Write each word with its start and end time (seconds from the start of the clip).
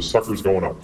The 0.00 0.06
sucker's 0.06 0.40
going 0.40 0.64
up. 0.64 0.82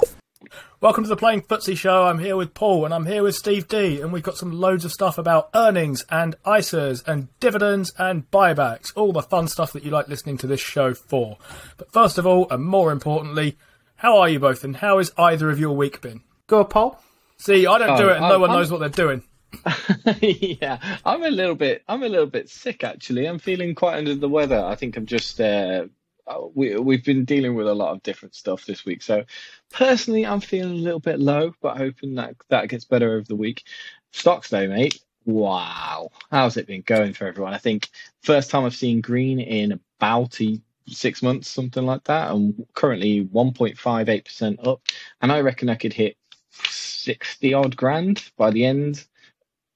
Welcome 0.82 1.04
to 1.04 1.08
the 1.08 1.16
Playing 1.16 1.40
Footsie 1.40 1.74
Show. 1.74 2.04
I'm 2.04 2.18
here 2.18 2.36
with 2.36 2.52
Paul 2.52 2.84
and 2.84 2.92
I'm 2.92 3.06
here 3.06 3.22
with 3.22 3.34
Steve 3.34 3.66
D, 3.66 3.98
and 4.02 4.12
we've 4.12 4.22
got 4.22 4.36
some 4.36 4.52
loads 4.52 4.84
of 4.84 4.92
stuff 4.92 5.16
about 5.16 5.48
earnings 5.54 6.04
and 6.10 6.36
ISAs 6.44 7.02
and 7.08 7.28
dividends 7.40 7.94
and 7.98 8.30
buybacks, 8.30 8.92
all 8.94 9.12
the 9.12 9.22
fun 9.22 9.48
stuff 9.48 9.72
that 9.72 9.84
you 9.86 9.90
like 9.90 10.08
listening 10.08 10.36
to 10.36 10.46
this 10.46 10.60
show 10.60 10.92
for. 10.92 11.38
But 11.78 11.90
first 11.94 12.18
of 12.18 12.26
all, 12.26 12.46
and 12.50 12.62
more 12.66 12.92
importantly, 12.92 13.56
how 13.94 14.18
are 14.18 14.28
you 14.28 14.38
both, 14.38 14.64
and 14.64 14.76
how 14.76 14.98
has 14.98 15.10
either 15.16 15.48
of 15.48 15.58
your 15.58 15.74
week 15.74 16.02
been? 16.02 16.20
Go, 16.46 16.62
Paul. 16.64 17.02
See, 17.38 17.66
I 17.66 17.78
don't 17.78 17.88
Oh, 17.88 17.96
do 17.96 18.08
it, 18.10 18.16
and 18.18 18.20
no 18.20 18.32
I'm- 18.32 18.40
one 18.42 18.50
I'm- 18.50 18.58
knows 18.58 18.70
what 18.70 18.80
they're 18.80 18.90
doing. 18.90 19.22
yeah, 20.20 20.78
I'm 21.06 21.22
a 21.24 21.30
little 21.30 21.54
bit. 21.54 21.82
I'm 21.88 22.02
a 22.02 22.08
little 22.10 22.26
bit 22.26 22.50
sick 22.50 22.84
actually. 22.84 23.24
I'm 23.26 23.38
feeling 23.38 23.74
quite 23.74 23.96
under 23.96 24.14
the 24.14 24.28
weather. 24.28 24.62
I 24.62 24.74
think 24.74 24.98
I'm 24.98 25.06
just. 25.06 25.40
Uh, 25.40 25.86
Uh, 26.26 26.46
we 26.54 26.76
we've 26.76 27.04
been 27.04 27.24
dealing 27.24 27.54
with 27.54 27.68
a 27.68 27.74
lot 27.74 27.92
of 27.92 28.02
different 28.02 28.34
stuff 28.34 28.64
this 28.66 28.84
week. 28.84 29.02
So 29.02 29.24
personally, 29.70 30.26
I'm 30.26 30.40
feeling 30.40 30.72
a 30.72 30.82
little 30.82 31.00
bit 31.00 31.20
low, 31.20 31.54
but 31.60 31.76
hoping 31.76 32.14
that 32.16 32.34
that 32.48 32.68
gets 32.68 32.84
better 32.84 33.12
over 33.12 33.24
the 33.26 33.36
week. 33.36 33.64
Stocks 34.12 34.50
though, 34.50 34.68
mate. 34.68 35.00
Wow, 35.24 36.10
how's 36.30 36.56
it 36.56 36.68
been 36.68 36.82
going 36.82 37.12
for 37.12 37.26
everyone? 37.26 37.52
I 37.52 37.58
think 37.58 37.88
first 38.22 38.50
time 38.50 38.64
I've 38.64 38.76
seen 38.76 39.00
green 39.00 39.40
in 39.40 39.80
about 39.98 40.40
a, 40.40 40.60
six 40.86 41.20
months, 41.22 41.48
something 41.48 41.84
like 41.84 42.04
that, 42.04 42.30
and 42.30 42.64
currently 42.74 43.24
1.58 43.24 44.24
percent 44.24 44.66
up. 44.66 44.82
And 45.20 45.32
I 45.32 45.40
reckon 45.40 45.68
I 45.68 45.74
could 45.74 45.92
hit 45.92 46.16
60 46.50 47.54
odd 47.54 47.76
grand 47.76 48.30
by 48.36 48.50
the 48.50 48.64
end 48.64 49.04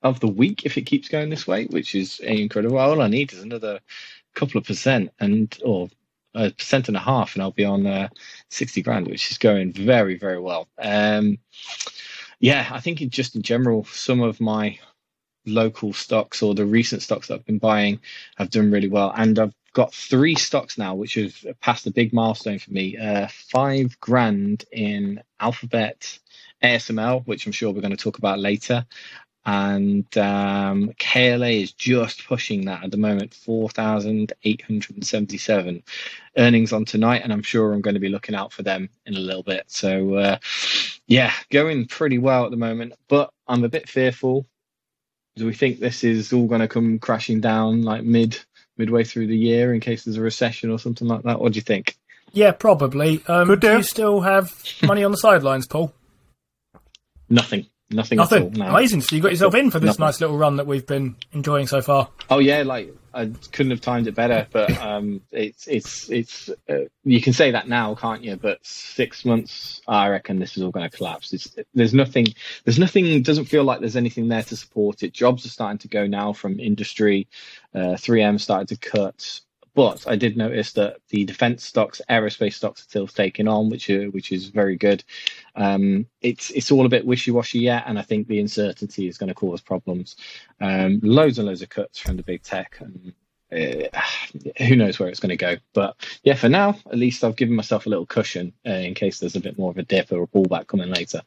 of 0.02 0.20
the 0.20 0.28
week 0.28 0.64
if 0.64 0.78
it 0.78 0.82
keeps 0.82 1.08
going 1.08 1.30
this 1.30 1.46
way, 1.46 1.66
which 1.66 1.94
is 1.94 2.20
incredible. 2.20 2.78
All 2.78 3.02
I 3.02 3.08
need 3.08 3.32
is 3.32 3.42
another 3.42 3.80
couple 4.34 4.58
of 4.58 4.64
percent 4.64 5.10
and 5.18 5.56
or 5.64 5.88
a 6.34 6.50
percent 6.50 6.88
and 6.88 6.96
a 6.96 7.00
half, 7.00 7.34
and 7.34 7.42
I'll 7.42 7.50
be 7.50 7.64
on 7.64 7.86
uh, 7.86 8.08
sixty 8.48 8.82
grand, 8.82 9.08
which 9.08 9.30
is 9.30 9.38
going 9.38 9.72
very 9.72 10.16
very 10.16 10.40
well. 10.40 10.68
Um, 10.78 11.38
yeah, 12.38 12.68
I 12.70 12.80
think 12.80 13.00
in 13.00 13.10
just 13.10 13.36
in 13.36 13.42
general, 13.42 13.84
some 13.84 14.20
of 14.20 14.40
my 14.40 14.78
local 15.46 15.92
stocks 15.92 16.42
or 16.42 16.54
the 16.54 16.66
recent 16.66 17.02
stocks 17.02 17.28
that 17.28 17.34
I've 17.34 17.46
been 17.46 17.58
buying 17.58 18.00
have 18.36 18.50
done 18.50 18.70
really 18.70 18.88
well, 18.88 19.12
and 19.16 19.38
I've 19.38 19.54
got 19.72 19.94
three 19.94 20.34
stocks 20.34 20.78
now, 20.78 20.94
which 20.94 21.14
have 21.14 21.46
passed 21.60 21.86
a 21.86 21.92
big 21.92 22.12
milestone 22.12 22.58
for 22.58 22.72
me. 22.72 22.96
Uh, 22.96 23.28
five 23.28 23.98
grand 24.00 24.64
in 24.72 25.22
Alphabet. 25.38 26.18
ASML, 26.62 27.26
which 27.26 27.46
I'm 27.46 27.52
sure 27.52 27.72
we're 27.72 27.80
going 27.80 27.96
to 27.96 27.96
talk 27.96 28.18
about 28.18 28.38
later, 28.38 28.84
and 29.46 30.16
um, 30.18 30.92
KLA 30.98 31.48
is 31.48 31.72
just 31.72 32.26
pushing 32.26 32.66
that 32.66 32.84
at 32.84 32.90
the 32.90 32.96
moment, 32.96 33.34
four 33.34 33.68
thousand 33.68 34.32
eight 34.44 34.62
hundred 34.62 34.96
and 34.96 35.06
seventy-seven 35.06 35.82
earnings 36.36 36.72
on 36.72 36.84
tonight, 36.84 37.22
and 37.24 37.32
I'm 37.32 37.42
sure 37.42 37.72
I'm 37.72 37.80
going 37.80 37.94
to 37.94 38.00
be 38.00 38.08
looking 38.08 38.34
out 38.34 38.52
for 38.52 38.62
them 38.62 38.90
in 39.06 39.14
a 39.14 39.20
little 39.20 39.42
bit. 39.42 39.64
So, 39.68 40.14
uh, 40.14 40.38
yeah, 41.06 41.32
going 41.50 41.86
pretty 41.86 42.18
well 42.18 42.44
at 42.44 42.50
the 42.50 42.56
moment, 42.56 42.94
but 43.08 43.32
I'm 43.48 43.64
a 43.64 43.68
bit 43.68 43.88
fearful. 43.88 44.46
Do 45.36 45.46
we 45.46 45.54
think 45.54 45.78
this 45.78 46.04
is 46.04 46.32
all 46.32 46.46
going 46.46 46.60
to 46.60 46.68
come 46.68 46.98
crashing 46.98 47.40
down 47.40 47.82
like 47.82 48.04
mid 48.04 48.38
midway 48.76 49.04
through 49.04 49.28
the 49.28 49.36
year 49.36 49.72
in 49.72 49.80
case 49.80 50.04
there's 50.04 50.16
a 50.16 50.22
recession 50.22 50.70
or 50.70 50.78
something 50.78 51.08
like 51.08 51.22
that? 51.22 51.40
What 51.40 51.52
do 51.52 51.56
you 51.56 51.62
think? 51.62 51.96
Yeah, 52.32 52.52
probably. 52.52 53.22
Um, 53.26 53.48
Could 53.48 53.60
do 53.60 53.68
do. 53.68 53.76
you 53.78 53.82
still 53.82 54.20
have 54.20 54.54
money 54.82 55.02
on 55.02 55.10
the 55.10 55.16
sidelines, 55.18 55.66
Paul? 55.66 55.92
Nothing. 57.28 57.66
Nothing, 57.90 58.20
at 58.20 58.32
all. 58.32 58.38
Nothing. 58.38 58.52
no. 58.52 58.66
Amazing. 58.66 59.00
So 59.02 59.16
you 59.16 59.22
got 59.22 59.32
yourself 59.32 59.54
in 59.54 59.70
for 59.70 59.80
this 59.80 59.98
Nothing. 59.98 60.04
nice 60.04 60.20
little 60.20 60.38
run 60.38 60.56
that 60.56 60.66
we've 60.66 60.86
been 60.86 61.16
enjoying 61.32 61.66
so 61.66 61.82
far. 61.82 62.08
Oh 62.28 62.38
yeah, 62.38 62.62
like 62.62 62.94
I 63.12 63.26
couldn't 63.50 63.70
have 63.70 63.80
timed 63.80 64.06
it 64.06 64.14
better, 64.14 64.46
but 64.52 64.70
um, 64.80 65.20
it's 65.32 65.66
it's 65.66 66.08
it's 66.08 66.48
uh, 66.68 66.84
you 67.04 67.20
can 67.20 67.32
say 67.32 67.50
that 67.50 67.68
now, 67.68 67.94
can't 67.96 68.22
you? 68.22 68.36
But 68.36 68.64
six 68.64 69.24
months, 69.24 69.80
I 69.88 70.08
reckon 70.08 70.38
this 70.38 70.56
is 70.56 70.62
all 70.62 70.70
going 70.70 70.88
to 70.88 70.96
collapse. 70.96 71.32
It's, 71.32 71.56
there's 71.74 71.94
nothing, 71.94 72.26
there's 72.64 72.78
nothing. 72.78 73.22
Doesn't 73.22 73.46
feel 73.46 73.64
like 73.64 73.80
there's 73.80 73.96
anything 73.96 74.28
there 74.28 74.44
to 74.44 74.56
support 74.56 75.02
it. 75.02 75.12
Jobs 75.12 75.44
are 75.44 75.50
starting 75.50 75.78
to 75.78 75.88
go 75.88 76.06
now 76.06 76.32
from 76.32 76.60
industry. 76.60 77.26
Uh, 77.74 77.96
3M 77.98 78.40
started 78.40 78.68
to 78.68 78.76
cut, 78.76 79.40
but 79.80 80.06
I 80.06 80.14
did 80.14 80.36
notice 80.36 80.72
that 80.72 80.98
the 81.08 81.24
defense 81.24 81.64
stocks, 81.64 82.02
aerospace 82.10 82.52
stocks, 82.52 82.82
are 82.82 82.84
still 82.84 83.06
taking 83.06 83.48
on, 83.48 83.70
which 83.70 83.88
are, 83.88 84.10
which 84.10 84.30
is 84.30 84.48
very 84.48 84.76
good. 84.76 85.02
Um, 85.56 86.04
it's 86.20 86.50
it's 86.50 86.70
all 86.70 86.84
a 86.84 86.90
bit 86.90 87.06
wishy 87.06 87.30
washy 87.30 87.60
yet, 87.60 87.84
and 87.86 87.98
I 87.98 88.02
think 88.02 88.28
the 88.28 88.40
uncertainty 88.40 89.08
is 89.08 89.16
going 89.16 89.28
to 89.28 89.34
cause 89.34 89.62
problems. 89.62 90.16
Um, 90.60 91.00
loads 91.02 91.38
and 91.38 91.48
loads 91.48 91.62
of 91.62 91.70
cuts 91.70 91.98
from 91.98 92.18
the 92.18 92.22
big 92.22 92.42
tech, 92.42 92.76
and 92.80 93.14
uh, 93.50 94.00
who 94.58 94.76
knows 94.76 94.98
where 94.98 95.08
it's 95.08 95.18
going 95.18 95.30
to 95.30 95.36
go. 95.36 95.56
But 95.72 95.96
yeah, 96.24 96.34
for 96.34 96.50
now, 96.50 96.76
at 96.92 96.98
least 96.98 97.24
I've 97.24 97.36
given 97.36 97.56
myself 97.56 97.86
a 97.86 97.88
little 97.88 98.04
cushion 98.04 98.52
uh, 98.66 98.72
in 98.72 98.92
case 98.92 99.18
there's 99.18 99.36
a 99.36 99.40
bit 99.40 99.56
more 99.58 99.70
of 99.70 99.78
a 99.78 99.82
dip 99.82 100.12
or 100.12 100.22
a 100.22 100.26
pullback 100.26 100.66
coming 100.66 100.90
later. 100.90 101.22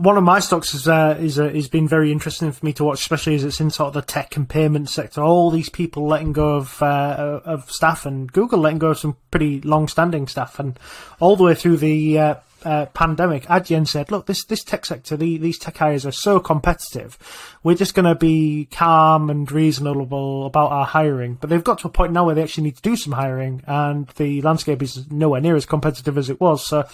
One 0.00 0.16
of 0.16 0.22
my 0.22 0.38
stocks 0.38 0.74
is 0.74 0.86
uh, 0.86 1.16
is 1.18 1.40
uh, 1.40 1.48
has 1.48 1.66
been 1.66 1.88
very 1.88 2.12
interesting 2.12 2.52
for 2.52 2.64
me 2.64 2.72
to 2.74 2.84
watch, 2.84 3.00
especially 3.00 3.34
as 3.34 3.42
it's 3.42 3.60
in 3.60 3.70
sort 3.70 3.88
of 3.88 3.94
the 3.94 4.02
tech 4.02 4.36
and 4.36 4.48
payment 4.48 4.88
sector. 4.88 5.22
All 5.22 5.50
these 5.50 5.68
people 5.68 6.06
letting 6.06 6.32
go 6.32 6.54
of 6.54 6.80
uh, 6.80 7.40
of 7.44 7.68
staff, 7.68 8.06
and 8.06 8.32
Google 8.32 8.60
letting 8.60 8.78
go 8.78 8.90
of 8.90 8.98
some 9.00 9.16
pretty 9.32 9.60
long-standing 9.60 10.28
staff, 10.28 10.60
and 10.60 10.78
all 11.18 11.34
the 11.34 11.42
way 11.42 11.56
through 11.56 11.78
the 11.78 12.36
uh, 12.64 12.86
pandemic, 12.86 13.44
Adyen 13.44 13.86
said, 13.86 14.10
"Look, 14.10 14.26
this 14.26 14.44
this 14.44 14.64
tech 14.64 14.84
sector, 14.84 15.16
the, 15.16 15.38
these 15.38 15.58
tech 15.58 15.76
hires 15.76 16.04
are 16.04 16.12
so 16.12 16.40
competitive. 16.40 17.18
We're 17.62 17.76
just 17.76 17.94
going 17.94 18.06
to 18.06 18.14
be 18.14 18.68
calm 18.70 19.30
and 19.30 19.50
reasonable 19.50 20.46
about 20.46 20.72
our 20.72 20.84
hiring." 20.84 21.34
But 21.34 21.50
they've 21.50 21.62
got 21.62 21.78
to 21.80 21.88
a 21.88 21.90
point 21.90 22.12
now 22.12 22.26
where 22.26 22.34
they 22.34 22.42
actually 22.42 22.64
need 22.64 22.76
to 22.76 22.82
do 22.82 22.96
some 22.96 23.12
hiring, 23.12 23.62
and 23.66 24.08
the 24.16 24.42
landscape 24.42 24.82
is 24.82 25.10
nowhere 25.10 25.40
near 25.40 25.56
as 25.56 25.66
competitive 25.66 26.18
as 26.18 26.30
it 26.30 26.40
was. 26.40 26.66
So, 26.66 26.84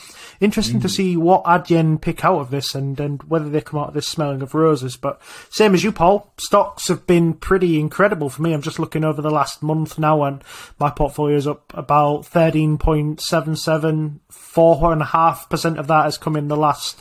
interesting 0.41 0.81
to 0.81 0.89
see 0.89 1.17
what 1.17 1.45
Adyen 1.45 2.01
pick 2.01 2.25
out 2.25 2.41
of 2.41 2.51
this, 2.51 2.75
and 2.75 3.01
and 3.01 3.23
whether 3.25 3.49
they 3.49 3.61
come 3.61 3.81
out 3.81 3.89
of 3.89 3.95
this 3.95 4.07
smelling 4.07 4.43
of 4.43 4.55
roses. 4.55 4.97
But 4.97 5.21
same 5.51 5.75
as 5.75 5.83
you, 5.83 5.93
Paul, 5.93 6.33
stocks 6.37 6.89
have 6.89 7.07
been 7.07 7.35
pretty 7.35 7.81
incredible 7.81 8.29
for 8.29 8.43
me. 8.43 8.53
I'm 8.53 8.63
just 8.63 8.79
looking 8.79 9.05
over 9.05 9.23
the 9.23 9.31
last 9.31 9.63
month 9.63 9.99
now, 9.99 10.25
and 10.25 10.45
my 10.79 10.91
portfolio 10.91 11.37
is 11.37 11.47
up 11.47 11.73
about 11.75 12.27
thirteen 12.27 12.79
point 12.79 13.21
seven 13.21 13.57
seven. 13.57 14.21
Four 14.29 14.93
and 14.93 15.03
a 15.03 15.07
half 15.07 15.51
percent 15.51 15.64
of 15.65 15.87
that 15.89 16.05
has 16.05 16.19
come 16.19 16.37
in 16.37 16.49
the 16.49 16.57
last 16.57 17.01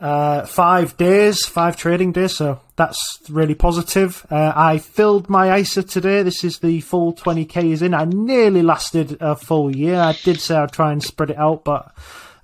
uh, 0.00 0.46
five 0.46 0.96
days, 0.96 1.44
five 1.44 1.76
trading 1.76 2.12
days. 2.12 2.36
So 2.36 2.60
that's 2.76 3.20
really 3.28 3.54
positive. 3.54 4.26
Uh, 4.30 4.52
I 4.56 4.78
filled 4.78 5.28
my 5.28 5.56
ISA 5.58 5.82
today. 5.82 6.22
This 6.22 6.42
is 6.42 6.58
the 6.58 6.80
full 6.80 7.12
20k 7.12 7.70
is 7.72 7.82
in. 7.82 7.94
I 7.94 8.04
nearly 8.04 8.62
lasted 8.62 9.18
a 9.20 9.36
full 9.36 9.74
year. 9.74 10.00
I 10.00 10.12
did 10.12 10.40
say 10.40 10.56
I'd 10.56 10.72
try 10.72 10.92
and 10.92 11.02
spread 11.02 11.30
it 11.30 11.38
out, 11.38 11.64
but 11.64 11.92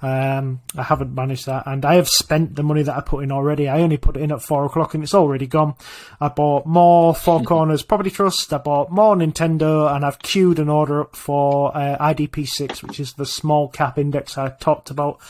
um, 0.02 0.60
I 0.76 0.82
haven't 0.82 1.14
managed 1.14 1.46
that. 1.46 1.66
And 1.66 1.84
I 1.84 1.94
have 1.94 2.08
spent 2.08 2.56
the 2.56 2.62
money 2.62 2.82
that 2.82 2.96
I 2.96 3.00
put 3.00 3.24
in 3.24 3.32
already. 3.32 3.68
I 3.68 3.80
only 3.80 3.96
put 3.96 4.16
it 4.16 4.22
in 4.22 4.32
at 4.32 4.42
four 4.42 4.64
o'clock 4.64 4.94
and 4.94 5.02
it's 5.02 5.14
already 5.14 5.46
gone. 5.46 5.74
I 6.20 6.28
bought 6.28 6.66
more 6.66 7.14
Four 7.14 7.42
Corners 7.44 7.82
Property 7.82 8.10
Trust. 8.10 8.52
I 8.52 8.58
bought 8.58 8.90
more 8.90 9.16
Nintendo 9.16 9.94
and 9.94 10.04
I've 10.04 10.18
queued 10.18 10.58
an 10.58 10.68
order 10.68 11.02
up 11.02 11.16
for 11.16 11.76
uh, 11.76 11.96
IDP6, 11.98 12.82
which 12.82 13.00
is 13.00 13.14
the 13.14 13.26
small 13.26 13.69
cap 13.69 13.98
index 13.98 14.37
I 14.37 14.50
talked 14.50 14.90
about 14.90 15.20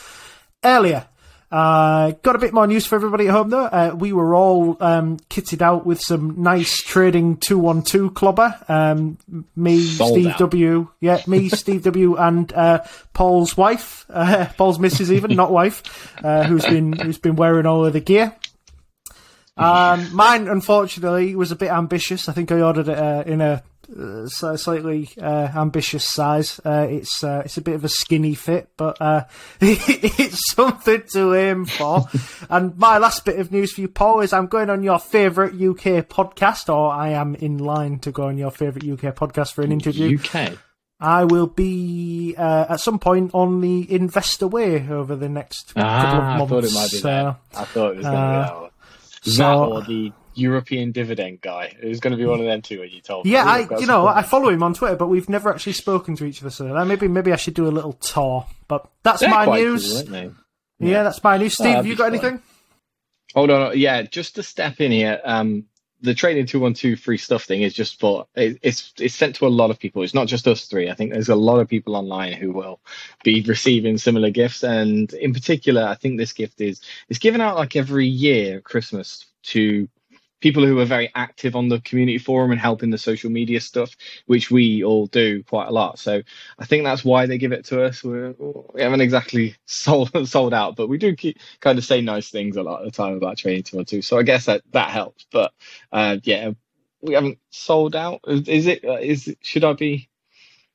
earlier. 0.63 1.07
Uh, 1.49 2.11
got 2.23 2.35
a 2.35 2.39
bit 2.39 2.53
more 2.53 2.67
news 2.67 2.85
for 2.85 2.95
everybody 2.95 3.27
at 3.27 3.31
home 3.31 3.49
though. 3.49 3.65
Uh, 3.65 3.95
we 3.97 4.11
were 4.11 4.35
all 4.35 4.75
um, 4.81 5.17
kitted 5.29 5.61
out 5.61 5.85
with 5.85 6.01
some 6.01 6.41
nice 6.41 6.75
trading 6.75 7.37
212 7.37 8.13
clobber. 8.13 8.53
Um, 8.67 9.17
me, 9.55 9.81
Sold 9.81 10.11
Steve 10.11 10.27
out. 10.27 10.39
W. 10.39 10.89
Yeah, 10.99 11.21
me, 11.25 11.47
Steve 11.49 11.83
W. 11.83 12.17
and 12.17 12.51
uh, 12.51 12.83
Paul's 13.13 13.55
wife, 13.55 14.05
uh, 14.09 14.47
Paul's 14.57 14.77
missus 14.77 15.11
even, 15.11 15.35
not 15.35 15.51
wife, 15.51 16.13
uh, 16.23 16.43
who's 16.43 16.65
been 16.65 16.91
who's 16.93 17.17
been 17.17 17.37
wearing 17.37 17.65
all 17.65 17.85
of 17.85 17.93
the 17.93 18.01
gear. 18.01 18.35
Um, 19.55 20.13
mine, 20.13 20.47
unfortunately, 20.47 21.35
was 21.35 21.51
a 21.51 21.55
bit 21.55 21.71
ambitious. 21.71 22.29
I 22.29 22.33
think 22.33 22.51
I 22.51 22.61
ordered 22.61 22.89
it 22.89 22.97
uh, 22.97 23.23
in 23.25 23.41
a 23.41 23.63
uh, 23.95 24.27
slightly 24.27 25.09
uh, 25.21 25.49
ambitious 25.55 26.03
size. 26.05 26.59
Uh, 26.65 26.87
it's 26.89 27.23
uh, 27.23 27.41
it's 27.45 27.57
a 27.57 27.61
bit 27.61 27.75
of 27.75 27.83
a 27.85 27.89
skinny 27.89 28.35
fit, 28.35 28.69
but 28.77 28.97
uh, 29.01 29.23
it's 29.61 30.51
something 30.53 31.03
to 31.13 31.35
aim 31.35 31.65
for. 31.65 32.05
and 32.49 32.77
my 32.77 32.97
last 32.97 33.25
bit 33.25 33.39
of 33.39 33.51
news 33.51 33.71
for 33.73 33.81
you, 33.81 33.87
Paul, 33.87 34.21
is 34.21 34.33
I'm 34.33 34.47
going 34.47 34.69
on 34.69 34.83
your 34.83 34.99
favourite 34.99 35.53
UK 35.53 36.07
podcast, 36.07 36.73
or 36.73 36.91
I 36.91 37.09
am 37.09 37.35
in 37.35 37.57
line 37.59 37.99
to 37.99 38.11
go 38.11 38.23
on 38.27 38.37
your 38.37 38.51
favourite 38.51 38.87
UK 38.87 39.15
podcast 39.15 39.53
for 39.53 39.61
an 39.61 39.71
interview. 39.71 40.17
UK. 40.19 40.57
I 40.99 41.25
will 41.25 41.45
be 41.47 42.33
uh, 42.37 42.65
at 42.69 42.79
some 42.79 42.97
point 42.97 43.29
on 43.35 43.61
the 43.61 43.91
Investor 43.93 44.47
Way 44.47 44.87
over 44.89 45.15
the 45.15 45.29
next 45.29 45.75
couple 45.75 45.83
Ah, 45.87 46.37
I 46.37 46.41
of 46.41 46.49
thought 46.49 46.63
months. 46.63 46.71
it 46.71 46.75
might 46.75 46.91
be 46.91 46.97
so, 46.97 47.07
that. 47.07 47.39
I 47.59 47.63
thought 47.65 47.91
it 47.91 47.97
was 47.97 48.05
going 48.05 48.15
to 48.15 48.27
be 48.31 48.33
that 48.33 48.55
one. 48.61 48.69
That 49.37 49.55
or 49.55 49.81
the 49.83 50.11
European 50.37 50.91
dividend 50.91 51.41
guy. 51.41 51.75
It 51.81 51.87
was 51.87 51.99
going 51.99 52.11
to 52.11 52.17
be 52.17 52.25
one 52.25 52.39
of 52.39 52.45
them 52.45 52.61
two 52.61 52.79
when 52.79 52.89
you 52.89 53.01
told 53.01 53.25
me. 53.25 53.31
Yeah, 53.31 53.45
I 53.45 53.67
you 53.79 53.87
know 53.87 54.07
I 54.07 54.21
follow 54.21 54.49
him 54.49 54.63
on 54.63 54.73
Twitter, 54.73 54.95
but 54.95 55.07
we've 55.07 55.29
never 55.29 55.53
actually 55.53 55.73
spoken 55.73 56.15
to 56.17 56.25
each 56.25 56.41
other. 56.41 56.49
So 56.49 56.75
uh, 56.75 56.85
maybe 56.85 57.07
maybe 57.07 57.33
I 57.33 57.35
should 57.37 57.53
do 57.53 57.67
a 57.67 57.69
little 57.69 57.93
tour. 57.93 58.45
But 58.67 58.89
that's 59.03 59.21
They're 59.21 59.29
my 59.29 59.45
news. 59.45 60.03
cool, 60.03 60.15
aren't 60.15 60.35
yeah. 60.79 61.03
that's 61.03 61.23
my 61.23 61.37
news. 61.37 61.53
Oh, 61.59 61.63
Steve, 61.63 61.73
that'd 61.73 61.85
you 61.89 61.95
got 61.95 62.05
fun. 62.05 62.13
anything? 62.13 62.41
Hold 63.33 63.49
on, 63.49 63.77
yeah, 63.77 64.03
just 64.03 64.35
to 64.35 64.43
step 64.43 64.79
in 64.79 64.91
here. 64.91 65.19
Um, 65.23 65.65
the 66.01 66.13
trading 66.13 66.45
two 66.45 66.59
one 66.59 66.73
two 66.73 66.95
free 66.95 67.17
stuff 67.17 67.43
thing 67.43 67.61
is 67.61 67.73
just 67.73 67.99
for 67.99 68.27
it, 68.35 68.59
it's 68.61 68.93
it's 68.99 69.15
sent 69.15 69.35
to 69.35 69.47
a 69.47 69.49
lot 69.49 69.71
of 69.71 69.79
people. 69.79 70.03
It's 70.03 70.13
not 70.13 70.27
just 70.27 70.47
us 70.47 70.65
three. 70.65 70.89
I 70.89 70.93
think 70.93 71.11
there's 71.11 71.29
a 71.29 71.35
lot 71.35 71.59
of 71.59 71.67
people 71.67 71.95
online 71.95 72.33
who 72.33 72.51
will 72.51 72.79
be 73.23 73.41
receiving 73.41 73.97
similar 73.97 74.29
gifts, 74.29 74.63
and 74.63 75.11
in 75.13 75.33
particular, 75.33 75.83
I 75.83 75.95
think 75.95 76.17
this 76.17 76.33
gift 76.33 76.61
is 76.61 76.81
it's 77.09 77.19
given 77.19 77.41
out 77.41 77.55
like 77.55 77.75
every 77.75 78.07
year 78.07 78.57
at 78.57 78.63
Christmas 78.63 79.25
to 79.43 79.87
people 80.39 80.65
who 80.65 80.79
are 80.79 80.85
very 80.85 81.11
active 81.15 81.55
on 81.55 81.67
the 81.67 81.81
community 81.81 82.17
forum 82.17 82.51
and 82.51 82.59
helping 82.59 82.89
the 82.89 82.97
social 82.97 83.29
media 83.29 83.59
stuff, 83.59 83.95
which 84.25 84.51
we 84.51 84.83
all 84.83 85.07
do 85.07 85.43
quite 85.43 85.67
a 85.67 85.71
lot. 85.71 85.99
So 85.99 86.21
I 86.59 86.65
think 86.65 86.83
that's 86.83 87.03
why 87.03 87.25
they 87.25 87.37
give 87.37 87.51
it 87.51 87.65
to 87.65 87.83
us. 87.83 88.03
We're, 88.03 88.35
we 88.73 88.81
haven't 88.81 89.01
exactly 89.01 89.55
sold 89.65 90.11
sold 90.27 90.53
out, 90.53 90.75
but 90.75 90.87
we 90.87 90.97
do 90.97 91.15
keep, 91.15 91.39
kind 91.59 91.77
of 91.77 91.85
say 91.85 92.01
nice 92.01 92.29
things 92.29 92.57
a 92.57 92.63
lot 92.63 92.79
of 92.79 92.85
the 92.85 92.91
time 92.91 93.13
about 93.15 93.41
one 93.43 93.85
two. 93.85 94.01
So 94.01 94.17
I 94.17 94.23
guess 94.23 94.45
that 94.45 94.61
that 94.71 94.89
helps. 94.89 95.25
But 95.31 95.53
uh, 95.91 96.17
yeah, 96.23 96.51
we 97.01 97.13
haven't 97.13 97.39
sold 97.49 97.95
out. 97.95 98.21
Is, 98.27 98.67
it? 98.67 98.83
Is 98.83 99.35
should 99.41 99.63
I 99.63 99.73
be? 99.73 100.09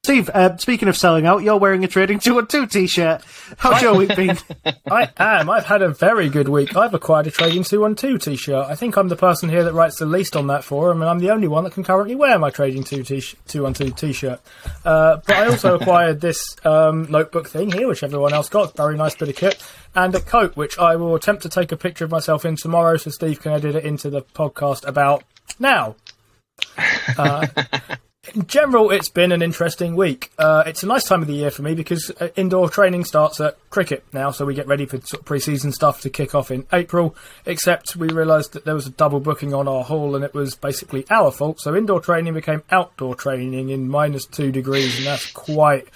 Steve, 0.05 0.29
uh, 0.35 0.57
speaking 0.57 0.89
of 0.89 0.97
selling 0.97 1.27
out, 1.27 1.45
you're 1.45 1.59
wearing 1.59 1.85
a 1.85 1.87
Trading 1.87 2.19
2 2.19 2.41
and 2.41 2.51
2 2.51 2.67
t 2.67 2.89
shirt. 2.89 3.23
How's 3.57 3.81
your 3.83 3.95
week 3.95 4.17
been? 4.17 4.37
I 4.91 5.09
am. 5.17 5.49
I've 5.49 5.65
had 5.65 5.81
a 5.81 5.91
very 5.91 6.29
good 6.29 6.49
week. 6.49 6.75
I've 6.75 6.93
acquired 6.93 7.29
a 7.29 7.31
Trading 7.31 7.63
212 7.63 8.21
t 8.21 8.35
shirt. 8.35 8.67
I 8.67 8.75
think 8.75 8.97
I'm 8.97 9.07
the 9.07 9.15
person 9.15 9.49
here 9.49 9.63
that 9.63 9.75
writes 9.75 10.01
the 10.01 10.07
least 10.07 10.35
on 10.35 10.49
that 10.49 10.65
forum, 10.65 11.03
and 11.03 11.09
I'm 11.09 11.21
the 11.21 11.31
only 11.31 11.47
one 11.47 11.63
that 11.63 11.75
can 11.75 11.85
currently 11.85 12.17
wear 12.17 12.37
my 12.41 12.51
Trading 12.51 12.83
2 12.83 13.05
t- 13.05 13.21
212 13.47 13.95
t 13.95 14.13
shirt. 14.13 14.41
Uh, 14.85 15.19
but 15.25 15.37
I 15.37 15.47
also 15.47 15.77
acquired 15.81 16.21
this 16.21 16.57
um, 16.65 17.07
notebook 17.09 17.49
thing 17.49 17.71
here, 17.71 17.87
which 17.87 18.03
everyone 18.03 18.33
else 18.33 18.49
got. 18.49 18.77
Very 18.77 18.97
nice 18.97 19.15
bit 19.15 19.29
of 19.29 19.37
kit. 19.37 19.65
And 19.95 20.13
a 20.17 20.21
coat, 20.21 20.57
which 20.57 20.81
I 20.81 20.97
will 20.97 21.15
attempt 21.15 21.43
to 21.45 21.49
take 21.49 21.71
a 21.71 21.77
picture 21.77 22.05
of 22.05 22.11
myself 22.11 22.45
in 22.45 22.57
tomorrow 22.57 22.97
so 22.97 23.13
Steve 23.13 23.41
can 23.41 23.53
edit 23.53 23.77
it 23.77 23.85
into 23.85 24.11
the 24.11 24.23
podcast 24.23 24.85
about 24.85 25.23
now. 25.61 25.95
Uh, 27.17 27.47
in 28.35 28.47
general, 28.47 28.91
it's 28.91 29.09
been 29.09 29.33
an 29.33 29.43
interesting 29.43 29.97
week. 29.97 30.31
Uh, 30.39 30.63
it's 30.65 30.85
a 30.85 30.87
nice 30.87 31.05
time 31.05 31.23
of 31.23 31.27
the 31.27 31.35
year 31.35 31.51
for 31.51 31.63
me 31.63 31.75
because 31.75 32.11
uh, 32.21 32.29
indoor 32.37 32.71
training 32.71 33.05
starts 33.05 33.41
at 33.41 33.59
cricket 33.69 34.05
now, 34.13 34.31
so 34.31 34.45
we 34.45 34.55
get 34.55 34.69
ready 34.69 34.87
for 34.87 35.01
sort 35.01 35.21
of 35.21 35.25
pre-season 35.25 35.73
stuff 35.73 36.01
to 36.01 36.09
kick 36.09 36.33
off 36.33 36.51
in 36.53 36.65
April. 36.73 37.17
Except 37.47 37.97
we 37.97 38.09
realised 38.09 38.53
that 38.53 38.65
there 38.65 38.77
was 38.77 38.87
a 38.87 38.91
double 38.91 39.19
booking 39.19 39.53
on 39.53 39.67
our 39.67 39.83
hall, 39.83 40.15
and 40.15 40.25
it 40.25 40.35
was 40.35 40.55
basically 40.55 41.05
our 41.11 41.33
fault. 41.33 41.61
So 41.61 41.75
indoor 41.75 42.01
training 42.01 42.35
became 42.35 42.63
outdoor 42.71 43.17
training 43.17 43.71
in 43.71 43.89
minus 43.89 44.25
two 44.25 44.53
degrees, 44.53 44.99
and 44.99 45.07
that's 45.07 45.31
quite 45.33 45.89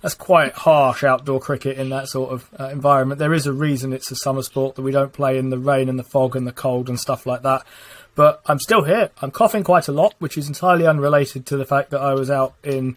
that's 0.00 0.14
quite 0.14 0.52
harsh 0.52 1.04
outdoor 1.04 1.40
cricket 1.40 1.78
in 1.78 1.90
that 1.90 2.08
sort 2.08 2.32
of 2.32 2.48
uh, 2.58 2.68
environment. 2.68 3.18
There 3.18 3.34
is 3.34 3.46
a 3.46 3.52
reason 3.52 3.92
it's 3.92 4.10
a 4.10 4.16
summer 4.16 4.42
sport 4.42 4.76
that 4.76 4.82
we 4.82 4.92
don't 4.92 5.12
play 5.12 5.38
in 5.38 5.50
the 5.50 5.58
rain 5.58 5.88
and 5.90 5.98
the 5.98 6.04
fog 6.04 6.34
and 6.34 6.46
the 6.46 6.52
cold 6.52 6.88
and 6.88 6.98
stuff 6.98 7.26
like 7.26 7.42
that. 7.42 7.64
But 8.14 8.40
I'm 8.46 8.60
still 8.60 8.84
here. 8.84 9.10
I'm 9.20 9.30
coughing 9.30 9.64
quite 9.64 9.88
a 9.88 9.92
lot, 9.92 10.14
which 10.18 10.38
is 10.38 10.46
entirely 10.48 10.86
unrelated 10.86 11.46
to 11.46 11.56
the 11.56 11.64
fact 11.64 11.90
that 11.90 12.00
I 12.00 12.14
was 12.14 12.30
out 12.30 12.54
in 12.62 12.96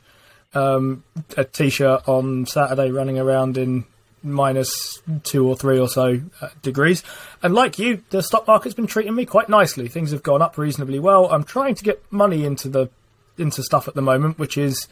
um, 0.54 1.04
a 1.36 1.44
t-shirt 1.44 2.08
on 2.08 2.46
Saturday 2.46 2.92
running 2.92 3.18
around 3.18 3.58
in 3.58 3.86
minus 4.24 5.02
two 5.24 5.48
or 5.48 5.56
three 5.56 5.80
or 5.80 5.88
so 5.88 6.22
uh, 6.42 6.50
degrees. 6.62 7.04
And 7.42 7.54
like 7.54 7.80
you, 7.80 8.04
the 8.10 8.22
stock 8.22 8.48
market's 8.48 8.76
been 8.76 8.88
treating 8.88 9.16
me 9.16 9.26
quite 9.26 9.50
nicely. 9.50 9.88
Things 9.88 10.12
have 10.12 10.24
gone 10.24 10.42
up 10.42 10.58
reasonably 10.58 11.00
well. 11.00 11.32
I'm 11.32 11.44
trying 11.44 11.76
to 11.76 11.84
get 11.84 12.04
money 12.12 12.46
into 12.46 12.70
the 12.70 12.90
into 13.38 13.62
stuff 13.62 13.88
at 13.88 13.94
the 13.94 14.02
moment, 14.02 14.40
which 14.40 14.58
is 14.58 14.88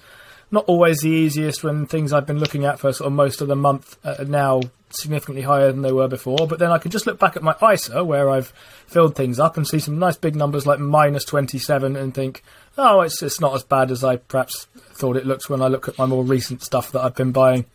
not 0.51 0.65
always 0.65 0.99
the 0.99 1.09
easiest 1.09 1.63
when 1.63 1.87
things 1.87 2.13
I've 2.13 2.27
been 2.27 2.39
looking 2.39 2.65
at 2.65 2.79
for 2.79 2.93
sort 2.93 3.07
of 3.07 3.13
most 3.13 3.41
of 3.41 3.47
the 3.47 3.55
month 3.55 3.97
are 4.05 4.23
now 4.25 4.61
significantly 4.89 5.43
higher 5.43 5.71
than 5.71 5.81
they 5.81 5.91
were 5.91 6.07
before. 6.07 6.47
But 6.47 6.59
then 6.59 6.71
I 6.71 6.77
can 6.77 6.91
just 6.91 7.05
look 7.05 7.19
back 7.19 7.35
at 7.35 7.43
my 7.43 7.55
ISA 7.73 8.03
where 8.03 8.29
I've 8.29 8.53
filled 8.87 9.15
things 9.15 9.39
up 9.39 9.57
and 9.57 9.67
see 9.67 9.79
some 9.79 9.99
nice 9.99 10.17
big 10.17 10.35
numbers 10.35 10.65
like 10.65 10.79
minus 10.79 11.25
27 11.25 11.95
and 11.95 12.13
think, 12.13 12.43
oh, 12.77 13.01
it's, 13.01 13.21
it's 13.21 13.39
not 13.39 13.55
as 13.55 13.63
bad 13.63 13.91
as 13.91 14.03
I 14.03 14.17
perhaps 14.17 14.65
thought 14.93 15.17
it 15.17 15.25
looks 15.25 15.49
when 15.49 15.61
I 15.61 15.67
look 15.67 15.87
at 15.87 15.97
my 15.97 16.05
more 16.05 16.23
recent 16.23 16.63
stuff 16.63 16.91
that 16.91 17.01
I've 17.01 17.15
been 17.15 17.31
buying. 17.31 17.65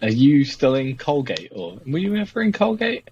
Are 0.00 0.10
you 0.10 0.44
still 0.44 0.76
in 0.76 0.96
Colgate, 0.96 1.50
or 1.52 1.78
were 1.84 1.98
you 1.98 2.14
ever 2.16 2.40
in 2.42 2.52
Colgate? 2.52 3.08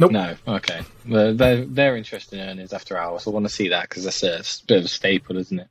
Nope. 0.00 0.12
No. 0.12 0.36
Okay. 0.46 0.80
Well, 1.08 1.34
they're 1.34 1.64
they're 1.64 1.96
interested 1.96 2.38
in 2.38 2.48
earnings 2.48 2.72
after 2.72 2.96
hours. 2.96 3.26
I 3.26 3.30
want 3.30 3.46
to 3.46 3.52
see 3.52 3.68
that 3.68 3.88
because 3.88 4.04
that's 4.04 4.22
a 4.22 4.66
bit 4.66 4.78
of 4.78 4.84
a 4.84 4.88
staple, 4.88 5.36
isn't 5.38 5.58
it? 5.58 5.68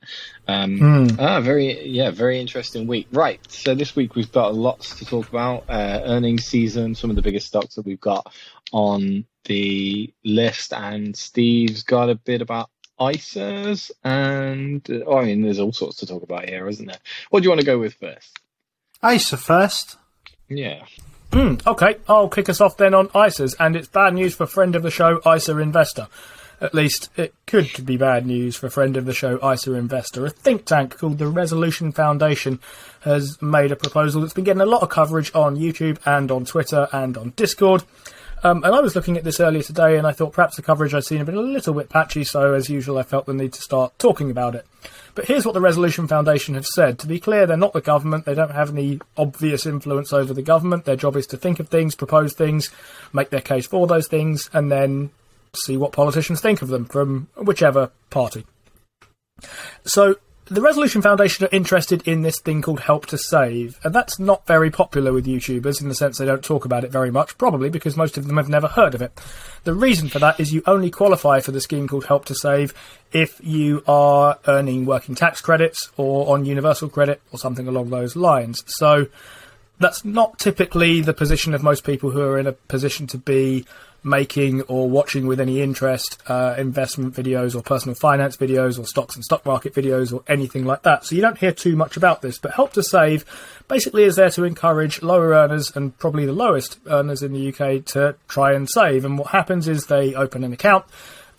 Um, 0.47 1.07
Ah, 1.18 1.39
very 1.39 1.88
yeah, 1.88 2.12
very 2.12 2.39
interesting 2.39 2.88
week. 2.88 3.07
Right. 3.12 3.39
So 3.50 3.74
this 3.74 3.95
week 3.95 4.15
we've 4.15 4.31
got 4.31 4.53
lots 4.53 4.97
to 5.00 5.06
talk 5.06 5.29
about. 5.29 5.69
Uh, 5.69 6.01
earnings 6.06 6.45
season, 6.45 6.95
some 6.95 7.09
of 7.09 7.15
the 7.15 7.21
biggest 7.21 7.47
stocks 7.47 7.75
that 7.75 7.85
we've 7.85 8.01
got 8.01 8.33
on 8.74 9.25
the 9.45 10.13
list, 10.25 10.73
and 10.73 11.15
Steve's 11.15 11.83
got 11.83 12.09
a 12.09 12.15
bit 12.15 12.41
about 12.41 12.69
ISAs, 13.00 13.91
and 14.03 14.85
oh, 15.06 15.18
I 15.19 15.25
mean, 15.25 15.41
there's 15.41 15.59
all 15.59 15.71
sorts 15.71 15.97
to 15.97 16.06
talk 16.06 16.23
about 16.23 16.50
here, 16.50 16.68
isn't 16.68 16.85
there? 16.85 16.97
What 17.30 17.41
do 17.41 17.45
you 17.45 17.50
want 17.50 17.62
to 17.62 17.65
go 17.65 17.80
with 17.80 17.94
first? 17.94 18.38
ISA 19.07 19.38
first. 19.38 19.95
Yeah. 20.50 20.83
Hmm, 21.33 21.56
okay, 21.68 21.97
I'll 22.07 22.29
kick 22.29 22.50
us 22.50 22.62
off 22.62 22.77
then 22.77 22.94
on 22.94 23.09
ISAs, 23.09 23.56
and 23.59 23.75
it's 23.75 23.88
bad 23.88 24.13
news 24.13 24.33
for 24.33 24.45
friend 24.45 24.75
of 24.75 24.83
the 24.83 24.91
show, 24.91 25.19
ISA 25.25 25.57
Investor. 25.57 26.07
At 26.59 26.74
least 26.74 27.09
it 27.15 27.35
could 27.45 27.85
be 27.85 27.97
bad 27.97 28.25
news 28.25 28.56
for 28.56 28.69
friend 28.69 28.97
of 28.97 29.06
the 29.06 29.13
show, 29.13 29.38
ISA 29.47 29.74
Investor. 29.74 30.25
A 30.25 30.29
think 30.29 30.65
tank 30.65 30.97
called 30.97 31.19
the 31.19 31.27
Resolution 31.27 31.91
Foundation 31.91 32.59
has 33.01 33.39
made 33.41 33.71
a 33.71 33.75
proposal 33.75 34.21
that's 34.21 34.33
been 34.33 34.44
getting 34.44 34.62
a 34.62 34.65
lot 34.65 34.81
of 34.81 34.89
coverage 34.89 35.31
on 35.35 35.57
YouTube 35.57 36.00
and 36.06 36.31
on 36.31 36.45
Twitter 36.45 36.88
and 36.91 37.15
on 37.15 37.33
Discord. 37.35 37.83
Um, 38.44 38.63
and 38.63 38.75
I 38.75 38.81
was 38.81 38.95
looking 38.95 39.18
at 39.18 39.24
this 39.24 39.39
earlier 39.39 39.63
today, 39.63 39.98
and 39.98 40.06
I 40.06 40.12
thought 40.12 40.34
perhaps 40.34 40.56
the 40.56 40.62
coverage 40.62 40.94
I'd 40.94 41.04
seen 41.04 41.18
had 41.18 41.25
been 41.25 41.36
a 41.36 41.42
little 41.42 41.74
bit 41.74 41.89
patchy, 41.89 42.24
so 42.24 42.54
as 42.54 42.69
usual, 42.69 42.98
I 42.98 43.04
felt 43.04 43.25
the 43.25 43.34
need 43.34 43.54
to 43.54 43.62
start 43.62 43.98
talking 43.98 44.30
about 44.30 44.56
it. 44.56 44.66
But 45.16 45.25
here's 45.25 45.45
what 45.45 45.54
the 45.54 45.62
Resolution 45.62 46.07
Foundation 46.07 46.54
have 46.54 46.68
said. 46.68 47.00
To 47.00 47.07
be 47.07 47.19
clear, 47.19 47.48
they're 47.48 47.57
not 47.57 47.74
the 47.74 47.81
government. 47.81 48.26
They 48.26 48.35
don't 48.35 48.52
have 48.52 48.69
any 48.69 49.00
obvious 49.18 49.66
influence 49.66 50.14
over 50.14 50.33
the 50.33 50.44
government. 50.44 50.85
Their 50.85 50.95
job 50.95 51.16
is 51.16 51.26
to 51.28 51.38
think 51.38 51.59
of 51.59 51.69
things, 51.69 51.95
propose 51.95 52.33
things, 52.33 52.69
make 53.11 53.31
their 53.31 53.42
case 53.42 53.66
for 53.66 53.88
those 53.88 54.07
things, 54.07 54.50
and 54.54 54.71
then 54.71 55.09
see 55.56 55.76
what 55.76 55.92
politicians 55.92 56.40
think 56.40 56.61
of 56.61 56.68
them 56.68 56.85
from 56.85 57.30
whichever 57.35 57.90
party. 58.11 58.45
So, 59.83 60.18
the 60.49 60.61
Resolution 60.61 61.01
Foundation 61.01 61.45
are 61.45 61.49
interested 61.51 62.07
in 62.07 62.21
this 62.21 62.39
thing 62.39 62.61
called 62.61 62.80
Help 62.80 63.06
to 63.07 63.18
Save, 63.18 63.80
and 63.83 63.94
that's 63.94 64.18
not 64.18 64.47
very 64.47 64.71
popular 64.71 65.11
with 65.11 65.25
YouTubers 65.25 65.81
in 65.81 65.89
the 65.89 65.95
sense 65.95 66.18
they 66.18 66.25
don't 66.25 66.44
talk 66.44 66.63
about 66.63 66.83
it 66.83 66.92
very 66.92 67.11
much, 67.11 67.37
probably 67.37 67.69
because 67.69 67.97
most 67.97 68.18
of 68.18 68.27
them 68.27 68.37
have 68.37 68.47
never 68.47 68.68
heard 68.68 68.95
of 68.95 69.01
it. 69.01 69.19
The 69.66 69.73
reason 69.73 70.07
for 70.07 70.19
that 70.19 70.39
is 70.39 70.54
you 70.54 70.63
only 70.66 70.89
qualify 70.89 71.42
for 71.42 71.51
the 71.51 71.61
scheme 71.61 71.87
called 71.87 72.06
Help 72.06 72.25
to 72.25 72.35
Save 72.35 72.73
if 73.11 73.42
you 73.44 73.83
are 73.87 74.39
earning 74.47 74.85
working 74.85 75.16
tax 75.16 75.42
credits 75.42 75.92
or 75.97 76.33
on 76.33 76.45
universal 76.45 76.87
credit 76.87 77.21
or 77.31 77.39
something 77.39 77.68
along 77.68 77.89
those 77.89 78.16
lines. 78.16 78.63
So, 78.68 79.07
that's 79.80 80.04
not 80.04 80.39
typically 80.39 81.01
the 81.01 81.13
position 81.13 81.54
of 81.54 81.61
most 81.61 81.83
people 81.83 82.09
who 82.09 82.21
are 82.21 82.39
in 82.39 82.47
a 82.47 82.54
position 82.54 83.06
to 83.07 83.18
be 83.18 83.66
making 84.04 84.61
or 84.63 84.89
watching 84.89 85.27
with 85.27 85.39
any 85.39 85.61
interest 85.61 86.21
uh, 86.27 86.56
investment 86.57 87.13
videos 87.13 87.56
or 87.56 87.61
personal 87.61 87.95
finance 87.95 88.37
videos 88.37 88.80
or 88.80 88.85
stocks 88.85 89.16
and 89.16 89.23
stock 89.23 89.45
market 89.45 89.73
videos 89.73 90.13
or 90.13 90.23
anything 90.27 90.66
like 90.66 90.83
that. 90.83 91.06
So 91.06 91.16
you 91.16 91.21
don't 91.21 91.37
hear 91.37 91.51
too 91.51 91.75
much 91.75 91.97
about 91.97 92.21
this. 92.21 92.37
But 92.37 92.54
Help 92.54 92.73
to 92.73 92.83
Save 92.83 93.25
basically 93.68 94.04
is 94.04 94.16
there 94.16 94.30
to 94.31 94.44
encourage 94.44 95.01
lower 95.01 95.30
earners 95.30 95.75
and 95.75 95.97
probably 95.97 96.25
the 96.25 96.33
lowest 96.33 96.80
earners 96.87 97.21
in 97.21 97.33
the 97.33 97.49
UK 97.49 97.85
to 97.85 98.16
try 98.27 98.54
and 98.54 98.69
save. 98.69 99.06
And 99.06 99.18
what 99.18 99.30
happens 99.30 99.68
is 99.68 99.85
they 99.85 100.13
open 100.13 100.44
an 100.44 100.54
account 100.54 100.85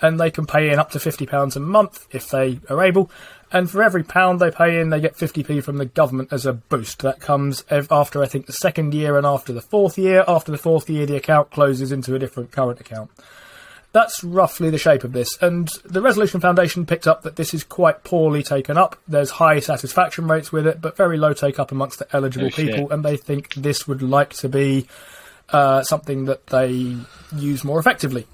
and 0.01 0.21
they 0.21 0.31
can 0.31 0.47
pay 0.47 0.71
in 0.71 0.79
up 0.79 0.91
to 0.93 0.99
£50 0.99 1.57
a 1.57 1.61
month 1.61 2.07
if 2.13 2.31
they 2.31 2.61
are 2.69 2.83
able. 2.83 3.11
And 3.51 3.71
for 3.71 3.83
every 3.83 4.03
pound 4.05 4.41
they 4.41 4.51
pay 4.51 4.79
in, 4.81 4.91
they 4.91 5.01
get 5.01 5.17
50p 5.17 5.63
from 5.63 5.79
the 5.79 5.87
government 5.87 6.33
as 6.33 6.45
a 6.45 6.53
boost. 6.53 7.01
That 7.01 7.21
comes 7.21 7.65
after, 7.71 8.23
I 8.23 8.27
think, 8.27 8.47
the 8.47 8.53
second 8.53 8.93
year 8.93 9.17
and 9.17 9.27
after 9.27 9.53
the 9.53 9.63
fourth 9.63 9.97
year. 9.97 10.25
After 10.29 10.53
the 10.53 10.59
fourth 10.59 10.91
year, 10.91 11.07
the 11.07 11.17
account 11.17 11.51
closes 11.51 11.91
into 11.91 12.15
a 12.15 12.19
different 12.19 12.51
current 12.51 12.79
account. 12.81 13.11
That's 13.93 14.23
roughly 14.23 14.69
the 14.69 14.77
shape 14.77 15.03
of 15.03 15.13
this. 15.13 15.39
And 15.41 15.69
the 15.85 16.03
Resolution 16.03 16.41
Foundation 16.41 16.85
picked 16.85 17.07
up 17.07 17.23
that 17.23 17.37
this 17.37 17.55
is 17.55 17.65
quite 17.65 18.05
poorly 18.05 18.43
taken 18.43 18.77
up. 18.77 18.97
There's 19.09 19.31
high 19.31 19.61
satisfaction 19.61 20.29
rates 20.29 20.53
with 20.53 20.67
it, 20.67 20.83
but 20.83 20.95
very 20.95 21.17
low 21.17 21.33
take 21.33 21.59
up 21.59 21.73
amongst 21.73 21.99
the 21.99 22.07
eligible 22.15 22.49
Oh, 22.49 22.51
people. 22.51 22.91
And 22.91 23.03
they 23.03 23.17
think 23.17 23.55
this 23.55 23.89
would 23.89 24.03
like 24.03 24.35
to 24.35 24.49
be 24.51 24.87
uh, 25.49 25.83
something 25.85 26.27
that 26.27 26.49
they 26.49 26.97
use 27.35 27.65
more 27.65 27.81
effectively. 27.81 28.27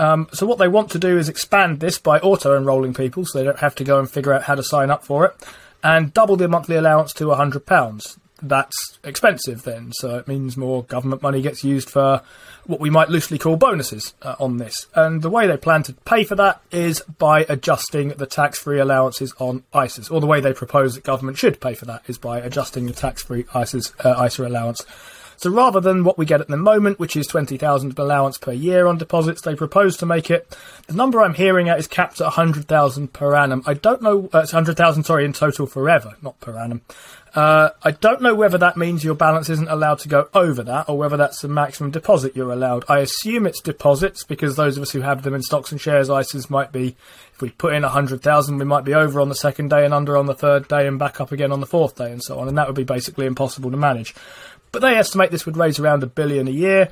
Um, 0.00 0.28
so 0.32 0.46
what 0.46 0.58
they 0.58 0.66
want 0.66 0.90
to 0.92 0.98
do 0.98 1.18
is 1.18 1.28
expand 1.28 1.80
this 1.80 1.98
by 1.98 2.18
auto 2.20 2.56
enrolling 2.56 2.94
people, 2.94 3.26
so 3.26 3.38
they 3.38 3.44
don't 3.44 3.58
have 3.58 3.74
to 3.76 3.84
go 3.84 3.98
and 3.98 4.10
figure 4.10 4.32
out 4.32 4.44
how 4.44 4.54
to 4.54 4.62
sign 4.62 4.90
up 4.90 5.04
for 5.04 5.26
it. 5.26 5.36
and 5.82 6.12
double 6.12 6.36
the 6.36 6.48
monthly 6.48 6.76
allowance 6.76 7.12
to 7.14 7.24
£100. 7.24 8.18
That's 8.42 8.98
expensive 9.04 9.64
then, 9.64 9.92
so 9.92 10.16
it 10.16 10.28
means 10.28 10.56
more 10.56 10.84
government 10.84 11.22
money 11.22 11.42
gets 11.42 11.62
used 11.62 11.90
for 11.90 12.22
what 12.66 12.80
we 12.80 12.88
might 12.88 13.10
loosely 13.10 13.38
call 13.38 13.56
bonuses 13.56 14.14
uh, 14.22 14.36
on 14.40 14.56
this. 14.56 14.86
And 14.94 15.20
the 15.20 15.28
way 15.28 15.46
they 15.46 15.58
plan 15.58 15.82
to 15.84 15.92
pay 15.92 16.24
for 16.24 16.36
that 16.36 16.62
is 16.70 17.00
by 17.18 17.44
adjusting 17.50 18.10
the 18.10 18.26
tax 18.26 18.58
free 18.58 18.78
allowances 18.78 19.34
on 19.38 19.64
ISAs, 19.74 20.10
or 20.10 20.20
the 20.20 20.26
way 20.26 20.40
they 20.40 20.54
propose 20.54 20.94
that 20.94 21.04
government 21.04 21.36
should 21.36 21.60
pay 21.60 21.74
for 21.74 21.84
that 21.86 22.02
is 22.06 22.16
by 22.16 22.40
adjusting 22.40 22.86
the 22.86 22.94
tax 22.94 23.22
free 23.22 23.44
ISAs, 23.44 23.92
uh, 24.04 24.24
ISA 24.24 24.46
allowance 24.46 24.84
so 25.40 25.48
rather 25.48 25.80
than 25.80 26.04
what 26.04 26.18
we 26.18 26.26
get 26.26 26.42
at 26.42 26.48
the 26.48 26.56
moment, 26.58 26.98
which 26.98 27.16
is 27.16 27.26
20,000 27.26 27.98
allowance 27.98 28.36
per 28.36 28.52
year 28.52 28.86
on 28.86 28.98
deposits, 28.98 29.40
they 29.40 29.54
propose 29.54 29.96
to 29.96 30.04
make 30.04 30.30
it, 30.30 30.54
the 30.86 30.92
number 30.92 31.22
I'm 31.22 31.32
hearing 31.32 31.70
at 31.70 31.78
is 31.78 31.86
capped 31.86 32.20
at 32.20 32.24
100,000 32.24 33.12
per 33.14 33.34
annum. 33.34 33.62
I 33.64 33.72
don't 33.72 34.02
know, 34.02 34.28
uh, 34.34 34.40
it's 34.40 34.52
100,000, 34.52 35.04
sorry, 35.04 35.24
in 35.24 35.32
total 35.32 35.66
forever, 35.66 36.14
not 36.20 36.38
per 36.40 36.58
annum. 36.58 36.82
Uh, 37.34 37.70
I 37.82 37.92
don't 37.92 38.20
know 38.20 38.34
whether 38.34 38.58
that 38.58 38.76
means 38.76 39.02
your 39.02 39.14
balance 39.14 39.48
isn't 39.48 39.68
allowed 39.68 40.00
to 40.00 40.08
go 40.08 40.28
over 40.34 40.62
that 40.64 40.88
or 40.90 40.98
whether 40.98 41.16
that's 41.16 41.40
the 41.40 41.48
maximum 41.48 41.90
deposit 41.90 42.36
you're 42.36 42.52
allowed. 42.52 42.84
I 42.88 42.98
assume 42.98 43.46
it's 43.46 43.62
deposits 43.62 44.24
because 44.24 44.56
those 44.56 44.76
of 44.76 44.82
us 44.82 44.90
who 44.90 45.00
have 45.00 45.22
them 45.22 45.34
in 45.34 45.42
stocks 45.42 45.72
and 45.72 45.80
shares 45.80 46.10
ISAs 46.10 46.50
might 46.50 46.70
be, 46.70 46.96
if 47.32 47.40
we 47.40 47.50
put 47.50 47.72
in 47.72 47.82
100,000, 47.82 48.58
we 48.58 48.64
might 48.66 48.84
be 48.84 48.94
over 48.94 49.20
on 49.20 49.30
the 49.30 49.34
second 49.34 49.70
day 49.70 49.86
and 49.86 49.94
under 49.94 50.18
on 50.18 50.26
the 50.26 50.34
third 50.34 50.68
day 50.68 50.86
and 50.86 50.98
back 50.98 51.18
up 51.18 51.32
again 51.32 51.52
on 51.52 51.60
the 51.60 51.66
fourth 51.66 51.96
day 51.96 52.12
and 52.12 52.22
so 52.22 52.38
on. 52.40 52.48
And 52.48 52.58
that 52.58 52.66
would 52.66 52.76
be 52.76 52.84
basically 52.84 53.26
impossible 53.26 53.70
to 53.70 53.76
manage. 53.76 54.14
But 54.72 54.82
they 54.82 54.96
estimate 54.96 55.30
this 55.30 55.46
would 55.46 55.56
raise 55.56 55.78
around 55.78 56.02
a 56.02 56.06
billion 56.06 56.48
a 56.48 56.52
year. 56.52 56.90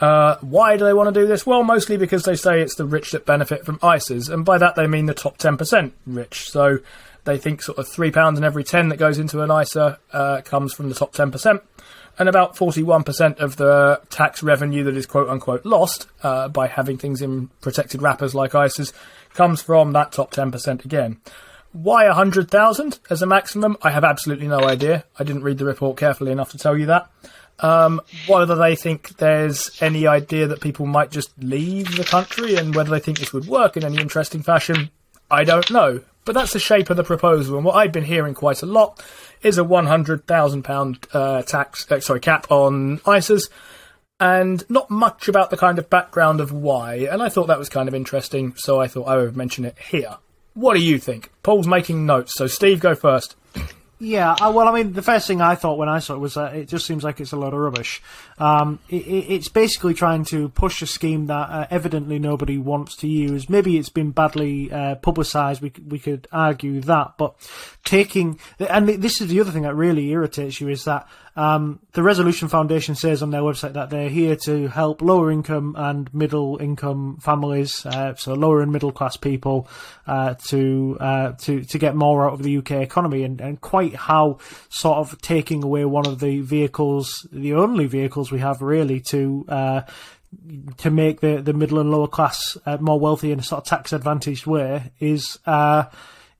Uh, 0.00 0.36
why 0.40 0.76
do 0.76 0.84
they 0.84 0.94
want 0.94 1.14
to 1.14 1.20
do 1.20 1.26
this? 1.26 1.44
Well, 1.44 1.62
mostly 1.62 1.98
because 1.98 2.22
they 2.22 2.34
say 2.34 2.62
it's 2.62 2.76
the 2.76 2.86
rich 2.86 3.10
that 3.10 3.26
benefit 3.26 3.66
from 3.66 3.78
ISAs, 3.80 4.30
and 4.30 4.44
by 4.44 4.56
that 4.56 4.74
they 4.74 4.86
mean 4.86 5.06
the 5.06 5.14
top 5.14 5.36
10% 5.36 5.92
rich. 6.06 6.50
So 6.50 6.78
they 7.24 7.36
think 7.36 7.62
sort 7.62 7.78
of 7.78 7.86
£3 7.86 8.36
in 8.36 8.44
every 8.44 8.64
10 8.64 8.88
that 8.88 8.96
goes 8.96 9.18
into 9.18 9.42
an 9.42 9.50
ISA 9.50 9.98
uh, 10.12 10.40
comes 10.42 10.72
from 10.72 10.88
the 10.88 10.94
top 10.94 11.12
10%, 11.12 11.60
and 12.18 12.28
about 12.28 12.56
41% 12.56 13.38
of 13.40 13.56
the 13.56 14.00
tax 14.08 14.42
revenue 14.42 14.84
that 14.84 14.96
is 14.96 15.04
quote 15.04 15.28
unquote 15.28 15.66
lost 15.66 16.06
uh, 16.22 16.48
by 16.48 16.66
having 16.66 16.96
things 16.96 17.20
in 17.20 17.48
protected 17.60 18.00
wrappers 18.00 18.34
like 18.34 18.52
ISAs 18.52 18.94
comes 19.34 19.60
from 19.60 19.92
that 19.92 20.12
top 20.12 20.32
10% 20.32 20.84
again. 20.84 21.18
Why 21.72 22.06
100,000 22.06 22.98
as 23.10 23.22
a 23.22 23.26
maximum? 23.26 23.76
I 23.82 23.90
have 23.90 24.02
absolutely 24.02 24.48
no 24.48 24.60
idea. 24.60 25.04
I 25.18 25.24
didn't 25.24 25.44
read 25.44 25.58
the 25.58 25.64
report 25.64 25.96
carefully 25.96 26.32
enough 26.32 26.50
to 26.50 26.58
tell 26.58 26.76
you 26.76 26.86
that. 26.86 27.10
Um, 27.60 28.00
whether 28.26 28.56
they 28.56 28.74
think 28.74 29.18
there's 29.18 29.70
any 29.80 30.06
idea 30.06 30.46
that 30.48 30.60
people 30.60 30.86
might 30.86 31.10
just 31.10 31.30
leave 31.38 31.96
the 31.96 32.04
country 32.04 32.56
and 32.56 32.74
whether 32.74 32.90
they 32.90 33.00
think 33.00 33.18
this 33.18 33.32
would 33.32 33.46
work 33.46 33.76
in 33.76 33.84
any 33.84 33.98
interesting 33.98 34.42
fashion, 34.42 34.90
I 35.30 35.44
don't 35.44 35.70
know. 35.70 36.00
But 36.24 36.34
that's 36.34 36.52
the 36.52 36.58
shape 36.58 36.90
of 36.90 36.96
the 36.96 37.04
proposal, 37.04 37.56
and 37.56 37.64
what 37.64 37.76
I've 37.76 37.92
been 37.92 38.04
hearing 38.04 38.34
quite 38.34 38.62
a 38.62 38.66
lot 38.66 39.02
is 39.42 39.56
a 39.56 39.62
£100,000 39.62 41.06
uh, 41.14 41.42
tax, 41.42 41.90
uh, 41.90 42.00
sorry, 42.00 42.20
cap 42.20 42.50
on 42.50 42.98
ISAs, 42.98 43.48
and 44.18 44.68
not 44.68 44.90
much 44.90 45.28
about 45.28 45.50
the 45.50 45.56
kind 45.56 45.78
of 45.78 45.88
background 45.88 46.40
of 46.40 46.52
why. 46.52 47.08
And 47.10 47.22
I 47.22 47.30
thought 47.30 47.46
that 47.46 47.58
was 47.58 47.70
kind 47.70 47.88
of 47.88 47.94
interesting, 47.94 48.54
so 48.56 48.80
I 48.80 48.86
thought 48.86 49.08
I 49.08 49.16
would 49.16 49.36
mention 49.36 49.64
it 49.64 49.78
here. 49.78 50.18
What 50.54 50.74
do 50.74 50.80
you 50.80 50.98
think? 50.98 51.30
Paul's 51.42 51.66
making 51.66 52.06
notes, 52.06 52.34
so 52.34 52.46
Steve, 52.46 52.80
go 52.80 52.94
first. 52.94 53.36
Yeah, 54.02 54.32
uh, 54.32 54.50
well, 54.50 54.66
I 54.66 54.72
mean, 54.72 54.94
the 54.94 55.02
first 55.02 55.26
thing 55.26 55.42
I 55.42 55.56
thought 55.56 55.76
when 55.76 55.90
I 55.90 55.98
saw 55.98 56.14
it 56.14 56.20
was 56.20 56.32
that 56.32 56.56
it 56.56 56.68
just 56.68 56.86
seems 56.86 57.04
like 57.04 57.20
it's 57.20 57.32
a 57.32 57.36
lot 57.36 57.52
of 57.52 57.60
rubbish. 57.60 58.00
Um, 58.38 58.78
it, 58.88 58.96
it's 58.96 59.48
basically 59.48 59.92
trying 59.92 60.24
to 60.26 60.48
push 60.48 60.80
a 60.80 60.86
scheme 60.86 61.26
that 61.26 61.50
uh, 61.50 61.66
evidently 61.70 62.18
nobody 62.18 62.56
wants 62.56 62.96
to 62.96 63.08
use. 63.08 63.50
Maybe 63.50 63.76
it's 63.76 63.90
been 63.90 64.10
badly 64.10 64.72
uh, 64.72 64.94
publicised. 64.94 65.60
We 65.60 65.70
we 65.86 65.98
could 65.98 66.28
argue 66.32 66.80
that, 66.80 67.18
but 67.18 67.34
taking 67.84 68.40
and 68.58 68.88
this 68.88 69.20
is 69.20 69.28
the 69.28 69.38
other 69.38 69.50
thing 69.50 69.64
that 69.64 69.74
really 69.74 70.08
irritates 70.08 70.62
you 70.62 70.68
is 70.68 70.84
that 70.84 71.06
um, 71.36 71.80
the 71.92 72.02
Resolution 72.02 72.48
Foundation 72.48 72.94
says 72.94 73.22
on 73.22 73.30
their 73.30 73.42
website 73.42 73.74
that 73.74 73.90
they're 73.90 74.08
here 74.08 74.36
to 74.44 74.68
help 74.68 75.00
lower 75.00 75.30
income 75.30 75.74
and 75.78 76.12
middle 76.12 76.58
income 76.60 77.18
families, 77.20 77.86
uh, 77.86 78.14
so 78.16 78.34
lower 78.34 78.62
and 78.62 78.72
middle 78.72 78.92
class 78.92 79.16
people, 79.16 79.68
uh, 80.06 80.34
to 80.48 80.96
uh, 81.00 81.32
to 81.32 81.62
to 81.64 81.78
get 81.78 81.94
more 81.94 82.26
out 82.26 82.34
of 82.34 82.42
the 82.42 82.56
UK 82.58 82.72
economy, 82.72 83.22
and, 83.22 83.40
and 83.40 83.60
quite 83.60 83.94
how 83.94 84.38
sort 84.68 84.98
of 84.98 85.20
taking 85.22 85.62
away 85.62 85.84
one 85.84 86.06
of 86.06 86.20
the 86.20 86.40
vehicles, 86.40 87.26
the 87.32 87.54
only 87.54 87.86
vehicles 87.86 88.32
we 88.32 88.40
have 88.40 88.60
really 88.60 89.00
to 89.00 89.44
uh, 89.48 89.80
to 90.76 90.90
make 90.90 91.20
the, 91.20 91.40
the 91.42 91.52
middle 91.52 91.80
and 91.80 91.90
lower 91.90 92.06
class 92.06 92.56
uh, 92.66 92.76
more 92.80 93.00
wealthy 93.00 93.32
in 93.32 93.40
a 93.40 93.42
sort 93.42 93.62
of 93.62 93.68
tax 93.68 93.92
advantaged 93.92 94.46
way 94.46 94.92
is 95.00 95.38
uh, 95.46 95.84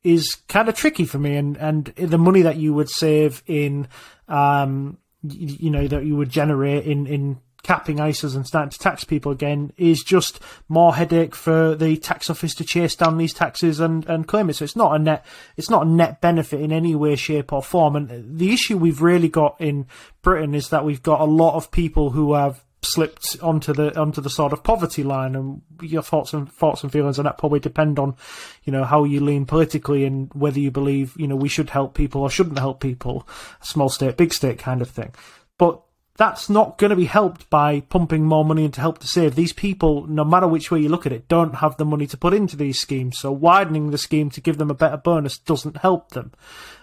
is 0.02 0.36
kind 0.48 0.68
of 0.68 0.74
tricky 0.74 1.04
for 1.04 1.18
me. 1.18 1.36
And, 1.36 1.56
and 1.56 1.86
the 1.96 2.18
money 2.18 2.42
that 2.42 2.56
you 2.56 2.72
would 2.74 2.88
save 2.88 3.42
in, 3.46 3.88
um, 4.30 4.98
you, 5.22 5.56
you 5.60 5.70
know, 5.70 5.86
that 5.86 6.04
you 6.04 6.16
would 6.16 6.30
generate 6.30 6.86
in, 6.86 7.06
in 7.06 7.40
capping 7.62 7.98
ISAs 7.98 8.34
and 8.34 8.46
starting 8.46 8.70
to 8.70 8.78
tax 8.78 9.04
people 9.04 9.32
again 9.32 9.72
is 9.76 10.02
just 10.02 10.40
more 10.68 10.94
headache 10.94 11.34
for 11.34 11.74
the 11.74 11.96
tax 11.96 12.30
office 12.30 12.54
to 12.54 12.64
chase 12.64 12.96
down 12.96 13.18
these 13.18 13.34
taxes 13.34 13.80
and, 13.80 14.06
and 14.06 14.26
claim 14.26 14.48
it. 14.48 14.54
So 14.54 14.64
it's 14.64 14.76
not 14.76 14.94
a 14.94 14.98
net, 14.98 15.24
it's 15.56 15.70
not 15.70 15.86
a 15.86 15.88
net 15.88 16.20
benefit 16.20 16.60
in 16.60 16.72
any 16.72 16.94
way, 16.94 17.16
shape 17.16 17.52
or 17.52 17.62
form. 17.62 17.96
And 17.96 18.38
the 18.38 18.52
issue 18.52 18.78
we've 18.78 19.02
really 19.02 19.28
got 19.28 19.60
in 19.60 19.86
Britain 20.22 20.54
is 20.54 20.70
that 20.70 20.84
we've 20.84 21.02
got 21.02 21.20
a 21.20 21.24
lot 21.24 21.54
of 21.54 21.70
people 21.70 22.10
who 22.10 22.34
have 22.34 22.64
slipped 22.82 23.36
onto 23.42 23.72
the 23.72 23.98
onto 23.98 24.20
the 24.20 24.30
sort 24.30 24.52
of 24.52 24.64
poverty 24.64 25.02
line 25.02 25.34
and 25.34 25.60
your 25.82 26.02
thoughts 26.02 26.32
and 26.32 26.50
thoughts 26.50 26.82
and 26.82 26.90
feelings 26.90 27.18
on 27.18 27.24
that 27.24 27.36
probably 27.36 27.60
depend 27.60 27.98
on 27.98 28.16
you 28.64 28.72
know 28.72 28.84
how 28.84 29.04
you 29.04 29.20
lean 29.20 29.44
politically 29.44 30.04
and 30.04 30.32
whether 30.32 30.58
you 30.58 30.70
believe 30.70 31.14
you 31.16 31.28
know 31.28 31.36
we 31.36 31.48
should 31.48 31.70
help 31.70 31.94
people 31.94 32.22
or 32.22 32.30
shouldn't 32.30 32.58
help 32.58 32.80
people 32.80 33.28
small 33.60 33.88
state 33.88 34.16
big 34.16 34.32
state 34.32 34.58
kind 34.58 34.80
of 34.80 34.88
thing. 34.88 35.14
But 35.58 35.82
that's 36.20 36.50
not 36.50 36.76
going 36.76 36.90
to 36.90 36.96
be 36.96 37.06
helped 37.06 37.48
by 37.48 37.80
pumping 37.80 38.26
more 38.26 38.44
money 38.44 38.66
into 38.66 38.78
help 38.78 38.98
to 38.98 39.06
save. 39.06 39.34
These 39.34 39.54
people, 39.54 40.06
no 40.06 40.22
matter 40.22 40.46
which 40.46 40.70
way 40.70 40.78
you 40.78 40.90
look 40.90 41.06
at 41.06 41.14
it, 41.14 41.28
don't 41.28 41.54
have 41.54 41.78
the 41.78 41.86
money 41.86 42.06
to 42.08 42.16
put 42.18 42.34
into 42.34 42.58
these 42.58 42.78
schemes. 42.78 43.18
So 43.18 43.32
widening 43.32 43.90
the 43.90 43.96
scheme 43.96 44.28
to 44.32 44.40
give 44.42 44.58
them 44.58 44.70
a 44.70 44.74
better 44.74 44.98
bonus 44.98 45.38
doesn't 45.38 45.78
help 45.78 46.10
them. 46.10 46.32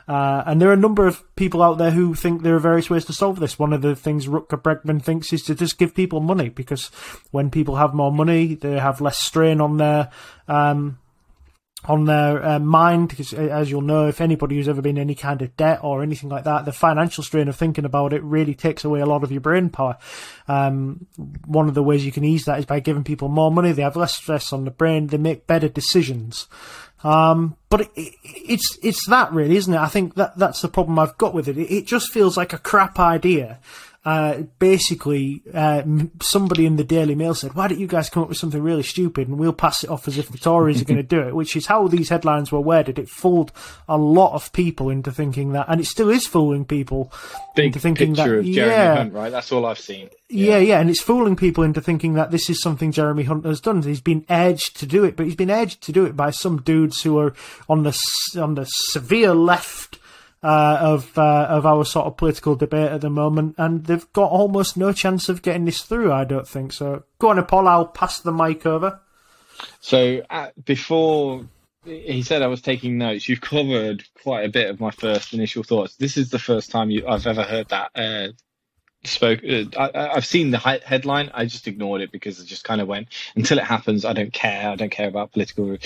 Uh, 0.08 0.41
and 0.48 0.60
there 0.60 0.70
are 0.70 0.74
a 0.74 0.75
number 0.75 1.06
of 1.06 1.24
people 1.36 1.62
out 1.62 1.77
there 1.77 1.91
who 1.91 2.15
think 2.15 2.41
there 2.41 2.56
are 2.56 2.60
various 2.60 2.89
ways 2.89 3.06
to 3.06 3.13
solve 3.13 3.39
this. 3.39 3.60
One 3.60 3.74
of 3.74 3.84
the 3.84 3.96
things 3.96 4.25
Rutger 4.25 4.60
Bregman 4.60 5.03
thinks 5.03 5.32
is 5.32 5.44
to 5.44 5.53
just 5.53 5.77
give 5.77 5.94
people 5.94 6.20
money 6.20 6.50
because 6.50 6.88
when 7.29 7.51
people 7.51 7.75
have 7.75 7.94
more 7.94 8.12
money, 8.12 8.56
they 8.56 8.79
have 8.79 9.01
less 9.01 9.20
strain 9.20 9.62
on 9.62 9.77
their 9.77 10.10
um, 10.48 10.98
on 11.88 12.06
their 12.06 12.46
uh, 12.46 12.60
mind 12.60 13.08
because 13.10 13.34
uh, 13.34 13.38
as 13.38 13.72
you'll 13.72 13.82
know 13.82 14.08
if 14.08 14.20
anybody 14.20 14.56
who's 14.56 14.67
ever 14.67 14.82
been 14.82 14.98
in 14.98 15.01
any 15.01 15.15
kind 15.15 15.41
of 15.41 15.56
debt 15.56 15.79
or 15.82 16.03
anything 16.03 16.29
like 16.29 16.44
that 16.44 16.65
the 16.65 16.72
financial 16.72 17.24
strain 17.24 17.48
of 17.48 17.56
thinking 17.56 17.86
about 17.86 18.13
it 18.13 18.22
really 18.24 18.53
takes 18.53 18.84
away 18.84 19.00
a 19.00 19.06
lot 19.06 19.24
of 19.24 19.32
your 19.32 19.41
brain 19.41 19.70
power. 19.70 19.98
Um, 20.48 21.08
one 21.46 21.67
of 21.67 21.74
the 21.74 21.84
ways 21.84 22.06
you 22.06 22.12
can 22.12 22.25
ease 22.25 22.46
that 22.46 22.60
is 22.60 22.65
by 22.65 22.79
giving 22.82 23.03
people 23.03 23.29
more 23.29 23.51
money. 23.51 23.72
They 23.72 23.82
have 23.82 23.96
less 23.96 24.15
stress 24.15 24.51
on 24.51 24.65
the 24.65 24.72
brain. 24.72 25.08
They 25.08 25.17
make 25.17 25.48
better 25.48 25.70
decisions. 25.70 26.48
Um, 27.03 27.56
but 27.70 27.82
it, 27.82 27.91
it, 27.96 28.13
it's 28.24 28.77
it's 28.82 29.08
that 29.08 29.32
really, 29.32 29.56
isn't 29.56 29.74
it? 29.74 29.79
I 29.79 29.88
think 29.88 30.15
that 30.15 30.38
that's 30.38 30.62
the 30.62 30.67
problem 30.67 30.98
I've 31.00 31.17
got 31.17 31.34
with 31.34 31.48
it. 31.48 31.58
It, 31.58 31.72
it 31.72 31.88
just 31.88 32.12
feels 32.12 32.38
like 32.38 32.53
a 32.53 32.58
crap 32.58 33.00
idea 33.00 33.60
uh, 34.08 34.44
basically, 34.58 35.42
uh, 35.54 35.84
somebody 36.22 36.66
in 36.66 36.78
the 36.78 36.86
Daily 36.86 37.14
Mail 37.14 37.36
said, 37.36 37.56
"Why 37.56 37.68
don't 37.68 37.78
you 37.78 37.88
guys 37.88 38.10
come 38.10 38.24
up 38.24 38.30
with 38.30 38.38
something 38.38 38.64
really 38.64 38.82
stupid 38.82 39.28
and 39.28 39.38
we'll 39.38 39.52
pass 39.52 39.84
it 39.84 39.90
off 39.90 40.08
as 40.08 40.18
if 40.18 40.30
the 40.30 40.38
Tories 40.38 40.82
are 40.82 40.86
going 40.86 40.96
to 40.96 41.04
do 41.04 41.20
it?" 41.20 41.36
Which 41.36 41.58
is 41.58 41.66
how 41.66 41.90
these 41.90 42.08
headlines 42.08 42.50
were 42.50 42.62
worded. 42.62 42.98
It 42.98 43.10
fooled 43.10 43.52
a 43.90 43.98
lot 43.98 44.34
of 44.34 44.54
people 44.54 44.90
into 44.90 45.12
thinking 45.12 45.52
that, 45.52 45.66
and 45.68 45.82
it 45.82 45.88
still 45.88 46.10
is 46.10 46.26
fooling 46.26 46.64
people 46.64 47.12
Big 47.54 47.66
into 47.66 47.80
thinking 47.80 48.16
picture 48.16 48.42
that. 48.42 48.48
of 48.48 48.54
Jeremy 48.54 48.72
yeah, 48.72 48.96
Hunt, 48.96 49.14
right? 49.14 49.30
That's 49.30 49.52
all 49.52 49.66
I've 49.66 49.78
seen. 49.78 50.10
yeah, 50.30 50.60
yeah, 50.60 50.80
and 50.80 50.90
it's 50.90 51.02
fooling 51.02 51.36
people 51.36 51.66
into 51.66 51.82
thinking 51.82 52.14
that 52.14 52.32
this 52.32 52.50
is 52.50 52.62
something 52.62 52.94
Jeremy 52.94 53.24
Hunt 53.24 53.44
has 53.44 53.60
done. 53.60 53.82
He's 53.82 54.00
been 54.00 54.24
edged 54.30 54.80
to 54.80 54.86
do 54.86 55.04
it, 55.04 55.18
but 55.18 55.26
he's 55.26 55.36
been 55.36 55.50
edged 55.50 55.84
to 55.84 55.92
do 55.92 56.06
it 56.06 56.16
by 56.16 56.32
some 56.32 56.62
dudes 56.62 57.02
who 57.02 57.20
are 57.20 57.34
on 57.68 57.84
the 57.84 58.02
on 58.38 58.56
the 58.56 58.64
severe 58.64 59.34
left 59.34 60.00
uh, 60.48 60.77
of 60.80 61.18
uh, 61.18 61.46
of 61.50 61.66
our 61.66 61.84
sort 61.84 62.06
of 62.06 62.16
political 62.16 62.56
debate 62.56 62.89
at 62.89 63.01
the 63.01 63.10
moment, 63.10 63.56
and 63.58 63.86
they've 63.86 64.12
got 64.13 64.32
almost 64.32 64.77
no 64.77 64.94
chance 64.94 65.27
of 65.27 65.42
getting 65.42 65.66
this 65.66 65.82
through. 65.82 66.13
I 66.13 66.24
don't 66.24 66.48
think 66.48 66.72
so. 66.72 67.04
Go 67.20 67.30
on, 67.30 67.46
Paul. 67.46 67.68
I'll 67.68 67.86
pass 67.86 68.22
the 68.22 68.32
mic 68.32 68.66
over. 68.66 69.01
So 69.82 70.22
uh, 70.30 70.50
before 70.63 71.46
he 71.84 72.22
said 72.22 72.42
I 72.42 72.48
was 72.48 72.62
taking 72.62 72.98
notes, 72.98 73.27
you've 73.27 73.42
covered 73.42 74.06
quite 74.24 74.46
a 74.46 74.50
bit 74.50 74.70
of 74.70 74.80
my 74.80 74.92
first 74.92 75.34
initial 75.34 75.63
thoughts. 75.63 75.98
This 75.98 76.16
is 76.16 76.30
the 76.30 76.39
first 76.39 76.72
time 76.72 76.92
you, 76.92 77.06
I've 77.06 77.27
ever 77.27 77.44
heard 77.44 77.68
that 77.70 77.92
uh, 77.94 78.30
spoke. 79.04 79.42
Uh, 79.44 79.66
I, 79.77 80.16
I've 80.16 80.25
seen 80.25 80.51
the 80.51 80.58
headline. 80.58 81.32
I 81.34 81.46
just 81.46 81.68
ignored 81.68 82.01
it 82.01 82.12
because 82.12 82.39
it 82.39 82.46
just 82.46 82.63
kind 82.63 82.82
of 82.82 82.88
went 82.88 83.08
until 83.36 83.58
it 83.58 83.63
happens. 83.63 84.06
I 84.06 84.13
don't 84.13 84.34
care. 84.34 84.70
I 84.70 84.75
don't 84.75 84.92
care 84.92 85.08
about 85.08 85.32
political. 85.32 85.77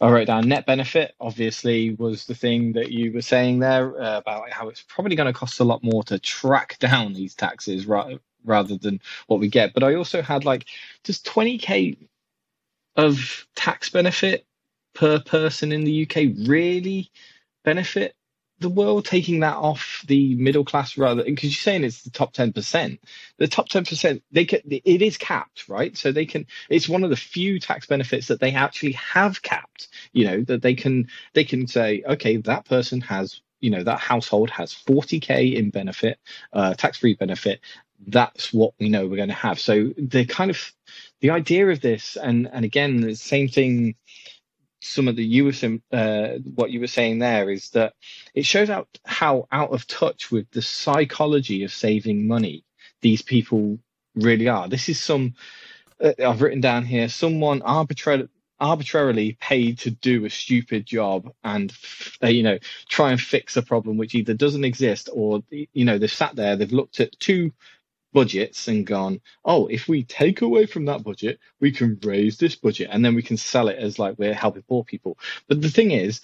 I 0.00 0.10
wrote 0.10 0.26
down 0.26 0.48
net 0.48 0.66
benefit. 0.66 1.14
Obviously, 1.20 1.94
was 1.94 2.26
the 2.26 2.34
thing 2.34 2.72
that 2.74 2.90
you 2.90 3.12
were 3.12 3.22
saying 3.22 3.58
there 3.58 4.00
uh, 4.00 4.18
about 4.18 4.50
how 4.50 4.68
it's 4.68 4.82
probably 4.82 5.16
going 5.16 5.32
to 5.32 5.38
cost 5.38 5.60
a 5.60 5.64
lot 5.64 5.82
more 5.82 6.02
to 6.04 6.18
track 6.18 6.78
down 6.78 7.12
these 7.12 7.34
taxes 7.34 7.86
ra- 7.86 8.14
rather 8.44 8.76
than 8.76 9.00
what 9.26 9.40
we 9.40 9.48
get. 9.48 9.74
But 9.74 9.84
I 9.84 9.94
also 9.94 10.22
had 10.22 10.44
like 10.44 10.66
just 11.04 11.26
20k 11.26 11.96
of 12.96 13.46
tax 13.54 13.90
benefit 13.90 14.46
per 14.94 15.20
person 15.20 15.72
in 15.72 15.84
the 15.84 16.02
UK 16.02 16.34
really 16.48 17.10
benefit 17.64 18.14
the 18.60 18.68
world 18.68 19.04
taking 19.04 19.40
that 19.40 19.56
off 19.56 20.04
the 20.06 20.34
middle 20.36 20.64
class 20.64 20.98
rather 20.98 21.24
because 21.24 21.44
you're 21.50 21.52
saying 21.52 21.84
it's 21.84 22.02
the 22.02 22.10
top 22.10 22.32
10% 22.34 22.98
the 23.38 23.48
top 23.48 23.68
10% 23.68 24.22
they 24.32 24.44
can 24.44 24.60
it 24.70 25.02
is 25.02 25.18
capped 25.18 25.68
right? 25.68 25.96
So 25.96 26.12
they 26.12 26.26
can 26.26 26.46
it's 26.68 26.88
one 26.88 27.04
of 27.04 27.10
the 27.10 27.16
few 27.16 27.60
tax 27.60 27.86
benefits 27.86 28.28
that 28.28 28.40
they 28.40 28.52
actually 28.52 28.92
have 28.92 29.42
capped 29.42 29.88
you 30.12 30.26
know 30.26 30.42
that 30.42 30.62
they 30.62 30.74
can 30.74 31.08
they 31.34 31.44
can 31.44 31.66
say 31.66 32.02
okay 32.06 32.38
that 32.38 32.66
person 32.66 33.00
has 33.02 33.40
you 33.60 33.70
know 33.70 33.82
that 33.82 34.00
household 34.00 34.50
has 34.50 34.74
40k 34.74 35.54
in 35.54 35.70
benefit 35.70 36.18
uh, 36.52 36.74
tax 36.74 36.98
free 36.98 37.14
benefit. 37.14 37.60
That's 38.06 38.52
what 38.52 38.74
we 38.80 38.90
know 38.90 39.06
we're 39.06 39.16
going 39.16 39.28
to 39.28 39.34
have. 39.34 39.60
So 39.60 39.92
the 39.98 40.24
kind 40.24 40.50
of 40.50 40.72
the 41.20 41.30
idea 41.30 41.68
of 41.68 41.80
this 41.80 42.16
and 42.16 42.48
and 42.52 42.64
again 42.64 43.02
the 43.02 43.14
same 43.16 43.48
thing 43.48 43.96
some 44.80 45.08
of 45.08 45.16
the 45.16 45.24
you 45.24 45.44
were 45.44 45.52
uh, 45.92 46.38
what 46.54 46.70
you 46.70 46.80
were 46.80 46.86
saying 46.86 47.18
there 47.18 47.50
is 47.50 47.70
that 47.70 47.94
it 48.34 48.46
shows 48.46 48.70
out 48.70 48.88
how 49.04 49.46
out 49.52 49.72
of 49.72 49.86
touch 49.86 50.30
with 50.30 50.50
the 50.50 50.62
psychology 50.62 51.64
of 51.64 51.72
saving 51.72 52.26
money 52.26 52.64
these 53.00 53.22
people 53.22 53.78
really 54.14 54.48
are. 54.48 54.68
This 54.68 54.88
is 54.88 55.00
some 55.00 55.34
uh, 56.02 56.12
I've 56.18 56.42
written 56.42 56.60
down 56.60 56.84
here 56.84 57.08
someone 57.08 57.62
arbitrarily 57.62 58.28
arbitrarily 58.58 59.38
paid 59.40 59.78
to 59.78 59.90
do 59.90 60.26
a 60.26 60.30
stupid 60.30 60.84
job 60.84 61.32
and 61.42 61.72
uh, 62.22 62.26
you 62.26 62.42
know 62.42 62.58
try 62.88 63.10
and 63.10 63.20
fix 63.20 63.56
a 63.56 63.62
problem 63.62 63.96
which 63.96 64.14
either 64.14 64.34
doesn't 64.34 64.64
exist 64.64 65.08
or 65.12 65.42
you 65.50 65.84
know 65.86 65.96
they've 65.96 66.12
sat 66.12 66.36
there 66.36 66.56
they've 66.56 66.72
looked 66.72 67.00
at 67.00 67.18
two 67.18 67.52
budgets 68.12 68.68
and 68.68 68.86
gone, 68.86 69.20
oh, 69.44 69.66
if 69.68 69.88
we 69.88 70.04
take 70.04 70.42
away 70.42 70.66
from 70.66 70.84
that 70.86 71.02
budget, 71.04 71.38
we 71.60 71.72
can 71.72 71.98
raise 72.02 72.38
this 72.38 72.56
budget 72.56 72.88
and 72.90 73.04
then 73.04 73.14
we 73.14 73.22
can 73.22 73.36
sell 73.36 73.68
it 73.68 73.78
as 73.78 73.98
like 73.98 74.18
we're 74.18 74.34
helping 74.34 74.62
poor 74.62 74.84
people. 74.84 75.18
But 75.48 75.62
the 75.62 75.70
thing 75.70 75.90
is, 75.92 76.20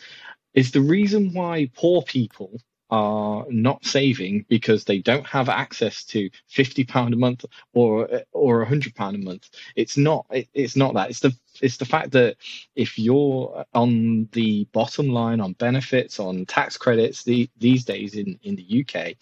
is 0.54 0.72
the 0.72 0.80
reason 0.80 1.32
why 1.32 1.70
poor 1.74 2.02
people 2.02 2.60
are 2.90 3.46
not 3.50 3.84
saving 3.84 4.46
because 4.48 4.84
they 4.84 4.98
don't 4.98 5.26
have 5.26 5.48
access 5.48 6.04
to 6.04 6.30
50 6.48 6.84
pound 6.84 7.14
a 7.14 7.16
month 7.16 7.44
or 7.74 8.22
or 8.32 8.58
100 8.58 8.94
pound 8.94 9.16
a 9.16 9.18
month. 9.20 9.50
It's 9.76 9.96
not 9.96 10.26
it, 10.30 10.48
it's 10.54 10.76
not 10.76 10.94
that. 10.94 11.10
It's 11.10 11.20
the 11.20 11.34
it's 11.62 11.78
the 11.78 11.86
fact 11.86 12.12
that 12.12 12.36
if 12.76 12.98
you're 12.98 13.64
on 13.74 14.28
the 14.32 14.64
bottom 14.72 15.08
line 15.08 15.40
on 15.40 15.54
benefits 15.54 16.20
on 16.20 16.46
tax 16.46 16.76
credits 16.76 17.24
the, 17.24 17.48
these 17.58 17.84
days 17.84 18.14
in 18.14 18.38
in 18.42 18.56
the 18.56 18.84
UK 18.86 19.14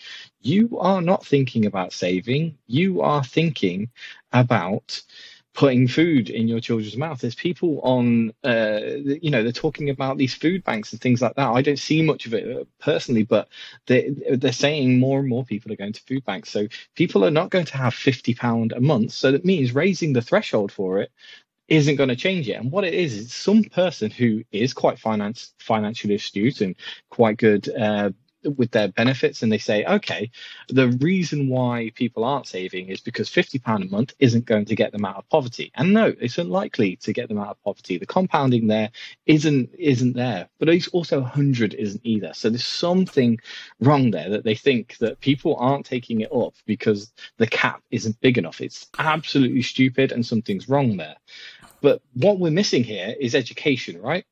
you 0.43 0.79
are 0.79 1.03
not 1.03 1.27
thinking 1.27 1.67
about 1.67 1.93
saving. 1.93 2.59
You 2.67 3.01
are 3.03 3.25
thinking 3.25 3.91
about 4.33 5.03
putting 5.55 5.87
food 5.87 6.31
in 6.31 6.49
your 6.49 6.61
children's 6.61 6.97
mouth. 6.97 7.21
There's 7.21 7.37
people 7.37 7.81
on, 7.83 8.33
uh, 8.43 8.81
you 9.05 9.31
know, 9.31 9.43
they're 9.43 9.53
talking 9.53 9.89
about 9.89 10.19
these 10.19 10.35
food 10.35 10.65
banks 10.65 10.93
and 10.93 11.01
things 11.01 11.23
like 11.23 11.37
that. 11.37 11.49
I 11.49 11.63
don't 11.63 11.79
see 11.79 12.03
much 12.03 12.27
of 12.27 12.35
it 12.35 12.57
uh, 12.57 12.65
personally, 12.81 13.23
but 13.23 13.49
they, 13.87 14.11
they're 14.11 14.53
saying 14.53 14.99
more 14.99 15.21
and 15.21 15.29
more 15.29 15.45
people 15.45 15.73
are 15.73 15.77
going 15.77 15.93
to 15.93 16.03
food 16.03 16.25
banks. 16.25 16.51
So 16.51 16.67
people 16.97 17.25
are 17.25 17.31
not 17.31 17.51
going 17.51 17.67
to 17.67 17.77
have 17.77 17.95
fifty 17.95 18.35
pound 18.35 18.73
a 18.73 18.81
month. 18.81 19.13
So 19.13 19.31
that 19.31 19.45
means 19.45 19.75
raising 19.75 20.13
the 20.13 20.23
threshold 20.23 20.73
for 20.73 20.99
it 20.99 21.13
isn't 21.69 21.97
going 21.97 22.11
to 22.11 22.17
change 22.17 22.49
it. 22.49 22.55
And 22.55 22.71
what 22.71 22.85
it 22.85 22.93
is, 22.93 23.15
is 23.15 23.33
some 23.33 23.65
person 23.65 24.11
who 24.11 24.43
is 24.53 24.75
quite 24.75 24.99
finance 24.99 25.55
financially 25.59 26.15
astute 26.15 26.61
and 26.61 26.75
quite 27.11 27.39
good 27.39 27.69
uh, 27.69 28.11
with 28.57 28.71
their 28.71 28.89
benefits 28.89 29.43
and 29.43 29.51
they 29.51 29.59
say, 29.59 29.85
okay, 29.85 30.31
the 30.69 30.89
reason 31.01 31.49
why 31.49 31.91
people 31.95 32.25
aren't 32.25 32.47
saving 32.47 32.89
is 32.89 33.01
because 33.01 33.29
£50 33.29 33.83
a 33.83 33.91
month 33.91 34.15
isn't 34.19 34.45
going 34.45 34.65
to 34.67 34.75
get 34.75 34.93
them 34.93 35.05
out 35.05 35.17
of 35.17 35.29
poverty. 35.29 35.71
And 35.75 35.93
no, 35.93 36.13
it's 36.21 36.39
unlikely 36.39 36.97
to 36.97 37.13
get 37.13 37.29
them 37.29 37.39
out 37.39 37.51
of 37.51 37.63
poverty. 37.63 37.99
The 37.99 38.07
compounding 38.07 38.67
there 38.67 38.91
isn't 39.27 39.71
isn't 39.79 40.15
there. 40.15 40.49
But 40.59 40.69
it's 40.69 40.89
also 40.89 41.21
100 41.21 41.75
isn't 41.75 42.01
either. 42.05 42.33
So 42.35 42.51
there's 42.51 42.65
something 42.65 43.39
wrong 43.81 44.11
there 44.11 44.31
that 44.31 44.45
they 44.45 44.55
think 44.55 44.99
that 44.99 45.21
people 45.21 45.57
aren't 45.57 45.87
taking 45.87 46.21
it 46.21 46.33
up 46.33 46.55
because 46.67 47.13
the 47.39 47.47
cap 47.47 47.83
isn't 47.91 48.21
big 48.21 48.39
enough. 48.39 48.61
It's 48.61 48.87
absolutely 48.99 49.63
stupid 49.63 50.13
and 50.13 50.25
something's 50.25 50.69
wrong 50.69 50.97
there. 50.97 51.17
But 51.81 52.01
what 52.15 52.39
we're 52.39 52.51
missing 52.51 52.83
here 52.83 53.15
is 53.21 53.35
education, 53.35 54.01
right? 54.01 54.25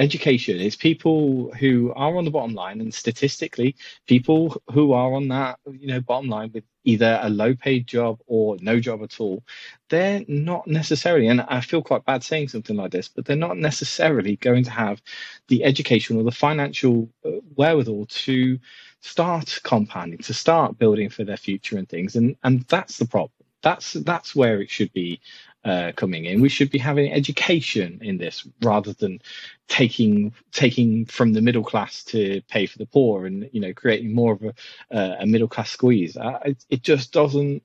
Education 0.00 0.58
is 0.60 0.76
people 0.76 1.52
who 1.60 1.92
are 1.96 2.16
on 2.16 2.26
the 2.26 2.32
bottom 2.32 2.54
line 2.54 2.80
and 2.80 2.94
statistically 2.94 3.76
people 4.08 4.60
who 4.72 4.94
are 4.94 5.14
on 5.14 5.28
that 5.28 5.60
you 5.72 5.88
know 5.88 6.00
bottom 6.02 6.30
line 6.30 6.50
with 6.54 6.64
either 6.84 7.20
a 7.22 7.30
low 7.30 7.54
paid 7.54 7.86
job 7.86 8.20
or 8.26 8.56
no 8.62 8.80
job 8.80 9.02
at 9.04 9.20
all 9.20 9.44
they're 9.90 10.24
not 10.28 10.66
necessarily 10.66 11.28
and 11.28 11.42
i 11.42 11.60
feel 11.60 11.82
quite 11.82 12.04
bad 12.06 12.24
saying 12.24 12.48
something 12.48 12.76
like 12.76 12.92
this 12.92 13.08
but 13.08 13.26
they're 13.26 13.36
not 13.36 13.58
necessarily 13.58 14.36
going 14.38 14.64
to 14.64 14.72
have 14.72 15.02
the 15.48 15.64
education 15.64 16.18
or 16.18 16.24
the 16.24 16.32
financial 16.32 17.08
uh, 17.26 17.30
wherewithal 17.56 18.06
to 18.08 18.58
start 19.02 19.60
compounding 19.64 20.18
to 20.20 20.34
start 20.34 20.78
building 20.78 21.10
for 21.10 21.24
their 21.24 21.38
future 21.38 21.78
and 21.78 21.88
things. 21.88 22.16
And 22.16 22.36
and 22.44 22.62
that's 22.68 22.98
the 22.98 23.06
problem. 23.06 23.32
That's 23.62 23.94
that's 23.94 24.36
where 24.36 24.62
it 24.62 24.70
should 24.70 24.92
be 24.94 25.20
uh, 25.64 25.92
coming 25.96 26.24
in. 26.24 26.40
We 26.40 26.48
should 26.48 26.70
be 26.70 26.78
having 26.78 27.12
education 27.12 28.00
in 28.02 28.18
this 28.18 28.46
rather 28.62 28.92
than 28.92 29.20
taking 29.68 30.32
taking 30.52 31.06
from 31.06 31.32
the 31.32 31.42
middle 31.42 31.64
class 31.64 32.02
to 32.04 32.40
pay 32.48 32.66
for 32.66 32.78
the 32.78 32.86
poor, 32.86 33.26
and 33.26 33.48
you 33.52 33.60
know 33.60 33.74
creating 33.74 34.14
more 34.14 34.32
of 34.32 34.42
a, 34.42 34.54
uh, 34.90 35.16
a 35.20 35.26
middle 35.26 35.48
class 35.48 35.70
squeeze. 35.70 36.16
Uh, 36.16 36.38
it, 36.44 36.64
it, 36.70 36.82
just 36.82 37.12
doesn't 37.12 37.62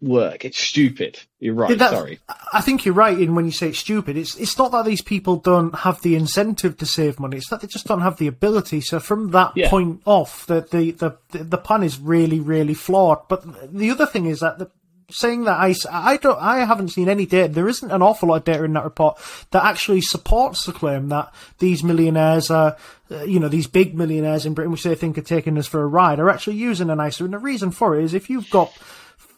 work. 0.00 0.44
It's 0.44 0.58
stupid. 0.58 1.20
You're 1.38 1.54
right. 1.54 1.78
That, 1.78 1.90
sorry. 1.90 2.18
I 2.52 2.60
think 2.60 2.84
you're 2.84 2.94
right 2.94 3.18
in 3.18 3.34
when 3.34 3.44
you 3.44 3.52
say 3.52 3.68
it's 3.68 3.78
stupid. 3.78 4.16
It's 4.16 4.36
it's 4.36 4.58
not 4.58 4.72
that 4.72 4.84
these 4.84 5.02
people 5.02 5.36
don't 5.36 5.74
have 5.76 6.02
the 6.02 6.16
incentive 6.16 6.76
to 6.78 6.86
save 6.86 7.20
money. 7.20 7.36
It's 7.36 7.48
that 7.50 7.60
they 7.60 7.68
just 7.68 7.86
don't 7.86 8.00
have 8.00 8.18
the 8.18 8.26
ability. 8.26 8.80
So 8.80 8.98
from 8.98 9.30
that 9.30 9.52
yeah. 9.54 9.70
point 9.70 10.02
off, 10.04 10.46
the, 10.46 10.62
the 10.62 10.90
the 11.30 11.44
the 11.44 11.58
plan 11.58 11.84
is 11.84 11.98
really 11.98 12.40
really 12.40 12.74
flawed. 12.74 13.28
But 13.28 13.72
the 13.72 13.90
other 13.90 14.06
thing 14.06 14.26
is 14.26 14.40
that 14.40 14.58
the 14.58 14.70
saying 15.10 15.44
that 15.44 15.58
I, 15.58 15.74
I 15.90 16.16
don't, 16.18 16.38
I 16.40 16.64
haven't 16.64 16.90
seen 16.90 17.08
any 17.08 17.26
data. 17.26 17.52
There 17.52 17.68
isn't 17.68 17.90
an 17.90 18.02
awful 18.02 18.28
lot 18.28 18.36
of 18.36 18.44
data 18.44 18.64
in 18.64 18.74
that 18.74 18.84
report 18.84 19.18
that 19.50 19.64
actually 19.64 20.02
supports 20.02 20.66
the 20.66 20.72
claim 20.72 21.08
that 21.08 21.32
these 21.58 21.82
millionaires 21.82 22.50
are, 22.50 22.76
uh, 23.10 23.22
you 23.22 23.40
know, 23.40 23.48
these 23.48 23.66
big 23.66 23.96
millionaires 23.96 24.44
in 24.44 24.54
Britain, 24.54 24.72
which 24.72 24.82
they 24.82 24.94
think 24.94 25.16
are 25.16 25.22
taking 25.22 25.56
us 25.56 25.66
for 25.66 25.82
a 25.82 25.86
ride, 25.86 26.20
are 26.20 26.28
actually 26.28 26.56
using 26.56 26.90
an 26.90 27.00
ISA. 27.00 27.24
And 27.24 27.32
the 27.32 27.38
reason 27.38 27.70
for 27.70 27.98
it 27.98 28.04
is 28.04 28.12
if 28.12 28.28
you've 28.28 28.50
got 28.50 28.72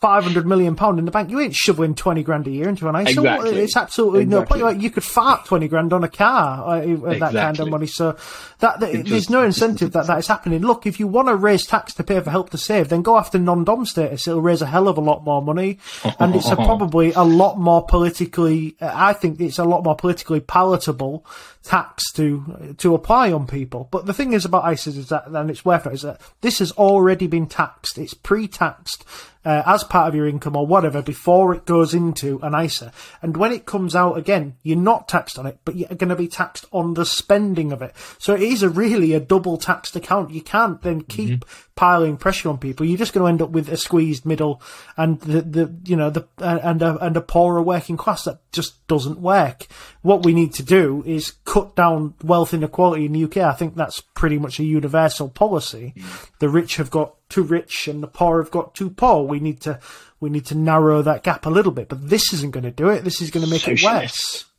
five 0.01 0.25
hundred 0.25 0.47
million 0.47 0.77
pound 0.77 0.99
in 0.99 1.05
the 1.05 1.11
bank, 1.11 1.31
you 1.31 1.39
ain't 1.41 1.55
shoveling 1.55 1.95
twenty 1.95 2.23
grand 2.23 2.47
a 2.47 2.51
year 2.51 2.69
into 2.69 2.89
an 2.89 2.97
ISA. 2.97 3.21
Exactly. 3.21 3.59
It's 3.61 3.77
absolutely 3.77 4.23
exactly. 4.23 4.41
no 4.41 4.65
point. 4.65 4.75
Like 4.77 4.83
You 4.83 4.91
could 4.91 5.05
fart 5.05 5.45
twenty 5.45 5.69
grand 5.69 5.93
on 5.93 6.05
a 6.05 6.09
car 6.09 6.67
uh, 6.67 6.87
with 6.87 7.13
exactly. 7.13 7.19
that 7.19 7.33
kind 7.33 7.61
of 7.61 7.69
money. 7.69 7.87
So 7.87 8.17
that, 8.61 8.81
that 8.81 9.05
there's 9.07 9.29
no 9.29 9.43
incentive 9.43 9.93
that 9.93 10.07
that 10.07 10.19
is 10.19 10.27
happening. 10.27 10.63
Look, 10.63 10.87
if 10.87 10.99
you 10.99 11.07
want 11.07 11.29
to 11.29 11.37
raise 11.37 11.67
tax 11.67 11.93
to 11.95 12.05
pay 12.05 12.21
for 12.21 12.31
help 12.31 12.51
to 12.51 12.59
save, 12.59 12.89
then 12.89 13.03
go 13.03 13.19
after 13.19 13.39
non-dom 13.39 13.85
status. 13.85 14.27
It'll 14.27 14.41
raise 14.41 14.63
a 14.63 14.67
hell 14.67 14.89
of 14.89 14.97
a 14.97 15.03
lot 15.03 15.25
more 15.25 15.43
money, 15.43 15.79
and 16.19 16.35
it's 16.35 16.49
a, 16.49 16.57
probably 16.71 17.13
a 17.13 17.23
lot 17.23 17.59
more 17.59 17.85
politically. 17.85 18.77
Uh, 18.81 18.91
I 18.93 19.13
think 19.13 19.41
it's 19.41 19.59
a 19.59 19.65
lot 19.65 19.85
more 19.85 19.97
politically 19.97 20.41
palatable 20.41 21.27
tax 21.63 22.11
to 22.13 22.75
to 22.79 22.95
apply 22.95 23.33
on 23.33 23.47
people. 23.47 23.89
But 23.91 24.07
the 24.07 24.15
thing 24.15 24.33
is 24.33 24.45
about 24.45 24.65
ISAs 24.65 24.97
is 24.97 25.09
that, 25.11 25.27
and 25.27 25.51
it's 25.51 25.65
worth 25.65 25.87
it, 25.87 25.93
is 25.93 26.03
that 26.03 26.21
this 26.41 26.59
has 26.59 26.73
already 26.73 27.27
been 27.27 27.47
taxed. 27.47 27.99
It's 27.99 28.15
pre-taxed 28.15 29.05
uh, 29.45 29.63
as 29.67 29.85
part 29.85 30.09
of 30.09 30.15
your 30.15 30.27
income 30.27 30.57
or 30.57 30.67
whatever 30.67 31.03
before 31.03 31.55
it 31.55 31.65
goes 31.65 31.95
into 31.95 32.41
an 32.43 32.55
ISA. 32.55 32.93
And 33.23 33.37
when 33.37 33.53
it 33.53 33.67
comes 33.67 33.95
out 33.95 34.19
again, 34.19 34.57
you're 34.63 34.77
not 34.77 35.09
taxed 35.09 35.39
on 35.39 35.47
it, 35.47 35.59
but 35.65 35.77
you're 35.77 35.89
going 35.89 36.09
to 36.09 36.17
be 36.17 36.29
taxed 36.29 36.67
on 36.73 36.95
the 36.95 37.07
spending 37.07 37.73
of 37.73 37.83
it. 37.83 37.95
So 38.19 38.35
it 38.35 38.43
is 38.43 38.63
a 38.63 38.71
really 38.71 39.13
a 39.13 39.21
double 39.21 39.57
taxed 39.57 39.97
account. 39.97 40.31
You 40.31 40.43
can't 40.43 40.81
then 40.83 41.03
keep 41.03 41.41
mm-hmm 41.41 41.71
piling 41.81 42.15
pressure 42.15 42.51
on 42.51 42.59
people, 42.59 42.85
you're 42.85 42.99
just 42.99 43.15
going 43.15 43.25
to 43.25 43.29
end 43.29 43.41
up 43.41 43.49
with 43.49 43.67
a 43.71 43.77
squeezed 43.79 44.27
middle 44.27 44.61
and 44.99 45.19
the, 45.23 45.41
the 45.41 45.75
you 45.87 45.97
know 45.97 46.11
the 46.11 46.29
and 46.37 46.83
a, 46.83 46.99
and 46.99 47.17
a 47.17 47.23
poorer 47.23 47.63
working 47.63 47.97
class 47.97 48.25
that 48.25 48.39
just 48.53 48.80
doesn't 48.91 49.21
work. 49.21 49.69
What 50.03 50.25
we 50.25 50.35
need 50.35 50.53
to 50.55 50.65
do 50.65 51.05
is 51.07 51.31
cut 51.45 51.77
down 51.77 52.15
wealth 52.25 52.53
inequality 52.53 53.07
in 53.07 53.13
the 53.13 53.23
UK. 53.23 53.37
I 53.37 53.53
think 53.53 53.77
that's 53.77 54.01
pretty 54.01 54.37
much 54.37 54.59
a 54.59 54.65
universal 54.65 55.29
policy. 55.29 55.95
The 56.41 56.49
rich 56.49 56.75
have 56.75 56.91
got 56.91 57.15
too 57.29 57.45
rich 57.45 57.87
and 57.87 58.03
the 58.03 58.09
poor 58.09 58.43
have 58.43 58.51
got 58.51 58.75
too 58.75 58.91
poor. 58.91 59.23
We 59.23 59.39
need 59.39 59.61
to 59.61 59.79
we 60.19 60.29
need 60.29 60.45
to 60.47 60.57
narrow 60.57 61.03
that 61.03 61.23
gap 61.23 61.47
a 61.47 61.51
little 61.51 61.71
bit. 61.71 61.89
But 61.89 62.11
this 62.11 62.33
isn't 62.33 62.51
going 62.51 62.65
to 62.65 62.73
do 62.73 62.89
it. 62.89 63.05
This 63.05 63.23
is 63.23 63.31
going 63.31 63.45
to 63.45 63.51
make 63.51 63.63
Socialist. 63.63 64.43
it 64.43 64.50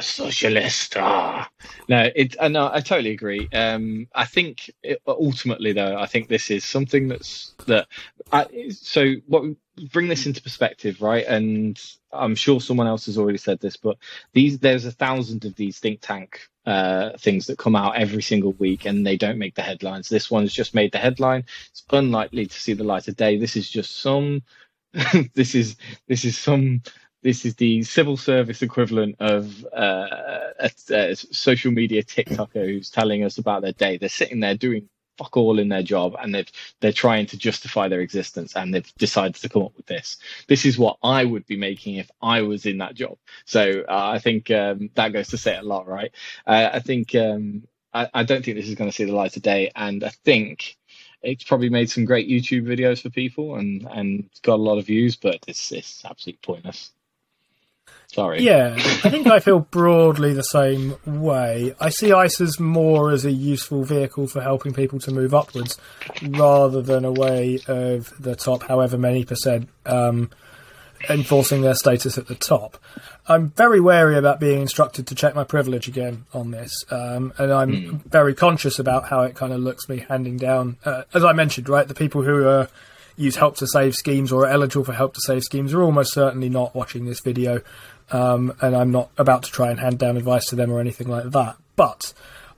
socialist. 0.00 0.96
Ah. 0.96 1.48
No, 1.88 2.08
it. 2.14 2.36
Uh, 2.38 2.48
no, 2.48 2.70
I 2.72 2.80
totally 2.80 3.10
agree. 3.10 3.48
Um, 3.52 4.08
I 4.14 4.24
think 4.24 4.70
it, 4.82 5.00
ultimately, 5.06 5.72
though, 5.72 5.96
I 5.96 6.06
think 6.06 6.28
this 6.28 6.50
is 6.50 6.64
something 6.64 7.08
that's 7.08 7.54
that. 7.66 7.86
I, 8.32 8.70
so, 8.70 9.14
what 9.26 9.44
bring 9.92 10.08
this 10.08 10.26
into 10.26 10.42
perspective, 10.42 11.00
right? 11.00 11.24
And 11.26 11.80
I'm 12.12 12.34
sure 12.34 12.60
someone 12.60 12.86
else 12.86 13.06
has 13.06 13.18
already 13.18 13.38
said 13.38 13.60
this, 13.60 13.76
but 13.76 13.96
these 14.32 14.58
there's 14.58 14.84
a 14.84 14.92
thousand 14.92 15.44
of 15.44 15.54
these 15.54 15.78
think 15.78 16.00
tank 16.00 16.48
uh, 16.66 17.16
things 17.18 17.46
that 17.46 17.58
come 17.58 17.76
out 17.76 17.96
every 17.96 18.22
single 18.22 18.52
week, 18.52 18.86
and 18.86 19.06
they 19.06 19.16
don't 19.16 19.38
make 19.38 19.54
the 19.54 19.62
headlines. 19.62 20.08
This 20.08 20.30
one's 20.30 20.52
just 20.52 20.74
made 20.74 20.92
the 20.92 20.98
headline. 20.98 21.44
It's 21.70 21.84
unlikely 21.90 22.46
to 22.46 22.60
see 22.60 22.74
the 22.74 22.84
light 22.84 23.08
of 23.08 23.16
day. 23.16 23.38
This 23.38 23.56
is 23.56 23.70
just 23.70 24.00
some. 24.00 24.42
this 25.34 25.54
is 25.54 25.76
this 26.06 26.24
is 26.24 26.36
some 26.36 26.82
this 27.22 27.44
is 27.44 27.54
the 27.56 27.82
civil 27.82 28.16
service 28.16 28.62
equivalent 28.62 29.16
of 29.20 29.64
uh, 29.66 30.52
a, 30.58 30.70
a 30.90 31.16
social 31.16 31.72
media 31.72 32.02
TikToker 32.02 32.64
who's 32.64 32.90
telling 32.90 33.24
us 33.24 33.38
about 33.38 33.62
their 33.62 33.72
day. 33.72 33.98
They're 33.98 34.08
sitting 34.08 34.40
there 34.40 34.54
doing 34.54 34.88
fuck 35.18 35.36
all 35.36 35.58
in 35.58 35.68
their 35.68 35.82
job 35.82 36.14
and 36.20 36.32
they've 36.32 36.50
they're 36.80 36.92
trying 36.92 37.26
to 37.26 37.36
justify 37.36 37.88
their 37.88 38.00
existence 38.00 38.54
and 38.54 38.72
they've 38.72 38.94
decided 38.98 39.34
to 39.34 39.48
come 39.48 39.62
up 39.62 39.76
with 39.76 39.86
this. 39.86 40.16
This 40.46 40.64
is 40.64 40.78
what 40.78 40.96
i 41.02 41.24
would 41.24 41.44
be 41.46 41.56
making 41.56 41.96
if 41.96 42.08
i 42.22 42.42
was 42.42 42.66
in 42.66 42.78
that 42.78 42.94
job. 42.94 43.18
So 43.44 43.84
uh, 43.88 44.10
i 44.14 44.20
think 44.20 44.50
um, 44.52 44.90
that 44.94 45.12
goes 45.12 45.28
to 45.28 45.38
say 45.38 45.56
a 45.56 45.62
lot 45.62 45.88
right? 45.88 46.12
Uh, 46.46 46.70
i 46.72 46.78
think 46.78 47.14
um, 47.16 47.64
I, 47.92 48.08
I, 48.14 48.22
don't 48.22 48.44
think 48.44 48.56
this 48.56 48.68
is 48.68 48.76
going 48.76 48.90
to 48.90 48.94
see 48.94 49.04
the 49.04 49.14
light 49.14 49.36
of 49.36 49.42
day 49.42 49.72
and 49.74 50.04
i 50.04 50.10
think 50.10 50.76
it's 51.22 51.44
probably 51.44 51.70
made 51.70 51.90
some 51.90 52.04
great 52.04 52.28
youtube 52.28 52.64
videos 52.64 53.02
for 53.02 53.10
people 53.10 53.56
and 53.56 53.88
and 53.90 54.30
got 54.42 54.54
a 54.54 54.62
lot 54.62 54.78
of 54.78 54.86
views 54.86 55.16
but 55.16 55.38
it's 55.48 55.72
it's 55.72 56.04
absolutely 56.04 56.38
pointless 56.42 56.92
Sorry. 58.12 58.42
Yeah, 58.42 58.72
I 58.74 59.10
think 59.10 59.26
I 59.26 59.38
feel 59.38 59.60
broadly 59.60 60.32
the 60.32 60.42
same 60.42 60.96
way. 61.04 61.74
I 61.78 61.90
see 61.90 62.10
ICE 62.10 62.40
as 62.40 62.58
more 62.58 63.10
as 63.10 63.26
a 63.26 63.30
useful 63.30 63.84
vehicle 63.84 64.26
for 64.28 64.40
helping 64.40 64.72
people 64.72 64.98
to 65.00 65.10
move 65.10 65.34
upwards 65.34 65.78
rather 66.22 66.80
than 66.80 67.04
a 67.04 67.12
way 67.12 67.58
of 67.68 68.12
the 68.18 68.34
top, 68.34 68.62
however 68.62 68.96
many 68.96 69.26
percent, 69.26 69.68
um, 69.84 70.30
enforcing 71.10 71.60
their 71.60 71.74
status 71.74 72.16
at 72.16 72.28
the 72.28 72.34
top. 72.34 72.78
I'm 73.28 73.50
very 73.50 73.78
wary 73.78 74.16
about 74.16 74.40
being 74.40 74.62
instructed 74.62 75.06
to 75.08 75.14
check 75.14 75.34
my 75.34 75.44
privilege 75.44 75.86
again 75.86 76.24
on 76.32 76.50
this, 76.50 76.72
um, 76.90 77.34
and 77.36 77.52
I'm 77.52 77.70
mm. 77.70 78.04
very 78.04 78.34
conscious 78.34 78.78
about 78.78 79.08
how 79.08 79.20
it 79.22 79.34
kind 79.34 79.52
of 79.52 79.60
looks 79.60 79.86
me 79.86 79.98
handing 80.08 80.38
down, 80.38 80.78
uh, 80.86 81.02
as 81.12 81.24
I 81.24 81.34
mentioned, 81.34 81.68
right, 81.68 81.86
the 81.86 81.94
people 81.94 82.22
who 82.22 82.48
are 82.48 82.68
use 83.18 83.36
help 83.36 83.56
to 83.56 83.66
save 83.66 83.94
schemes 83.94 84.32
or 84.32 84.44
are 84.44 84.50
eligible 84.50 84.84
for 84.84 84.92
help 84.92 85.12
to 85.14 85.20
save 85.20 85.42
schemes 85.42 85.74
are 85.74 85.82
almost 85.82 86.12
certainly 86.12 86.48
not 86.48 86.74
watching 86.74 87.04
this 87.04 87.20
video 87.20 87.60
um, 88.10 88.54
and 88.60 88.74
I'm 88.74 88.90
not 88.90 89.10
about 89.18 89.42
to 89.44 89.50
try 89.50 89.70
and 89.70 89.78
hand 89.78 89.98
down 89.98 90.16
advice 90.16 90.46
to 90.46 90.56
them 90.56 90.70
or 90.70 90.80
anything 90.80 91.08
like 91.08 91.24
that. 91.30 91.56
But 91.76 92.12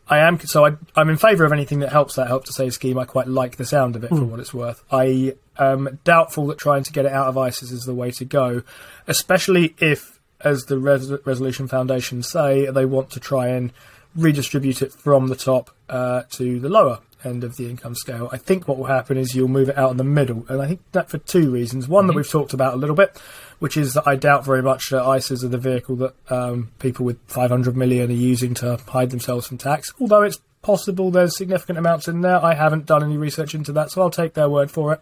I 0.08 0.18
am 0.18 0.38
so 0.40 0.66
I, 0.66 1.00
am 1.00 1.08
in 1.08 1.16
favour 1.16 1.44
of 1.44 1.52
anything 1.52 1.80
that 1.80 1.90
helps 1.90 2.16
that 2.16 2.28
help 2.28 2.44
to 2.46 2.52
save 2.52 2.74
scheme. 2.74 2.98
I 2.98 3.04
quite 3.04 3.26
like 3.26 3.56
the 3.56 3.64
sound 3.64 3.96
of 3.96 4.04
it 4.04 4.10
mm. 4.10 4.18
for 4.18 4.24
hmm. 4.24 4.30
what 4.30 4.40
it's 4.40 4.54
worth. 4.54 4.82
I 4.90 5.34
am 5.58 5.98
doubtful 6.04 6.46
that 6.48 6.58
trying 6.58 6.84
to 6.84 6.92
get 6.92 7.06
it 7.06 7.12
out 7.12 7.28
of 7.28 7.34
ISAs 7.34 7.72
is 7.72 7.84
the 7.84 7.94
way 7.94 8.10
to 8.12 8.24
go, 8.24 8.62
especially 9.06 9.74
if, 9.78 10.20
as 10.40 10.66
the 10.66 10.78
Res- 10.78 11.12
Resolution 11.24 11.68
Foundation 11.68 12.22
say, 12.22 12.70
they 12.70 12.84
want 12.84 13.10
to 13.10 13.20
try 13.20 13.48
and 13.48 13.72
redistribute 14.16 14.82
it 14.82 14.92
from 14.92 15.28
the 15.28 15.36
top 15.36 15.70
uh, 15.88 16.22
to 16.30 16.58
the 16.60 16.68
lower 16.68 17.00
end 17.24 17.44
of 17.44 17.56
the 17.56 17.68
income 17.68 17.94
scale. 17.94 18.28
I 18.32 18.36
think 18.36 18.66
what 18.66 18.78
will 18.78 18.86
happen 18.86 19.16
is 19.16 19.34
you'll 19.34 19.48
move 19.48 19.68
it 19.68 19.78
out 19.78 19.90
in 19.90 19.96
the 19.96 20.04
middle, 20.04 20.44
and 20.48 20.60
I 20.60 20.66
think 20.66 20.80
that 20.92 21.10
for 21.10 21.18
two 21.18 21.50
reasons. 21.50 21.88
One 21.88 22.02
mm-hmm. 22.02 22.08
that 22.08 22.16
we've 22.16 22.28
talked 22.28 22.52
about 22.52 22.74
a 22.74 22.76
little 22.76 22.96
bit, 22.96 23.20
which 23.58 23.76
is 23.76 23.94
that 23.94 24.06
I 24.06 24.16
doubt 24.16 24.44
very 24.44 24.62
much 24.62 24.90
that 24.90 25.02
ISAs 25.02 25.44
are 25.44 25.48
the 25.48 25.58
vehicle 25.58 25.96
that 25.96 26.14
um, 26.30 26.70
people 26.78 27.04
with 27.04 27.18
500 27.28 27.76
million 27.76 28.10
are 28.10 28.14
using 28.14 28.54
to 28.54 28.78
hide 28.88 29.10
themselves 29.10 29.46
from 29.46 29.58
tax. 29.58 29.92
Although 30.00 30.22
it's 30.22 30.40
possible 30.62 31.10
there's 31.10 31.36
significant 31.36 31.78
amounts 31.78 32.08
in 32.08 32.20
there, 32.20 32.42
I 32.44 32.54
haven't 32.54 32.86
done 32.86 33.02
any 33.02 33.16
research 33.16 33.54
into 33.54 33.72
that, 33.72 33.90
so 33.90 34.02
I'll 34.02 34.10
take 34.10 34.34
their 34.34 34.48
word 34.48 34.70
for 34.70 34.92
it. 34.92 35.00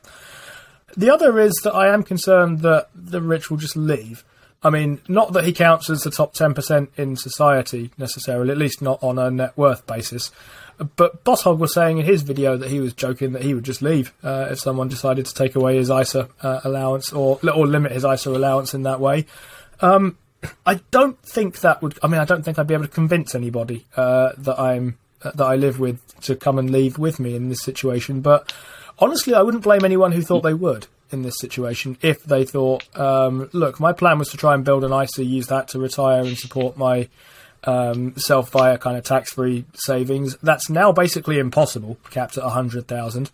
The 0.96 1.10
other 1.10 1.38
is 1.38 1.52
that 1.64 1.74
I 1.74 1.92
am 1.92 2.02
concerned 2.02 2.60
that 2.60 2.88
the 2.94 3.20
rich 3.20 3.50
will 3.50 3.58
just 3.58 3.76
leave. 3.76 4.24
I 4.62 4.70
mean, 4.70 5.00
not 5.06 5.34
that 5.34 5.44
he 5.44 5.52
counts 5.52 5.88
as 5.88 6.00
the 6.00 6.10
top 6.10 6.34
10% 6.34 6.88
in 6.96 7.16
society 7.16 7.90
necessarily, 7.96 8.50
at 8.50 8.58
least 8.58 8.82
not 8.82 9.02
on 9.02 9.18
a 9.18 9.30
net 9.30 9.56
worth 9.56 9.86
basis. 9.86 10.32
But 10.96 11.24
Bosshog 11.24 11.58
was 11.58 11.74
saying 11.74 11.98
in 11.98 12.04
his 12.04 12.22
video 12.22 12.56
that 12.56 12.70
he 12.70 12.80
was 12.80 12.92
joking 12.92 13.32
that 13.32 13.42
he 13.42 13.54
would 13.54 13.64
just 13.64 13.82
leave 13.82 14.12
uh, 14.22 14.48
if 14.50 14.60
someone 14.60 14.88
decided 14.88 15.26
to 15.26 15.34
take 15.34 15.56
away 15.56 15.76
his 15.76 15.90
ISA 15.90 16.28
uh, 16.42 16.60
allowance 16.64 17.12
or 17.12 17.38
or 17.52 17.66
limit 17.66 17.92
his 17.92 18.04
ISA 18.04 18.30
allowance 18.30 18.74
in 18.74 18.82
that 18.84 19.00
way. 19.00 19.26
Um, 19.80 20.16
I 20.64 20.80
don't 20.90 21.20
think 21.22 21.60
that 21.60 21.82
would. 21.82 21.98
I 22.02 22.06
mean, 22.06 22.20
I 22.20 22.24
don't 22.24 22.44
think 22.44 22.58
I'd 22.58 22.66
be 22.66 22.74
able 22.74 22.84
to 22.84 22.90
convince 22.90 23.34
anybody 23.34 23.86
uh, 23.96 24.32
that 24.38 24.58
I'm 24.58 24.98
uh, 25.22 25.32
that 25.32 25.44
I 25.44 25.56
live 25.56 25.80
with 25.80 26.00
to 26.22 26.36
come 26.36 26.58
and 26.58 26.70
leave 26.70 26.98
with 26.98 27.18
me 27.18 27.34
in 27.34 27.48
this 27.48 27.62
situation. 27.62 28.20
But 28.20 28.52
honestly, 28.98 29.34
I 29.34 29.42
wouldn't 29.42 29.64
blame 29.64 29.84
anyone 29.84 30.12
who 30.12 30.22
thought 30.22 30.42
they 30.42 30.54
would 30.54 30.86
in 31.10 31.22
this 31.22 31.38
situation 31.38 31.96
if 32.02 32.22
they 32.24 32.44
thought, 32.44 32.84
um, 32.98 33.48
look, 33.52 33.80
my 33.80 33.92
plan 33.92 34.18
was 34.18 34.28
to 34.28 34.36
try 34.36 34.54
and 34.54 34.64
build 34.64 34.84
an 34.84 34.92
ISA, 34.92 35.24
use 35.24 35.46
that 35.46 35.68
to 35.68 35.78
retire 35.78 36.20
and 36.20 36.36
support 36.36 36.76
my 36.76 37.08
um, 37.64 38.16
self 38.16 38.50
via 38.50 38.78
kind 38.78 38.96
of 38.96 39.04
tax 39.04 39.32
free 39.32 39.64
savings. 39.74 40.36
That's 40.42 40.70
now 40.70 40.92
basically 40.92 41.38
impossible, 41.38 41.98
capped 42.10 42.36
at 42.36 42.44
100,000. 42.44 43.30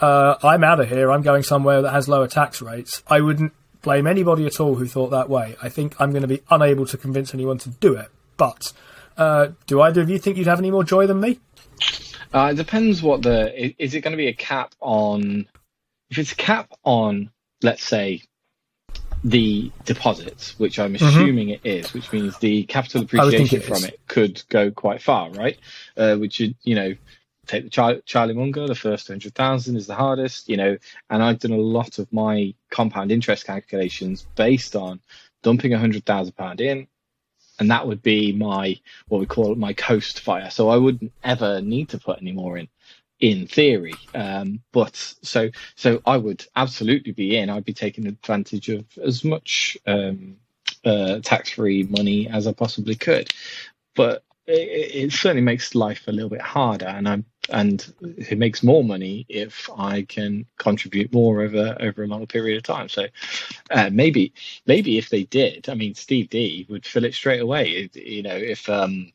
Uh, 0.00 0.36
I'm 0.42 0.64
out 0.64 0.80
of 0.80 0.88
here. 0.88 1.12
I'm 1.12 1.22
going 1.22 1.42
somewhere 1.42 1.82
that 1.82 1.92
has 1.92 2.08
lower 2.08 2.26
tax 2.26 2.60
rates. 2.60 3.02
I 3.06 3.20
wouldn't 3.20 3.52
blame 3.82 4.06
anybody 4.06 4.46
at 4.46 4.60
all 4.60 4.76
who 4.76 4.86
thought 4.86 5.10
that 5.10 5.28
way. 5.28 5.56
I 5.62 5.68
think 5.68 5.94
I'm 6.00 6.10
going 6.10 6.22
to 6.22 6.28
be 6.28 6.42
unable 6.50 6.86
to 6.86 6.96
convince 6.96 7.34
anyone 7.34 7.58
to 7.58 7.68
do 7.68 7.94
it. 7.94 8.08
But 8.36 8.72
uh, 9.16 9.48
do 9.66 9.80
either 9.80 10.00
of 10.00 10.10
you 10.10 10.18
think 10.18 10.36
you'd 10.36 10.46
have 10.46 10.58
any 10.58 10.70
more 10.70 10.84
joy 10.84 11.06
than 11.06 11.20
me? 11.20 11.38
Uh, 12.32 12.50
it 12.52 12.56
depends 12.56 13.02
what 13.02 13.22
the 13.22 13.52
is. 13.82 13.94
It 13.94 14.00
going 14.00 14.12
to 14.12 14.16
be 14.16 14.28
a 14.28 14.34
cap 14.34 14.74
on? 14.80 15.46
If 16.10 16.18
it's 16.18 16.32
a 16.32 16.36
cap 16.36 16.70
on, 16.84 17.30
let's 17.62 17.84
say, 17.84 18.22
the 19.24 19.70
deposits, 19.84 20.58
which 20.58 20.78
I'm 20.78 20.94
mm-hmm. 20.94 21.06
assuming 21.06 21.48
mm-hmm. 21.48 21.66
it 21.66 21.84
is, 21.84 21.94
which 21.94 22.12
means 22.12 22.38
the 22.38 22.64
capital 22.64 23.02
appreciation 23.02 23.58
it 23.58 23.64
from 23.64 23.78
is. 23.78 23.84
it 23.84 24.00
could 24.08 24.42
go 24.48 24.70
quite 24.70 25.02
far, 25.02 25.30
right? 25.30 25.58
Uh, 25.96 26.16
which 26.16 26.40
would, 26.40 26.56
you 26.62 26.74
know, 26.74 26.94
take 27.46 27.64
the 27.64 27.70
Char- 27.70 28.00
Charlie 28.04 28.34
Munger, 28.34 28.66
the 28.66 28.74
first 28.74 29.08
100,000 29.08 29.76
is 29.76 29.86
the 29.86 29.94
hardest, 29.94 30.48
you 30.48 30.56
know, 30.56 30.76
and 31.10 31.22
I've 31.22 31.38
done 31.38 31.52
a 31.52 31.56
lot 31.56 31.98
of 31.98 32.12
my 32.12 32.54
compound 32.70 33.12
interest 33.12 33.46
calculations 33.46 34.26
based 34.34 34.74
on 34.76 35.00
dumping 35.42 35.74
a 35.74 35.78
£100,000 35.78 36.60
in, 36.60 36.86
and 37.58 37.70
that 37.70 37.86
would 37.86 38.02
be 38.02 38.32
my, 38.32 38.78
what 39.08 39.18
we 39.18 39.26
call 39.26 39.54
my 39.54 39.72
coast 39.72 40.20
fire. 40.20 40.50
So 40.50 40.68
I 40.68 40.76
wouldn't 40.76 41.12
ever 41.22 41.60
need 41.60 41.90
to 41.90 41.98
put 41.98 42.20
any 42.20 42.32
more 42.32 42.58
in 42.58 42.68
in 43.22 43.46
theory. 43.46 43.94
Um, 44.14 44.60
but 44.72 44.96
so 45.22 45.48
so 45.76 46.02
I 46.04 46.18
would 46.18 46.44
absolutely 46.56 47.12
be 47.12 47.38
in. 47.38 47.48
I'd 47.48 47.64
be 47.64 47.72
taking 47.72 48.06
advantage 48.06 48.68
of 48.68 48.84
as 49.02 49.24
much 49.24 49.78
um, 49.86 50.36
uh, 50.84 51.20
tax 51.20 51.50
free 51.50 51.84
money 51.84 52.28
as 52.28 52.46
I 52.46 52.52
possibly 52.52 52.96
could. 52.96 53.32
But 53.94 54.24
it, 54.46 55.04
it, 55.04 55.12
certainly 55.12 55.42
makes 55.42 55.76
life 55.76 56.08
a 56.08 56.12
little 56.12 56.30
bit 56.30 56.40
harder, 56.40 56.86
and 56.86 57.08
I'm 57.08 57.24
and 57.48 57.94
it 58.00 58.38
makes 58.38 58.64
more 58.64 58.82
money 58.82 59.24
if 59.28 59.70
I 59.76 60.02
can 60.02 60.44
contribute 60.58 61.12
more 61.12 61.42
over 61.42 61.76
over 61.78 62.02
a 62.02 62.08
longer 62.08 62.26
period 62.26 62.56
of 62.56 62.64
time. 62.64 62.88
So 62.88 63.06
uh, 63.70 63.90
maybe 63.92 64.32
maybe 64.66 64.98
if 64.98 65.10
they 65.10 65.22
did, 65.22 65.68
I 65.68 65.74
mean, 65.74 65.94
Steve 65.94 66.28
D 66.28 66.66
would 66.68 66.84
fill 66.84 67.04
it 67.04 67.14
straight 67.14 67.40
away. 67.40 67.88
You 67.94 68.24
know, 68.24 68.34
if 68.34 68.68
um, 68.68 69.12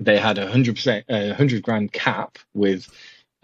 they 0.00 0.18
had 0.18 0.38
a 0.38 0.50
hundred 0.50 0.74
percent, 0.74 1.04
a 1.08 1.34
hundred 1.34 1.62
grand 1.62 1.92
cap 1.92 2.38
with 2.52 2.88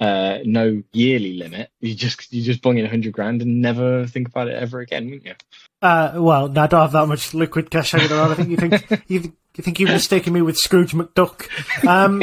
uh, 0.00 0.38
no 0.44 0.82
yearly 0.92 1.34
limit. 1.34 1.70
You 1.80 1.94
just 1.94 2.32
you 2.32 2.42
just 2.42 2.62
bung 2.62 2.78
in 2.78 2.86
hundred 2.86 3.12
grand 3.12 3.42
and 3.42 3.60
never 3.60 4.06
think 4.06 4.28
about 4.28 4.48
it 4.48 4.54
ever 4.54 4.80
again, 4.80 5.06
wouldn't 5.06 5.26
you? 5.26 5.34
Uh, 5.82 6.12
well, 6.16 6.46
I 6.58 6.66
don't 6.66 6.80
have 6.80 6.92
that 6.92 7.06
much 7.06 7.34
liquid 7.34 7.70
cash 7.70 7.92
hanging 7.92 8.10
around. 8.10 8.32
I 8.32 8.34
think 8.34 8.48
you 8.50 8.56
think 8.56 9.04
you, 9.08 9.20
you 9.56 9.64
think 9.64 9.78
you've 9.78 9.90
mistaken 9.90 10.32
me 10.32 10.42
with 10.42 10.56
Scrooge 10.56 10.92
McDuck. 10.92 11.48
Um, 11.86 12.22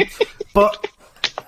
but 0.54 0.88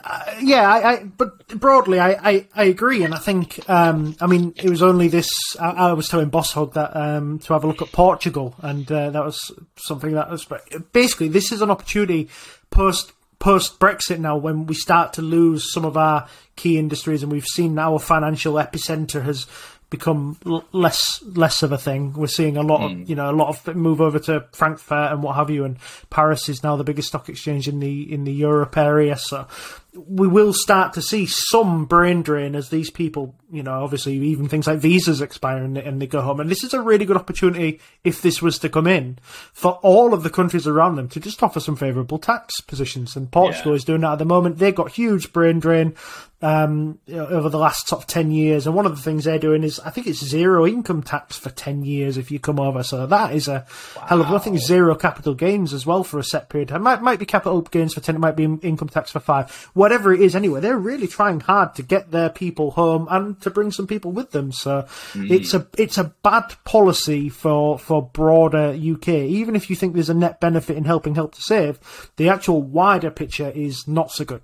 uh, 0.05 0.35
yeah, 0.41 0.69
I, 0.69 0.93
I, 0.93 1.05
but 1.05 1.47
broadly, 1.49 2.01
I, 2.01 2.11
I, 2.13 2.47
I, 2.55 2.65
agree, 2.65 3.05
and 3.05 3.15
I 3.15 3.19
think, 3.19 3.69
um, 3.69 4.17
I 4.21 4.27
mean, 4.27 4.55
it 4.57 4.69
was 4.69 4.83
only 4.83 5.09
this. 5.09 5.31
I, 5.61 5.71
I 5.71 5.93
was 5.93 6.09
telling 6.09 6.31
Boss 6.31 6.53
Hog 6.53 6.75
that 6.75 6.97
um, 6.97 7.39
to 7.41 7.53
have 7.53 7.63
a 7.63 7.67
look 7.67 7.83
at 7.83 7.93
Portugal, 7.93 8.55
and 8.61 8.91
uh, 8.91 9.11
that 9.11 9.25
was 9.25 9.53
something 9.77 10.13
that 10.13 10.31
was 10.31 10.47
basically 10.93 11.29
this 11.29 11.53
is 11.53 11.61
an 11.63 11.71
opportunity 11.71 12.29
post 12.71 13.13
post 13.41 13.81
Brexit 13.81 14.21
now, 14.21 14.37
when 14.37 14.67
we 14.67 14.75
start 14.75 15.15
to 15.15 15.23
lose 15.23 15.73
some 15.73 15.85
of 15.85 15.97
our 15.97 16.29
key 16.55 16.79
industries, 16.79 17.25
and 17.25 17.33
we've 17.33 17.47
seen 17.47 17.75
now 17.75 17.95
our 17.95 17.99
financial 17.99 18.55
epicenter 18.55 19.25
has 19.25 19.47
become 19.89 20.39
less 20.73 21.21
less 21.25 21.65
of 21.65 21.73
a 21.73 21.79
thing. 21.79 22.13
We're 22.13 22.29
seeing 22.29 22.57
a 22.57 22.63
lot 22.63 22.81
mm. 22.81 22.85
of 22.85 22.93
hmm. 22.93 23.05
you 23.09 23.17
know 23.17 23.29
a 23.29 23.35
lot 23.35 23.49
of 23.49 23.75
move 23.75 24.01
over 24.01 24.21
to 24.21 24.47
Frankfurt 24.53 25.13
and 25.13 25.23
what 25.23 25.35
have 25.35 25.51
you, 25.51 25.65
and 25.65 25.79
Paris 26.11 26.49
is 26.49 26.63
now 26.63 26.77
the 26.77 26.85
biggest 26.85 27.09
stock 27.09 27.29
exchange 27.29 27.67
in 27.67 27.81
the 27.81 28.13
in 28.13 28.23
the 28.23 28.33
Europe 28.33 28.77
area. 28.77 29.17
So 29.17 29.49
we 29.95 30.29
will 30.29 30.53
start 30.53 30.93
to 30.93 31.03
see 31.03 31.27
some 31.27 31.85
brain 31.85 32.23
drain 32.23 32.55
as 32.55 32.69
these 32.69 32.91
people, 32.91 33.35
you 33.51 33.63
know, 33.63 33.83
obviously 33.83 34.15
even 34.15 34.49
things 34.49 34.67
like 34.67 34.79
visas 34.79 35.21
expire 35.21 35.59
and, 35.65 35.77
and 35.77 36.01
they 36.01 36.07
go 36.07 36.21
home. 36.21 36.39
And 36.39 36.49
this 36.49 36.63
is 36.63 36.73
a 36.73 36.81
really 36.81 37.05
good 37.05 37.17
opportunity 37.17 37.81
if 38.05 38.23
this 38.23 38.41
was 38.41 38.59
to 38.61 38.69
come 38.69 38.87
in 38.87 39.19
for 39.53 39.73
all 39.83 40.15
of 40.15 40.23
the 40.23 40.31
countries 40.31 40.67
around 40.67 40.95
them 40.97 41.09
to 41.09 41.21
just 41.21 41.43
offer 41.43 41.59
some 41.59 41.77
favourable 41.77 42.19
tax 42.19 42.61
positions. 42.61 43.17
And 43.17 43.31
Portugal 43.33 43.73
yeah. 43.73 43.77
is 43.77 43.85
doing 43.85 44.03
that 44.03 44.13
at 44.13 44.19
the 44.19 44.25
moment. 44.25 44.59
They've 44.59 44.75
got 44.75 44.93
huge 44.93 45.33
brain 45.33 45.59
drain 45.59 45.97
um, 46.43 46.99
over 47.13 47.49
the 47.49 47.59
last 47.59 47.89
sort 47.89 48.03
of 48.03 48.07
10 48.07 48.31
years. 48.31 48.67
And 48.67 48.75
one 48.75 48.87
of 48.87 48.97
the 48.97 49.03
things 49.03 49.25
they're 49.25 49.39
doing 49.39 49.63
is, 49.63 49.79
I 49.81 49.91
think 49.91 50.07
it's 50.07 50.25
zero 50.25 50.67
income 50.67 51.03
tax 51.03 51.37
for 51.37 51.51
10 51.51 51.85
years 51.85 52.17
if 52.17 52.31
you 52.31 52.39
come 52.39 52.59
over. 52.59 52.83
So 52.83 53.07
that 53.07 53.35
is 53.35 53.49
a 53.49 53.67
wow. 53.97 54.07
hell 54.07 54.21
of, 54.21 54.31
I 54.31 54.39
think 54.39 54.59
zero 54.59 54.95
capital 54.95 55.35
gains 55.35 55.75
as 55.75 55.85
well 55.85 56.05
for 56.05 56.19
a 56.19 56.25
set 56.25 56.49
period. 56.49 56.71
It 56.71 56.79
might, 56.79 57.03
might 57.03 57.19
be 57.19 57.27
capital 57.27 57.61
gains 57.63 57.93
for 57.93 58.01
10, 58.01 58.15
it 58.15 58.21
might 58.21 58.37
be 58.37 58.45
income 58.45 58.89
tax 58.89 59.11
for 59.11 59.21
five 59.21 59.71
whatever 59.81 60.13
it 60.13 60.21
is 60.21 60.37
anyway, 60.37 60.61
they're 60.61 60.77
really 60.77 61.09
trying 61.09 61.41
hard 61.41 61.75
to 61.75 61.83
get 61.83 62.11
their 62.11 62.29
people 62.29 62.73
home 62.73 63.09
and 63.11 63.41
to 63.41 63.49
bring 63.49 63.73
some 63.73 63.87
people 63.87 64.13
with 64.13 64.31
them. 64.31 64.53
So 64.53 64.85
hmm. 65.13 65.33
it's 65.33 65.55
a 65.55 65.67
it's 65.79 65.97
a 65.97 66.13
bad 66.23 66.55
policy 66.65 67.31
for 67.31 67.79
for 67.79 68.03
broader 68.03 68.77
UK. 68.79 69.09
Even 69.09 69.57
if 69.57 69.71
you 69.71 69.77
think 69.77 69.95
there's 69.95 70.11
a 70.11 70.15
net 70.15 70.39
benefit 70.39 70.77
in 70.77 70.85
helping 70.85 71.15
help 71.15 71.35
to 71.35 71.41
save, 71.41 72.11
the 72.17 72.29
actual 72.29 72.61
wider 72.61 73.11
picture 73.11 73.49
is 73.49 73.89
not 73.89 74.11
so 74.11 74.27
good. 74.27 74.43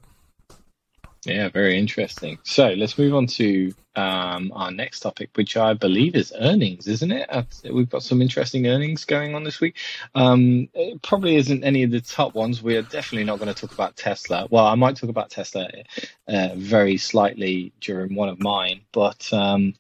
Yeah, 1.27 1.51
very 1.51 1.79
interesting. 1.79 2.39
So 2.45 2.71
let's 2.71 2.97
move 2.97 3.15
on 3.15 3.27
to 3.27 3.75
um, 3.97 4.53
our 4.55 4.71
next 4.71 5.01
topic, 5.01 5.31
which 5.35 5.57
I 5.57 5.75
believe 5.75 6.15
is 6.15 6.33
earnings, 6.39 6.87
isn't 6.87 7.11
it? 7.11 7.29
We've 7.65 7.89
got 7.89 8.03
some 8.03 8.21
interesting 8.21 8.67
earnings 8.67 9.05
going 9.05 9.35
on 9.35 9.43
this 9.43 9.61
week. 9.61 9.77
Um, 10.15 10.69
it 10.75 11.01
probably 11.03 11.37
isn't 11.37 11.65
any 11.65 11.83
of 11.83 11.91
the 11.91 12.03
top 12.03 12.35
ones. 12.35 12.63
We 12.63 12.77
are 12.77 12.83
definitely 12.83 13.25
not 13.25 13.39
going 13.39 13.53
to 13.53 13.61
talk 13.61 13.73
about 13.73 13.97
Tesla. 13.97 14.47
Well, 14.51 14.67
I 14.67 14.75
might 14.75 14.97
talk 14.97 15.11
about 15.11 15.31
Tesla 15.31 15.69
uh, 16.29 16.51
very 16.55 16.99
slightly 16.99 17.73
during 17.81 18.15
one 18.15 18.29
of 18.29 18.39
mine, 18.39 18.83
but 18.93 19.33
um, 19.33 19.75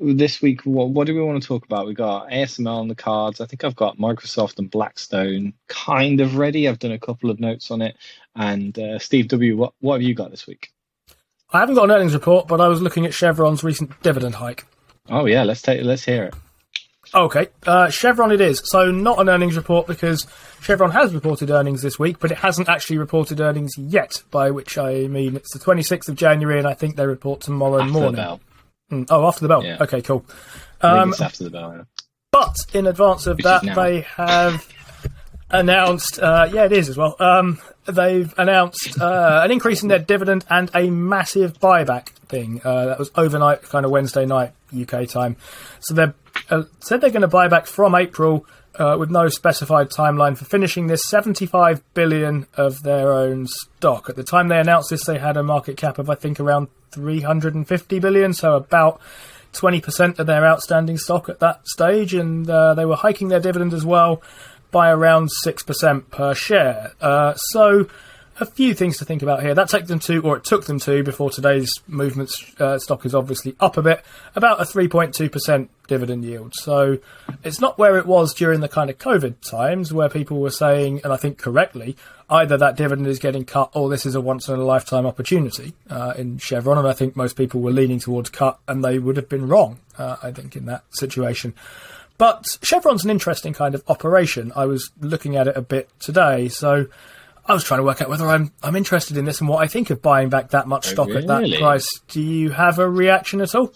this 0.00 0.42
week, 0.42 0.62
what, 0.62 0.90
what 0.90 1.06
do 1.06 1.14
we 1.14 1.22
want 1.22 1.42
to 1.42 1.48
talk 1.48 1.64
about? 1.64 1.86
We 1.86 1.94
got 1.94 2.30
ASML 2.30 2.80
on 2.80 2.88
the 2.88 2.94
cards. 2.94 3.40
I 3.40 3.46
think 3.46 3.64
I've 3.64 3.76
got 3.76 3.98
Microsoft 3.98 4.58
and 4.58 4.70
Blackstone 4.70 5.54
kind 5.68 6.20
of 6.20 6.36
ready. 6.36 6.68
I've 6.68 6.78
done 6.78 6.92
a 6.92 6.98
couple 6.98 7.30
of 7.30 7.40
notes 7.40 7.70
on 7.70 7.82
it. 7.82 7.96
And 8.34 8.78
uh, 8.78 8.98
Steve 8.98 9.28
W, 9.28 9.56
what 9.56 9.74
what 9.80 9.94
have 9.94 10.02
you 10.02 10.14
got 10.14 10.30
this 10.30 10.46
week? 10.46 10.72
I 11.52 11.60
haven't 11.60 11.74
got 11.74 11.84
an 11.84 11.90
earnings 11.90 12.14
report, 12.14 12.48
but 12.48 12.60
I 12.60 12.68
was 12.68 12.80
looking 12.80 13.04
at 13.06 13.12
Chevron's 13.14 13.62
recent 13.62 14.00
dividend 14.02 14.34
hike. 14.36 14.64
Oh 15.08 15.26
yeah, 15.26 15.42
let's 15.44 15.62
take 15.62 15.82
let's 15.84 16.04
hear 16.04 16.24
it. 16.24 16.34
Okay, 17.14 17.48
uh, 17.66 17.90
Chevron 17.90 18.32
it 18.32 18.40
is. 18.40 18.62
So 18.64 18.90
not 18.90 19.20
an 19.20 19.28
earnings 19.28 19.56
report 19.56 19.86
because 19.86 20.26
Chevron 20.62 20.92
has 20.92 21.12
reported 21.14 21.50
earnings 21.50 21.82
this 21.82 21.98
week, 21.98 22.18
but 22.20 22.30
it 22.30 22.38
hasn't 22.38 22.70
actually 22.70 22.96
reported 22.98 23.40
earnings 23.40 23.72
yet. 23.76 24.22
By 24.30 24.50
which 24.50 24.78
I 24.78 25.08
mean 25.08 25.36
it's 25.36 25.52
the 25.52 25.58
26th 25.58 26.08
of 26.08 26.14
January, 26.16 26.58
and 26.58 26.66
I 26.66 26.72
think 26.74 26.96
they 26.96 27.06
report 27.06 27.40
tomorrow 27.42 27.80
After 27.82 27.92
morning. 27.92 28.12
the 28.12 28.16
bell. 28.16 28.40
Mm, 28.90 29.06
Oh, 29.10 29.26
after 29.26 29.40
the 29.40 29.48
bell. 29.48 29.62
Yeah. 29.64 29.76
Okay, 29.80 30.00
cool. 30.00 30.24
Um, 30.80 31.10
it's 31.10 31.20
after 31.20 31.44
the 31.44 31.50
bell. 31.50 31.74
yeah. 31.76 31.82
But 32.30 32.56
in 32.72 32.86
advance 32.86 33.26
of 33.26 33.36
Which 33.36 33.44
that, 33.44 33.62
they 33.74 34.00
have 34.16 34.66
announced. 35.52 36.18
Uh, 36.18 36.48
yeah, 36.52 36.64
it 36.64 36.72
is 36.72 36.88
as 36.88 36.96
well. 36.96 37.14
Um, 37.20 37.60
they've 37.86 38.32
announced 38.38 39.00
uh, 39.00 39.42
an 39.44 39.50
increase 39.50 39.82
in 39.82 39.88
their 39.88 39.98
dividend 39.98 40.44
and 40.48 40.70
a 40.74 40.90
massive 40.90 41.58
buyback 41.60 42.08
thing. 42.28 42.60
Uh, 42.64 42.86
that 42.86 42.98
was 42.98 43.10
overnight, 43.14 43.62
kind 43.62 43.84
of 43.84 43.92
Wednesday 43.92 44.26
night 44.26 44.52
UK 44.78 45.08
time. 45.08 45.36
So 45.80 45.94
they 45.94 46.06
uh, 46.50 46.64
said 46.80 47.00
they're 47.00 47.10
going 47.10 47.22
to 47.22 47.28
buy 47.28 47.48
back 47.48 47.66
from 47.66 47.94
April. 47.94 48.46
Uh, 48.74 48.96
with 48.98 49.10
no 49.10 49.28
specified 49.28 49.90
timeline 49.90 50.34
for 50.34 50.46
finishing 50.46 50.86
this 50.86 51.02
75 51.10 51.82
billion 51.92 52.46
of 52.54 52.82
their 52.82 53.12
own 53.12 53.46
stock. 53.46 54.08
At 54.08 54.16
the 54.16 54.24
time 54.24 54.48
they 54.48 54.58
announced 54.58 54.88
this, 54.88 55.04
they 55.04 55.18
had 55.18 55.36
a 55.36 55.42
market 55.42 55.76
cap 55.76 55.98
of 55.98 56.08
I 56.08 56.14
think 56.14 56.40
around 56.40 56.68
350 56.90 57.98
billion, 57.98 58.32
so 58.32 58.56
about 58.56 58.98
20% 59.52 60.18
of 60.18 60.26
their 60.26 60.46
outstanding 60.46 60.96
stock 60.96 61.28
at 61.28 61.40
that 61.40 61.68
stage, 61.68 62.14
and 62.14 62.48
uh, 62.48 62.72
they 62.72 62.86
were 62.86 62.96
hiking 62.96 63.28
their 63.28 63.40
dividend 63.40 63.74
as 63.74 63.84
well 63.84 64.22
by 64.72 64.90
around 64.90 65.28
6% 65.46 66.10
per 66.10 66.34
share. 66.34 66.92
Uh, 67.00 67.34
so, 67.36 67.86
a 68.40 68.46
few 68.46 68.74
things 68.74 68.96
to 68.96 69.04
think 69.04 69.22
about 69.22 69.42
here. 69.42 69.54
That 69.54 69.68
took 69.68 69.86
them 69.86 69.98
to, 70.00 70.20
or 70.22 70.38
it 70.38 70.44
took 70.44 70.64
them 70.64 70.80
to, 70.80 71.04
before 71.04 71.30
today's 71.30 71.70
movements, 71.86 72.44
uh, 72.58 72.78
stock 72.78 73.04
is 73.04 73.14
obviously 73.14 73.54
up 73.60 73.76
a 73.76 73.82
bit, 73.82 74.02
about 74.34 74.60
a 74.60 74.64
3.2% 74.64 75.68
dividend 75.86 76.24
yield. 76.24 76.54
So, 76.56 76.98
it's 77.44 77.60
not 77.60 77.78
where 77.78 77.98
it 77.98 78.06
was 78.06 78.34
during 78.34 78.60
the 78.60 78.68
kind 78.68 78.90
of 78.90 78.98
COVID 78.98 79.48
times 79.48 79.92
where 79.92 80.08
people 80.08 80.40
were 80.40 80.50
saying, 80.50 81.02
and 81.04 81.12
I 81.12 81.16
think 81.16 81.38
correctly, 81.38 81.96
either 82.30 82.56
that 82.56 82.76
dividend 82.76 83.06
is 83.06 83.18
getting 83.18 83.44
cut 83.44 83.70
or 83.74 83.90
this 83.90 84.06
is 84.06 84.14
a 84.14 84.20
once 84.20 84.48
in 84.48 84.58
a 84.58 84.64
lifetime 84.64 85.04
opportunity 85.04 85.74
uh, 85.90 86.14
in 86.16 86.38
Chevron. 86.38 86.78
And 86.78 86.88
I 86.88 86.94
think 86.94 87.14
most 87.14 87.36
people 87.36 87.60
were 87.60 87.70
leaning 87.70 88.00
towards 88.00 88.30
cut, 88.30 88.58
and 88.66 88.82
they 88.82 88.98
would 88.98 89.16
have 89.16 89.28
been 89.28 89.46
wrong, 89.46 89.80
uh, 89.98 90.16
I 90.22 90.32
think, 90.32 90.56
in 90.56 90.64
that 90.66 90.84
situation. 90.90 91.54
But 92.22 92.56
Chevron's 92.62 93.02
an 93.02 93.10
interesting 93.10 93.52
kind 93.52 93.74
of 93.74 93.82
operation. 93.88 94.52
I 94.54 94.66
was 94.66 94.92
looking 95.00 95.34
at 95.34 95.48
it 95.48 95.56
a 95.56 95.60
bit 95.60 95.90
today, 95.98 96.46
so 96.46 96.86
I 97.46 97.52
was 97.52 97.64
trying 97.64 97.80
to 97.80 97.84
work 97.84 98.00
out 98.00 98.08
whether 98.08 98.28
I'm 98.28 98.52
I'm 98.62 98.76
interested 98.76 99.16
in 99.16 99.24
this 99.24 99.40
and 99.40 99.48
what 99.48 99.60
I 99.60 99.66
think 99.66 99.90
of 99.90 100.00
buying 100.00 100.28
back 100.28 100.50
that 100.50 100.68
much 100.68 100.86
stock 100.86 101.10
at 101.10 101.26
that 101.26 101.52
price. 101.58 101.88
Do 102.06 102.20
you 102.20 102.50
have 102.50 102.78
a 102.78 102.88
reaction 102.88 103.40
at 103.40 103.56
all? 103.56 103.74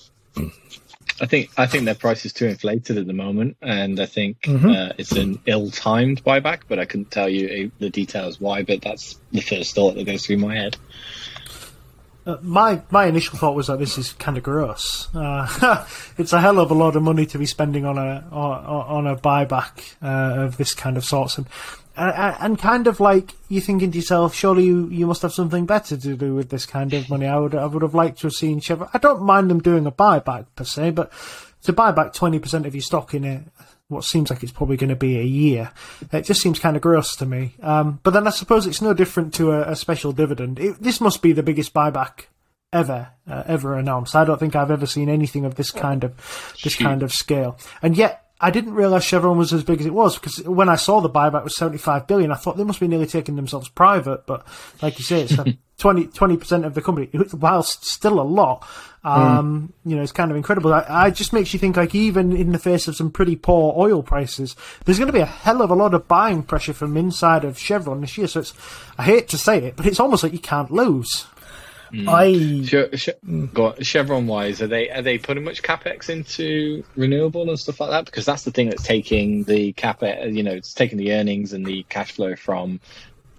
I 1.20 1.26
think 1.26 1.50
I 1.56 1.66
think 1.66 1.86
their 1.86 1.96
price 1.96 2.24
is 2.24 2.32
too 2.32 2.46
inflated 2.46 2.98
at 2.98 3.08
the 3.08 3.12
moment, 3.12 3.56
and 3.62 3.98
I 3.98 4.06
think 4.06 4.42
Mm-hmm. 4.42 4.70
uh, 4.70 4.92
it's 4.96 5.10
an 5.10 5.40
ill-timed 5.46 6.22
buyback. 6.22 6.60
But 6.68 6.78
I 6.78 6.84
couldn't 6.84 7.10
tell 7.10 7.28
you 7.28 7.66
uh, 7.66 7.70
the 7.80 7.90
details 7.90 8.40
why. 8.40 8.62
But 8.62 8.80
that's 8.80 9.18
the 9.32 9.40
first 9.40 9.74
thought 9.74 9.96
that 9.96 10.04
goes 10.04 10.24
through 10.24 10.36
my 10.36 10.54
head. 10.54 10.76
Uh, 12.26 12.38
my 12.42 12.82
my 12.90 13.06
initial 13.06 13.38
thought 13.38 13.54
was 13.54 13.68
that 13.68 13.78
this 13.78 13.96
is 13.96 14.12
kind 14.14 14.36
of 14.36 14.42
gross. 14.42 15.08
Uh, 15.14 15.86
it's 16.18 16.32
a 16.32 16.40
hell 16.40 16.58
of 16.58 16.72
a 16.72 16.74
lot 16.74 16.96
of 16.96 17.02
money 17.02 17.24
to 17.24 17.38
be 17.38 17.46
spending 17.46 17.84
on 17.84 17.96
a 17.98 18.26
on, 18.32 18.64
on 18.64 19.06
a 19.06 19.16
buyback 19.16 19.94
uh, 20.02 20.42
of 20.42 20.56
this 20.56 20.74
kind 20.74 20.96
of 20.96 21.04
sorts, 21.04 21.38
and, 21.38 21.46
and 21.96 22.58
kind 22.58 22.88
of 22.88 22.98
like 22.98 23.32
you're 23.48 23.62
thinking 23.62 23.92
to 23.92 23.98
yourself, 23.98 24.34
surely 24.34 24.64
you, 24.64 24.88
you 24.88 25.06
must 25.06 25.22
have 25.22 25.32
something 25.32 25.66
better 25.66 25.96
to 25.96 26.16
do 26.16 26.34
with 26.34 26.50
this 26.50 26.66
kind 26.66 26.92
of 26.92 27.08
money. 27.08 27.26
I 27.26 27.38
would 27.38 27.54
I 27.54 27.64
would 27.66 27.82
have 27.82 27.94
liked 27.94 28.18
to 28.20 28.26
have 28.26 28.34
seen 28.34 28.58
Chevron. 28.58 28.90
I 28.92 28.98
don't 28.98 29.22
mind 29.22 29.48
them 29.48 29.60
doing 29.60 29.86
a 29.86 29.92
buyback 29.92 30.46
per 30.56 30.64
se, 30.64 30.90
but 30.90 31.12
to 31.62 31.72
buy 31.72 31.92
back 31.92 32.12
twenty 32.12 32.40
percent 32.40 32.66
of 32.66 32.74
your 32.74 32.82
stock 32.82 33.14
in 33.14 33.24
a 33.24 33.44
what 33.88 34.04
seems 34.04 34.30
like 34.30 34.42
it's 34.42 34.52
probably 34.52 34.76
going 34.76 34.90
to 34.90 34.96
be 34.96 35.18
a 35.18 35.22
year. 35.22 35.70
It 36.12 36.24
just 36.24 36.40
seems 36.40 36.58
kind 36.58 36.76
of 36.76 36.82
gross 36.82 37.14
to 37.16 37.26
me. 37.26 37.54
Um, 37.62 38.00
but 38.02 38.12
then 38.12 38.26
I 38.26 38.30
suppose 38.30 38.66
it's 38.66 38.82
no 38.82 38.94
different 38.94 39.32
to 39.34 39.52
a, 39.52 39.72
a 39.72 39.76
special 39.76 40.12
dividend. 40.12 40.58
It, 40.58 40.82
this 40.82 41.00
must 41.00 41.22
be 41.22 41.32
the 41.32 41.42
biggest 41.42 41.72
buyback 41.72 42.26
ever 42.72 43.12
uh, 43.28 43.44
ever 43.46 43.78
announced. 43.78 44.16
I 44.16 44.24
don't 44.24 44.38
think 44.38 44.56
I've 44.56 44.70
ever 44.70 44.86
seen 44.86 45.08
anything 45.08 45.44
of 45.44 45.54
this 45.54 45.70
kind 45.70 46.04
of 46.04 46.14
this 46.62 46.74
kind 46.76 47.02
of 47.02 47.12
scale. 47.12 47.58
And 47.80 47.96
yet 47.96 48.25
I 48.46 48.50
didn't 48.50 48.74
realize 48.74 49.02
Chevron 49.02 49.36
was 49.36 49.52
as 49.52 49.64
big 49.64 49.80
as 49.80 49.86
it 49.86 49.92
was 49.92 50.14
because 50.16 50.40
when 50.44 50.68
I 50.68 50.76
saw 50.76 51.00
the 51.00 51.10
buyback 51.10 51.42
was 51.42 51.56
75 51.56 52.06
billion, 52.06 52.30
I 52.30 52.36
thought 52.36 52.56
they 52.56 52.62
must 52.62 52.78
be 52.78 52.86
nearly 52.86 53.08
taking 53.08 53.34
themselves 53.34 53.68
private. 53.68 54.24
But 54.24 54.46
like 54.80 55.00
you 55.00 55.04
say, 55.04 55.22
it's 55.22 55.36
um, 55.36 55.58
20 55.78 56.36
percent 56.36 56.64
of 56.64 56.74
the 56.74 56.80
company, 56.80 57.10
whilst 57.32 57.84
still 57.84 58.20
a 58.20 58.22
lot. 58.22 58.64
Um, 59.02 59.72
You 59.84 59.96
know, 59.96 60.02
it's 60.02 60.12
kind 60.12 60.30
of 60.30 60.36
incredible. 60.36 60.72
I, 60.72 60.86
I 60.88 61.10
just 61.10 61.32
makes 61.32 61.52
you 61.54 61.58
think 61.58 61.76
like 61.76 61.92
even 61.96 62.36
in 62.36 62.52
the 62.52 62.60
face 62.60 62.86
of 62.86 62.94
some 62.94 63.10
pretty 63.10 63.34
poor 63.34 63.74
oil 63.76 64.04
prices, 64.04 64.54
there's 64.84 64.98
going 64.98 65.08
to 65.08 65.12
be 65.12 65.18
a 65.18 65.26
hell 65.26 65.60
of 65.60 65.70
a 65.72 65.74
lot 65.74 65.92
of 65.92 66.06
buying 66.06 66.44
pressure 66.44 66.72
from 66.72 66.96
inside 66.96 67.44
of 67.44 67.58
Chevron 67.58 68.00
this 68.00 68.16
year. 68.16 68.28
So 68.28 68.38
it's 68.40 68.54
I 68.96 69.02
hate 69.02 69.28
to 69.30 69.38
say 69.38 69.58
it, 69.58 69.74
but 69.74 69.86
it's 69.86 69.98
almost 69.98 70.22
like 70.22 70.32
you 70.32 70.38
can't 70.38 70.70
lose. 70.70 71.26
I 72.08 72.64
Che- 72.66 72.90
che- 72.96 73.14
go 73.52 73.66
on, 73.66 73.82
Chevron 73.82 74.26
wise, 74.26 74.60
are 74.62 74.66
they 74.66 74.90
are 74.90 75.02
they 75.02 75.18
putting 75.18 75.44
much 75.44 75.62
capex 75.62 76.08
into 76.08 76.84
renewable 76.96 77.48
and 77.48 77.58
stuff 77.58 77.80
like 77.80 77.90
that? 77.90 78.04
Because 78.06 78.24
that's 78.24 78.44
the 78.44 78.50
thing 78.50 78.68
that's 78.70 78.82
taking 78.82 79.44
the 79.44 79.72
capex. 79.72 80.34
You 80.34 80.42
know, 80.42 80.52
it's 80.52 80.74
taking 80.74 80.98
the 80.98 81.12
earnings 81.12 81.52
and 81.52 81.64
the 81.64 81.84
cash 81.88 82.12
flow 82.12 82.36
from 82.36 82.80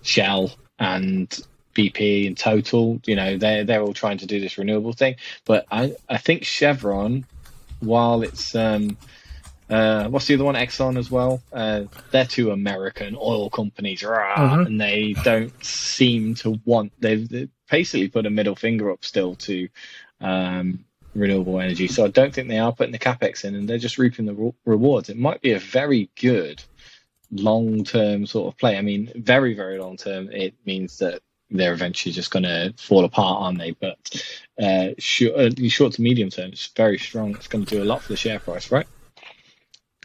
Shell 0.04 0.52
and 0.80 1.30
BP 1.76 2.26
in 2.26 2.36
total. 2.36 3.00
You 3.06 3.16
know, 3.16 3.38
they're 3.38 3.64
they're 3.64 3.82
all 3.82 3.94
trying 3.94 4.20
to 4.20 4.26
do 4.26 4.40
this 4.40 4.58
renewable 4.58 4.94
thing, 4.94 5.16
but 5.46 5.66
I 5.72 5.94
I 6.10 6.18
think 6.18 6.44
Chevron, 6.44 7.26
while 7.80 8.22
it's 8.24 8.56
um. 8.56 8.98
Uh, 9.70 10.08
what's 10.08 10.28
the 10.28 10.34
other 10.36 10.46
one? 10.46 10.56
Exxon 10.56 10.98
as 10.98 11.12
well. 11.12 11.42
Uh, 11.52 11.84
they're 12.12 12.24
two 12.24 12.52
American 12.52 13.18
oil 13.20 13.50
companies, 13.50 14.02
rah, 14.02 14.34
and 14.62 14.80
they 14.80 15.14
don't 15.26 15.52
seem 15.62 16.36
to 16.36 16.58
want. 16.64 16.94
They've 17.02 17.50
basically 17.70 18.08
put 18.08 18.26
a 18.26 18.30
middle 18.30 18.56
finger 18.56 18.92
up 18.92 19.04
still 19.04 19.36
to 19.36 19.68
um, 20.22 20.86
renewable 21.16 21.60
energy. 21.60 21.88
So 21.88 22.06
I 22.06 22.10
don't 22.10 22.34
think 22.34 22.48
they 22.48 22.60
are 22.60 22.74
putting 22.74 22.92
the 22.92 23.00
capex 23.00 23.44
in, 23.44 23.56
and 23.56 23.68
they're 23.68 23.78
just 23.78 23.98
reaping 23.98 24.26
the 24.26 24.34
re- 24.34 24.54
rewards. 24.66 25.10
It 25.10 25.18
might 25.18 25.42
be 25.42 25.54
a 25.54 25.60
very 25.60 26.10
good 26.20 26.64
long-term 27.32 28.26
sort 28.26 28.54
of 28.54 28.58
play. 28.58 28.78
I 28.78 28.82
mean, 28.82 29.12
very 29.16 29.54
very 29.54 29.80
long-term. 29.80 30.30
It 30.32 30.56
means 30.66 31.00
that 31.00 31.22
they're 31.50 31.74
eventually 31.74 32.12
just 32.12 32.32
going 32.32 32.44
to 32.44 32.74
fall 32.78 33.06
apart, 33.06 33.42
aren't 33.42 33.60
they? 33.60 33.72
But 33.72 33.98
uh, 34.62 34.90
uh, 35.00 35.50
short 35.68 35.94
to 35.94 36.02
medium 36.02 36.30
term, 36.30 36.52
it's 36.52 36.68
very 36.68 36.98
strong. 36.98 37.36
It's 37.36 37.48
going 37.48 37.66
to 37.66 37.76
do 37.76 37.84
a 37.84 37.86
lot 37.86 38.02
for 38.02 38.10
the 38.10 38.18
share 38.18 38.40
price, 38.40 38.72
right? 38.72 38.88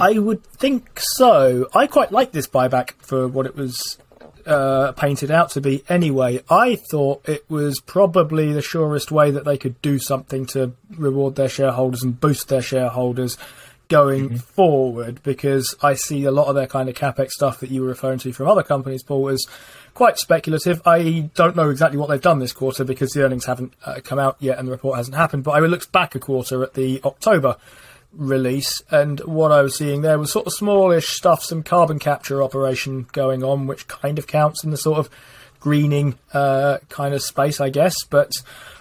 I 0.01 0.19
would 0.19 0.45
think 0.45 1.01
so. 1.01 1.69
I 1.75 1.87
quite 1.87 2.13
like 2.13 2.33
this 2.33 2.47
buyback 2.47 2.93
for 3.03 3.29
what 3.29 3.47
it 3.47 3.57
was 3.57 3.99
uh, 4.47 4.93
painted 4.93 5.31
out 5.31 5.51
to 5.51 5.61
be 5.61 5.85
anyway. 5.89 6.43
I 6.49 6.77
thought 6.77 7.29
it 7.29 7.49
was 7.49 7.81
probably 7.81 8.53
the 8.53 8.63
surest 8.63 9.11
way 9.11 9.31
that 9.31 9.45
they 9.45 9.59
could 9.59 9.81
do 9.83 9.99
something 9.99 10.47
to 10.47 10.73
reward 10.97 11.37
their 11.37 11.49
shareholders 11.49 12.03
and 12.03 12.19
boost 12.19 12.49
their 12.49 12.63
shareholders 12.63 13.39
going 13.89 14.39
forward 14.39 15.23
because 15.23 15.75
I 15.83 15.95
see 15.95 16.25
a 16.25 16.31
lot 16.31 16.47
of 16.47 16.55
their 16.55 16.67
kind 16.67 16.89
of 16.89 16.95
capex 16.95 17.33
stuff 17.33 17.61
that 17.61 17.71
you 17.71 17.83
were 17.83 17.89
referring 17.89 18.21
to 18.21 18.33
from 18.33 18.49
other 18.49 18.63
companies, 18.63 19.03
Paul, 19.03 19.29
as 19.29 19.45
quite 19.93 20.19
speculative. 20.19 20.81
I 20.87 21.31
don't 21.35 21.57
know 21.57 21.69
exactly 21.69 21.99
what 21.99 22.09
they've 22.09 22.21
done 22.21 22.39
this 22.39 22.55
quarter 22.55 22.85
because 22.85 23.13
the 23.13 23.23
earnings 23.23 23.45
haven't 23.45 23.75
uh, 23.85 24.01
come 24.03 24.19
out 24.19 24.37
yet 24.41 24.59
and 24.59 24.67
the 24.67 24.73
report 24.73 24.97
hasn't 24.97 25.17
happened, 25.17 25.45
but 25.45 25.51
I 25.51 25.59
looked 25.61 25.93
back 25.93 26.15
a 26.15 26.19
quarter 26.19 26.63
at 26.63 26.73
the 26.75 27.03
October 27.05 27.57
release, 28.15 28.83
and 28.91 29.21
what 29.21 29.53
I 29.53 29.63
was 29.63 29.77
seeing 29.77 30.03
there 30.03 30.19
was 30.19 30.33
sort 30.33 30.47
of 30.47 30.53
smallish 30.53 31.09
stuff, 31.09 31.43
some 31.43 31.63
carbon 31.63 31.99
capture 31.99 32.43
operation 32.43 33.07
going 33.13 33.43
on, 33.43 33.67
which 33.67 33.89
kind 33.89 34.19
of 34.19 34.27
counts 34.27 34.65
in 34.65 34.71
the 34.71 34.77
sort 34.77 34.99
of 34.99 35.11
greening 35.63 36.19
uh, 36.35 36.79
kind 36.89 37.15
of 37.15 37.23
space, 37.23 37.61
I 37.61 37.71
guess. 37.71 37.95
But 38.05 38.33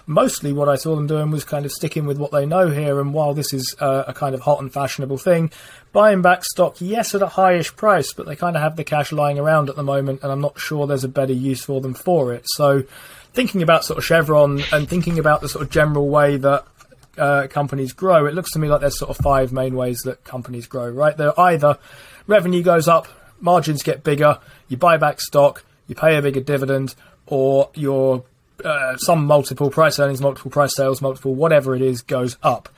mostly 0.06 0.52
what 0.52 0.68
I 0.68 0.76
saw 0.76 0.96
them 0.96 1.06
doing 1.06 1.30
was 1.30 1.44
kind 1.44 1.64
of 1.64 1.72
sticking 1.72 2.06
with 2.06 2.18
what 2.18 2.32
they 2.32 2.44
know 2.44 2.68
here. 2.68 3.00
And 3.00 3.14
while 3.14 3.34
this 3.34 3.52
is 3.52 3.74
uh, 3.80 4.04
a 4.06 4.12
kind 4.12 4.34
of 4.34 4.40
hot 4.40 4.60
and 4.60 4.72
fashionable 4.72 5.18
thing, 5.18 5.52
buying 5.92 6.22
back 6.22 6.44
stock, 6.44 6.76
yes, 6.80 7.14
at 7.14 7.22
a 7.22 7.26
highish 7.26 7.74
price, 7.76 8.12
but 8.12 8.26
they 8.26 8.36
kind 8.36 8.56
of 8.56 8.62
have 8.62 8.76
the 8.76 8.84
cash 8.84 9.12
lying 9.12 9.38
around 9.38 9.70
at 9.70 9.76
the 9.76 9.84
moment, 9.84 10.22
and 10.22 10.32
I'm 10.32 10.40
not 10.40 10.58
sure 10.58 10.86
there's 10.86 11.04
a 11.04 11.08
better 11.08 11.32
use 11.32 11.64
for 11.64 11.80
them 11.80 11.94
for 11.94 12.32
it. 12.32 12.42
So, 12.46 12.82
thinking 13.32 13.62
about 13.62 13.84
sort 13.84 13.98
of 13.98 14.04
Chevron 14.04 14.62
and 14.72 14.88
thinking 14.88 15.18
about 15.18 15.40
the 15.40 15.48
sort 15.48 15.62
of 15.62 15.70
general 15.70 16.08
way 16.08 16.36
that 16.36 16.66
uh, 17.18 17.46
companies 17.48 17.92
grow, 17.92 18.26
it 18.26 18.34
looks 18.34 18.52
to 18.52 18.58
me 18.58 18.68
like 18.68 18.80
there's 18.80 18.98
sort 18.98 19.10
of 19.10 19.16
five 19.18 19.52
main 19.52 19.74
ways 19.74 20.00
that 20.00 20.24
companies 20.24 20.66
grow, 20.66 20.88
right? 20.88 21.16
They're 21.16 21.38
either 21.38 21.78
revenue 22.26 22.62
goes 22.62 22.88
up, 22.88 23.08
margins 23.40 23.82
get 23.82 24.04
bigger, 24.04 24.38
you 24.68 24.76
buy 24.76 24.96
back 24.96 25.20
stock, 25.20 25.64
you 25.86 25.94
pay 25.94 26.16
a 26.16 26.22
bigger 26.22 26.40
dividend, 26.40 26.94
or 27.26 27.70
your 27.74 28.24
uh, 28.64 28.96
some 28.96 29.26
multiple 29.26 29.70
price 29.70 29.98
earnings, 29.98 30.20
multiple 30.20 30.50
price 30.50 30.74
sales, 30.74 31.02
multiple 31.02 31.34
whatever 31.34 31.74
it 31.74 31.82
is 31.82 32.02
goes 32.02 32.36
up. 32.42 32.68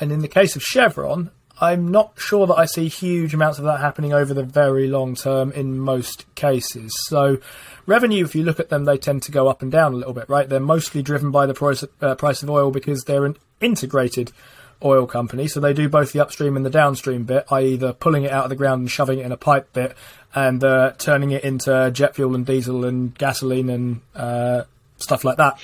And 0.00 0.12
in 0.12 0.20
the 0.20 0.28
case 0.28 0.56
of 0.56 0.62
Chevron, 0.62 1.30
I'm 1.58 1.90
not 1.90 2.12
sure 2.16 2.46
that 2.46 2.58
I 2.58 2.66
see 2.66 2.88
huge 2.88 3.32
amounts 3.32 3.58
of 3.58 3.64
that 3.64 3.80
happening 3.80 4.12
over 4.12 4.34
the 4.34 4.42
very 4.42 4.88
long 4.88 5.14
term 5.14 5.52
in 5.52 5.78
most 5.78 6.26
cases. 6.34 6.92
So, 7.06 7.38
revenue, 7.86 8.24
if 8.24 8.34
you 8.34 8.42
look 8.42 8.60
at 8.60 8.68
them, 8.68 8.84
they 8.84 8.98
tend 8.98 9.22
to 9.24 9.32
go 9.32 9.48
up 9.48 9.62
and 9.62 9.72
down 9.72 9.94
a 9.94 9.96
little 9.96 10.12
bit, 10.12 10.28
right? 10.28 10.48
They're 10.48 10.60
mostly 10.60 11.02
driven 11.02 11.30
by 11.30 11.46
the 11.46 11.54
price, 11.54 11.82
uh, 12.02 12.14
price 12.14 12.42
of 12.42 12.50
oil 12.50 12.70
because 12.70 13.04
they're 13.04 13.24
an 13.24 13.36
integrated 13.60 14.32
oil 14.84 15.06
company. 15.06 15.48
So, 15.48 15.60
they 15.60 15.72
do 15.72 15.88
both 15.88 16.12
the 16.12 16.20
upstream 16.20 16.56
and 16.56 16.66
the 16.66 16.70
downstream 16.70 17.24
bit, 17.24 17.46
i.e., 17.50 17.76
the 17.76 17.94
pulling 17.94 18.24
it 18.24 18.32
out 18.32 18.44
of 18.44 18.50
the 18.50 18.56
ground 18.56 18.80
and 18.80 18.90
shoving 18.90 19.20
it 19.20 19.24
in 19.26 19.32
a 19.32 19.38
pipe 19.38 19.72
bit 19.72 19.96
and 20.34 20.62
uh, 20.62 20.92
turning 20.98 21.30
it 21.30 21.42
into 21.42 21.90
jet 21.90 22.14
fuel 22.14 22.34
and 22.34 22.44
diesel 22.44 22.84
and 22.84 23.16
gasoline 23.16 23.70
and 23.70 24.00
uh, 24.14 24.64
stuff 24.98 25.24
like 25.24 25.38
that 25.38 25.58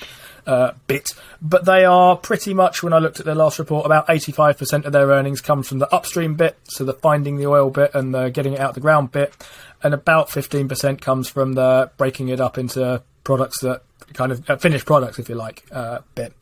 uh, 0.45 0.73
bit. 0.87 1.13
But 1.41 1.65
they 1.65 1.85
are 1.85 2.15
pretty 2.15 2.53
much, 2.53 2.83
when 2.83 2.93
I 2.93 2.99
looked 2.99 3.19
at 3.19 3.25
their 3.25 3.35
last 3.35 3.59
report, 3.59 3.85
about 3.85 4.07
85% 4.07 4.85
of 4.85 4.91
their 4.91 5.07
earnings 5.07 5.41
come 5.41 5.63
from 5.63 5.79
the 5.79 5.93
upstream 5.93 6.35
bit, 6.35 6.57
so 6.63 6.83
the 6.83 6.93
finding 6.93 7.37
the 7.37 7.47
oil 7.47 7.69
bit 7.69 7.91
and 7.93 8.13
the 8.13 8.29
getting 8.29 8.53
it 8.53 8.59
out 8.59 8.73
the 8.73 8.79
ground 8.79 9.11
bit, 9.11 9.33
and 9.81 9.93
about 9.93 10.29
15% 10.29 11.01
comes 11.01 11.27
from 11.27 11.53
the 11.53 11.91
breaking 11.97 12.29
it 12.29 12.39
up 12.39 12.57
into 12.57 13.01
products 13.23 13.59
that 13.61 13.83
kind 14.13 14.31
of 14.31 14.49
uh, 14.49 14.57
finished 14.57 14.85
products, 14.85 15.19
if 15.19 15.29
you 15.29 15.35
like, 15.35 15.63
uh, 15.71 15.99
bit. 16.15 16.33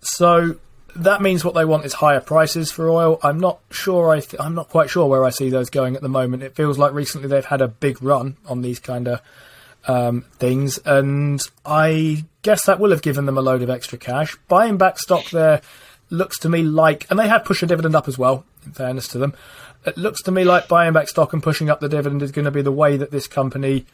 So 0.00 0.56
that 0.96 1.20
means 1.20 1.44
what 1.44 1.54
they 1.54 1.64
want 1.64 1.84
is 1.84 1.94
higher 1.94 2.20
prices 2.20 2.70
for 2.70 2.88
oil. 2.88 3.18
I'm 3.22 3.38
not 3.38 3.60
sure. 3.70 4.10
I 4.10 4.20
th- 4.20 4.40
I'm 4.40 4.54
not 4.54 4.68
quite 4.68 4.90
sure 4.90 5.06
where 5.06 5.24
I 5.24 5.30
see 5.30 5.50
those 5.50 5.70
going 5.70 5.96
at 5.96 6.02
the 6.02 6.08
moment. 6.08 6.42
It 6.42 6.54
feels 6.54 6.78
like 6.78 6.92
recently 6.92 7.28
they've 7.28 7.44
had 7.44 7.60
a 7.60 7.68
big 7.68 8.02
run 8.02 8.36
on 8.46 8.62
these 8.62 8.78
kind 8.78 9.08
of 9.08 9.20
um, 9.86 10.22
things, 10.38 10.78
and 10.84 11.40
I 11.64 12.24
guess 12.42 12.66
that 12.66 12.80
will 12.80 12.90
have 12.90 13.02
given 13.02 13.26
them 13.26 13.38
a 13.38 13.42
load 13.42 13.62
of 13.62 13.70
extra 13.70 13.98
cash. 13.98 14.36
Buying 14.48 14.76
back 14.76 14.98
stock 14.98 15.30
there 15.30 15.60
looks 16.10 16.38
to 16.40 16.48
me 16.48 16.62
like, 16.62 17.06
and 17.10 17.18
they 17.18 17.28
have 17.28 17.44
pushed 17.44 17.62
a 17.62 17.66
dividend 17.66 17.94
up 17.94 18.08
as 18.08 18.18
well. 18.18 18.44
In 18.64 18.72
fairness 18.72 19.08
to 19.08 19.18
them, 19.18 19.34
it 19.84 19.96
looks 19.96 20.22
to 20.22 20.32
me 20.32 20.44
like 20.44 20.68
buying 20.68 20.92
back 20.92 21.08
stock 21.08 21.32
and 21.32 21.42
pushing 21.42 21.70
up 21.70 21.80
the 21.80 21.88
dividend 21.88 22.22
is 22.22 22.32
going 22.32 22.44
to 22.44 22.50
be 22.50 22.62
the 22.62 22.72
way 22.72 22.96
that 22.96 23.10
this 23.10 23.26
company 23.26 23.86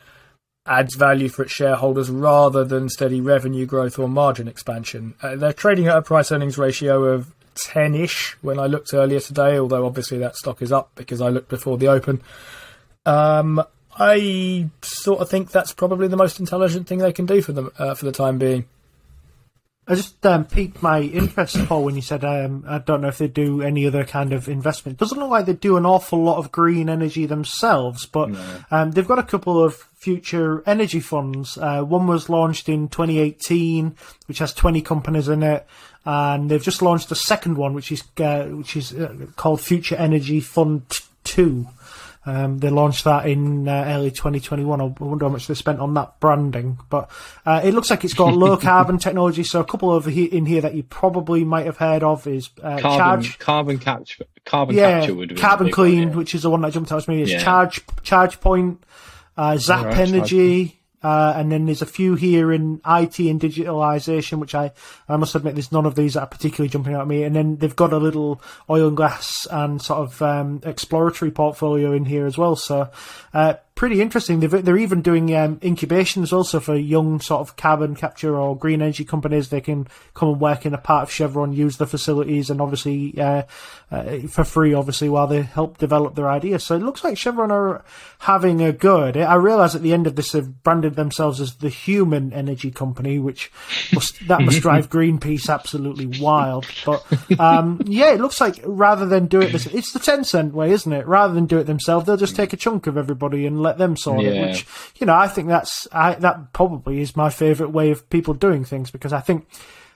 adds 0.64 0.94
value 0.94 1.28
for 1.28 1.42
its 1.42 1.52
shareholders 1.52 2.08
rather 2.08 2.64
than 2.64 2.88
steady 2.88 3.20
revenue 3.20 3.66
growth 3.66 3.98
or 3.98 4.08
margin 4.08 4.48
expansion. 4.48 5.14
Uh, 5.20 5.36
they're 5.36 5.52
trading 5.52 5.88
at 5.88 5.96
a 5.96 6.02
price 6.02 6.30
earnings 6.30 6.56
ratio 6.56 7.04
of 7.04 7.34
10 7.54 7.94
ish 7.94 8.36
when 8.42 8.58
I 8.58 8.66
looked 8.66 8.94
earlier 8.94 9.20
today, 9.20 9.58
although 9.58 9.84
obviously 9.84 10.18
that 10.18 10.36
stock 10.36 10.62
is 10.62 10.72
up 10.72 10.92
because 10.94 11.20
I 11.20 11.28
looked 11.28 11.48
before 11.48 11.76
the 11.78 11.88
open. 11.88 12.22
Um, 13.04 13.62
I 13.96 14.70
sort 14.82 15.20
of 15.20 15.28
think 15.28 15.50
that's 15.50 15.72
probably 15.72 16.08
the 16.08 16.16
most 16.16 16.40
intelligent 16.40 16.86
thing 16.86 16.98
they 16.98 17.12
can 17.12 17.26
do 17.26 17.42
for 17.42 17.52
them 17.52 17.70
uh, 17.78 17.94
for 17.94 18.04
the 18.04 18.12
time 18.12 18.38
being. 18.38 18.66
I 19.86 19.96
just 19.96 20.24
um, 20.24 20.44
piqued 20.44 20.80
my 20.80 21.00
interest, 21.00 21.56
Paul, 21.66 21.82
when 21.84 21.96
you 21.96 22.02
said 22.02 22.24
um, 22.24 22.64
I 22.68 22.78
don't 22.78 23.00
know 23.00 23.08
if 23.08 23.18
they 23.18 23.26
do 23.26 23.62
any 23.62 23.84
other 23.84 24.04
kind 24.04 24.32
of 24.32 24.48
investment. 24.48 24.96
It 24.96 25.00
doesn't 25.00 25.18
look 25.18 25.30
like 25.30 25.46
they 25.46 25.54
do 25.54 25.76
an 25.76 25.84
awful 25.84 26.22
lot 26.22 26.38
of 26.38 26.52
green 26.52 26.88
energy 26.88 27.26
themselves, 27.26 28.06
but 28.06 28.30
no. 28.30 28.64
um, 28.70 28.92
they've 28.92 29.06
got 29.06 29.18
a 29.18 29.24
couple 29.24 29.62
of 29.62 29.74
future 29.96 30.62
energy 30.66 31.00
funds. 31.00 31.58
Uh, 31.58 31.82
one 31.82 32.06
was 32.06 32.28
launched 32.28 32.68
in 32.68 32.88
2018, 32.88 33.96
which 34.26 34.38
has 34.38 34.54
20 34.54 34.82
companies 34.82 35.28
in 35.28 35.42
it, 35.42 35.66
and 36.04 36.48
they've 36.48 36.62
just 36.62 36.80
launched 36.80 37.10
a 37.10 37.16
second 37.16 37.56
one, 37.56 37.74
which 37.74 37.90
is 37.90 38.04
uh, 38.18 38.44
which 38.44 38.76
is 38.76 38.94
uh, 38.94 39.12
called 39.34 39.60
Future 39.60 39.96
Energy 39.96 40.38
Fund 40.38 40.82
Two. 41.24 41.66
Um, 42.24 42.58
they 42.58 42.70
launched 42.70 43.04
that 43.04 43.26
in 43.26 43.66
uh, 43.66 43.84
early 43.88 44.10
2021. 44.10 44.80
I 44.80 44.84
wonder 44.84 45.24
how 45.24 45.30
much 45.30 45.48
they 45.48 45.54
spent 45.54 45.80
on 45.80 45.94
that 45.94 46.20
branding. 46.20 46.78
But 46.88 47.10
uh, 47.44 47.60
it 47.64 47.74
looks 47.74 47.90
like 47.90 48.04
it's 48.04 48.14
got 48.14 48.32
low 48.34 48.56
carbon 48.58 48.98
technology. 48.98 49.42
So 49.42 49.60
a 49.60 49.64
couple 49.64 49.92
of 49.92 50.06
in 50.06 50.46
here 50.46 50.60
that 50.60 50.74
you 50.74 50.84
probably 50.84 51.44
might 51.44 51.66
have 51.66 51.78
heard 51.78 52.02
of 52.02 52.26
is 52.26 52.50
uh, 52.62 52.78
carbon, 52.78 53.24
charge, 53.24 53.38
carbon 53.38 53.78
capture, 53.78 54.24
carbon 54.44 54.76
yeah, 54.76 55.00
capture 55.00 55.14
would 55.14 55.28
be 55.30 55.34
carbon 55.34 55.70
clean, 55.70 55.98
one, 55.98 56.08
yeah. 56.08 56.14
which 56.14 56.34
is 56.34 56.42
the 56.42 56.50
one 56.50 56.60
that 56.62 56.72
jumped 56.72 56.92
out 56.92 57.02
to 57.02 57.10
me. 57.10 57.22
Is 57.22 57.32
yeah. 57.32 57.42
charge, 57.42 57.80
charge 58.02 58.40
point, 58.40 58.84
uh, 59.36 59.56
Zap 59.56 59.86
right, 59.86 60.08
Energy. 60.08 60.78
Uh, 61.02 61.32
and 61.36 61.50
then 61.50 61.66
there's 61.66 61.82
a 61.82 61.86
few 61.86 62.14
here 62.14 62.52
in 62.52 62.80
IT 62.86 63.18
and 63.18 63.40
digitalization, 63.40 64.38
which 64.38 64.54
I, 64.54 64.72
I 65.08 65.16
must 65.16 65.34
admit 65.34 65.54
there's 65.54 65.72
none 65.72 65.86
of 65.86 65.94
these 65.94 66.14
that 66.14 66.22
are 66.22 66.26
particularly 66.26 66.68
jumping 66.68 66.94
out 66.94 67.02
at 67.02 67.08
me. 67.08 67.24
And 67.24 67.34
then 67.34 67.56
they've 67.56 67.74
got 67.74 67.92
a 67.92 67.98
little 67.98 68.40
oil 68.70 68.88
and 68.88 68.96
gas 68.96 69.46
and 69.50 69.80
sort 69.80 70.00
of 70.00 70.22
um, 70.22 70.60
exploratory 70.64 71.30
portfolio 71.30 71.92
in 71.92 72.04
here 72.04 72.26
as 72.26 72.38
well. 72.38 72.56
So 72.56 72.90
uh, 73.34 73.54
pretty 73.74 74.00
interesting. 74.00 74.40
They've, 74.40 74.64
they're 74.64 74.76
even 74.76 75.02
doing 75.02 75.34
um, 75.34 75.58
incubations 75.62 76.32
also 76.32 76.60
for 76.60 76.76
young 76.76 77.20
sort 77.20 77.40
of 77.40 77.56
carbon 77.56 77.94
capture 77.94 78.38
or 78.38 78.56
green 78.56 78.82
energy 78.82 79.04
companies. 79.04 79.48
They 79.48 79.60
can 79.60 79.88
come 80.14 80.28
and 80.28 80.40
work 80.40 80.66
in 80.66 80.74
a 80.74 80.78
part 80.78 81.04
of 81.04 81.10
Chevron, 81.10 81.52
use 81.52 81.78
the 81.78 81.86
facilities, 81.86 82.50
and 82.50 82.60
obviously 82.60 83.18
uh, 83.18 83.42
uh, 83.90 84.18
for 84.28 84.44
free, 84.44 84.74
obviously, 84.74 85.08
while 85.08 85.26
they 85.26 85.42
help 85.42 85.78
develop 85.78 86.14
their 86.14 86.28
ideas. 86.28 86.64
So 86.64 86.76
it 86.76 86.82
looks 86.82 87.02
like 87.02 87.18
Chevron 87.18 87.50
are 87.50 87.84
having 88.20 88.62
a 88.62 88.72
good. 88.72 89.16
I 89.16 89.34
realise 89.34 89.74
at 89.74 89.82
the 89.82 89.92
end 89.92 90.06
of 90.06 90.16
this 90.16 90.32
they've 90.32 90.62
branded 90.62 90.96
themselves 90.96 91.40
as 91.40 91.56
the 91.56 91.68
human 91.68 92.32
energy 92.32 92.70
company, 92.70 93.18
which 93.18 93.50
must, 93.92 94.26
that 94.28 94.42
must 94.42 94.60
drive 94.62 94.90
Greenpeace 94.90 95.48
absolutely 95.48 96.20
wild. 96.20 96.66
But 96.84 97.04
um, 97.40 97.80
yeah, 97.86 98.12
it 98.12 98.20
looks 98.20 98.40
like 98.40 98.60
rather 98.64 99.06
than 99.06 99.26
do 99.26 99.40
it, 99.40 99.52
this, 99.52 99.66
it's 99.66 99.92
the 99.92 99.98
Tencent 99.98 100.52
way, 100.52 100.72
isn't 100.72 100.92
it? 100.92 101.06
Rather 101.06 101.34
than 101.34 101.46
do 101.46 101.58
it 101.58 101.64
themselves, 101.64 102.06
they'll 102.06 102.16
just 102.16 102.36
take 102.36 102.52
a 102.52 102.56
chunk 102.56 102.86
of 102.86 102.96
everybody 102.96 103.46
and 103.46 103.61
let 103.62 103.78
them 103.78 103.96
sort 103.96 104.22
yeah. 104.22 104.30
it. 104.30 104.46
Which 104.48 104.66
you 104.96 105.06
know, 105.06 105.14
I 105.14 105.28
think 105.28 105.48
that's 105.48 105.88
I, 105.92 106.14
that 106.16 106.52
probably 106.52 107.00
is 107.00 107.16
my 107.16 107.30
favourite 107.30 107.72
way 107.72 107.90
of 107.90 108.08
people 108.10 108.34
doing 108.34 108.64
things 108.64 108.90
because 108.90 109.12
I 109.12 109.20
think 109.20 109.46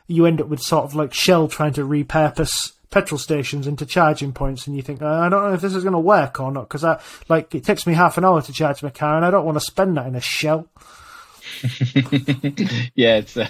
you 0.06 0.26
end 0.26 0.40
up 0.40 0.48
with 0.48 0.60
sort 0.60 0.84
of 0.84 0.94
like 0.94 1.12
Shell 1.12 1.48
trying 1.48 1.72
to 1.74 1.82
repurpose 1.82 2.72
petrol 2.90 3.18
stations 3.18 3.66
into 3.66 3.84
charging 3.84 4.32
points, 4.32 4.66
and 4.66 4.76
you 4.76 4.82
think, 4.82 5.02
I 5.02 5.28
don't 5.28 5.42
know 5.42 5.52
if 5.52 5.60
this 5.60 5.74
is 5.74 5.82
going 5.82 5.92
to 5.92 5.98
work 5.98 6.40
or 6.40 6.52
not 6.52 6.68
because 6.68 6.84
I 6.84 7.00
like 7.28 7.54
it 7.54 7.64
takes 7.64 7.86
me 7.86 7.94
half 7.94 8.16
an 8.18 8.24
hour 8.24 8.40
to 8.42 8.52
charge 8.52 8.82
my 8.82 8.90
car, 8.90 9.16
and 9.16 9.24
I 9.24 9.30
don't 9.30 9.44
want 9.44 9.56
to 9.56 9.64
spend 9.64 9.96
that 9.96 10.06
in 10.06 10.14
a 10.14 10.20
Shell. 10.20 10.68
yeah, 12.94 13.16
it's 13.18 13.36
uh, 13.36 13.48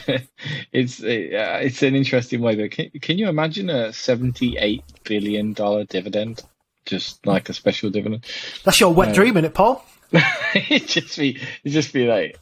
it's 0.73 1.03
uh, 1.03 1.61
it's 1.63 1.83
an 1.83 1.95
interesting 1.95 2.41
way. 2.41 2.57
But 2.57 2.71
can, 2.71 2.91
can 3.01 3.19
you 3.19 3.29
imagine 3.29 3.71
a 3.71 3.93
seventy-eight 3.93 4.85
billion 5.05 5.53
dollar 5.53 5.85
dividend, 5.85 6.43
just 6.85 7.25
like 7.27 7.49
a 7.49 7.55
special 7.55 7.91
dividend? 7.91 8.25
That's 8.65 8.81
your 8.81 8.93
wet 8.93 9.11
uh, 9.11 9.13
dream, 9.13 9.37
isn't 9.37 9.47
it, 9.47 9.55
Paul? 9.55 9.85
it 10.55 10.87
just 10.87 11.19
be 11.19 11.41
it 11.65 11.71
just 11.71 11.93
be 11.93 12.07
like 12.07 12.39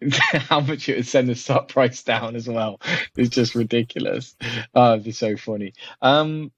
how 0.32 0.60
much 0.60 0.88
it 0.88 0.96
would 0.96 1.06
send 1.06 1.28
the 1.28 1.34
stock 1.34 1.68
price 1.68 2.02
down 2.02 2.36
as 2.36 2.48
well. 2.48 2.80
It's 3.16 3.30
just 3.30 3.54
ridiculous. 3.54 4.36
Oh, 4.74 4.92
it'd 4.92 5.04
be 5.04 5.12
so 5.12 5.36
funny. 5.36 5.74
Um, 6.00 6.52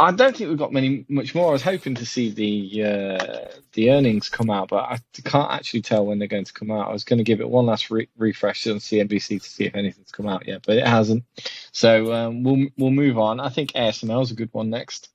I 0.00 0.12
don't 0.12 0.36
think 0.36 0.48
we've 0.48 0.58
got 0.58 0.72
many 0.72 1.04
much 1.08 1.34
more. 1.34 1.48
I 1.48 1.52
was 1.52 1.62
hoping 1.62 1.96
to 1.96 2.06
see 2.06 2.30
the 2.30 2.84
uh, 2.84 3.48
the 3.72 3.90
earnings 3.90 4.28
come 4.28 4.48
out, 4.48 4.68
but 4.68 4.84
I 4.84 4.98
can't 5.24 5.50
actually 5.50 5.82
tell 5.82 6.06
when 6.06 6.18
they're 6.18 6.28
going 6.28 6.44
to 6.44 6.52
come 6.52 6.70
out. 6.70 6.88
I 6.88 6.92
was 6.92 7.04
going 7.04 7.18
to 7.18 7.24
give 7.24 7.40
it 7.40 7.50
one 7.50 7.66
last 7.66 7.90
re- 7.90 8.08
refresh 8.16 8.66
on 8.68 8.76
CNBC 8.76 9.42
to 9.42 9.48
see 9.48 9.64
if 9.64 9.74
anything's 9.74 10.12
come 10.12 10.28
out 10.28 10.46
yet, 10.46 10.62
but 10.64 10.76
it 10.76 10.86
hasn't. 10.86 11.24
So 11.72 12.12
um, 12.12 12.44
we'll 12.44 12.68
we'll 12.78 12.90
move 12.92 13.18
on. 13.18 13.40
I 13.40 13.48
think 13.48 13.72
ASML 13.72 14.22
is 14.22 14.30
a 14.30 14.36
good 14.36 14.50
one 14.52 14.70
next. 14.70 15.10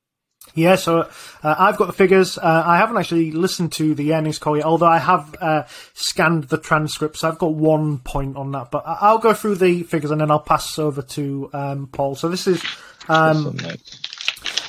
Yeah, 0.55 0.75
so 0.75 1.09
uh, 1.41 1.55
I've 1.57 1.77
got 1.77 1.87
the 1.87 1.93
figures. 1.93 2.37
Uh, 2.37 2.63
I 2.65 2.77
haven't 2.77 2.97
actually 2.97 3.31
listened 3.31 3.71
to 3.73 3.95
the 3.95 4.13
earnings 4.13 4.37
call 4.37 4.55
yet, 4.55 4.65
although 4.65 4.85
I 4.85 4.99
have 4.99 5.35
uh, 5.41 5.63
scanned 5.93 6.45
the 6.45 6.59
transcripts. 6.59 7.23
I've 7.23 7.39
got 7.39 7.55
one 7.55 7.97
point 7.99 8.37
on 8.37 8.51
that, 8.51 8.69
but 8.69 8.83
I'll 8.85 9.17
go 9.17 9.33
through 9.33 9.55
the 9.55 9.81
figures 9.83 10.11
and 10.11 10.21
then 10.21 10.29
I'll 10.29 10.39
pass 10.39 10.77
over 10.77 11.01
to 11.01 11.49
um, 11.53 11.87
Paul. 11.87 12.15
So 12.15 12.29
this 12.29 12.45
is 12.45 12.63
um, 13.09 13.57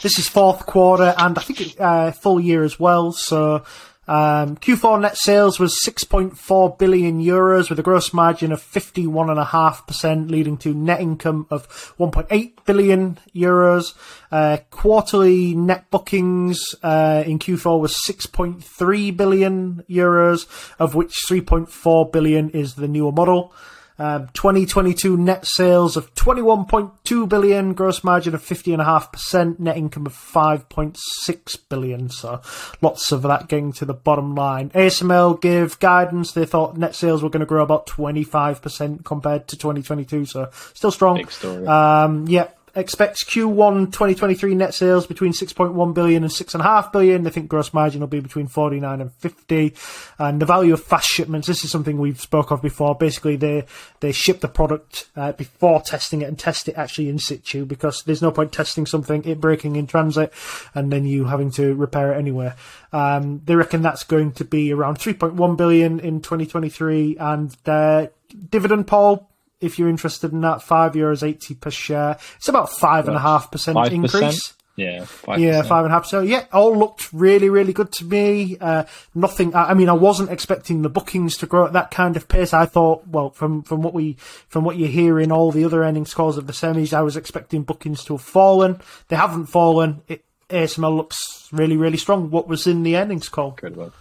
this 0.03 0.19
is 0.19 0.27
fourth 0.27 0.65
quarter 0.65 1.15
and 1.19 1.39
I 1.39 1.43
think 1.43 1.79
uh, 1.79 2.13
full 2.13 2.41
year 2.41 2.65
as 2.65 2.81
well. 2.81 3.13
So 3.13 3.65
Um, 4.07 4.57
Q4 4.57 5.01
net 5.01 5.17
sales 5.17 5.59
was 5.59 5.81
6.4 5.83 6.79
billion 6.79 7.23
euros 7.23 7.71
with 7.71 7.79
a 7.79 7.83
gross 7.83 8.13
margin 8.13 8.53
of 8.53 8.61
51.5%, 8.61 10.31
leading 10.31 10.57
to 10.59 10.75
net 10.75 11.01
income 11.01 11.47
of 11.51 11.67
1.8 11.99 12.53
billion 12.65 13.19
euros. 13.35 13.95
Uh, 14.31 14.59
quarterly 14.71 15.55
net 15.55 15.91
bookings 15.91 16.75
uh, 16.83 17.23
in 17.27 17.39
Q4 17.39 17.81
was 17.81 17.95
6.3 17.95 19.17
billion 19.17 19.83
euros, 19.89 20.47
of 20.79 20.95
which 20.95 21.23
3.4 21.29 22.13
billion 22.13 22.51
is 22.51 22.75
the 22.75 22.89
newer 22.89 23.13
model. 23.13 23.53
Um, 23.97 24.29
2022 24.35 25.17
net 25.17 25.47
sales 25.47 25.97
of 25.97 26.13
21.2 26.15 27.29
billion, 27.29 27.75
gross 27.75 28.03
margin 28.03 28.35
of 28.35 28.43
50.5%, 28.43 29.61
net 29.61 29.77
income 29.77 30.07
of 30.07 30.13
5.6 30.13 31.59
billion. 31.69 32.11
So 32.11 32.41
lots 32.83 33.13
of 33.13 33.23
that 33.23 33.47
getting 33.47 33.73
to 33.75 33.85
the 33.85 33.95
bottom 33.95 34.35
line. 34.35 34.71
ASML 34.71 35.41
give 35.41 35.79
guidance. 35.79 36.33
They 36.33 36.45
thought 36.45 36.77
net 36.77 36.97
sales 36.97 37.23
were 37.23 37.31
going 37.31 37.41
to 37.41 37.47
grow 37.47 37.63
about 37.63 37.87
25% 37.87 39.05
compared 39.05 39.47
to 39.49 39.57
2022. 39.57 40.27
So 40.27 40.51
still 40.73 40.91
strong. 40.91 41.19
Big 41.19 41.31
story. 41.31 41.65
Um, 41.67 42.27
yeah, 42.27 42.49
expects 42.77 43.25
Q1 43.25 43.87
2023 43.87 44.55
net 44.55 44.75
sales 44.75 45.07
between 45.07 45.33
6.1 45.33 45.95
billion 45.95 46.23
and 46.23 46.33
6.5 46.33 46.93
billion. 46.93 47.23
They 47.23 47.31
think 47.31 47.49
gross 47.49 47.73
margin 47.73 48.01
will 48.01 48.09
be 48.09 48.21
between 48.21 48.47
49 48.47 49.01
and 49.01 49.13
50. 49.13 49.75
And 50.19 50.41
the 50.41 50.47
value 50.47 50.73
of 50.73 50.83
fast 50.83 51.09
shipments, 51.09 51.47
this 51.47 51.65
is 51.65 51.71
something 51.71 51.99
we've 51.99 52.21
spoke 52.21 52.51
of 52.51 52.63
before. 52.63 52.95
Basically, 52.95 53.37
they, 53.37 53.65
they 54.01 54.13
ship 54.13 54.41
the 54.41 54.49
product 54.49 55.09
uh, 55.17 55.33
before 55.33 55.81
testing 55.83 56.23
it 56.23 56.29
and 56.29 56.39
test 56.39 56.69
it 56.69 56.77
actually 56.77 57.09
in 57.09 57.19
situ 57.19 57.65
because 57.65 58.03
there's 58.03 58.23
no 58.23 58.31
point 58.31 58.53
testing 58.53 58.87
something, 58.87 59.25
it 59.25 59.41
breaking 59.41 59.77
in 59.77 59.87
transit, 59.87 60.33
and 60.75 60.93
then 60.93 61.05
you 61.05 61.27
having 61.27 61.51
to 61.53 61.75
repair 61.75 62.13
it 62.13 62.19
anywhere. 62.19 62.57
Um, 62.93 63.43
they 63.45 63.57
reckon 63.57 63.83
that's 63.83 64.05
going 64.05 64.33
to 64.33 64.45
be 64.45 64.73
around 64.73 64.99
3.1 64.99 65.57
billion 65.57 66.01
in 66.01 66.21
2023 66.21 67.17
and 67.19 67.51
their 67.65 68.11
dividend 68.51 68.87
Paul 68.87 69.31
if 69.65 69.79
you're 69.79 69.89
interested 69.89 70.33
in 70.33 70.41
that, 70.43 70.63
five 70.63 70.93
euros 70.93 71.23
eighty 71.23 71.55
per 71.55 71.71
share. 71.71 72.19
It's 72.37 72.49
about 72.49 72.71
five 72.71 73.09
and 73.09 73.17
a 73.17 73.21
half 73.21 73.51
percent 73.51 73.79
increase. 73.93 74.55
Yeah, 74.77 75.03
5%. 75.03 75.39
Yeah, 75.39 75.63
five 75.63 75.85
and 75.85 75.93
a 75.93 75.95
half. 75.95 76.07
So 76.07 76.21
yeah, 76.21 76.47
all 76.53 76.77
looked 76.77 77.13
really, 77.13 77.49
really 77.49 77.73
good 77.73 77.93
to 77.93 78.05
me. 78.05 78.57
Uh, 78.61 78.85
nothing. 79.15 79.55
I 79.55 79.71
I 79.71 79.75
mean, 79.75 79.89
I 79.89 79.93
wasn't 79.93 80.31
expecting 80.31 80.83
the 80.83 80.89
bookings 80.89 81.37
to 81.39 81.47
grow 81.47 81.67
at 81.67 81.75
that 81.75 81.93
kind 81.93 82.17
of 82.17 82.27
pace. 82.27 82.53
I 82.53 82.67
thought, 82.67 83.07
well, 83.07 83.31
from 83.31 83.63
from 83.63 83.83
what 83.83 83.95
we 83.95 84.15
from 84.49 84.65
what 84.65 84.77
you 84.77 84.89
hear 84.89 85.21
in 85.21 85.31
all 85.31 85.53
the 85.53 85.65
other 85.65 85.85
earnings 85.85 86.13
calls 86.13 86.37
of 86.37 86.49
the 86.49 86.53
semis, 86.53 86.93
I 86.93 87.03
was 87.03 87.17
expecting 87.17 87.63
bookings 87.63 88.03
to 88.05 88.15
have 88.15 88.23
fallen. 88.23 88.81
They 89.09 89.17
haven't 89.17 89.47
fallen. 89.47 90.03
It, 90.09 90.25
ASML 90.51 90.95
looks 90.95 91.49
really, 91.53 91.77
really 91.77 91.97
strong. 91.97 92.31
What 92.31 92.49
was 92.49 92.67
in 92.67 92.83
the 92.83 92.97
earnings 92.97 93.29
call? 93.29 93.51
Incredible. 93.51 93.93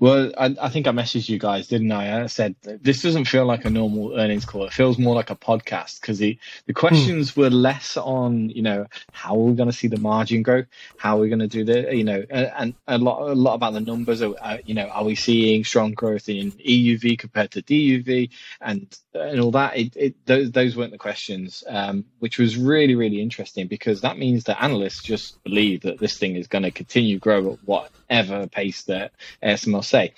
Well, 0.00 0.32
I, 0.36 0.54
I 0.60 0.68
think 0.68 0.86
I 0.86 0.90
messaged 0.90 1.28
you 1.28 1.38
guys, 1.38 1.68
didn't 1.68 1.92
I? 1.92 2.22
I 2.22 2.26
said 2.26 2.56
this 2.62 3.02
doesn't 3.02 3.26
feel 3.26 3.44
like 3.44 3.64
a 3.64 3.70
normal 3.70 4.18
earnings 4.18 4.44
call. 4.44 4.66
It 4.66 4.72
feels 4.72 4.98
more 4.98 5.14
like 5.14 5.30
a 5.30 5.36
podcast 5.36 6.00
because 6.00 6.18
the, 6.18 6.38
the 6.66 6.74
questions 6.74 7.36
were 7.36 7.50
less 7.50 7.96
on, 7.96 8.50
you 8.50 8.62
know, 8.62 8.86
how 9.12 9.34
are 9.34 9.44
we 9.44 9.54
going 9.54 9.70
to 9.70 9.76
see 9.76 9.88
the 9.88 9.98
margin 9.98 10.42
growth? 10.42 10.66
How 10.96 11.16
are 11.16 11.20
we 11.20 11.28
going 11.28 11.40
to 11.40 11.46
do 11.48 11.64
the, 11.64 11.94
you 11.94 12.04
know, 12.04 12.24
and 12.30 12.74
a 12.86 12.98
lot 12.98 13.30
a 13.30 13.34
lot 13.34 13.54
about 13.54 13.72
the 13.72 13.80
numbers. 13.80 14.22
Uh, 14.22 14.58
you 14.64 14.74
know, 14.74 14.86
are 14.88 15.04
we 15.04 15.14
seeing 15.14 15.64
strong 15.64 15.92
growth 15.92 16.28
in 16.28 16.52
EUV 16.52 17.18
compared 17.18 17.50
to 17.52 17.62
DUV 17.62 18.30
and 18.60 18.96
and 19.14 19.40
all 19.40 19.50
that? 19.52 19.76
It, 19.76 19.96
it 19.96 20.26
those 20.26 20.50
those 20.50 20.76
weren't 20.76 20.92
the 20.92 20.98
questions, 20.98 21.64
um, 21.68 22.04
which 22.18 22.38
was 22.38 22.56
really 22.56 22.94
really 22.94 23.20
interesting 23.20 23.66
because 23.66 24.00
that 24.02 24.18
means 24.18 24.44
that 24.44 24.62
analysts 24.62 25.02
just 25.02 25.42
believe 25.44 25.82
that 25.82 25.98
this 25.98 26.18
thing 26.18 26.36
is 26.36 26.46
going 26.46 26.64
to 26.64 26.70
continue 26.70 27.18
grow 27.18 27.52
at 27.52 27.58
whatever 27.64 28.46
pace 28.46 28.82
that 28.84 29.12
ASML 29.42 29.84
say 29.86 30.12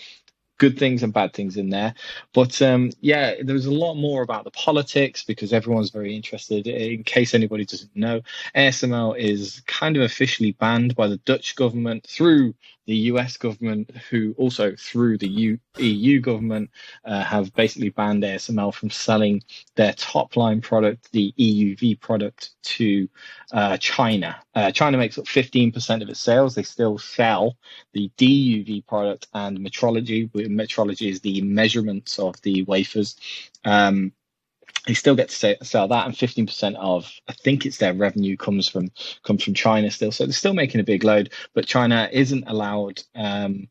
good 0.59 0.79
things 0.79 1.03
and 1.03 1.13
bad 1.13 1.33
things 1.33 1.57
in 1.57 1.71
there. 1.71 1.95
But 2.35 2.61
um, 2.61 2.91
yeah, 3.01 3.35
there 3.43 3.55
was 3.55 3.67
a 3.67 3.73
lot 3.73 3.95
more 3.95 4.23
about 4.23 4.45
the 4.45 4.51
politics 4.51 5.25
because 5.25 5.53
everyone's 5.53 5.91
very 5.91 6.15
interested. 6.15 6.67
In 6.67 7.05
case 7.05 7.33
anybody 7.33 7.65
doesn't 7.65 7.95
know, 7.97 8.21
ASML 8.55 9.17
is 9.17 9.63
kind 9.67 9.97
of 9.97 10.03
officially 10.03 10.53
banned 10.53 10.97
by 10.97 11.07
the 11.07 11.19
Dutch 11.19 11.57
government 11.57 12.07
through 12.07 12.55
the 12.89 12.97
US 13.13 13.37
government, 13.37 13.91
who 14.09 14.35
also 14.39 14.75
through 14.75 15.19
the 15.19 15.29
U- 15.29 15.61
EU 15.77 16.21
government 16.21 16.71
uh, 17.05 17.23
have 17.23 17.53
basically 17.55 17.91
banned 17.91 18.23
ASML 18.23 18.73
from 18.73 18.89
selling 18.89 19.43
their 19.77 19.93
top 19.93 20.37
line 20.37 20.63
product, 20.63 21.13
the 21.13 21.35
EUV 21.39 22.01
product, 22.01 22.51
to 22.63 23.07
uh, 23.53 23.77
China. 23.77 24.41
Uh, 24.55 24.71
China 24.71 24.97
makes 24.97 25.19
up 25.19 25.27
15% 25.27 26.03
of 26.03 26.09
its 26.09 26.19
sales. 26.19 26.55
They 26.55 26.63
still 26.63 26.97
sell 26.97 27.59
the 27.93 28.11
DUV 28.17 28.87
product 28.87 29.27
and 29.35 29.59
metrology. 29.59 30.31
Metrology 30.33 31.11
is 31.11 31.21
the 31.21 31.43
measurements 31.43 32.19
of 32.19 32.41
the 32.41 32.63
wafers. 32.63 33.17
Um, 33.67 34.13
they 34.89 34.95
still 34.95 35.15
get 35.15 35.29
to 35.29 35.59
sell 35.63 35.87
that, 35.89 36.07
and 36.07 36.17
fifteen 36.17 36.47
percent 36.47 36.75
of 36.77 37.13
I 37.29 37.35
think 37.35 37.67
it's 37.67 37.77
their 37.77 37.93
revenue 37.93 38.39
comes 38.39 38.69
from 38.69 38.89
comes 39.23 39.45
from 39.45 39.53
China 39.53 39.91
still. 39.91 40.11
So 40.11 40.25
they're 40.25 40.33
still 40.33 40.55
making 40.55 40.81
a 40.81 40.85
big 40.85 41.05
load, 41.05 41.31
but 41.53 41.67
China 41.67 42.09
isn't 42.11 42.45
allowed 42.49 43.03
um, 43.15 43.69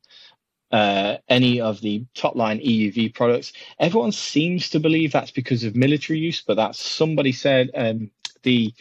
uh, 0.71 1.17
any 1.27 1.59
of 1.59 1.81
the 1.81 2.05
top 2.13 2.35
line 2.35 2.59
EUV 2.59 3.15
products. 3.15 3.51
Everyone 3.79 4.11
seems 4.11 4.69
to 4.69 4.79
believe 4.79 5.11
that's 5.11 5.31
because 5.31 5.63
of 5.63 5.75
military 5.75 6.19
use, 6.19 6.43
but 6.45 6.55
that's 6.55 6.79
somebody 6.79 7.31
said 7.31 7.71
um, 7.73 8.11
the 8.43 8.71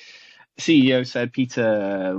CEO 0.61 1.07
said 1.07 1.33
Peter 1.33 2.19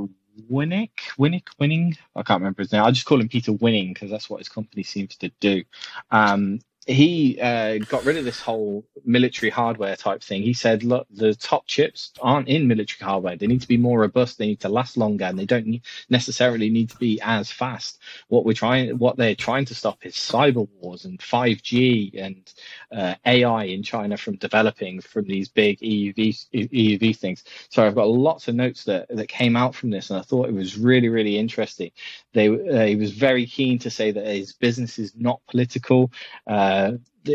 Winnick, 0.49 0.89
Winnick, 1.19 1.47
Winning. 1.59 1.95
I 2.15 2.23
can't 2.23 2.41
remember 2.41 2.63
his 2.63 2.71
name. 2.71 2.81
I 2.81 2.89
just 2.89 3.05
call 3.05 3.21
him 3.21 3.29
Peter 3.29 3.53
Winning 3.53 3.93
because 3.93 4.09
that's 4.09 4.31
what 4.31 4.39
his 4.39 4.49
company 4.49 4.81
seems 4.81 5.15
to 5.17 5.29
do. 5.39 5.63
Um, 6.09 6.59
he 6.87 7.39
uh, 7.41 7.79
got 7.79 8.05
rid 8.05 8.17
of 8.17 8.23
this 8.23 8.39
whole 8.39 8.85
military 9.03 9.49
hardware 9.49 9.95
type 9.97 10.23
thing. 10.23 10.41
He 10.41 10.53
said, 10.53 10.83
look, 10.83 11.05
the 11.11 11.35
top 11.35 11.67
chips 11.67 12.11
aren't 12.21 12.47
in 12.47 12.67
military 12.67 13.05
hardware. 13.05 13.35
They 13.35 13.47
need 13.47 13.61
to 13.61 13.67
be 13.67 13.77
more 13.77 13.99
robust. 13.99 14.37
They 14.37 14.47
need 14.47 14.61
to 14.61 14.69
last 14.69 14.95
longer, 14.95 15.25
and 15.25 15.37
they 15.37 15.45
don't 15.45 15.81
necessarily 16.09 16.69
need 16.69 16.89
to 16.91 16.97
be 16.97 17.19
as 17.21 17.51
fast. 17.51 17.99
What 18.29 18.45
we're 18.45 18.53
trying, 18.53 18.97
what 18.97 19.17
they're 19.17 19.35
trying 19.35 19.65
to 19.65 19.75
stop 19.75 20.05
is 20.05 20.15
cyber 20.15 20.67
wars 20.79 21.03
and 21.03 21.19
5G 21.19 22.23
and 22.23 22.53
uh, 22.91 23.15
AI 23.25 23.65
in 23.65 23.83
China 23.83 24.15
from 24.15 24.37
developing 24.37 25.01
from 25.01 25.25
these 25.25 25.49
big 25.49 25.79
EUV 25.79 26.47
EUV 26.53 27.17
things. 27.17 27.43
So 27.69 27.85
I've 27.85 27.95
got 27.95 28.07
lots 28.07 28.47
of 28.47 28.55
notes 28.55 28.85
that 28.85 29.07
that 29.09 29.27
came 29.27 29.57
out 29.57 29.75
from 29.75 29.89
this, 29.89 30.09
and 30.09 30.19
I 30.19 30.21
thought 30.21 30.47
it 30.47 30.53
was 30.53 30.77
really 30.77 31.09
really 31.09 31.37
interesting. 31.37 31.91
They 32.33 32.47
uh, 32.47 32.85
he 32.85 32.95
was 32.95 33.11
very 33.11 33.45
keen 33.45 33.77
to 33.79 33.89
say 33.89 34.11
that 34.11 34.25
his 34.25 34.53
business 34.53 34.99
is 34.99 35.13
not 35.15 35.41
political. 35.49 36.11
Uh, 36.45 36.76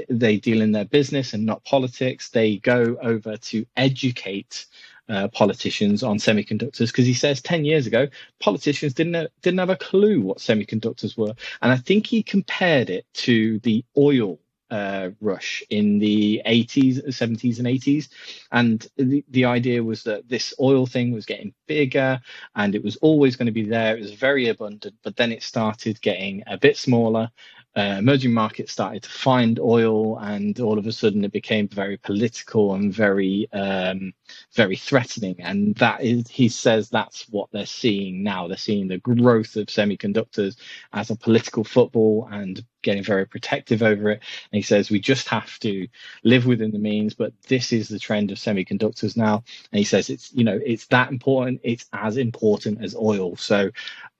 they 0.08 0.36
deal 0.38 0.62
in 0.62 0.72
their 0.72 0.84
business 0.84 1.34
and 1.34 1.44
not 1.44 1.64
politics. 1.64 2.30
They 2.30 2.58
go 2.58 2.96
over 3.02 3.36
to 3.36 3.66
educate 3.76 4.66
uh, 5.08 5.28
politicians 5.28 6.02
on 6.02 6.16
semiconductors 6.16 6.88
because 6.88 7.06
he 7.06 7.14
says 7.14 7.42
10 7.42 7.64
years 7.64 7.86
ago 7.86 8.06
politicians 8.40 8.94
didn't 8.94 9.14
have, 9.14 9.28
didn't 9.42 9.58
have 9.58 9.70
a 9.70 9.76
clue 9.76 10.20
what 10.20 10.38
semiconductors 10.38 11.16
were. 11.16 11.34
And 11.60 11.72
i 11.72 11.76
think 11.76 12.06
he 12.06 12.22
compared 12.22 12.88
it 12.88 13.04
to 13.14 13.58
the 13.60 13.84
oil 13.98 14.38
uh, 14.70 15.10
rush 15.20 15.62
in 15.68 15.98
the 15.98 16.40
80s 16.46 17.06
70s 17.08 17.58
and 17.58 17.66
80s 17.66 18.08
and 18.52 18.86
the, 18.96 19.22
the 19.28 19.44
idea 19.44 19.84
was 19.84 20.02
that 20.04 20.26
this 20.30 20.54
oil 20.58 20.86
thing 20.86 21.12
was 21.12 21.26
getting 21.26 21.52
bigger 21.66 22.18
and 22.54 22.74
it 22.74 22.82
was 22.82 22.96
always 22.96 23.36
going 23.36 23.46
to 23.46 23.52
be 23.52 23.64
there. 23.64 23.94
It 23.94 24.00
was 24.00 24.12
very 24.14 24.48
abundant 24.48 24.94
but 25.02 25.16
then 25.16 25.30
it 25.30 25.42
started 25.42 26.00
getting 26.00 26.42
a 26.46 26.56
bit 26.56 26.78
smaller 26.78 27.30
uh, 27.76 27.96
emerging 27.98 28.32
markets 28.32 28.72
started 28.72 29.02
to 29.02 29.08
find 29.08 29.58
oil, 29.58 30.18
and 30.18 30.60
all 30.60 30.78
of 30.78 30.86
a 30.86 30.92
sudden 30.92 31.24
it 31.24 31.32
became 31.32 31.68
very 31.68 31.96
political 31.96 32.74
and 32.74 32.92
very, 32.92 33.48
um, 33.52 34.12
very 34.52 34.76
threatening. 34.76 35.36
And 35.40 35.74
that 35.76 36.02
is, 36.02 36.28
he 36.28 36.48
says, 36.48 36.90
that's 36.90 37.28
what 37.30 37.50
they're 37.50 37.64
seeing 37.64 38.22
now. 38.22 38.46
They're 38.46 38.56
seeing 38.56 38.88
the 38.88 38.98
growth 38.98 39.56
of 39.56 39.66
semiconductors 39.66 40.56
as 40.92 41.10
a 41.10 41.16
political 41.16 41.64
football 41.64 42.28
and 42.30 42.62
getting 42.82 43.02
very 43.02 43.26
protective 43.26 43.82
over 43.82 44.10
it. 44.10 44.20
And 44.52 44.58
he 44.58 44.62
says 44.62 44.90
we 44.90 45.00
just 45.00 45.28
have 45.28 45.58
to 45.60 45.88
live 46.24 46.46
within 46.46 46.72
the 46.72 46.78
means, 46.78 47.14
but 47.14 47.32
this 47.48 47.72
is 47.72 47.88
the 47.88 47.98
trend 47.98 48.30
of 48.30 48.38
semiconductors 48.38 49.16
now. 49.16 49.44
And 49.70 49.78
he 49.78 49.84
says 49.84 50.10
it's 50.10 50.32
you 50.32 50.44
know 50.44 50.60
it's 50.64 50.86
that 50.88 51.10
important. 51.10 51.60
It's 51.62 51.86
as 51.92 52.16
important 52.16 52.82
as 52.82 52.94
oil. 52.94 53.36
So, 53.36 53.70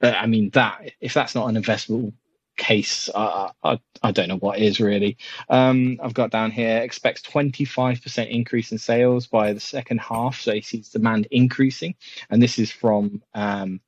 uh, 0.03 0.15
I 0.17 0.27
mean 0.27 0.51
that 0.51 0.93
if 1.01 1.13
that's 1.13 1.35
not 1.35 1.49
an 1.49 1.63
investable 1.63 2.13
case, 2.57 3.09
I, 3.15 3.51
I, 3.63 3.81
I 4.03 4.13
don't 4.13 4.29
know 4.29 4.39
what 4.39 4.59
is 4.59 4.81
really. 4.81 5.17
Um, 5.49 5.99
I've 6.03 6.15
got 6.15 6.31
down 6.31 6.51
here 6.51 6.79
expects 6.79 7.23
25% 7.23 8.31
increase 8.31 8.73
in 8.73 8.79
sales 8.79 9.27
by 9.27 9.53
the 9.53 9.61
second 9.61 10.01
half. 10.01 10.41
So 10.41 10.53
he 10.53 10.61
sees 10.61 10.91
demand 10.91 11.29
increasing. 11.31 11.95
And 12.31 12.43
this 12.43 12.59
is 12.59 12.71
from 12.71 13.23
um, 13.35 13.81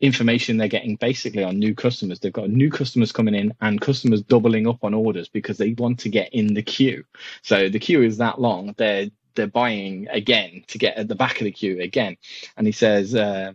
information 0.00 0.56
they're 0.56 0.68
getting 0.68 0.96
basically 0.96 1.44
on 1.44 1.58
new 1.58 1.74
customers. 1.74 2.20
They've 2.20 2.32
got 2.32 2.50
new 2.50 2.70
customers 2.70 3.12
coming 3.12 3.34
in 3.34 3.54
and 3.60 3.80
customers 3.80 4.22
doubling 4.22 4.66
up 4.66 4.84
on 4.84 4.94
orders 4.94 5.28
because 5.28 5.58
they 5.58 5.72
want 5.72 6.00
to 6.00 6.08
get 6.08 6.32
in 6.32 6.54
the 6.54 6.62
queue. 6.62 7.04
So 7.42 7.68
the 7.68 7.78
queue 7.78 8.02
is 8.02 8.18
that 8.18 8.40
long. 8.40 8.74
They're 8.76 9.10
they're 9.34 9.46
buying 9.48 10.06
again 10.10 10.62
to 10.68 10.78
get 10.78 10.96
at 10.96 11.08
the 11.08 11.16
back 11.16 11.40
of 11.40 11.44
the 11.44 11.50
queue 11.50 11.80
again. 11.80 12.16
And 12.56 12.68
he 12.68 12.72
says, 12.72 13.16
uh, 13.16 13.52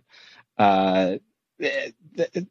uh, 0.58 1.18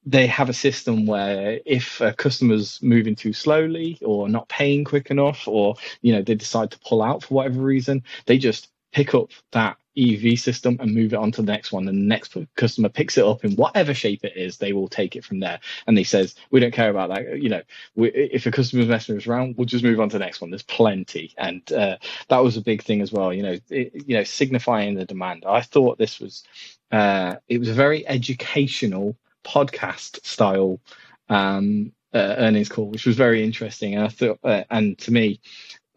they 0.07 0.27
have 0.27 0.49
a 0.49 0.55
system 0.55 1.07
where 1.07 1.61
if 1.67 2.01
a 2.01 2.13
customer's 2.13 2.81
moving 2.83 3.15
too 3.15 3.33
slowly 3.33 3.99
or 4.03 4.29
not 4.29 4.49
paying 4.49 4.85
quick 4.85 5.11
enough, 5.11 5.49
or 5.49 5.75
you 6.03 6.13
know 6.13 6.23
they 6.23 6.35
decide 6.35 6.71
to 6.73 6.79
pull 6.81 7.03
out 7.03 7.25
for 7.25 7.35
whatever 7.35 7.61
reason, 7.61 8.03
they 8.27 8.39
just 8.39 8.69
pick 8.93 9.15
up 9.15 9.31
that 9.53 9.77
EUV 9.97 10.39
system 10.39 10.77
and 10.81 10.95
move 10.95 11.13
it 11.13 11.17
on 11.19 11.33
to 11.33 11.43
the 11.43 11.53
next 11.53 11.73
one. 11.73 11.89
And 11.89 11.99
the 11.99 12.07
next 12.07 12.37
customer 12.57 12.89
picks 12.89 13.19
it 13.19 13.25
up 13.25 13.45
in 13.45 13.57
whatever 13.57 13.93
shape 13.95 14.25
it 14.25 14.37
is, 14.37 14.57
they 14.59 14.73
will 14.73 14.89
take 14.89 15.17
it 15.17 15.25
from 15.25 15.41
there. 15.41 15.59
And 15.87 15.99
they 15.99 16.05
says, 16.05 16.37
we 16.51 16.61
don't 16.61 16.73
care 16.73 16.91
about 16.91 17.11
that. 17.11 17.41
You 17.43 17.49
know, 17.49 17.63
we, 17.97 18.11
if 18.11 18.47
a 18.47 18.51
customer's 18.51 18.87
messing 18.87 19.17
us 19.17 19.27
around, 19.27 19.57
we'll 19.57 19.67
just 19.67 19.85
move 19.85 20.01
on 20.01 20.09
to 20.11 20.19
the 20.19 20.25
next 20.25 20.41
one. 20.41 20.51
There's 20.51 20.63
plenty. 20.63 21.35
And 21.37 21.71
uh, 21.73 21.97
that 22.29 22.39
was 22.39 22.57
a 22.57 22.63
big 22.63 22.83
thing 22.83 23.01
as 23.03 23.13
well. 23.13 23.33
You 23.33 23.43
know, 23.43 23.57
it, 23.71 23.93
you 24.07 24.17
know, 24.17 24.25
signifying 24.25 24.95
the 24.95 25.05
demand. 25.05 25.45
I 25.47 25.63
thought 25.63 25.99
this 25.99 26.21
was, 26.21 26.45
uh, 26.91 27.37
it 27.49 27.59
was 27.59 27.69
a 27.69 27.75
very 27.75 28.07
educational 28.07 29.17
podcast 29.45 30.25
style 30.25 30.81
um, 31.29 31.93
uh, 32.15 32.35
earnings 32.39 32.69
call, 32.69 32.87
which 32.87 33.07
was 33.07 33.17
very 33.17 33.45
interesting. 33.45 33.95
And 33.95 34.05
I 34.05 34.09
thought, 34.09 34.39
uh, 34.43 34.65
and 34.71 34.99
to 34.99 35.13
me, 35.13 35.41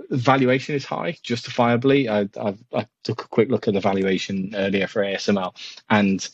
valuation 0.10 0.76
is 0.76 0.86
high, 0.86 1.18
justifiably. 1.24 2.10
I, 2.10 2.30
I, 2.40 2.56
I, 2.74 2.88
took 3.04 3.24
a 3.24 3.28
quick 3.28 3.50
look 3.50 3.68
at 3.68 3.74
the 3.74 3.80
valuation 3.80 4.54
earlier 4.56 4.88
for 4.88 5.04
ASML, 5.04 5.56
and 5.90 6.28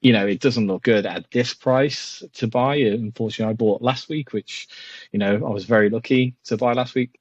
you 0.00 0.12
know 0.12 0.26
it 0.26 0.40
doesn't 0.40 0.66
look 0.66 0.82
good 0.82 1.06
at 1.06 1.30
this 1.30 1.54
price 1.54 2.22
to 2.34 2.46
buy. 2.46 2.76
Unfortunately, 2.76 3.50
I 3.50 3.54
bought 3.54 3.82
last 3.82 4.08
week, 4.08 4.32
which 4.32 4.68
you 5.12 5.18
know 5.18 5.34
I 5.34 5.50
was 5.50 5.64
very 5.64 5.90
lucky 5.90 6.34
to 6.44 6.56
buy 6.56 6.72
last 6.74 6.94
week. 6.94 7.18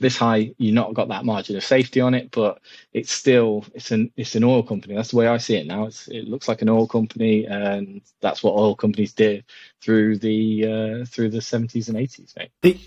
This 0.00 0.16
high, 0.16 0.54
you 0.58 0.70
not 0.70 0.94
got 0.94 1.08
that 1.08 1.24
margin 1.24 1.56
of 1.56 1.64
safety 1.64 2.00
on 2.00 2.14
it, 2.14 2.30
but 2.30 2.60
it's 2.92 3.10
still 3.10 3.64
it's 3.74 3.90
an 3.90 4.12
it's 4.16 4.36
an 4.36 4.44
oil 4.44 4.62
company. 4.62 4.94
That's 4.94 5.10
the 5.10 5.16
way 5.16 5.26
I 5.26 5.38
see 5.38 5.56
it 5.56 5.66
now. 5.66 5.86
It's, 5.86 6.06
it 6.06 6.28
looks 6.28 6.46
like 6.46 6.62
an 6.62 6.68
oil 6.68 6.86
company, 6.86 7.46
and 7.46 8.00
that's 8.20 8.42
what 8.42 8.54
oil 8.54 8.76
companies 8.76 9.12
did 9.12 9.44
through 9.80 10.18
the 10.18 10.66
uh, 11.02 11.04
through 11.06 11.30
the 11.30 11.42
seventies 11.42 11.88
and 11.88 11.98
eighties, 11.98 12.32
mate. 12.36 12.50
The, 12.62 12.78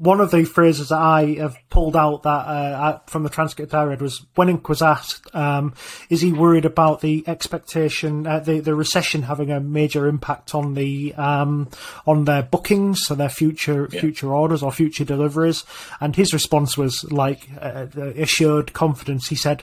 one 0.00 0.22
of 0.22 0.30
the 0.30 0.44
phrases 0.44 0.88
that 0.88 0.98
I 0.98 1.34
have 1.34 1.58
pulled 1.68 1.94
out 1.94 2.22
that 2.22 2.28
uh, 2.30 2.98
from 3.06 3.22
the 3.22 3.28
transcript 3.28 3.74
I 3.74 3.84
read 3.84 4.00
was 4.00 4.24
when 4.34 4.48
Ink 4.48 4.66
was 4.66 4.80
asked, 4.80 5.32
um, 5.34 5.74
"Is 6.08 6.22
he 6.22 6.32
worried 6.32 6.64
about 6.64 7.02
the 7.02 7.22
expectation, 7.26 8.26
uh, 8.26 8.40
the 8.40 8.60
the 8.60 8.74
recession 8.74 9.24
having 9.24 9.50
a 9.50 9.60
major 9.60 10.06
impact 10.06 10.54
on 10.54 10.72
the 10.72 11.14
um, 11.16 11.68
on 12.06 12.24
their 12.24 12.42
bookings, 12.42 13.02
so 13.02 13.14
their 13.14 13.28
future 13.28 13.90
yeah. 13.92 14.00
future 14.00 14.32
orders 14.32 14.62
or 14.62 14.72
future 14.72 15.04
deliveries?" 15.04 15.64
And 16.00 16.16
his 16.16 16.32
response 16.32 16.78
was 16.78 17.04
like 17.12 17.50
uh, 17.60 17.86
assured 18.16 18.72
confidence. 18.72 19.28
He 19.28 19.36
said, 19.36 19.62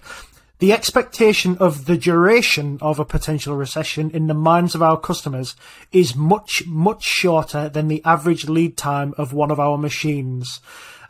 the 0.59 0.73
expectation 0.73 1.57
of 1.59 1.85
the 1.85 1.97
duration 1.97 2.79
of 2.81 2.99
a 2.99 3.05
potential 3.05 3.55
recession 3.55 4.09
in 4.11 4.27
the 4.27 4.33
minds 4.33 4.73
of 4.73 4.81
our 4.81 4.99
customers 4.99 5.55
is 5.91 6.15
much, 6.15 6.63
much 6.65 7.03
shorter 7.03 7.69
than 7.69 7.87
the 7.87 8.03
average 8.03 8.47
lead 8.49 8.75
time 8.75 9.13
of 9.17 9.33
one 9.33 9.51
of 9.51 9.59
our 9.59 9.77
machines. 9.77 10.59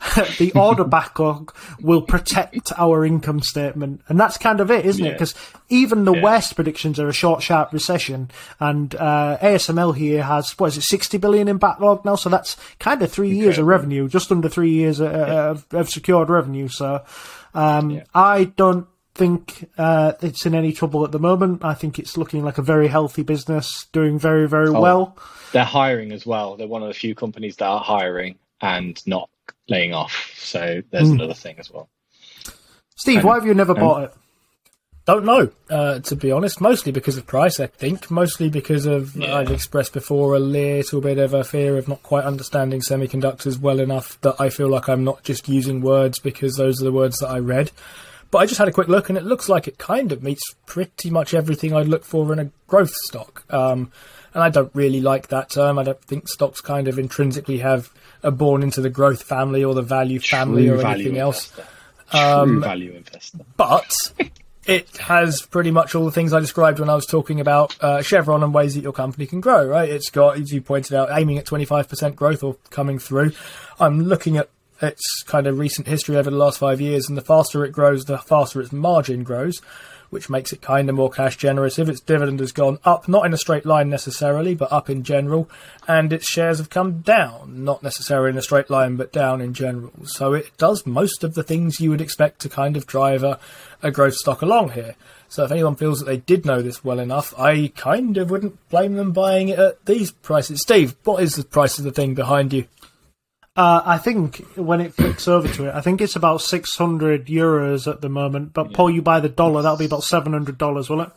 the 0.38 0.52
order 0.54 0.84
backlog 0.86 1.56
will 1.82 2.02
protect 2.02 2.72
our 2.78 3.06
income 3.06 3.42
statement. 3.42 4.02
And 4.08 4.20
that's 4.20 4.38
kind 4.38 4.60
of 4.60 4.70
it, 4.70 4.86
isn't 4.86 5.04
yeah. 5.04 5.12
it? 5.12 5.14
Because 5.14 5.34
even 5.70 6.06
the 6.06 6.14
yeah. 6.14 6.24
worst 6.24 6.56
predictions 6.56 7.00
are 7.00 7.08
a 7.08 7.14
short, 7.14 7.42
sharp 7.42 7.74
recession. 7.74 8.30
And 8.60 8.94
uh, 8.96 9.38
ASML 9.42 9.96
here 9.96 10.24
has, 10.24 10.52
what 10.60 10.68
is 10.68 10.78
it, 10.78 10.84
60 10.84 11.18
billion 11.18 11.48
in 11.48 11.58
backlog 11.58 12.06
now? 12.06 12.16
So 12.16 12.30
that's 12.30 12.58
kind 12.80 13.02
of 13.02 13.12
three 13.12 13.30
Incredible. 13.30 13.44
years 13.44 13.58
of 13.58 13.66
revenue, 13.66 14.10
just 14.10 14.32
under 14.32 14.50
three 14.50 14.72
years 14.72 15.02
uh, 15.02 15.06
yeah. 15.06 15.50
of, 15.50 15.66
of, 15.72 15.90
secured 15.90 16.30
revenue. 16.30 16.68
So 16.68 17.04
um, 17.54 18.02
I 18.14 18.46
don't 18.46 18.88
think 19.18 19.68
uh, 19.78 20.14
it's 20.22 20.46
in 20.46 20.54
any 20.54 20.72
trouble 20.72 21.04
at 21.04 21.12
the 21.12 21.20
moment. 21.20 21.66
I 21.66 21.74
think 21.74 21.98
it's 21.98 22.18
looking 22.18 22.44
like 22.44 22.60
a 22.60 22.62
very 22.62 22.88
healthy 22.88 23.24
business, 23.24 23.88
doing 23.92 24.20
very, 24.20 24.48
very 24.48 24.70
oh, 24.70 24.80
well. 24.80 25.18
They're 25.52 25.64
hiring 25.64 26.12
as 26.12 26.26
well. 26.26 26.56
They're 26.56 26.68
one 26.68 26.84
of 26.84 26.88
the 26.88 26.94
few 26.94 27.16
companies 27.16 27.56
that 27.58 27.66
are 27.66 27.80
hiring 27.80 28.38
and 28.62 29.02
not 29.08 29.30
laying 29.68 29.94
off. 29.94 30.34
So 30.38 30.82
there's 30.92 31.10
mm. 31.10 31.16
another 31.16 31.34
thing 31.34 31.58
as 31.58 31.72
well. 31.72 31.90
Steve, 32.96 33.18
and, 33.18 33.26
why 33.26 33.36
have 33.36 33.46
you 33.46 33.54
never 33.54 33.74
bought 33.74 34.04
it? 34.04 34.14
Don't 35.08 35.26
know, 35.26 35.50
uh, 35.70 36.00
to 36.00 36.16
be 36.16 36.32
honest. 36.32 36.60
Mostly 36.60 36.92
because 36.92 37.18
of 37.18 37.26
price, 37.26 37.60
I 37.60 37.68
think. 37.68 38.12
Mostly 38.12 38.50
because 38.50 38.86
of 38.86 39.16
yeah. 39.16 39.36
I've 39.36 39.52
expressed 39.52 39.94
before 39.94 40.36
a 40.36 40.40
little 40.40 41.02
bit 41.02 41.18
of 41.18 41.34
a 41.34 41.44
fear 41.44 41.78
of 41.78 41.88
not 41.88 42.04
quite 42.04 42.26
understanding 42.26 42.82
semiconductors 42.82 43.58
well 43.58 43.80
enough 43.80 44.20
that 44.22 44.36
I 44.40 44.50
feel 44.50 44.68
like 44.68 44.90
I'm 44.90 45.04
not 45.04 45.24
just 45.24 45.48
using 45.48 45.82
words 45.82 46.20
because 46.20 46.56
those 46.56 46.82
are 46.82 46.86
the 46.86 46.92
words 46.92 47.20
that 47.20 47.30
I 47.30 47.40
read. 47.40 47.72
But 48.30 48.40
I 48.40 48.46
just 48.46 48.58
had 48.58 48.68
a 48.68 48.72
quick 48.72 48.88
look, 48.88 49.10
and 49.10 49.18
it 49.18 49.24
looks 49.24 49.48
like 49.48 49.68
it 49.68 49.78
kind 49.78 50.12
of 50.12 50.22
meets 50.22 50.42
pretty 50.66 51.10
much 51.10 51.34
everything 51.34 51.74
I'd 51.74 51.88
look 51.88 52.04
for 52.04 52.32
in 52.34 52.40
a 52.40 52.52
growth 52.68 52.94
stock. 52.94 53.44
Um, 53.50 53.92
and 54.34 54.44
I 54.44 54.50
don't 54.50 54.74
really 54.76 55.02
like 55.02 55.30
that 55.30 55.50
term. 55.50 55.80
I 55.80 55.84
don't 55.84 56.02
think 56.02 56.28
stocks 56.28 56.62
kind 56.62 56.88
of 56.88 57.00
intrinsically 57.00 57.60
have 57.60 57.90
are 58.24 58.32
born 58.32 58.64
into 58.64 58.82
the 58.82 58.90
growth 58.90 59.24
family 59.24 59.64
or 59.64 59.74
the 59.74 59.82
value 59.82 60.20
family 60.20 60.68
True 60.68 60.80
or 60.80 60.86
anything 60.86 61.18
else. 61.18 61.52
True 61.52 61.64
um, 62.20 62.62
value 62.62 62.94
investor. 62.94 63.40
But 63.56 63.94
it 64.66 64.98
has 64.98 65.42
pretty 65.42 65.72
much 65.72 65.96
all 65.96 66.06
the 66.06 66.12
things 66.12 66.34
I 66.34 66.40
described 66.40 66.80
when 66.80 66.90
I 66.90 66.96
was 66.96 67.06
talking 67.06 67.40
about 67.40 67.82
uh, 67.82 68.02
Chevron 68.02 68.44
and 68.44 68.54
ways 68.54 68.76
that 68.76 68.82
your 68.82 68.94
company 68.94 69.26
can 69.26 69.42
grow, 69.42 69.66
right? 69.66 69.90
It's 69.90 70.10
got, 70.10 70.38
as 70.38 70.52
you 70.52 70.62
pointed 70.62 70.94
out, 70.94 71.10
aiming 71.12 71.38
at 71.38 71.46
25% 71.46 72.16
growth 72.16 72.44
or 72.44 72.58
coming 72.70 73.00
through. 73.00 73.32
I'm 73.80 74.02
looking 74.02 74.38
at 74.38 74.50
its 74.82 75.24
kind 75.24 75.48
of 75.48 75.60
recent 75.60 75.88
history 75.88 76.16
over 76.16 76.30
the 76.30 76.38
last 76.38 76.60
five 76.60 76.82
years, 76.82 77.08
and 77.08 77.18
the 77.18 77.22
faster 77.22 77.66
it 77.66 77.72
grows, 77.72 78.06
the 78.06 78.18
faster 78.18 78.62
its 78.62 78.72
margin 78.72 79.24
grows, 79.24 79.62
which 80.10 80.30
makes 80.30 80.54
it 80.54 80.62
kind 80.62 80.90
of 80.90 80.96
more 80.96 81.10
cash 81.10 81.36
generative. 81.36 81.90
Its 81.90 82.00
dividend 82.00 82.40
has 82.40 82.52
gone 82.52 82.80
up, 82.86 83.08
not 83.08 83.26
in 83.26 83.34
a 83.34 83.38
straight 83.38 83.66
line 83.66 83.90
necessarily, 83.90 84.56
but 84.56 84.72
up 84.72 84.90
in 84.90 85.04
general, 85.04 85.50
and 85.88 86.14
its 86.14 86.30
shares 86.30 86.60
have 86.60 86.70
come 86.70 87.02
down, 87.02 87.64
not 87.66 87.84
necessarily 87.84 88.30
in 88.30 88.38
a 88.38 88.42
straight 88.42 88.70
line, 88.70 88.96
but 88.96 89.12
down 89.12 89.42
in 89.42 89.54
general. 89.54 89.92
So 90.06 90.34
it 90.34 90.56
does 90.58 90.86
most 90.86 91.24
of 91.24 91.34
the 91.34 91.44
things 91.44 91.82
you 91.82 91.90
would 91.90 92.02
expect 92.02 92.40
to 92.42 92.50
kind 92.50 92.78
of 92.78 92.88
drive 92.88 93.24
a, 93.24 93.40
a 93.84 93.92
growth 93.92 94.16
stock 94.16 94.42
along 94.42 94.72
here. 94.72 94.96
So 95.30 95.44
if 95.44 95.52
anyone 95.52 95.76
feels 95.76 96.00
that 96.00 96.06
they 96.06 96.18
did 96.18 96.46
know 96.46 96.62
this 96.62 96.86
well 96.86 97.00
enough, 97.00 97.38
I 97.38 97.74
kind 97.76 98.16
of 98.16 98.32
wouldn't 98.32 98.70
blame 98.70 98.96
them 98.96 99.12
buying 99.12 99.50
it 99.50 99.60
at 99.60 99.86
these 99.86 100.12
prices. 100.12 100.62
Steve, 100.62 100.96
what 101.04 101.22
is 101.22 101.36
the 101.36 101.44
price 101.44 101.78
of 101.78 101.84
the 101.84 101.92
thing 101.92 102.14
behind 102.14 102.54
you? 102.54 102.66
Uh, 103.58 103.82
I 103.84 103.98
think 103.98 104.46
when 104.56 104.80
it 104.82 104.94
flicks 104.94 105.28
over 105.28 105.48
to 105.48 105.66
it, 105.66 105.74
I 105.74 105.82
think 105.82 106.00
it's 106.00 106.16
about 106.16 106.42
600 106.42 107.26
euros 107.26 107.92
at 107.92 108.02
the 108.02 108.10
moment. 108.10 108.54
But. 108.54 108.72
Paul, 108.72 108.92
you 108.92 109.02
buy 109.02 109.20
the 109.20 109.30
dollar, 109.30 109.64
that'll 109.64 109.78
be 109.78 109.86
about 109.86 110.02
$700, 110.02 110.90
will 110.90 111.02
it? 111.02 111.10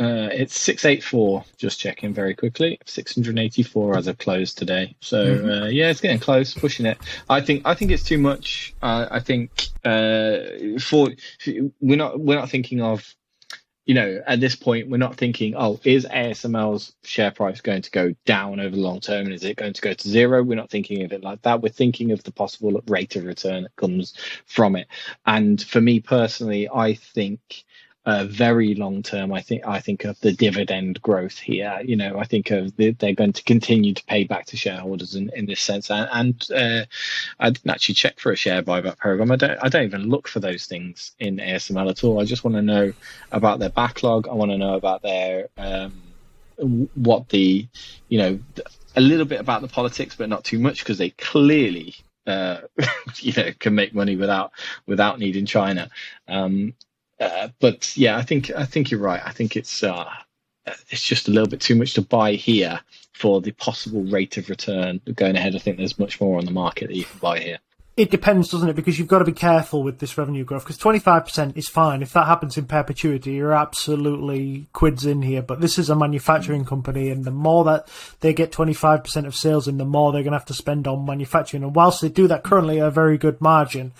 Uh, 0.00 0.28
it's 0.32 0.58
684, 0.58 1.44
just 1.56 1.78
checking 1.78 2.12
very 2.12 2.34
quickly. 2.34 2.80
684 2.86 3.96
as 3.96 4.06
of 4.08 4.18
close 4.18 4.52
today. 4.52 4.96
So, 5.00 5.24
mm-hmm. 5.24 5.48
uh, 5.48 5.66
yeah, 5.66 5.90
it's 5.90 6.00
getting 6.00 6.18
close, 6.18 6.54
pushing 6.54 6.86
it. 6.86 6.98
I 7.28 7.40
think 7.40 7.62
I 7.66 7.74
think 7.74 7.90
it's 7.90 8.02
too 8.02 8.18
much. 8.18 8.74
Uh, 8.82 9.06
I 9.10 9.20
think 9.20 9.68
uh, 9.84 10.78
for 10.80 11.10
we're 11.80 11.98
not 11.98 12.18
we're 12.18 12.38
not 12.38 12.48
thinking 12.48 12.80
of 12.80 13.14
you 13.86 13.94
know, 13.94 14.22
at 14.26 14.40
this 14.40 14.56
point, 14.56 14.88
we're 14.88 14.96
not 14.96 15.16
thinking, 15.16 15.54
oh, 15.56 15.78
is 15.84 16.06
ASML's 16.06 16.94
share 17.02 17.30
price 17.30 17.60
going 17.60 17.82
to 17.82 17.90
go 17.90 18.14
down 18.24 18.58
over 18.58 18.74
the 18.74 18.80
long 18.80 19.00
term 19.00 19.26
and 19.26 19.34
is 19.34 19.44
it 19.44 19.56
going 19.56 19.74
to 19.74 19.82
go 19.82 19.92
to 19.92 20.08
zero? 20.08 20.42
We're 20.42 20.54
not 20.56 20.70
thinking 20.70 21.04
of 21.04 21.12
it 21.12 21.22
like 21.22 21.42
that. 21.42 21.60
We're 21.60 21.68
thinking 21.68 22.10
of 22.12 22.22
the 22.22 22.32
possible 22.32 22.82
rate 22.88 23.16
of 23.16 23.24
return 23.24 23.64
that 23.64 23.76
comes 23.76 24.14
from 24.46 24.76
it. 24.76 24.88
And 25.26 25.62
for 25.62 25.80
me 25.80 26.00
personally, 26.00 26.68
I 26.72 26.94
think 26.94 27.64
uh, 28.06 28.24
very 28.24 28.74
long 28.74 29.02
term, 29.02 29.32
I 29.32 29.40
think 29.40 29.66
I 29.66 29.80
think 29.80 30.04
of 30.04 30.20
the 30.20 30.32
dividend 30.32 31.00
growth 31.00 31.38
here. 31.38 31.80
You 31.84 31.96
know, 31.96 32.18
I 32.18 32.24
think 32.24 32.50
of 32.50 32.76
the, 32.76 32.90
they're 32.92 33.14
going 33.14 33.32
to 33.32 33.42
continue 33.44 33.94
to 33.94 34.04
pay 34.04 34.24
back 34.24 34.46
to 34.46 34.56
shareholders 34.56 35.14
in, 35.14 35.30
in 35.34 35.46
this 35.46 35.62
sense. 35.62 35.90
And, 35.90 36.08
and 36.12 36.50
uh, 36.54 36.84
I 37.40 37.50
didn't 37.50 37.70
actually 37.70 37.94
check 37.94 38.20
for 38.20 38.30
a 38.30 38.36
share 38.36 38.62
buyback 38.62 38.98
program. 38.98 39.32
I 39.32 39.36
don't 39.36 39.58
I 39.62 39.68
don't 39.68 39.84
even 39.84 40.08
look 40.10 40.28
for 40.28 40.40
those 40.40 40.66
things 40.66 41.12
in 41.18 41.38
ASML 41.38 41.90
at 41.90 42.04
all. 42.04 42.20
I 42.20 42.24
just 42.24 42.44
want 42.44 42.56
to 42.56 42.62
know 42.62 42.92
about 43.32 43.58
their 43.58 43.70
backlog. 43.70 44.28
I 44.28 44.34
want 44.34 44.50
to 44.50 44.58
know 44.58 44.74
about 44.74 45.02
their 45.02 45.48
um, 45.56 46.02
what 46.94 47.30
the 47.30 47.66
you 48.08 48.18
know 48.18 48.38
a 48.96 49.00
little 49.00 49.26
bit 49.26 49.40
about 49.40 49.62
the 49.62 49.68
politics, 49.68 50.14
but 50.14 50.28
not 50.28 50.44
too 50.44 50.58
much 50.58 50.80
because 50.80 50.98
they 50.98 51.10
clearly 51.10 51.94
uh, 52.26 52.60
you 53.16 53.32
know 53.34 53.50
can 53.58 53.74
make 53.74 53.94
money 53.94 54.16
without 54.16 54.52
without 54.86 55.18
needing 55.18 55.46
China. 55.46 55.88
Um, 56.28 56.74
uh, 57.20 57.48
but 57.60 57.96
yeah, 57.96 58.16
I 58.16 58.22
think 58.22 58.50
I 58.50 58.64
think 58.64 58.90
you're 58.90 59.00
right. 59.00 59.22
I 59.24 59.30
think 59.30 59.56
it's 59.56 59.82
uh, 59.82 60.10
it's 60.90 61.02
just 61.02 61.28
a 61.28 61.30
little 61.30 61.48
bit 61.48 61.60
too 61.60 61.74
much 61.74 61.94
to 61.94 62.02
buy 62.02 62.32
here 62.32 62.80
for 63.12 63.40
the 63.40 63.52
possible 63.52 64.02
rate 64.02 64.36
of 64.36 64.48
return 64.48 65.00
going 65.14 65.36
ahead. 65.36 65.54
I 65.54 65.58
think 65.58 65.76
there's 65.76 65.98
much 65.98 66.20
more 66.20 66.38
on 66.38 66.44
the 66.44 66.50
market 66.50 66.88
that 66.88 66.96
you 66.96 67.04
can 67.04 67.18
buy 67.18 67.38
here. 67.38 67.58
It 67.96 68.10
depends, 68.10 68.48
doesn't 68.48 68.68
it? 68.68 68.74
Because 68.74 68.98
you've 68.98 69.06
got 69.06 69.20
to 69.20 69.24
be 69.24 69.32
careful 69.32 69.84
with 69.84 70.00
this 70.00 70.18
revenue 70.18 70.42
growth. 70.42 70.64
Because 70.64 70.78
25% 70.78 71.56
is 71.56 71.68
fine. 71.68 72.02
If 72.02 72.12
that 72.14 72.26
happens 72.26 72.58
in 72.58 72.66
perpetuity, 72.66 73.34
you're 73.34 73.52
absolutely 73.52 74.66
quids 74.72 75.06
in 75.06 75.22
here. 75.22 75.42
But 75.42 75.60
this 75.60 75.78
is 75.78 75.90
a 75.90 75.94
manufacturing 75.94 76.64
company, 76.64 77.08
and 77.08 77.24
the 77.24 77.30
more 77.30 77.62
that 77.64 77.88
they 78.18 78.32
get 78.32 78.50
25% 78.50 79.26
of 79.26 79.36
sales 79.36 79.68
in, 79.68 79.78
the 79.78 79.84
more 79.84 80.10
they're 80.10 80.24
going 80.24 80.32
to 80.32 80.38
have 80.38 80.46
to 80.46 80.54
spend 80.54 80.88
on 80.88 81.06
manufacturing. 81.06 81.62
And 81.62 81.76
whilst 81.76 82.00
they 82.00 82.08
do 82.08 82.26
that 82.26 82.42
currently 82.42 82.78
a 82.78 82.90
very 82.90 83.16
good 83.16 83.40
margin, 83.40 83.92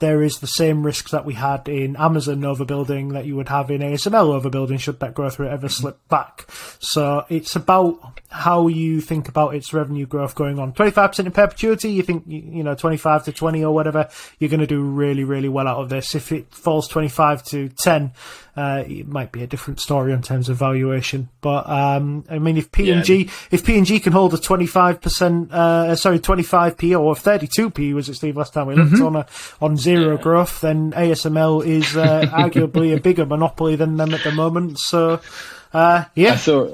there 0.00 0.22
is 0.22 0.38
the 0.38 0.46
same 0.46 0.84
risk 0.84 1.10
that 1.10 1.24
we 1.24 1.34
had 1.34 1.68
in 1.68 1.96
Amazon 1.96 2.40
overbuilding 2.40 3.12
that 3.12 3.26
you 3.26 3.36
would 3.36 3.48
have 3.48 3.70
in 3.70 3.80
ASML 3.80 4.40
overbuilding 4.40 4.78
should 4.78 5.00
that 5.00 5.14
growth 5.14 5.38
rate 5.38 5.50
ever 5.50 5.68
slip 5.68 5.96
back. 6.08 6.46
So 6.78 7.24
it's 7.28 7.56
about 7.56 8.20
how 8.30 8.68
you 8.68 9.00
think 9.00 9.28
about 9.28 9.54
its 9.54 9.72
revenue 9.72 10.06
growth 10.06 10.34
going 10.34 10.58
on. 10.58 10.72
25% 10.72 11.26
in 11.26 11.32
perpetuity, 11.32 11.92
you 11.92 12.02
think, 12.02 12.24
you 12.26 12.62
know, 12.62 12.74
25 12.74 13.24
to 13.24 13.32
20 13.32 13.64
or 13.64 13.74
whatever, 13.74 14.08
you're 14.38 14.50
going 14.50 14.60
to 14.60 14.66
do 14.66 14.82
really, 14.82 15.24
really 15.24 15.48
well 15.48 15.66
out 15.66 15.78
of 15.78 15.88
this. 15.88 16.14
If 16.14 16.30
it 16.32 16.52
falls 16.52 16.88
25 16.88 17.42
to 17.44 17.68
10, 17.68 18.12
uh, 18.58 18.82
it 18.88 19.06
might 19.06 19.30
be 19.30 19.44
a 19.44 19.46
different 19.46 19.78
story 19.78 20.12
in 20.12 20.20
terms 20.20 20.48
of 20.48 20.56
valuation. 20.56 21.28
But, 21.40 21.68
um, 21.68 22.24
I 22.28 22.40
mean, 22.40 22.56
if 22.56 22.72
P&G, 22.72 23.16
yeah. 23.16 23.30
if 23.52 23.64
P&G 23.64 24.00
can 24.00 24.12
hold 24.12 24.34
a 24.34 24.36
25%, 24.36 25.52
uh, 25.52 25.94
sorry, 25.94 26.18
25p 26.18 26.98
or 26.98 27.14
32p 27.14 27.94
was 27.94 28.08
it, 28.08 28.14
Steve, 28.14 28.36
last 28.36 28.52
time 28.52 28.66
we 28.66 28.74
looked 28.74 28.94
mm-hmm. 28.94 29.06
on 29.06 29.16
a, 29.16 29.26
on 29.60 29.76
zero 29.76 30.16
yeah. 30.16 30.22
growth, 30.22 30.60
then 30.60 30.90
ASML 30.90 31.64
is, 31.64 31.96
uh, 31.96 32.22
arguably 32.32 32.96
a 32.96 33.00
bigger 33.00 33.24
monopoly 33.24 33.76
than 33.76 33.96
them 33.96 34.12
at 34.12 34.24
the 34.24 34.32
moment. 34.32 34.80
So, 34.80 35.20
uh, 35.72 36.06
yeah. 36.16 36.32
I 36.32 36.36
saw, 36.36 36.68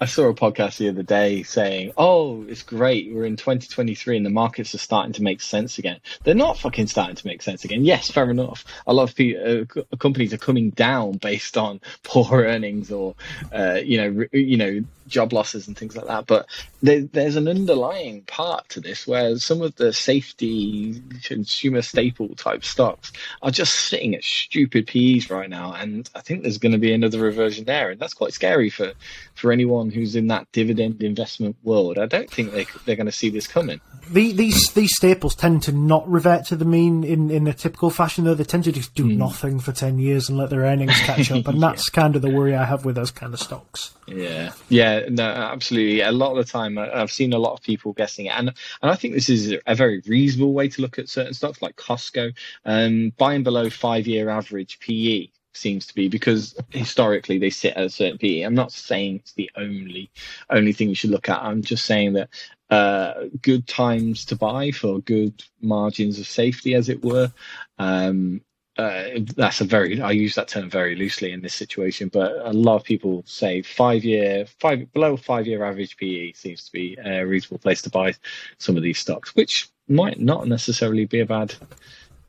I 0.00 0.06
saw 0.06 0.28
a 0.28 0.34
podcast 0.34 0.78
the 0.78 0.88
other 0.88 1.02
day 1.02 1.42
saying, 1.42 1.92
"Oh, 1.98 2.44
it's 2.48 2.62
great. 2.62 3.12
We're 3.12 3.26
in 3.26 3.36
2023 3.36 4.16
and 4.16 4.24
the 4.24 4.30
markets 4.30 4.74
are 4.74 4.78
starting 4.78 5.12
to 5.14 5.22
make 5.22 5.42
sense 5.42 5.78
again." 5.78 6.00
They're 6.24 6.34
not 6.34 6.58
fucking 6.58 6.86
starting 6.86 7.16
to 7.16 7.26
make 7.26 7.42
sense 7.42 7.64
again. 7.64 7.84
Yes, 7.84 8.10
fair 8.10 8.30
enough. 8.30 8.64
A 8.86 8.94
lot 8.94 9.10
of 9.10 9.14
people, 9.14 9.66
uh, 9.92 9.96
companies 9.96 10.32
are 10.32 10.38
coming 10.38 10.70
down 10.70 11.18
based 11.18 11.58
on 11.58 11.80
poor 12.02 12.44
earnings 12.44 12.90
or, 12.90 13.14
uh, 13.52 13.80
you 13.84 13.98
know, 13.98 14.24
you 14.32 14.56
know, 14.56 14.84
job 15.10 15.32
losses 15.32 15.68
and 15.68 15.76
things 15.76 15.96
like 15.96 16.06
that. 16.06 16.26
But 16.26 16.46
there, 16.82 17.02
there's 17.02 17.36
an 17.36 17.48
underlying 17.48 18.22
part 18.22 18.68
to 18.70 18.80
this 18.80 19.06
where 19.06 19.36
some 19.38 19.60
of 19.60 19.74
the 19.76 19.92
safety 19.92 21.02
consumer 21.22 21.82
staple 21.82 22.28
type 22.36 22.64
stocks 22.64 23.12
are 23.42 23.50
just 23.50 23.74
sitting 23.74 24.14
at 24.14 24.24
stupid 24.24 24.86
PEs 24.86 25.30
right 25.30 25.50
now, 25.50 25.74
and 25.74 26.08
I 26.14 26.20
think 26.20 26.42
there's 26.42 26.58
going 26.58 26.72
to 26.72 26.78
be 26.78 26.92
another 26.92 27.18
reversion 27.18 27.64
there, 27.64 27.90
and 27.90 28.00
that's 28.00 28.14
quite 28.14 28.32
scary 28.32 28.70
for 28.70 28.92
for 29.34 29.52
anyone 29.52 29.90
who's 29.90 30.16
in 30.16 30.28
that 30.28 30.46
dividend 30.52 31.02
investment 31.02 31.56
world. 31.62 31.98
I 31.98 32.06
don't 32.06 32.30
think 32.30 32.52
they 32.52 32.66
they're 32.84 32.96
going 32.96 33.06
to 33.06 33.12
see 33.12 33.30
this 33.30 33.46
coming. 33.46 33.80
The, 34.10 34.32
these 34.32 34.72
these 34.74 34.94
staples 34.96 35.34
tend 35.34 35.62
to 35.64 35.72
not 35.72 36.08
revert 36.08 36.46
to 36.46 36.56
the 36.56 36.64
mean 36.64 37.04
in, 37.04 37.30
in 37.30 37.46
a 37.46 37.52
typical 37.52 37.90
fashion, 37.90 38.24
though. 38.24 38.34
They 38.34 38.44
tend 38.44 38.64
to 38.64 38.72
just 38.72 38.94
do 38.94 39.04
mm. 39.04 39.16
nothing 39.16 39.60
for 39.60 39.72
ten 39.72 39.98
years 39.98 40.28
and 40.28 40.38
let 40.38 40.50
their 40.50 40.60
earnings 40.60 40.98
catch 41.00 41.30
up, 41.30 41.46
and 41.48 41.62
that's 41.62 41.88
yeah. 41.88 42.00
kind 42.00 42.16
of 42.16 42.22
the 42.22 42.30
worry 42.30 42.54
I 42.54 42.64
have 42.64 42.84
with 42.84 42.96
those 42.96 43.10
kind 43.10 43.34
of 43.34 43.40
stocks. 43.40 43.92
Yeah, 44.06 44.52
yeah, 44.68 44.99
no, 45.08 45.24
absolutely. 45.24 46.00
A 46.00 46.12
lot 46.12 46.36
of 46.36 46.44
the 46.44 46.50
time, 46.50 46.78
I've 46.78 47.10
seen 47.10 47.32
a 47.32 47.38
lot 47.38 47.52
of 47.52 47.62
people 47.62 47.92
guessing 47.92 48.26
it, 48.26 48.30
and 48.30 48.48
and 48.82 48.90
I 48.90 48.94
think 48.94 49.14
this 49.14 49.28
is 49.28 49.54
a 49.66 49.74
very 49.74 50.02
reasonable 50.06 50.52
way 50.52 50.68
to 50.68 50.82
look 50.82 50.98
at 50.98 51.08
certain 51.08 51.34
stocks 51.34 51.62
like 51.62 51.76
Costco. 51.76 52.34
Um, 52.64 53.12
buying 53.18 53.42
below 53.42 53.70
five 53.70 54.06
year 54.06 54.28
average 54.28 54.78
PE 54.80 55.28
seems 55.52 55.86
to 55.86 55.94
be 55.94 56.08
because 56.08 56.54
historically 56.70 57.38
they 57.38 57.50
sit 57.50 57.74
at 57.74 57.86
a 57.86 57.90
certain 57.90 58.18
PE. 58.18 58.42
I'm 58.42 58.54
not 58.54 58.72
saying 58.72 59.16
it's 59.16 59.32
the 59.32 59.50
only 59.56 60.10
only 60.50 60.72
thing 60.72 60.88
you 60.88 60.94
should 60.94 61.10
look 61.10 61.28
at. 61.28 61.42
I'm 61.42 61.62
just 61.62 61.86
saying 61.86 62.14
that 62.14 62.28
uh, 62.70 63.24
good 63.42 63.66
times 63.66 64.24
to 64.26 64.36
buy 64.36 64.70
for 64.70 65.00
good 65.00 65.42
margins 65.60 66.18
of 66.18 66.26
safety, 66.26 66.74
as 66.74 66.88
it 66.88 67.04
were. 67.04 67.32
Um, 67.78 68.42
uh, 68.80 69.20
that's 69.36 69.60
a 69.60 69.64
very 69.64 70.00
I 70.00 70.12
use 70.12 70.34
that 70.36 70.48
term 70.48 70.70
very 70.70 70.94
loosely 70.94 71.32
in 71.32 71.42
this 71.42 71.54
situation, 71.54 72.08
but 72.08 72.32
a 72.44 72.52
lot 72.52 72.76
of 72.76 72.84
people 72.84 73.22
say 73.26 73.60
five 73.60 74.04
year 74.04 74.46
five 74.58 74.90
below 74.92 75.16
five 75.16 75.46
year 75.46 75.64
average 75.64 75.96
PE 75.98 76.32
seems 76.32 76.64
to 76.64 76.72
be 76.72 76.96
a 77.04 77.26
reasonable 77.26 77.58
place 77.58 77.82
to 77.82 77.90
buy 77.90 78.14
some 78.58 78.76
of 78.76 78.82
these 78.82 78.98
stocks, 78.98 79.34
which 79.34 79.68
might 79.88 80.18
not 80.18 80.48
necessarily 80.48 81.04
be 81.04 81.20
a 81.20 81.26
bad 81.26 81.54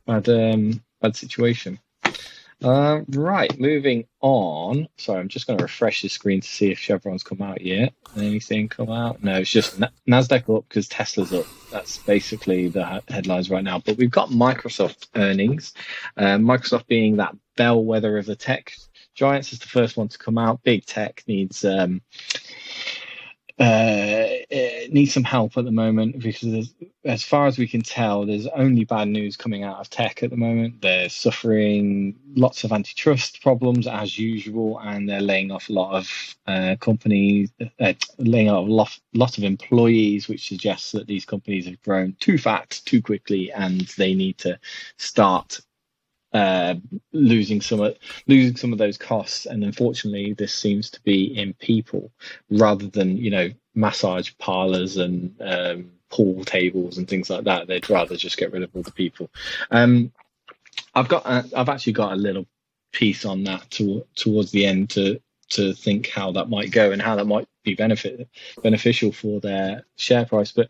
bad 0.06 0.28
um, 0.28 0.82
bad 1.00 1.16
situation. 1.16 1.78
Uh, 2.62 3.00
right, 3.08 3.58
moving 3.58 4.04
on. 4.20 4.88
Sorry, 4.96 5.20
I'm 5.20 5.28
just 5.28 5.46
going 5.46 5.58
to 5.58 5.64
refresh 5.64 6.02
the 6.02 6.08
screen 6.08 6.40
to 6.40 6.48
see 6.48 6.70
if 6.70 6.78
Chevron's 6.78 7.22
come 7.22 7.42
out 7.42 7.60
yet. 7.60 7.92
Anything 8.16 8.68
come 8.68 8.90
out? 8.90 9.22
No, 9.22 9.38
it's 9.38 9.50
just 9.50 9.80
Nasdaq 10.08 10.54
up 10.56 10.68
because 10.68 10.88
Tesla's 10.88 11.32
up. 11.32 11.46
That's 11.72 11.98
basically 11.98 12.68
the 12.68 13.02
headlines 13.08 13.50
right 13.50 13.64
now. 13.64 13.80
But 13.80 13.96
we've 13.96 14.10
got 14.10 14.28
Microsoft 14.28 15.08
earnings. 15.16 15.74
Uh, 16.16 16.36
Microsoft 16.36 16.86
being 16.86 17.16
that 17.16 17.34
bellwether 17.56 18.16
of 18.18 18.26
the 18.26 18.36
tech 18.36 18.72
giants 19.14 19.52
is 19.52 19.58
the 19.58 19.68
first 19.68 19.96
one 19.96 20.08
to 20.08 20.18
come 20.18 20.38
out. 20.38 20.62
Big 20.62 20.86
tech 20.86 21.22
needs 21.26 21.64
um, 21.64 22.00
uh, 23.62 24.28
needs 24.90 25.14
some 25.14 25.22
help 25.22 25.56
at 25.56 25.64
the 25.64 25.70
moment 25.70 26.18
because, 26.18 26.74
as 27.04 27.22
far 27.22 27.46
as 27.46 27.58
we 27.58 27.68
can 27.68 27.82
tell, 27.82 28.26
there's 28.26 28.48
only 28.48 28.84
bad 28.84 29.08
news 29.08 29.36
coming 29.36 29.62
out 29.62 29.78
of 29.78 29.88
tech 29.88 30.22
at 30.22 30.30
the 30.30 30.36
moment. 30.36 30.82
They're 30.82 31.08
suffering 31.08 32.16
lots 32.34 32.64
of 32.64 32.72
antitrust 32.72 33.40
problems 33.40 33.86
as 33.86 34.18
usual, 34.18 34.80
and 34.80 35.08
they're 35.08 35.20
laying 35.20 35.52
off 35.52 35.68
a 35.68 35.72
lot 35.72 35.94
of 35.94 36.36
uh, 36.46 36.76
companies, 36.80 37.52
uh, 37.80 37.92
laying 38.18 38.50
off 38.50 38.66
a 38.66 38.72
lot, 38.72 38.98
lot 39.14 39.38
of 39.38 39.44
employees, 39.44 40.28
which 40.28 40.48
suggests 40.48 40.90
that 40.92 41.06
these 41.06 41.24
companies 41.24 41.66
have 41.66 41.80
grown 41.82 42.16
too 42.18 42.38
fat 42.38 42.80
too 42.84 43.00
quickly, 43.00 43.52
and 43.52 43.82
they 43.96 44.14
need 44.14 44.38
to 44.38 44.58
start 44.96 45.60
uh, 46.32 46.74
losing 47.12 47.60
some 47.60 47.80
of 47.80 47.96
losing 48.26 48.56
some 48.56 48.72
of 48.72 48.78
those 48.78 48.98
costs. 48.98 49.46
And 49.46 49.64
unfortunately, 49.64 50.34
this 50.34 50.54
seems 50.54 50.90
to 50.90 51.00
be 51.02 51.24
in 51.38 51.54
people 51.54 52.10
rather 52.50 52.86
than 52.86 53.16
you 53.16 53.30
know 53.30 53.50
massage 53.74 54.32
parlors 54.38 54.96
and 54.96 55.34
um, 55.40 55.90
pool 56.10 56.44
tables 56.44 56.98
and 56.98 57.08
things 57.08 57.30
like 57.30 57.44
that. 57.44 57.66
They'd 57.66 57.88
rather 57.90 58.16
just 58.16 58.36
get 58.38 58.52
rid 58.52 58.62
of 58.62 58.70
all 58.74 58.82
the 58.82 58.92
people. 58.92 59.30
Um, 59.70 60.12
I've 60.94 61.08
got 61.08 61.26
I've 61.26 61.68
actually 61.68 61.94
got 61.94 62.12
a 62.12 62.16
little 62.16 62.46
piece 62.92 63.24
on 63.24 63.44
that 63.44 63.70
to, 63.70 64.06
towards 64.14 64.50
the 64.50 64.66
end 64.66 64.90
to 64.90 65.20
to 65.52 65.74
think 65.74 66.08
how 66.08 66.32
that 66.32 66.48
might 66.48 66.70
go 66.70 66.92
and 66.92 67.00
how 67.00 67.16
that 67.16 67.26
might 67.26 67.46
be 67.62 67.74
benefit 67.74 68.28
beneficial 68.62 69.12
for 69.12 69.40
their 69.40 69.84
share 69.96 70.24
price. 70.24 70.52
But 70.52 70.68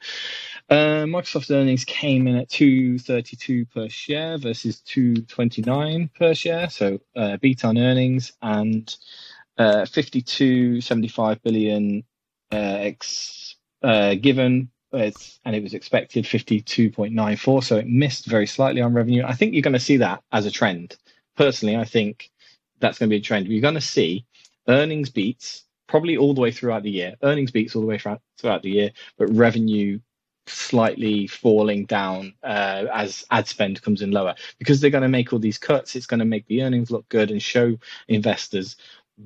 uh, 0.69 1.05
Microsoft 1.05 1.51
earnings 1.55 1.85
came 1.85 2.27
in 2.27 2.37
at 2.37 2.51
232 2.51 3.67
per 3.67 3.89
share 3.89 4.39
versus 4.39 4.81
229 4.81 6.11
per 6.19 6.35
share. 6.35 6.69
So 6.69 7.01
uh, 7.17 7.37
beat 7.39 7.65
on 7.65 7.79
earnings 7.79 8.33
and 8.43 8.95
uh, 9.59 9.83
52.75 9.83 11.43
billion 11.43 12.05
uh, 12.53 12.57
ex, 12.57 13.57
uh, 13.83 14.15
given. 14.15 14.71
It's, 14.95 15.41
and 15.47 15.57
it 15.57 15.63
was 15.63 15.73
expected 15.73 16.27
52.94, 16.27 17.65
so 17.65 17.77
it 17.79 17.87
missed 17.87 18.27
very 18.27 18.47
slightly 18.47 18.83
on 18.83 18.93
revenue. 18.93 19.25
I 19.25 19.33
think 19.33 19.55
you're 19.55 19.63
going 19.63 19.73
to 19.73 19.81
see 19.81 19.97
that 19.99 20.23
as 20.33 20.45
a 20.45 20.51
trend. 20.51 20.97
Personally, 21.35 21.77
I 21.77 21.85
think 21.85 22.31
that's 22.79 22.99
going 22.99 23.09
to 23.09 23.15
be 23.15 23.19
a 23.19 23.23
trend. 23.23 23.47
You're 23.47 23.63
going 23.63 23.73
to 23.73 23.81
see 23.81 24.27
earnings 24.69 25.11
beats 25.11 25.65
probably 25.87 26.17
all 26.17 26.35
the 26.35 26.41
way 26.41 26.51
throughout 26.51 26.83
the 26.83 26.91
year. 26.91 27.15
Earnings 27.23 27.51
beats 27.51 27.75
all 27.77 27.83
the 27.83 27.89
way 27.89 27.99
throughout 27.99 28.63
the 28.63 28.71
year, 28.71 28.91
but 29.19 29.27
revenue 29.27 30.01
slightly 30.47 31.27
falling 31.27 31.85
down 31.85 32.35
uh, 32.43 32.87
as 32.93 33.25
ad 33.31 33.47
spend 33.47 33.81
comes 33.83 34.03
in 34.03 34.11
lower 34.11 34.35
because 34.59 34.81
they're 34.81 34.91
going 34.91 35.03
to 35.03 35.09
make 35.09 35.33
all 35.33 35.39
these 35.39 35.59
cuts. 35.59 35.95
It's 35.95 36.07
going 36.07 36.21
to 36.21 36.27
make 36.27 36.47
the 36.47 36.63
earnings 36.63 36.91
look 36.91 37.09
good 37.09 37.31
and 37.31 37.43
show 37.43 37.77
investors 38.09 38.77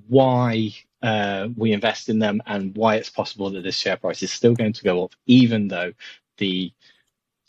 why 0.09 0.75
uh, 1.03 1.49
we 1.57 1.73
invest 1.73 2.09
in 2.09 2.19
them 2.19 2.43
and 2.47 2.77
why 2.77 2.97
it's 2.97 3.11
possible 3.11 3.51
that 3.51 3.63
this 3.63 3.77
share 3.77 3.97
price 3.97 4.23
is 4.23 4.33
still 4.33 4.55
going 4.55 4.73
to 4.73 4.85
go 4.85 5.05
up, 5.05 5.15
even 5.27 5.69
though 5.69 5.93
the, 6.39 6.73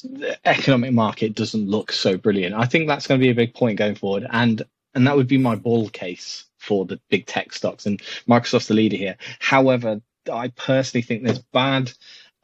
the 0.04 0.38
economic 0.48 0.94
market 0.94 1.36
doesn't 1.36 1.68
look 1.68 1.92
so 1.92 2.18
brilliant. 2.18 2.56
I 2.56 2.66
think 2.66 2.88
that's 2.88 3.08
going 3.08 3.20
to 3.20 3.26
be 3.26 3.32
a 3.32 3.36
big 3.36 3.54
point 3.54 3.80
going 3.80 3.96
forward, 3.96 4.28
and 4.30 4.62
and 4.98 5.08
that 5.08 5.16
would 5.16 5.28
be 5.28 5.38
my 5.38 5.56
bull 5.56 5.90
case 5.90 6.46
for 6.58 6.86
the 6.86 7.00
big 7.10 7.26
tech 7.26 7.54
stocks. 7.54 7.86
And 7.86 8.02
Microsoft's 8.28 8.68
the 8.68 8.74
leader 8.74 8.98
here. 8.98 9.16
However, 9.40 10.02
I 10.32 10.50
personally 10.50 11.04
think 11.04 11.24
there's 11.24 11.40
bad 11.40 11.94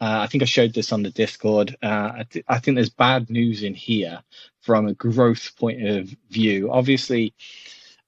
uh, 0.04 0.20
I 0.20 0.28
think 0.28 0.42
I 0.42 0.46
showed 0.46 0.74
this 0.74 0.92
on 0.92 1.04
the 1.04 1.12
Discord. 1.12 1.78
Uh, 1.82 2.12
I, 2.18 2.26
th- 2.30 2.46
I, 2.50 2.60
think 2.60 2.76
there's 2.76 2.90
bad 2.90 3.30
news 3.30 3.64
in 3.64 3.74
here 3.74 4.22
from 4.60 4.86
a 4.88 4.94
growth 4.94 5.56
point 5.56 5.88
of 5.88 6.14
view. 6.30 6.70
Obviously, 6.74 7.34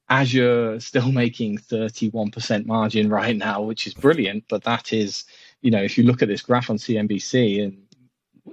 Azure 0.10 0.78
still 0.82 1.10
making 1.24 1.58
31% 1.58 2.66
margin 2.66 3.10
right 3.10 3.38
now, 3.38 3.62
which 3.62 3.88
is 3.88 3.94
brilliant. 3.94 4.44
But 4.50 4.66
that 4.66 4.92
is, 4.92 5.24
you 5.62 5.72
know, 5.72 5.82
if 5.82 5.98
you 5.98 6.04
look 6.04 6.22
at 6.22 6.28
this 6.28 6.42
graph 6.42 6.70
on 6.70 6.78
CNBC, 6.78 7.64
and 7.64 7.85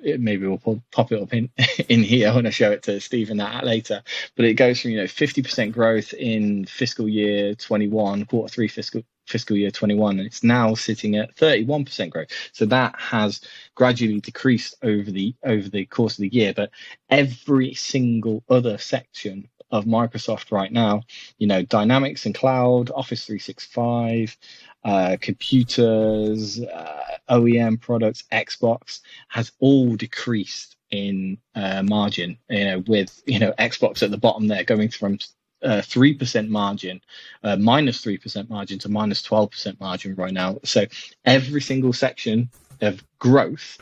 it, 0.02 0.20
maybe 0.20 0.46
we'll 0.46 0.82
pop 0.92 1.12
it 1.12 1.22
up 1.22 1.34
in, 1.34 1.50
in 1.88 2.02
here 2.02 2.32
when 2.34 2.46
I 2.46 2.50
show 2.50 2.70
it 2.70 2.82
to 2.84 3.00
Stephen 3.00 3.38
that 3.38 3.64
later. 3.64 4.02
But 4.36 4.44
it 4.44 4.54
goes 4.54 4.80
from, 4.80 4.92
you 4.92 4.98
know, 4.98 5.04
50% 5.04 5.72
growth 5.72 6.12
in 6.14 6.64
fiscal 6.66 7.08
year 7.08 7.54
21, 7.54 8.26
quarter 8.26 8.52
three 8.52 8.68
fiscal 8.68 9.02
fiscal 9.26 9.56
year 9.56 9.70
21 9.70 10.18
and 10.18 10.26
it's 10.26 10.42
now 10.42 10.74
sitting 10.74 11.16
at 11.16 11.34
31% 11.36 12.10
growth 12.10 12.28
so 12.52 12.66
that 12.66 12.94
has 12.98 13.40
gradually 13.74 14.20
decreased 14.20 14.74
over 14.82 15.10
the 15.10 15.34
over 15.44 15.68
the 15.68 15.86
course 15.86 16.14
of 16.14 16.22
the 16.22 16.32
year 16.34 16.52
but 16.54 16.70
every 17.08 17.72
single 17.72 18.42
other 18.48 18.76
section 18.78 19.48
of 19.70 19.84
microsoft 19.84 20.50
right 20.50 20.72
now 20.72 21.02
you 21.38 21.46
know 21.46 21.62
dynamics 21.62 22.26
and 22.26 22.34
cloud 22.34 22.90
office 22.90 23.24
365 23.24 24.36
uh, 24.84 25.16
computers 25.20 26.60
uh, 26.60 27.18
oem 27.30 27.80
products 27.80 28.24
xbox 28.32 29.00
has 29.28 29.52
all 29.60 29.94
decreased 29.96 30.76
in 30.92 31.38
uh, 31.56 31.82
margin. 31.82 32.38
You 32.48 32.64
know, 32.64 32.84
with 32.86 33.22
you 33.26 33.40
know 33.40 33.52
Xbox 33.58 34.02
at 34.02 34.12
the 34.12 34.18
bottom 34.18 34.46
there 34.46 34.62
going 34.62 34.90
from 34.90 35.18
uh, 35.62 35.82
three 35.82 36.14
percent 36.14 36.50
margin, 36.50 37.00
uh, 37.42 37.56
minus 37.56 38.00
three 38.00 38.18
percent 38.18 38.48
margin 38.48 38.78
to 38.80 38.88
minus 38.88 39.22
twelve 39.22 39.50
percent 39.50 39.80
margin 39.80 40.14
right 40.14 40.32
now. 40.32 40.58
So 40.64 40.86
every 41.24 41.62
single 41.62 41.92
section 41.92 42.50
of 42.80 43.02
growth 43.18 43.78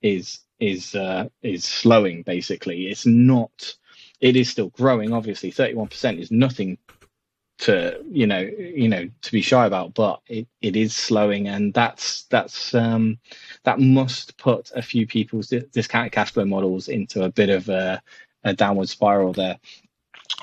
is 0.00 0.40
is 0.60 0.94
uh, 0.94 1.28
is 1.42 1.64
slowing. 1.64 2.22
Basically, 2.22 2.86
it's 2.86 3.04
not. 3.04 3.74
It 4.20 4.36
is 4.36 4.48
still 4.48 4.68
growing. 4.68 5.12
Obviously, 5.12 5.50
thirty 5.50 5.74
one 5.74 5.88
percent 5.88 6.20
is 6.20 6.30
nothing 6.30 6.78
to 7.62 8.02
you 8.10 8.26
know 8.26 8.40
you 8.40 8.88
know 8.88 9.08
to 9.22 9.32
be 9.32 9.40
shy 9.40 9.66
about 9.66 9.94
but 9.94 10.20
it, 10.26 10.48
it 10.62 10.74
is 10.74 10.96
slowing 10.96 11.46
and 11.46 11.72
that's 11.72 12.24
that's 12.24 12.74
um 12.74 13.16
that 13.62 13.78
must 13.78 14.36
put 14.36 14.72
a 14.74 14.82
few 14.82 15.06
people's 15.06 15.46
discounted 15.72 16.10
cash 16.10 16.32
flow 16.32 16.44
models 16.44 16.88
into 16.88 17.22
a 17.22 17.30
bit 17.30 17.50
of 17.50 17.68
a, 17.68 18.02
a 18.42 18.52
downward 18.52 18.88
spiral 18.88 19.32
there. 19.32 19.58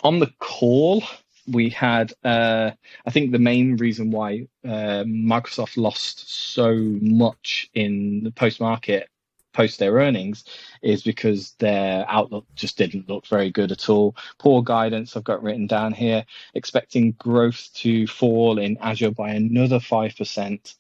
On 0.03 0.19
the 0.19 0.31
call 0.39 1.03
we 1.51 1.69
had 1.69 2.13
uh 2.23 2.71
i 3.05 3.11
think 3.11 3.31
the 3.31 3.39
main 3.39 3.75
reason 3.77 4.11
why 4.11 4.47
uh, 4.65 5.03
microsoft 5.03 5.77
lost 5.77 6.29
so 6.53 6.75
much 7.01 7.69
in 7.73 8.23
the 8.23 8.31
post 8.31 8.61
market 8.61 9.09
post 9.53 9.79
their 9.79 9.93
earnings 9.93 10.43
is 10.81 11.03
because 11.03 11.51
their 11.59 12.05
outlook 12.07 12.45
just 12.55 12.77
didn't 12.77 13.09
look 13.09 13.25
very 13.27 13.49
good 13.51 13.71
at 13.71 13.89
all. 13.89 14.15
Poor 14.37 14.61
guidance, 14.61 15.15
I've 15.15 15.23
got 15.23 15.43
written 15.43 15.67
down 15.67 15.93
here, 15.93 16.25
expecting 16.53 17.13
growth 17.13 17.69
to 17.75 18.07
fall 18.07 18.59
in 18.59 18.77
Azure 18.77 19.11
by 19.11 19.31
another 19.31 19.79
5%. 19.79 20.75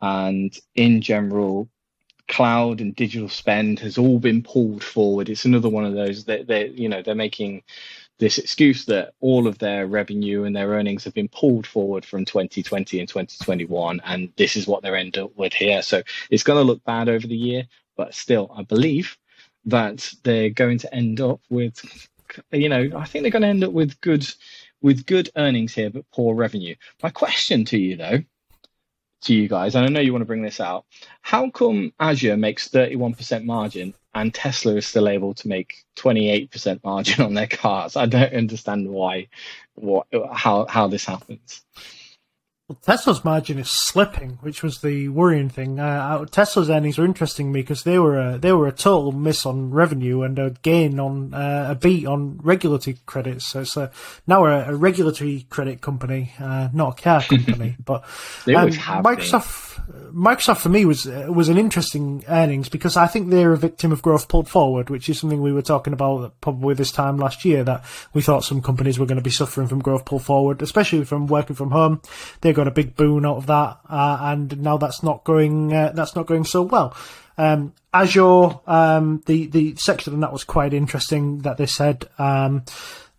And 0.00 0.58
in 0.74 1.00
general, 1.00 1.68
cloud 2.28 2.80
and 2.80 2.96
digital 2.96 3.28
spend 3.28 3.78
has 3.80 3.98
all 3.98 4.18
been 4.18 4.42
pulled 4.42 4.82
forward. 4.82 5.28
It's 5.28 5.44
another 5.44 5.68
one 5.68 5.84
of 5.84 5.94
those 5.94 6.24
that 6.24 6.46
they, 6.46 6.68
you 6.68 6.88
know, 6.88 7.02
they're 7.02 7.14
making 7.14 7.62
this 8.18 8.38
excuse 8.38 8.84
that 8.86 9.12
all 9.20 9.46
of 9.46 9.58
their 9.58 9.86
revenue 9.86 10.44
and 10.44 10.54
their 10.54 10.68
earnings 10.68 11.04
have 11.04 11.14
been 11.14 11.28
pulled 11.28 11.66
forward 11.66 12.04
from 12.04 12.24
2020 12.24 13.00
and 13.00 13.08
2021, 13.08 14.00
and 14.04 14.32
this 14.36 14.56
is 14.56 14.66
what 14.66 14.82
they're 14.82 14.96
end 14.96 15.18
up 15.18 15.36
with 15.36 15.52
here. 15.52 15.82
So 15.82 16.02
it's 16.30 16.44
going 16.44 16.58
to 16.58 16.64
look 16.64 16.84
bad 16.84 17.08
over 17.08 17.26
the 17.26 17.36
year, 17.36 17.64
but 17.96 18.14
still, 18.14 18.50
I 18.56 18.62
believe 18.62 19.16
that 19.66 20.12
they're 20.22 20.50
going 20.50 20.78
to 20.78 20.94
end 20.94 21.20
up 21.20 21.40
with, 21.50 22.08
you 22.52 22.68
know, 22.68 22.90
I 22.96 23.04
think 23.04 23.22
they're 23.22 23.30
going 23.30 23.42
to 23.42 23.48
end 23.48 23.64
up 23.64 23.72
with 23.72 24.00
good, 24.00 24.26
with 24.82 25.06
good 25.06 25.30
earnings 25.36 25.74
here, 25.74 25.90
but 25.90 26.10
poor 26.12 26.34
revenue. 26.34 26.74
My 27.02 27.10
question 27.10 27.64
to 27.66 27.78
you 27.78 27.96
though, 27.96 28.18
to 29.22 29.34
you 29.34 29.48
guys, 29.48 29.74
and 29.74 29.86
I 29.86 29.88
know 29.88 30.00
you 30.00 30.12
want 30.12 30.22
to 30.22 30.26
bring 30.26 30.42
this 30.42 30.60
out, 30.60 30.84
how 31.22 31.50
come 31.50 31.92
Azure 31.98 32.36
makes 32.36 32.68
31% 32.68 33.44
margin 33.44 33.94
and 34.14 34.34
Tesla 34.34 34.76
is 34.76 34.86
still 34.86 35.08
able 35.08 35.34
to 35.34 35.48
make 35.48 35.84
28% 35.96 36.84
margin 36.84 37.24
on 37.24 37.34
their 37.34 37.46
cars? 37.46 37.96
I 37.96 38.06
don't 38.06 38.34
understand 38.34 38.88
why, 38.88 39.28
what, 39.74 40.06
how, 40.32 40.66
how 40.66 40.88
this 40.88 41.06
happens. 41.06 41.62
Well, 42.66 42.78
Tesla's 42.80 43.22
margin 43.26 43.58
is 43.58 43.68
slipping, 43.68 44.38
which 44.40 44.62
was 44.62 44.80
the 44.80 45.10
worrying 45.10 45.50
thing. 45.50 45.78
Uh, 45.78 46.24
Tesla's 46.24 46.70
earnings 46.70 46.96
were 46.96 47.04
interesting 47.04 47.52
me 47.52 47.60
because 47.60 47.82
they 47.82 47.98
were 47.98 48.18
a, 48.18 48.38
they 48.38 48.52
were 48.52 48.66
a 48.66 48.72
total 48.72 49.12
miss 49.12 49.44
on 49.44 49.70
revenue 49.70 50.22
and 50.22 50.38
a 50.38 50.48
gain 50.62 50.98
on 50.98 51.34
uh, 51.34 51.66
a 51.72 51.74
beat 51.74 52.06
on 52.06 52.38
regulatory 52.38 52.96
credits. 53.04 53.48
So 53.48 53.60
it's 53.60 53.76
a, 53.76 53.90
now 54.26 54.46
a, 54.46 54.70
a 54.70 54.74
regulatory 54.74 55.46
credit 55.50 55.82
company, 55.82 56.32
uh, 56.40 56.70
not 56.72 56.98
a 56.98 57.02
car 57.02 57.20
company. 57.20 57.76
but 57.84 58.02
um, 58.02 58.70
Microsoft. 59.04 59.72
Microsoft 60.14 60.58
for 60.58 60.70
me 60.70 60.86
was 60.86 61.04
was 61.04 61.50
an 61.50 61.58
interesting 61.58 62.24
earnings 62.28 62.70
because 62.70 62.96
I 62.96 63.06
think 63.06 63.28
they're 63.28 63.52
a 63.52 63.58
victim 63.58 63.92
of 63.92 64.00
growth 64.00 64.28
pulled 64.28 64.48
forward, 64.48 64.88
which 64.88 65.10
is 65.10 65.18
something 65.18 65.42
we 65.42 65.52
were 65.52 65.60
talking 65.60 65.92
about 65.92 66.40
probably 66.40 66.74
this 66.74 66.90
time 66.90 67.18
last 67.18 67.44
year 67.44 67.62
that 67.64 67.84
we 68.14 68.22
thought 68.22 68.44
some 68.44 68.62
companies 68.62 68.98
were 68.98 69.04
going 69.04 69.16
to 69.16 69.22
be 69.22 69.30
suffering 69.30 69.68
from 69.68 69.80
growth 69.80 70.06
pulled 70.06 70.24
forward, 70.24 70.62
especially 70.62 71.04
from 71.04 71.26
working 71.26 71.54
from 71.54 71.70
home. 71.70 72.00
They 72.40 72.53
got 72.54 72.68
a 72.68 72.72
big 72.72 72.96
boon 72.96 73.26
out 73.26 73.36
of 73.36 73.46
that, 73.46 73.78
uh, 73.88 74.18
and 74.22 74.60
now 74.60 74.76
that's 74.76 75.02
not 75.02 75.24
going 75.24 75.72
uh, 75.72 75.92
that's 75.94 76.16
not 76.16 76.26
going 76.26 76.44
so 76.44 76.62
well. 76.62 76.96
Um, 77.36 77.74
Azure, 77.92 78.58
um, 78.66 79.22
the 79.26 79.46
the 79.46 79.74
section 79.76 80.14
on 80.14 80.20
that 80.20 80.32
was 80.32 80.44
quite 80.44 80.74
interesting. 80.74 81.40
That 81.40 81.56
they 81.56 81.66
said 81.66 82.08
um, 82.18 82.64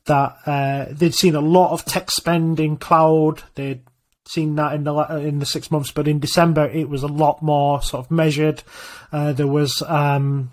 that 0.06 0.38
uh, 0.46 0.86
they'd 0.92 1.16
seen 1.16 1.36
a 1.36 1.42
lot 1.42 1.72
of 1.72 1.86
tech 1.86 2.12
spend 2.12 2.60
in 2.60 2.78
cloud. 2.78 3.44
They'd 3.56 3.82
seen 4.28 4.56
that 4.56 4.74
in 4.74 4.84
the 4.84 4.94
in 5.18 5.40
the 5.40 5.46
six 5.46 5.70
months, 5.72 5.92
but 5.92 6.08
in 6.08 6.20
December 6.20 6.66
it 6.66 6.90
was 6.90 7.04
a 7.04 7.08
lot 7.08 7.42
more 7.42 7.82
sort 7.82 8.06
of 8.06 8.12
measured. 8.12 8.64
Uh, 9.12 9.34
there 9.34 9.48
was 9.48 9.82
um, 9.88 10.52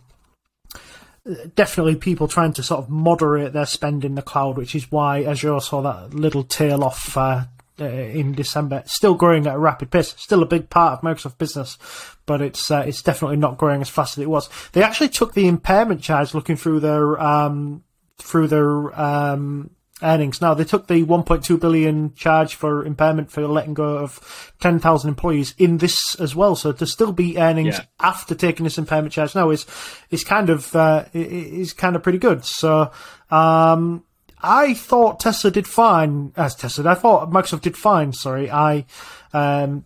definitely 1.55 1.97
people 1.97 2.28
trying 2.28 2.53
to 2.55 2.62
sort 2.62 2.80
of 2.80 2.91
moderate 2.91 3.53
their 3.53 3.66
spend 3.66 4.05
in 4.05 4.14
the 4.14 4.22
cloud, 4.22 4.57
which 4.57 4.74
is 4.74 4.91
why 4.91 5.22
Azure 5.22 5.61
saw 5.61 5.80
that 5.83 6.14
little 6.14 6.45
tail 6.45 6.85
off 6.85 7.16
uh, 7.16 7.45
uh, 7.83 7.87
in 7.87 8.33
December. 8.33 8.83
Still 8.87 9.14
growing 9.14 9.47
at 9.47 9.57
a 9.57 9.59
rapid 9.59 9.91
pace. 9.91 10.14
Still 10.18 10.43
a 10.43 10.47
big 10.47 10.70
part 10.70 10.93
of 10.93 11.01
Microsoft 11.03 11.39
business, 11.39 11.78
but 12.26 12.41
it's 12.41 12.70
uh, 12.70 12.85
it's 12.87 13.03
definitely 13.03 13.37
not 13.37 13.59
growing 13.59 13.80
as 13.80 13.89
fast 13.89 14.16
as 14.18 14.22
it 14.22 14.30
was. 14.30 14.49
They 14.72 14.83
actually 14.83 15.09
took 15.09 15.35
the 15.35 15.49
impairment 15.49 16.03
charge 16.03 16.35
looking 16.35 16.57
through 16.57 16.80
their 16.80 17.20
um, 17.20 17.85
through 18.18 18.49
their 18.49 19.01
um, 19.01 19.70
earnings. 20.03 20.41
Now 20.41 20.55
they 20.55 20.64
took 20.64 20.87
the 20.87 21.05
1.2 21.05 21.61
billion 21.61 22.14
charge 22.14 22.55
for 22.55 22.85
impairment 22.85 23.30
for 23.30 23.47
letting 23.47 23.74
go 23.74 23.99
of 23.99 24.53
10,000 24.61 25.09
employees 25.09 25.55
in 25.59 25.78
this 25.78 26.14
as 26.16 26.35
well. 26.35 26.57
So 26.57 26.72
to 26.72 26.87
still 26.87 27.12
be 27.12 27.39
earnings 27.39 27.78
yeah. 27.78 27.85
after 28.01 28.35
taking 28.35 28.64
this 28.64 28.78
impairment 28.78 29.12
charge 29.12 29.35
now 29.35 29.51
is 29.51 29.66
is 30.11 30.24
kind 30.24 30.51
of 30.51 30.74
uh, 30.74 31.05
is 31.12 31.72
kind 31.72 31.97
of 31.97 32.03
pretty 32.03 32.18
good. 32.18 32.45
So. 32.45 32.91
Um, 33.30 34.05
I 34.43 34.74
thought 34.74 35.20
Tesla 35.20 35.51
did 35.51 35.66
fine 35.66 36.32
as 36.36 36.55
Tesla. 36.55 36.90
I 36.90 36.95
thought 36.95 37.30
Microsoft 37.30 37.62
did 37.62 37.76
fine. 37.76 38.12
Sorry, 38.12 38.51
I 38.51 38.86
um, 39.32 39.84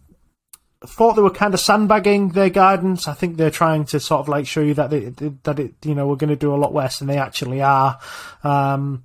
thought 0.84 1.14
they 1.14 1.22
were 1.22 1.30
kind 1.30 1.54
of 1.54 1.60
sandbagging 1.60 2.30
their 2.30 2.50
guidance. 2.50 3.08
I 3.08 3.14
think 3.14 3.36
they're 3.36 3.50
trying 3.50 3.84
to 3.86 4.00
sort 4.00 4.20
of 4.20 4.28
like 4.28 4.46
show 4.46 4.60
you 4.60 4.74
that 4.74 4.90
they, 4.90 5.10
that 5.44 5.58
it 5.58 5.74
you 5.84 5.94
know 5.94 6.06
we're 6.06 6.16
going 6.16 6.30
to 6.30 6.36
do 6.36 6.54
a 6.54 6.56
lot 6.56 6.72
worse 6.72 6.98
than 6.98 7.08
they 7.08 7.18
actually 7.18 7.62
are. 7.62 7.98
Um, 8.42 9.02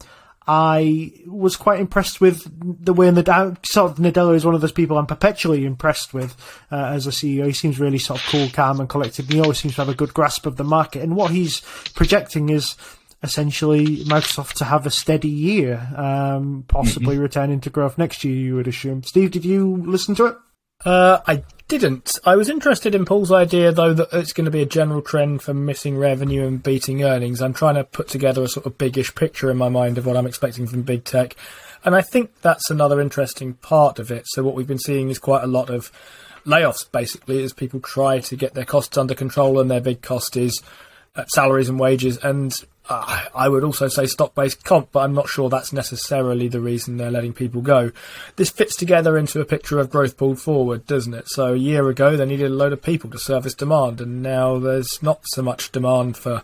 I 0.48 1.14
was 1.28 1.56
quite 1.56 1.80
impressed 1.80 2.20
with 2.20 2.50
the 2.84 2.94
way 2.94 3.10
the 3.12 3.58
sort 3.64 3.92
of 3.92 3.98
Nadella 3.98 4.36
is 4.36 4.44
one 4.44 4.56
of 4.56 4.62
those 4.62 4.72
people 4.72 4.98
I'm 4.98 5.06
perpetually 5.06 5.66
impressed 5.66 6.14
with 6.14 6.36
uh, 6.72 6.76
as 6.76 7.06
a 7.06 7.12
CEO. 7.12 7.46
He 7.46 7.54
seems 7.54 7.80
really 7.80 8.00
sort 8.00 8.20
of 8.20 8.26
cool, 8.28 8.50
calm, 8.50 8.80
and 8.80 8.90
collected. 8.90 9.32
He 9.32 9.40
always 9.40 9.60
seems 9.60 9.76
to 9.76 9.82
have 9.82 9.90
a 9.90 9.96
good 9.96 10.14
grasp 10.14 10.48
of 10.48 10.58
the 10.58 10.64
market. 10.64 11.04
And 11.04 11.16
what 11.16 11.32
he's 11.32 11.62
projecting 11.94 12.50
is 12.50 12.76
essentially 13.24 13.98
Microsoft 14.06 14.54
to 14.54 14.66
have 14.66 14.86
a 14.86 14.92
steady 14.92 15.30
year, 15.30 15.88
um, 15.96 16.66
possibly 16.68 17.16
mm-hmm. 17.16 17.24
returning 17.24 17.62
to 17.62 17.70
growth 17.70 17.98
next 17.98 18.24
year. 18.24 18.36
You 18.36 18.56
would 18.56 18.68
assume. 18.68 19.04
Steve, 19.04 19.32
did 19.32 19.46
you 19.46 19.78
listen 19.86 20.16
to 20.16 20.26
it? 20.26 20.38
Uh, 20.84 21.20
I 21.28 21.44
didn't. 21.68 22.18
I 22.26 22.36
was 22.36 22.50
interested 22.50 22.96
in 22.96 23.06
Paul's 23.06 23.32
idea, 23.32 23.72
though, 23.72 23.94
that 23.94 24.10
it's 24.12 24.34
going 24.34 24.46
to 24.46 24.52
be 24.52 24.62
a 24.62 24.66
general 24.66 25.02
trend 25.02 25.42
for 25.42 25.54
missing 25.54 25.98
revenue 25.98 26.46
and 26.46 26.62
beating 26.62 27.04
earnings. 27.04 27.42
I'm 27.42 27.54
trying 27.54 27.76
to 27.76 27.84
put 27.84 28.08
together 28.08 28.44
a 28.44 28.48
sort 28.48 28.66
of 28.66 28.78
biggish 28.78 29.14
picture 29.14 29.52
in 29.52 29.58
my 29.58 29.70
mind 29.70 29.98
of 29.98 30.06
what 30.06 30.18
I'm 30.18 30.26
expecting 30.26 30.68
from 30.68 30.82
big 30.82 31.04
tech. 31.04 31.36
And 31.84 31.96
I 31.96 32.02
think 32.02 32.32
that's 32.42 32.70
another 32.70 33.00
interesting 33.00 33.54
part 33.56 34.00
of 34.00 34.12
it. 34.12 34.26
So, 34.28 34.44
what 34.44 34.56
we've 34.56 34.68
been 34.68 34.80
seeing 34.80 35.10
is 35.10 35.20
quite 35.20 35.44
a 35.44 35.48
lot 35.48 35.70
of 35.70 35.92
layoffs, 36.46 36.92
basically, 36.92 37.44
as 37.44 37.54
people 37.54 37.80
try 37.80 38.20
to 38.20 38.36
get 38.36 38.54
their 38.54 38.66
costs 38.66 38.98
under 38.98 39.16
control, 39.16 39.60
and 39.60 39.70
their 39.70 39.82
big 39.82 40.02
cost 40.02 40.36
is 40.36 40.62
uh, 41.16 41.26
salaries 41.28 41.70
and 41.70 41.80
wages. 41.80 42.18
And 42.18 42.54
uh, 42.92 43.24
I 43.34 43.48
would 43.48 43.64
also 43.64 43.88
say 43.88 44.06
stock 44.06 44.36
based 44.36 44.64
comp, 44.64 44.92
but 44.92 45.02
I'm 45.02 45.14
not 45.14 45.30
sure 45.30 45.50
that's 45.50 45.72
necessarily 45.72 46.48
the 46.48 46.60
reason 46.60 46.98
they're 46.98 47.12
letting 47.12 47.34
people 47.34 47.62
go. 47.62 47.92
This 48.36 48.50
fits 48.50 48.76
together 48.76 49.18
into 49.18 49.40
a 49.40 49.46
picture 49.46 49.80
of 49.80 49.90
growth 49.90 50.18
pulled 50.18 50.42
forward, 50.42 50.86
doesn't 50.88 51.14
it? 51.14 51.30
So 51.30 51.54
a 51.54 51.58
year 51.58 51.88
ago, 51.90 52.18
they 52.18 52.26
needed 52.26 52.52
a 52.52 52.56
load 52.56 52.74
of 52.74 52.82
people 52.82 53.10
to 53.12 53.20
service 53.20 53.54
demand, 53.54 54.02
and 54.02 54.22
now 54.22 54.60
there's 54.60 55.02
not 55.02 55.22
so 55.26 55.42
much 55.42 55.72
demand 55.72 56.18
for 56.18 56.44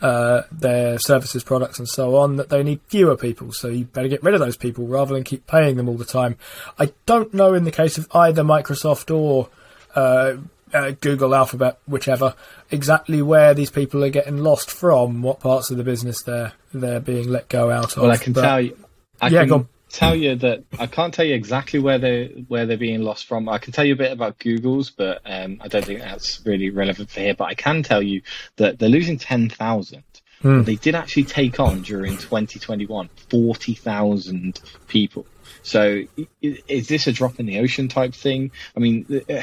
uh, 0.00 0.42
their 0.50 0.98
services, 0.98 1.44
products, 1.44 1.78
and 1.78 1.88
so 1.88 2.16
on 2.16 2.36
that 2.36 2.48
they 2.48 2.62
need 2.62 2.80
fewer 2.88 3.16
people. 3.16 3.52
So 3.52 3.68
you 3.68 3.84
better 3.84 4.08
get 4.08 4.22
rid 4.22 4.34
of 4.34 4.40
those 4.40 4.56
people 4.56 4.86
rather 4.86 5.14
than 5.14 5.24
keep 5.24 5.46
paying 5.46 5.76
them 5.76 5.88
all 5.88 5.96
the 5.96 6.04
time. 6.04 6.36
I 6.78 6.92
don't 7.06 7.32
know 7.34 7.54
in 7.54 7.64
the 7.64 7.70
case 7.70 7.98
of 7.98 8.08
either 8.14 8.42
Microsoft 8.42 9.14
or 9.14 9.48
uh, 9.94 10.38
uh, 10.72 10.92
Google, 11.00 11.34
Alphabet, 11.34 11.78
whichever, 11.86 12.34
exactly 12.70 13.22
where 13.22 13.54
these 13.54 13.70
people 13.70 14.04
are 14.04 14.10
getting 14.10 14.38
lost 14.38 14.70
from, 14.70 15.22
what 15.22 15.40
parts 15.40 15.70
of 15.70 15.76
the 15.76 15.84
business 15.84 16.22
they're 16.22 16.52
they're 16.72 17.00
being 17.00 17.28
let 17.28 17.48
go 17.48 17.70
out 17.70 17.96
of. 17.96 18.02
Well, 18.02 18.12
I 18.12 18.16
can 18.16 18.32
but, 18.32 18.42
tell 18.42 18.60
you, 18.60 18.76
I 19.20 19.28
yeah, 19.28 19.44
can 19.44 19.68
tell 19.88 20.16
you 20.16 20.34
that 20.36 20.64
I 20.78 20.86
can't 20.86 21.12
tell 21.12 21.24
you 21.24 21.34
exactly 21.34 21.78
where 21.78 21.98
they 21.98 22.44
where 22.48 22.66
they're 22.66 22.76
being 22.76 23.02
lost 23.02 23.26
from. 23.26 23.48
I 23.48 23.58
can 23.58 23.72
tell 23.72 23.84
you 23.84 23.92
a 23.92 23.96
bit 23.96 24.12
about 24.12 24.38
Google's, 24.38 24.90
but 24.90 25.20
um, 25.24 25.58
I 25.60 25.68
don't 25.68 25.84
think 25.84 26.00
that's 26.00 26.44
really 26.44 26.70
relevant 26.70 27.10
for 27.10 27.20
here. 27.20 27.34
But 27.34 27.44
I 27.44 27.54
can 27.54 27.82
tell 27.82 28.02
you 28.02 28.22
that 28.56 28.78
they're 28.78 28.88
losing 28.88 29.18
ten 29.18 29.48
thousand. 29.48 30.04
Hmm. 30.40 30.62
They 30.62 30.74
did 30.74 30.96
actually 30.96 31.24
take 31.24 31.60
on 31.60 31.82
during 31.82 32.16
2021 32.16 33.08
40,000 33.30 34.60
people. 34.88 35.24
So, 35.62 36.02
is 36.40 36.88
this 36.88 37.06
a 37.06 37.12
drop 37.12 37.38
in 37.38 37.46
the 37.46 37.58
ocean 37.60 37.88
type 37.88 38.14
thing? 38.14 38.50
I 38.76 38.80
mean, 38.80 39.06
uh, 39.28 39.42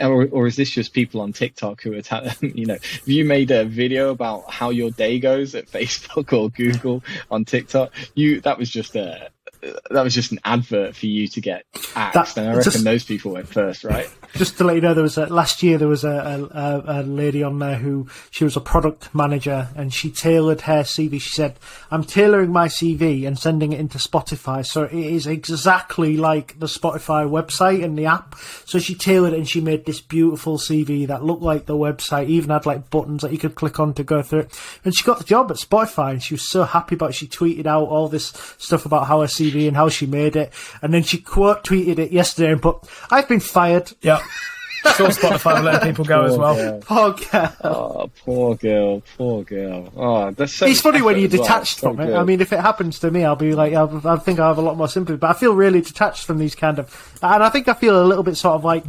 or, 0.00 0.26
or 0.26 0.46
is 0.46 0.56
this 0.56 0.70
just 0.70 0.92
people 0.92 1.20
on 1.20 1.32
TikTok 1.32 1.82
who 1.82 1.94
are, 1.94 2.02
ta- 2.02 2.34
you 2.40 2.66
know, 2.66 2.74
if 2.74 3.06
you 3.06 3.24
made 3.24 3.50
a 3.50 3.64
video 3.64 4.10
about 4.10 4.50
how 4.50 4.70
your 4.70 4.90
day 4.90 5.18
goes 5.18 5.54
at 5.54 5.66
Facebook 5.70 6.32
or 6.32 6.50
Google 6.50 7.02
on 7.30 7.44
TikTok, 7.44 7.92
you 8.14 8.40
that 8.42 8.58
was 8.58 8.70
just 8.70 8.96
a 8.96 9.30
that 9.62 10.02
was 10.02 10.14
just 10.14 10.32
an 10.32 10.40
advert 10.44 10.96
for 10.96 11.06
you 11.06 11.28
to 11.28 11.40
get 11.40 11.64
axed, 11.94 12.34
that, 12.34 12.40
and 12.40 12.50
I 12.50 12.56
reckon 12.56 12.72
just, 12.72 12.84
those 12.84 13.04
people 13.04 13.32
went 13.32 13.48
first, 13.48 13.84
right? 13.84 14.08
Just 14.34 14.56
to 14.58 14.64
let 14.64 14.76
you 14.76 14.80
know, 14.80 14.94
there 14.94 15.02
was 15.02 15.18
a, 15.18 15.26
last 15.26 15.62
year 15.62 15.76
there 15.76 15.88
was 15.88 16.04
a, 16.04 16.48
a, 16.54 17.00
a, 17.00 17.02
lady 17.02 17.42
on 17.42 17.58
there 17.58 17.76
who 17.76 18.08
she 18.30 18.44
was 18.44 18.56
a 18.56 18.62
product 18.62 19.14
manager, 19.14 19.68
and 19.76 19.92
she 19.92 20.10
tailored 20.10 20.62
her 20.62 20.84
CV. 20.84 21.20
She 21.20 21.28
said, 21.28 21.58
"I'm 21.90 22.02
tailoring 22.02 22.50
my 22.50 22.68
CV 22.68 23.26
and 23.26 23.38
sending 23.38 23.72
it 23.72 23.80
into 23.80 23.98
Spotify, 23.98 24.64
so 24.64 24.84
it 24.84 24.94
is 24.94 25.26
exactly 25.26 26.16
like 26.16 26.58
the 26.58 26.66
Spotify 26.66 27.28
website 27.28 27.84
and 27.84 27.98
the 27.98 28.06
app." 28.06 28.34
So 28.64 28.78
she 28.78 28.94
tailored 28.94 29.34
it, 29.34 29.36
and 29.36 29.48
she 29.48 29.60
made 29.60 29.84
this 29.84 30.00
beautiful 30.00 30.56
CV 30.56 31.06
that 31.08 31.22
looked 31.22 31.42
like 31.42 31.66
the 31.66 31.76
website, 31.76 32.28
even 32.28 32.48
had 32.48 32.64
like 32.64 32.88
buttons 32.88 33.20
that 33.20 33.32
you 33.32 33.38
could 33.38 33.54
click 33.54 33.78
on 33.78 33.92
to 33.94 34.02
go 34.02 34.22
through 34.22 34.40
it. 34.40 34.60
And 34.82 34.96
she 34.96 35.04
got 35.04 35.18
the 35.18 35.24
job 35.24 35.50
at 35.50 35.58
Spotify, 35.58 36.12
and 36.12 36.22
she 36.22 36.34
was 36.34 36.48
so 36.48 36.64
happy 36.64 36.94
about. 36.94 37.10
it. 37.10 37.16
She 37.16 37.28
tweeted 37.28 37.66
out 37.66 37.88
all 37.88 38.08
this 38.08 38.28
stuff 38.56 38.86
about 38.86 39.08
how 39.08 39.20
her 39.20 39.26
CV 39.26 39.51
TV 39.52 39.68
and 39.68 39.76
how 39.76 39.88
she 39.88 40.06
made 40.06 40.36
it. 40.36 40.52
And 40.80 40.92
then 40.92 41.02
she 41.02 41.18
quote 41.18 41.64
tweeted 41.64 41.98
it 41.98 42.12
yesterday 42.12 42.52
and 42.52 42.62
put, 42.62 42.78
I've 43.10 43.28
been 43.28 43.40
fired. 43.40 43.92
Yeah. 44.02 44.22
Saw 44.82 45.06
Spotify 45.08 45.62
letting 45.62 45.90
people 45.90 46.04
go 46.04 46.22
poor 46.22 46.28
as 46.28 46.36
well. 46.36 46.54
Girl. 46.56 46.80
Poor 46.80 47.12
girl. 47.12 47.56
Oh, 47.62 48.10
poor 48.24 48.56
girl. 48.56 49.02
Poor 49.16 49.44
girl. 49.44 49.92
Oh, 49.96 50.30
that's 50.32 50.54
so 50.54 50.66
It's 50.66 50.80
funny 50.80 51.02
when 51.02 51.20
you're 51.20 51.28
detached 51.28 51.82
well. 51.82 51.94
from 51.94 52.04
so 52.04 52.12
it. 52.12 52.16
I 52.16 52.24
mean, 52.24 52.40
if 52.40 52.52
it 52.52 52.58
happens 52.58 52.98
to 53.00 53.10
me, 53.10 53.24
I'll 53.24 53.36
be 53.36 53.54
like, 53.54 53.74
I'll, 53.74 54.00
I 54.04 54.16
think 54.16 54.40
I 54.40 54.48
have 54.48 54.58
a 54.58 54.62
lot 54.62 54.76
more 54.76 54.88
sympathy. 54.88 55.18
But 55.18 55.30
I 55.30 55.38
feel 55.38 55.54
really 55.54 55.82
detached 55.82 56.24
from 56.24 56.38
these 56.38 56.56
kind 56.56 56.80
of, 56.80 57.18
and 57.22 57.44
I 57.44 57.48
think 57.48 57.68
I 57.68 57.74
feel 57.74 58.02
a 58.02 58.04
little 58.04 58.24
bit 58.24 58.36
sort 58.36 58.56
of 58.56 58.64
like, 58.64 58.84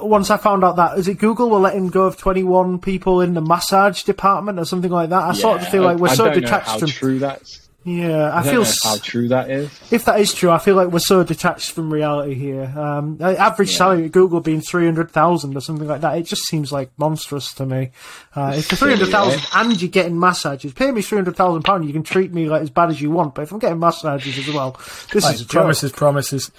once 0.00 0.30
I 0.30 0.36
found 0.36 0.64
out 0.64 0.76
that 0.76 0.98
is 0.98 1.06
it 1.06 1.18
Google 1.18 1.48
were 1.48 1.58
letting 1.58 1.88
go 1.88 2.06
of 2.06 2.16
21 2.16 2.80
people 2.80 3.20
in 3.20 3.34
the 3.34 3.40
massage 3.40 4.02
department 4.02 4.58
or 4.58 4.64
something 4.64 4.90
like 4.90 5.10
that. 5.10 5.22
I 5.22 5.28
yeah, 5.28 5.32
sort 5.32 5.62
of 5.62 5.68
feel 5.68 5.82
like 5.82 5.98
we're 5.98 6.08
I 6.08 6.14
so 6.14 6.32
detached 6.32 6.80
from 6.80 6.88
true 6.88 7.18
that's 7.20 7.65
yeah, 7.86 8.30
I, 8.30 8.40
I 8.40 8.42
feel 8.42 8.64
how 8.82 8.96
true 8.96 9.28
that 9.28 9.48
is. 9.48 9.70
If 9.92 10.06
that 10.06 10.18
is 10.18 10.34
true, 10.34 10.50
I 10.50 10.58
feel 10.58 10.74
like 10.74 10.88
we're 10.88 10.98
so 10.98 11.22
detached 11.22 11.70
from 11.70 11.92
reality 11.92 12.34
here. 12.34 12.64
Um, 12.76 13.16
average 13.20 13.70
yeah. 13.70 13.78
salary 13.78 14.04
at 14.06 14.10
Google 14.10 14.40
being 14.40 14.60
three 14.60 14.86
hundred 14.86 15.12
thousand 15.12 15.56
or 15.56 15.60
something 15.60 15.86
like 15.86 16.00
that, 16.00 16.18
it 16.18 16.24
just 16.24 16.46
seems 16.46 16.72
like 16.72 16.90
monstrous 16.98 17.54
to 17.54 17.64
me. 17.64 17.92
Uh, 18.34 18.54
if 18.56 18.66
for 18.66 18.74
three 18.74 18.90
hundred 18.90 19.10
thousand 19.10 19.38
yeah. 19.38 19.60
and 19.60 19.80
you're 19.80 19.88
getting 19.88 20.18
massages, 20.18 20.72
pay 20.72 20.90
me 20.90 21.00
three 21.00 21.16
hundred 21.16 21.36
thousand 21.36 21.62
pounds, 21.62 21.86
you 21.86 21.92
can 21.92 22.02
treat 22.02 22.32
me 22.32 22.48
like 22.48 22.62
as 22.62 22.70
bad 22.70 22.90
as 22.90 23.00
you 23.00 23.12
want. 23.12 23.36
But 23.36 23.42
if 23.42 23.52
I'm 23.52 23.60
getting 23.60 23.78
massages 23.78 24.36
as 24.36 24.52
well, 24.52 24.72
this 25.12 25.22
like, 25.22 25.36
is 25.36 25.44
promises, 25.44 25.92
promises. 25.92 26.50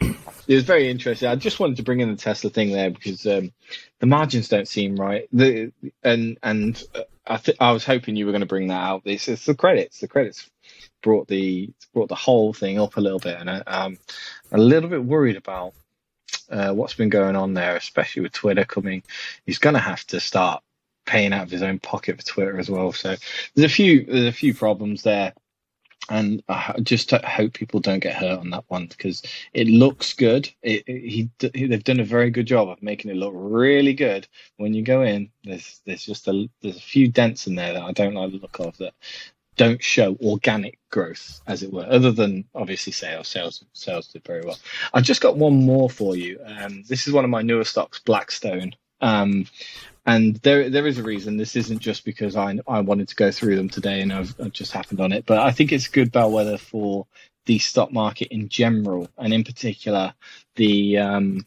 It 0.00 0.54
was 0.54 0.64
very 0.64 0.88
interesting. 0.88 1.28
I 1.28 1.36
just 1.36 1.60
wanted 1.60 1.76
to 1.76 1.82
bring 1.82 2.00
in 2.00 2.10
the 2.10 2.16
Tesla 2.16 2.48
thing 2.48 2.72
there 2.72 2.90
because 2.90 3.26
um, 3.26 3.52
the 3.98 4.06
margins 4.06 4.48
don't 4.48 4.68
seem 4.68 4.96
right. 4.96 5.28
The 5.34 5.70
and 6.02 6.38
and 6.42 6.82
uh, 6.94 7.00
I 7.26 7.36
th- 7.38 7.56
I 7.60 7.72
was 7.72 7.84
hoping 7.84 8.16
you 8.16 8.26
were 8.26 8.32
going 8.32 8.40
to 8.40 8.46
bring 8.46 8.68
that 8.68 8.82
out. 8.82 9.02
It's, 9.04 9.28
it's 9.28 9.46
the 9.46 9.54
credits. 9.54 10.00
The 10.00 10.08
credits 10.08 10.48
brought 11.02 11.28
the 11.28 11.70
brought 11.92 12.08
the 12.08 12.14
whole 12.14 12.52
thing 12.52 12.78
up 12.78 12.96
a 12.96 13.00
little 13.00 13.18
bit, 13.18 13.38
and 13.38 13.50
I, 13.50 13.62
am 13.66 13.98
a 14.52 14.58
little 14.58 14.90
bit 14.90 15.04
worried 15.04 15.36
about 15.36 15.74
uh, 16.50 16.72
what's 16.72 16.94
been 16.94 17.08
going 17.08 17.36
on 17.36 17.54
there, 17.54 17.76
especially 17.76 18.22
with 18.22 18.32
Twitter 18.32 18.64
coming. 18.64 19.02
He's 19.46 19.58
going 19.58 19.74
to 19.74 19.80
have 19.80 20.04
to 20.08 20.20
start 20.20 20.62
paying 21.06 21.32
out 21.32 21.44
of 21.44 21.50
his 21.50 21.62
own 21.62 21.78
pocket 21.78 22.18
for 22.18 22.26
Twitter 22.26 22.58
as 22.58 22.70
well. 22.70 22.92
So 22.92 23.16
there's 23.54 23.70
a 23.70 23.74
few 23.74 24.04
there's 24.04 24.26
a 24.26 24.32
few 24.32 24.54
problems 24.54 25.02
there 25.02 25.32
and 26.10 26.42
I 26.48 26.76
just 26.82 27.10
hope 27.10 27.54
people 27.54 27.80
don't 27.80 28.00
get 28.00 28.16
hurt 28.16 28.38
on 28.38 28.50
that 28.50 28.64
one 28.68 28.86
because 28.86 29.22
it 29.52 29.66
looks 29.66 30.12
good. 30.12 30.50
It, 30.62 30.84
it, 30.86 31.30
he, 31.54 31.66
they've 31.66 31.84
done 31.84 32.00
a 32.00 32.04
very 32.04 32.30
good 32.30 32.46
job 32.46 32.68
of 32.68 32.82
making 32.82 33.10
it 33.10 33.16
look 33.16 33.32
really 33.34 33.94
good. 33.94 34.28
When 34.56 34.74
you 34.74 34.82
go 34.82 35.02
in, 35.02 35.30
there's 35.44 35.80
there's 35.86 36.04
just 36.04 36.28
a 36.28 36.48
there's 36.60 36.76
a 36.76 36.80
few 36.80 37.08
dents 37.08 37.46
in 37.46 37.54
there 37.54 37.72
that 37.72 37.82
I 37.82 37.92
don't 37.92 38.14
like 38.14 38.32
the 38.32 38.38
look 38.38 38.58
of 38.60 38.76
that 38.78 38.94
don't 39.56 39.82
show 39.82 40.16
organic 40.20 40.78
growth, 40.90 41.40
as 41.46 41.62
it 41.62 41.72
were, 41.72 41.86
other 41.88 42.10
than 42.10 42.44
obviously 42.54 42.92
sales. 42.92 43.28
Sales 43.28 43.64
sales 43.72 44.08
did 44.08 44.24
very 44.24 44.42
well. 44.42 44.58
I've 44.92 45.04
just 45.04 45.20
got 45.20 45.36
one 45.36 45.64
more 45.64 45.88
for 45.88 46.16
you. 46.16 46.40
Um, 46.44 46.82
this 46.88 47.06
is 47.06 47.12
one 47.12 47.24
of 47.24 47.30
my 47.30 47.42
newer 47.42 47.64
stocks, 47.64 48.00
Blackstone. 48.00 48.74
Um, 49.00 49.46
and 50.06 50.36
there 50.36 50.70
there 50.70 50.86
is 50.86 50.98
a 50.98 51.02
reason. 51.02 51.36
This 51.36 51.56
isn't 51.56 51.80
just 51.80 52.04
because 52.04 52.36
I 52.36 52.58
I 52.66 52.80
wanted 52.80 53.08
to 53.08 53.16
go 53.16 53.30
through 53.30 53.56
them 53.56 53.68
today 53.68 54.00
and 54.00 54.12
I've, 54.12 54.34
I've 54.40 54.52
just 54.52 54.72
happened 54.72 55.00
on 55.00 55.12
it, 55.12 55.26
but 55.26 55.38
I 55.38 55.50
think 55.52 55.72
it's 55.72 55.88
good 55.88 56.12
bellwether 56.12 56.58
for 56.58 57.06
the 57.46 57.58
stock 57.58 57.92
market 57.92 58.28
in 58.28 58.48
general, 58.48 59.08
and 59.18 59.32
in 59.32 59.44
particular 59.44 60.14
the 60.56 60.98
um, 60.98 61.44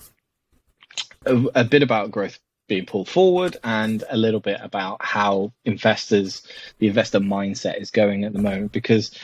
a, 1.26 1.46
a 1.56 1.64
bit 1.64 1.84
about 1.84 2.12
growth 2.12 2.40
being 2.68 2.86
pulled 2.86 3.08
forward 3.08 3.58
and 3.64 4.04
a 4.10 4.18
little 4.18 4.42
bit 4.42 4.60
about 4.62 5.04
how 5.04 5.54
investors 5.64 6.46
the 6.80 6.88
investor 6.88 7.20
mindset 7.20 7.80
is 7.80 7.92
going 7.92 8.26
at 8.26 8.34
the 8.34 8.42
moment 8.42 8.72
because 8.74 9.18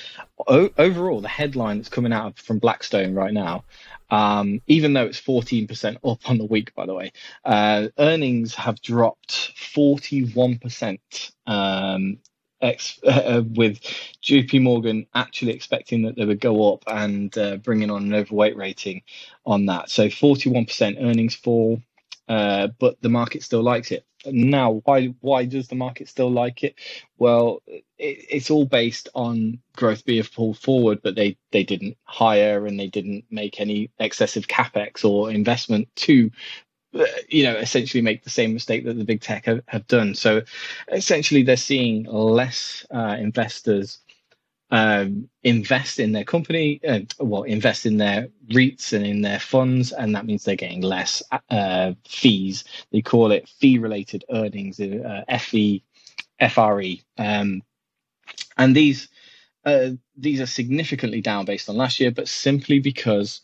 o- 0.48 0.70
overall 0.78 1.20
the 1.20 1.28
headline 1.28 1.78
that's 1.78 1.90
coming 1.90 2.14
out 2.14 2.40
from 2.40 2.60
blackstone 2.60 3.14
right 3.14 3.34
now 3.34 3.64
um, 4.10 4.62
even 4.68 4.94
though 4.94 5.06
it's 5.06 5.22
14% 5.22 5.98
up 6.06 6.30
on 6.30 6.38
the 6.38 6.46
week, 6.46 6.74
by 6.76 6.86
the 6.86 6.94
way, 6.94 7.12
uh, 7.46 7.88
earnings 8.00 8.56
have 8.56 8.82
dropped 8.82 9.54
41%. 9.56 11.00
Um, 11.48 12.20
ex- 12.62 13.00
uh, 13.04 13.44
with 13.56 13.80
JP 14.24 14.64
Morgan 14.64 15.06
actually 15.14 15.54
expecting 15.54 16.04
that 16.04 16.16
they 16.16 16.26
would 16.26 16.40
go 16.40 16.74
up 16.74 16.84
and 16.88 17.38
uh, 17.38 17.58
bringing 17.58 17.92
on 17.92 18.04
an 18.04 18.14
overweight 18.14 18.58
rating 18.58 19.04
on 19.46 19.68
that. 19.68 19.90
So 19.90 20.08
41% 20.08 20.98
earnings 21.04 21.36
fall, 21.36 21.82
uh, 22.28 22.70
but 22.80 23.02
the 23.02 23.10
market 23.10 23.44
still 23.44 23.64
likes 23.64 23.92
it. 23.92 24.06
Now, 24.26 24.82
why 24.86 25.08
why 25.22 25.46
does 25.46 25.68
the 25.68 25.76
market 25.76 26.10
still 26.10 26.32
like 26.32 26.64
it? 26.64 26.76
Well, 27.18 27.62
it, 27.68 27.84
it's 27.98 28.52
all 28.52 28.66
based 28.66 29.10
on 29.16 29.60
growth 29.76 30.06
being 30.06 30.24
pulled 30.24 30.58
forward, 30.58 31.02
but 31.04 31.16
they 31.16 31.38
they 31.52 31.64
didn't 31.64 31.98
hire 32.04 32.66
and 32.66 32.80
they 32.80 32.88
didn't 32.88 33.26
make 33.30 33.60
any 33.60 33.92
excessive 34.00 34.48
capex 34.48 35.06
or 35.06 35.32
investment 35.32 35.88
to 35.98 36.32
uh, 36.96 37.06
you 37.28 37.44
know 37.44 37.58
essentially 37.58 38.02
make 38.02 38.24
the 38.24 38.30
same 38.30 38.54
mistake 38.54 38.86
that 38.86 38.98
the 38.98 39.04
big 39.04 39.22
tech 39.22 39.46
have, 39.46 39.62
have 39.68 39.88
done 39.88 40.14
so 40.14 40.44
essentially 40.92 41.42
they're 41.42 41.58
seeing 41.58 42.04
less 42.04 42.86
uh, 42.92 43.16
investors 43.20 44.00
um, 44.72 45.30
invest 45.44 46.00
in 46.00 46.14
their 46.14 46.24
company, 46.24 46.80
uh, 46.88 47.00
well, 47.20 47.44
invest 47.44 47.86
in 47.86 47.98
their 47.98 48.30
REITs 48.52 48.94
and 48.94 49.06
in 49.06 49.22
their 49.22 49.40
funds, 49.40 49.92
and 49.92 50.16
that 50.16 50.26
means 50.26 50.44
they're 50.44 50.56
getting 50.56 50.82
less 50.82 51.22
uh, 51.50 51.94
fees. 52.08 52.64
They 52.92 53.02
call 53.02 53.32
it 53.32 53.48
fee-related 53.48 54.26
earnings, 54.32 54.80
uh, 54.80 55.24
FE, 55.40 55.84
FRE, 56.50 56.94
um, 57.18 57.62
and 58.58 58.76
these 58.76 59.10
uh, 59.66 59.92
these 60.18 60.42
are 60.42 60.46
significantly 60.46 61.22
down 61.22 61.46
based 61.46 61.70
on 61.70 61.78
last 61.78 62.00
year, 62.00 62.12
but 62.12 62.28
simply 62.28 62.80
because 62.80 63.42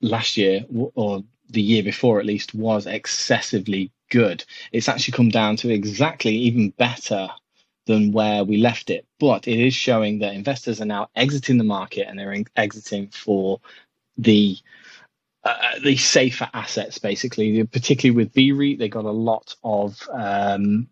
last 0.00 0.36
year 0.36 0.64
or 0.94 1.22
the 1.50 1.62
year 1.62 1.82
before 1.82 2.18
at 2.18 2.26
least 2.26 2.54
was 2.54 2.86
excessively 2.86 3.92
good. 4.10 4.44
It's 4.72 4.88
actually 4.88 5.12
come 5.12 5.28
down 5.28 5.56
to 5.56 5.70
exactly 5.70 6.34
even 6.34 6.70
better 6.70 7.28
than 7.86 8.12
where 8.12 8.44
we 8.44 8.56
left 8.56 8.90
it. 8.90 9.06
But 9.18 9.46
it 9.48 9.58
is 9.58 9.74
showing 9.74 10.20
that 10.20 10.34
investors 10.34 10.80
are 10.80 10.86
now 10.86 11.08
exiting 11.14 11.58
the 11.58 11.64
market 11.64 12.06
and 12.08 12.18
they're 12.18 12.44
exiting 12.56 13.08
for 13.08 13.60
the 14.16 14.56
uh, 15.44 15.78
the 15.82 15.96
safer 15.96 16.48
assets, 16.54 16.98
basically. 16.98 17.62
Particularly 17.64 18.16
with 18.16 18.32
BREIT, 18.32 18.78
they 18.78 18.88
got 18.88 19.04
a 19.04 19.10
lot 19.10 19.56
of 19.62 20.08
um, 20.10 20.88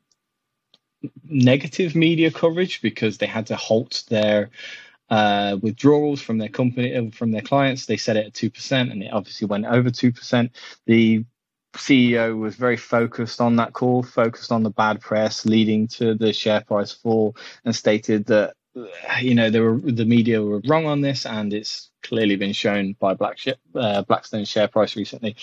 negative 1.24 1.95
media 1.95 2.30
coverage 2.30 2.82
because 2.82 3.18
they 3.18 3.26
had 3.26 3.47
to 3.47 3.57
halt 3.57 4.05
their 4.09 4.51
uh, 5.09 5.57
withdrawals 5.61 6.20
from 6.20 6.38
their 6.38 6.49
company 6.49 7.11
from 7.11 7.32
their 7.32 7.43
clients. 7.43 7.86
They 7.86 7.97
set 7.97 8.16
it 8.16 8.26
at 8.26 8.34
two 8.34 8.51
percent, 8.51 8.90
and 8.90 9.03
it 9.03 9.12
obviously 9.12 9.47
went 9.47 9.66
over 9.66 9.90
two 9.90 10.12
percent. 10.12 10.53
The 10.86 11.24
CEO 11.75 12.39
was 12.39 12.57
very 12.57 12.77
focused 12.77 13.41
on 13.41 13.57
that 13.57 13.73
call, 13.73 14.03
focused 14.03 14.53
on 14.53 14.62
the 14.62 14.70
bad 14.70 15.01
press 15.01 15.47
leading 15.47 15.89
to 15.89 16.14
the 16.14 16.33
share 16.33 16.61
price 16.61 16.93
fall, 16.93 17.37
and 17.64 17.75
stated 17.75 18.27
that 18.27 18.55
you 19.20 19.35
know 19.35 19.51
were, 19.51 19.79
the 19.79 20.05
media 20.05 20.43
were 20.43 20.61
wrong 20.66 20.87
on 20.87 21.01
this, 21.01 21.27
and 21.27 21.53
it's 21.53 21.91
clearly 22.03 22.37
been 22.37 22.53
shown 22.53 22.95
by 22.99 23.14
Black, 23.14 23.39
uh, 23.75 24.03
Blackstone's 24.03 24.49
share 24.49 24.68
price 24.68 24.97
recently. 24.97 25.37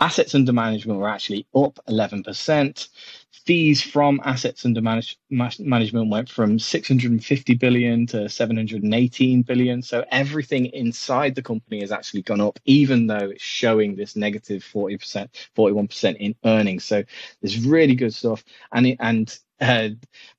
Assets 0.00 0.34
under 0.34 0.52
management 0.52 0.98
were 0.98 1.08
actually 1.08 1.46
up 1.54 1.78
11%. 1.88 2.88
fees 3.30 3.82
from 3.82 4.20
assets 4.24 4.64
under 4.64 4.80
manage, 4.80 5.18
management 5.34 6.10
went 6.10 6.28
from 6.28 6.58
650 6.58 7.54
billion 7.54 8.06
to 8.08 8.28
718 8.28 9.42
billion. 9.42 9.82
So 9.82 10.04
everything 10.10 10.66
inside 10.66 11.34
the 11.34 11.42
company 11.42 11.80
has 11.80 11.92
actually 11.92 12.22
gone 12.22 12.40
up, 12.40 12.58
even 12.64 13.06
though 13.06 13.30
it's 13.30 13.42
showing 13.42 13.96
this 13.96 14.16
negative 14.16 14.62
40%, 14.62 15.28
41% 15.56 16.16
in 16.16 16.34
earnings. 16.44 16.84
So 16.84 17.04
there's 17.40 17.64
really 17.66 17.94
good 17.94 18.14
stuff. 18.14 18.44
And 18.72 18.86
it, 18.86 18.96
and 19.00 19.38
uh, 19.60 19.90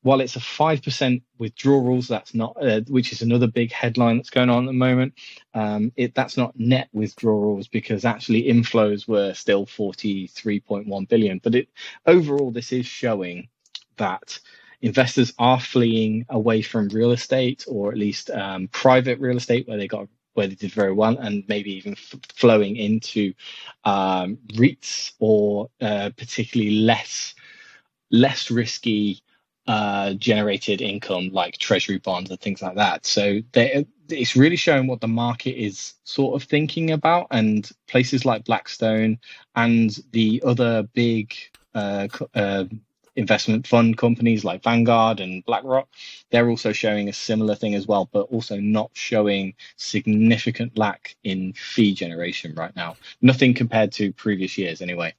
while 0.02 0.20
it's 0.20 0.36
a 0.36 0.42
five 0.42 0.82
percent 0.84 1.24
withdrawals, 1.38 2.08
that's 2.08 2.34
not, 2.34 2.56
uh, 2.62 2.82
which 2.88 3.12
is 3.12 3.22
another 3.22 3.48
big 3.48 3.72
headline 3.72 4.18
that's 4.18 4.30
going 4.30 4.50
on 4.50 4.66
at 4.66 4.68
the 4.68 4.74
moment. 4.74 5.14
Um, 5.54 5.92
it 5.96 6.14
that's 6.16 6.38
not 6.38 6.60
net 6.60 6.90
withdrawals 6.94 7.68
because 7.68 8.04
actually 8.06 8.44
inflows 8.44 9.08
were 9.08 9.34
still 9.34 9.66
forty 9.66 10.28
three 10.28 10.60
point 10.60 10.88
one 10.88 11.06
billion. 11.06 11.40
But 11.42 11.56
it 11.56 11.70
overall, 12.06 12.52
this 12.52 12.72
is 12.72 12.86
showing 12.86 13.48
that 13.98 14.40
investors 14.82 15.34
are 15.40 15.60
fleeing 15.60 16.26
away 16.30 16.62
from 16.62 16.90
real 16.90 17.12
estate, 17.12 17.66
or 17.68 17.92
at 17.92 17.98
least 17.98 18.30
um, 18.30 18.68
private 18.70 19.20
real 19.20 19.38
estate, 19.38 19.68
where 19.68 19.78
they 19.78 19.88
got 19.88 20.08
where 20.34 20.48
they 20.48 20.56
did 20.56 20.72
very 20.72 20.92
well, 20.92 21.18
and 21.18 21.44
maybe 21.48 21.74
even 21.74 21.94
f- 21.94 22.16
flowing 22.34 22.76
into 22.76 23.34
um, 23.86 24.38
REITs 24.54 25.14
or 25.20 25.70
uh, 25.82 26.10
particularly 26.18 26.80
less 26.80 27.34
less 28.12 28.52
risky 28.52 29.22
uh, 29.68 30.14
generated 30.14 30.82
income 30.82 31.30
like 31.32 31.58
treasury 31.58 31.98
bonds 31.98 32.30
and 32.30 32.40
things 32.40 32.62
like 32.62 32.76
that. 32.76 33.06
So 33.06 33.40
they, 33.54 33.86
it's 34.10 34.36
really 34.36 34.56
showing 34.58 34.88
what 34.88 35.02
the 35.02 35.08
market 35.08 35.60
is 35.60 35.94
sort 36.04 36.40
of 36.40 36.48
thinking 36.48 36.92
about, 36.92 37.28
and 37.32 37.70
places 37.88 38.26
like 38.26 38.46
Blackstone 38.46 39.18
and 39.56 39.98
the 40.12 40.44
other 40.46 40.84
big 40.94 41.34
uh, 41.74 42.08
uh, 42.36 42.66
investment 43.16 43.68
fund 43.68 43.98
companies 43.98 44.44
like 44.44 44.64
Vanguard 44.64 45.20
and 45.20 45.44
BlackRock, 45.46 45.88
they're 46.32 46.50
also 46.50 46.72
showing 46.72 47.10
a 47.10 47.14
similar 47.14 47.56
thing 47.56 47.76
as 47.76 47.88
well, 47.88 48.10
but 48.12 48.28
also 48.32 48.58
not 48.60 48.92
showing 48.94 49.54
significant 49.78 50.78
lack 50.78 51.16
in 51.24 51.54
fee 51.54 51.94
generation 51.94 52.54
right 52.56 52.76
now. 52.76 52.96
Nothing 53.22 53.54
compared 53.54 53.92
to 53.94 54.14
previous 54.14 54.58
years, 54.58 54.82
anyway 54.82 55.14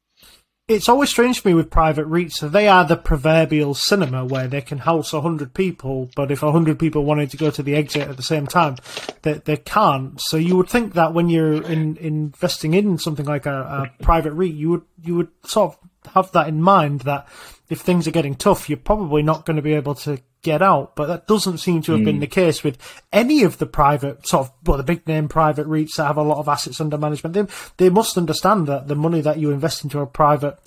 it's 0.69 0.89
always 0.89 1.11
strange 1.11 1.41
for 1.41 1.49
me 1.49 1.55
with 1.55 1.71
private 1.71 2.09
REITs. 2.09 2.33
So 2.33 2.49
they 2.49 2.67
are 2.67 2.85
the 2.85 2.97
proverbial 2.97 3.75
cinema 3.75 4.25
where 4.25 4.49
they 4.49 4.61
can 4.61 4.79
house 4.79 5.13
hundred 5.13 5.55
people, 5.55 6.11
but 6.17 6.31
if 6.31 6.41
hundred 6.41 6.79
people 6.79 7.05
wanted 7.05 7.31
to 7.31 7.37
go 7.37 7.51
to 7.51 7.63
the 7.63 7.77
exit 7.77 8.09
at 8.09 8.17
the 8.17 8.23
same 8.23 8.47
time, 8.47 8.77
they 9.23 9.35
they 9.35 9.57
can't. 9.57 10.21
So 10.21 10.37
you 10.37 10.57
would 10.57 10.69
think 10.69 10.95
that 10.95 11.15
when 11.15 11.29
you're 11.29 11.63
in, 11.63 11.97
investing 11.99 12.75
in 12.75 12.99
something 12.99 13.27
like 13.27 13.47
a, 13.47 13.91
a 13.99 14.03
private 14.03 14.33
REIT, 14.33 14.55
you 14.55 14.71
would 14.71 14.83
you 15.03 15.15
would 15.15 15.29
sort 15.45 15.73
of 15.75 16.13
have 16.15 16.33
that 16.33 16.49
in 16.49 16.61
mind 16.63 17.03
that 17.03 17.29
if 17.69 17.81
things 17.81 18.07
are 18.07 18.13
getting 18.13 18.35
tough, 18.35 18.69
you're 18.69 18.77
probably 18.77 19.23
not 19.23 19.45
going 19.45 19.57
to 19.57 19.63
be 19.63 19.75
able 19.75 19.95
to 19.97 20.21
get 20.43 20.63
out. 20.63 20.95
But 20.95 21.07
that 21.07 21.27
doesn't 21.27 21.59
seem 21.59 21.83
to 21.83 21.93
have 21.93 22.01
mm. 22.03 22.05
been 22.05 22.17
hmm. 22.17 22.21
the 22.21 22.27
case 22.27 22.63
with 22.63 22.79
any 23.13 23.43
of 23.43 23.59
the 23.59 23.67
private 23.67 24.27
sort 24.27 24.47
of 24.47 24.53
well, 24.65 24.77
the 24.77 24.85
big 24.85 25.07
name 25.07 25.29
private 25.29 25.67
REITs 25.67 25.97
that 25.97 26.07
have 26.07 26.17
a 26.17 26.23
lot 26.23 26.39
of 26.39 26.49
assets 26.49 26.81
under 26.81 26.99
management. 26.99 27.35
They 27.35 27.87
they 27.87 27.91
must 27.91 28.17
understand 28.17 28.67
that 28.69 28.89
the 28.89 28.95
money 28.95 29.21
that 29.21 29.39
you 29.39 29.51
invest 29.51 29.85
into 29.85 30.01
a 30.01 30.07
private 30.07 30.59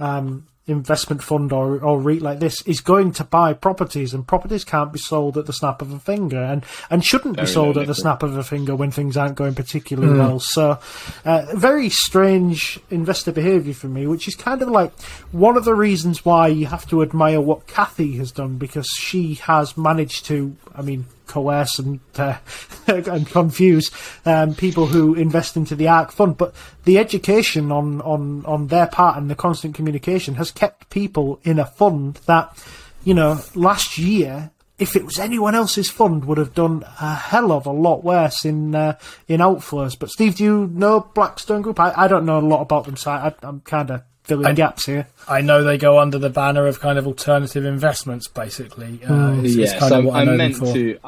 um, 0.00 0.46
investment 0.68 1.22
fund 1.22 1.52
or, 1.52 1.82
or 1.82 1.98
REIT 1.98 2.22
like 2.22 2.38
this 2.38 2.62
is 2.62 2.80
going 2.80 3.12
to 3.12 3.24
buy 3.24 3.52
properties, 3.52 4.14
and 4.14 4.26
properties 4.26 4.64
can't 4.64 4.92
be 4.92 4.98
sold 4.98 5.36
at 5.36 5.46
the 5.46 5.52
snap 5.52 5.82
of 5.82 5.92
a 5.92 5.98
finger, 5.98 6.42
and, 6.42 6.64
and 6.90 7.04
shouldn't 7.04 7.36
very 7.36 7.46
be 7.46 7.52
sold 7.52 7.78
at 7.78 7.86
the 7.86 7.94
snap 7.94 8.22
of 8.22 8.36
a 8.36 8.44
finger 8.44 8.76
when 8.76 8.90
things 8.90 9.16
aren't 9.16 9.34
going 9.34 9.54
particularly 9.54 10.12
mm. 10.12 10.18
well. 10.18 10.40
So, 10.40 10.78
uh, 11.24 11.46
very 11.54 11.88
strange 11.88 12.78
investor 12.90 13.32
behaviour 13.32 13.74
for 13.74 13.88
me, 13.88 14.06
which 14.06 14.28
is 14.28 14.36
kind 14.36 14.62
of 14.62 14.68
like 14.68 14.92
one 15.32 15.56
of 15.56 15.64
the 15.64 15.74
reasons 15.74 16.24
why 16.24 16.48
you 16.48 16.66
have 16.66 16.86
to 16.90 17.02
admire 17.02 17.40
what 17.40 17.66
Cathie 17.66 18.16
has 18.18 18.30
done 18.30 18.58
because 18.58 18.88
she 18.88 19.34
has 19.34 19.76
managed 19.76 20.26
to, 20.26 20.56
I 20.74 20.82
mean, 20.82 21.06
coerce 21.28 21.78
and 21.78 22.00
uh, 22.16 22.38
and 22.86 23.26
confuse 23.26 23.90
um, 24.24 24.54
people 24.54 24.86
who 24.86 25.14
invest 25.14 25.56
into 25.56 25.76
the 25.76 25.88
ARK 25.88 26.10
fund. 26.10 26.36
But 26.36 26.54
the 26.84 26.98
education 26.98 27.70
on, 27.70 28.00
on, 28.02 28.44
on 28.46 28.68
their 28.68 28.86
part 28.86 29.16
and 29.16 29.30
the 29.30 29.34
constant 29.34 29.74
communication 29.74 30.34
has 30.34 30.50
kept 30.50 30.90
people 30.90 31.40
in 31.44 31.58
a 31.58 31.66
fund 31.66 32.16
that, 32.26 32.56
you 33.04 33.14
know, 33.14 33.40
last 33.54 33.98
year 33.98 34.50
if 34.78 34.94
it 34.94 35.04
was 35.04 35.18
anyone 35.18 35.54
else's 35.54 35.90
fund, 35.90 36.24
would 36.24 36.38
have 36.38 36.54
done 36.54 36.84
a 37.00 37.14
hell 37.14 37.50
of 37.50 37.66
a 37.66 37.72
lot 37.72 38.04
worse 38.04 38.44
in 38.44 38.74
uh, 38.74 38.96
in 39.26 39.40
outflows. 39.40 39.98
But 39.98 40.10
Steve, 40.10 40.36
do 40.36 40.44
you 40.44 40.70
know 40.72 41.00
Blackstone 41.14 41.62
Group? 41.62 41.80
I, 41.80 41.92
I 41.96 42.08
don't 42.08 42.24
know 42.24 42.38
a 42.38 42.40
lot 42.40 42.62
about 42.62 42.84
them, 42.84 42.96
so 42.96 43.10
I, 43.10 43.34
am 43.42 43.60
kind 43.62 43.90
of 43.90 44.02
filling 44.22 44.46
I, 44.46 44.52
gaps 44.52 44.86
here. 44.86 45.08
I 45.26 45.40
know 45.40 45.64
they 45.64 45.78
go 45.78 45.98
under 45.98 46.18
the 46.18 46.30
banner 46.30 46.66
of 46.66 46.78
kind 46.78 46.98
of 46.98 47.06
alternative 47.06 47.64
investments, 47.64 48.28
basically. 48.28 49.00
Uh, 49.04 49.08
mm. 49.08 49.44
it's, 49.44 49.56
yeah, 49.56 49.64
it's 49.64 49.88
so 49.88 50.10
I, 50.10 50.20
I 50.20 50.24
meant 50.24 50.56
to. 50.56 50.98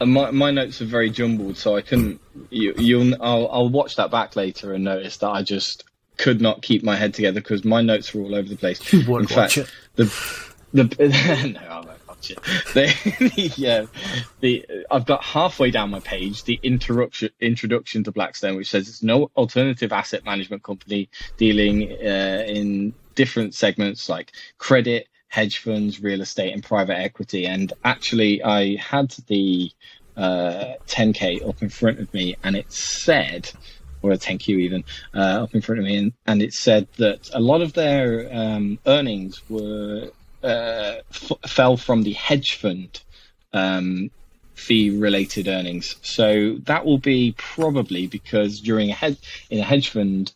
Uh, 0.00 0.06
my, 0.06 0.30
my 0.30 0.50
notes 0.50 0.80
are 0.80 0.86
very 0.86 1.10
jumbled, 1.10 1.56
so 1.56 1.76
I 1.76 1.82
couldn't. 1.82 2.20
You, 2.50 2.74
you'll. 2.76 3.14
I'll, 3.22 3.48
I'll 3.50 3.68
watch 3.68 3.96
that 3.96 4.10
back 4.10 4.36
later 4.36 4.72
and 4.72 4.84
notice 4.84 5.16
that 5.18 5.30
I 5.30 5.42
just 5.42 5.84
could 6.16 6.40
not 6.40 6.62
keep 6.62 6.82
my 6.82 6.96
head 6.96 7.14
together 7.14 7.40
because 7.40 7.64
my 7.64 7.80
notes 7.80 8.12
were 8.12 8.22
all 8.22 8.34
over 8.34 8.48
the 8.48 8.56
place. 8.56 8.80
You 8.92 9.08
won't 9.10 9.30
In 9.30 9.36
watch 9.36 9.54
fact, 9.54 9.68
it. 9.68 9.74
The 9.96 10.48
the 10.72 11.54
no, 11.54 11.60
I 11.60 11.80
won't 11.80 12.08
watch 12.08 12.30
it. 12.30 12.42
The, 12.74 13.52
yeah, 13.56 13.86
the 14.40 14.66
I've 14.90 15.06
got 15.06 15.24
halfway 15.24 15.70
down 15.70 15.90
my 15.90 16.00
page 16.00 16.44
the 16.44 16.60
introduction 16.62 17.30
introduction 17.40 18.04
to 18.04 18.12
Blackstone, 18.12 18.56
which 18.56 18.70
says 18.70 18.88
it's 18.88 19.02
no 19.02 19.30
alternative 19.36 19.92
asset 19.92 20.24
management 20.24 20.62
company 20.62 21.08
dealing 21.36 21.92
uh, 21.92 22.44
in 22.46 22.92
different 23.14 23.54
segments 23.54 24.08
like 24.08 24.32
credit 24.58 25.08
hedge 25.28 25.58
funds, 25.58 26.02
real 26.02 26.20
estate, 26.20 26.52
and 26.52 26.64
private 26.64 26.98
equity. 26.98 27.46
And 27.46 27.72
actually, 27.84 28.42
I 28.42 28.76
had 28.76 29.10
the 29.26 29.70
uh, 30.16 30.74
10K 30.88 31.48
up 31.48 31.62
in 31.62 31.68
front 31.68 32.00
of 32.00 32.12
me, 32.12 32.36
and 32.42 32.56
it 32.56 32.72
said, 32.72 33.50
or 34.02 34.12
a 34.12 34.18
10Q 34.18 34.48
even, 34.48 34.84
uh, 35.14 35.42
up 35.44 35.54
in 35.54 35.60
front 35.60 35.78
of 35.78 35.84
me, 35.84 35.96
and, 35.96 36.12
and 36.26 36.42
it 36.42 36.52
said 36.52 36.88
that 36.96 37.28
a 37.32 37.40
lot 37.40 37.62
of 37.62 37.72
their 37.72 38.28
um, 38.32 38.78
earnings 38.86 39.40
were 39.48 40.10
uh, 40.42 40.96
f- 41.10 41.32
fell 41.46 41.76
from 41.76 42.02
the 42.02 42.12
hedge 42.12 42.56
fund 42.56 43.00
um, 43.52 44.10
fee 44.54 44.90
related 44.90 45.48
earnings. 45.48 45.96
So 46.02 46.56
that 46.64 46.84
will 46.84 46.98
be 46.98 47.34
probably 47.36 48.06
because 48.06 48.60
during 48.60 48.90
a 48.90 48.94
hedge 48.94 49.18
in 49.50 49.60
a 49.60 49.64
hedge 49.64 49.90
fund, 49.90 50.32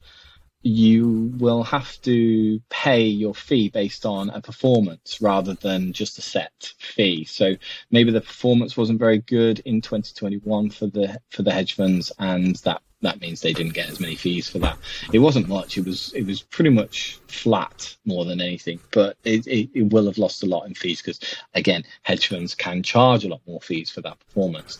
you 0.63 1.33
will 1.39 1.65
have 1.65 2.01
to 2.03 2.61
pay 2.69 3.05
your 3.05 3.35
fee 3.35 3.69
based 3.69 4.07
on 4.07 4.31
a 4.31 4.41
performance 4.41 5.21
rather 5.21 5.55
than 5.55 5.93
just 5.93 6.19
a 6.19 6.23
set 6.23 6.73
fee. 6.79 7.25
So 7.25 7.57
maybe 7.91 8.13
the 8.13 8.21
performance 8.21 8.77
wasn't 8.77 9.01
very 9.01 9.19
good 9.19 9.59
in 9.61 9.81
2021 9.81 10.71
for 10.71 10.87
the 10.87 11.21
for 11.31 11.43
the 11.43 11.53
hedge 11.53 11.75
funds, 11.75 12.13
and 12.19 12.57
that 12.57 12.83
that 13.01 13.21
means 13.21 13.41
they 13.41 13.53
didn't 13.53 13.75
get 13.75 13.91
as 13.91 13.99
many 13.99 14.15
fees 14.15 14.49
for 14.49 14.61
that. 14.61 14.79
It 15.13 15.19
wasn't 15.19 15.49
much. 15.49 15.77
It 15.77 15.85
was 15.85 16.13
it 16.13 16.25
was 16.25 16.43
pretty 16.43 16.71
much 16.71 17.19
flat 17.27 17.97
more 18.05 18.25
than 18.25 18.41
anything, 18.41 18.79
but 18.93 19.17
it, 19.25 19.47
it, 19.49 19.71
it 19.75 19.93
will 19.93 20.07
have 20.07 20.19
lost 20.19 20.45
a 20.45 20.47
lot 20.47 20.67
in 20.67 20.75
fees 20.75 21.03
because 21.03 21.19
again, 21.55 21.85
hedge 22.03 22.29
funds 22.29 22.55
can 22.55 22.83
charge 22.83 23.25
a 23.25 23.29
lot 23.29 23.41
more 23.47 23.61
fees 23.61 23.91
for 23.91 24.01
that 24.03 24.21
performance 24.21 24.79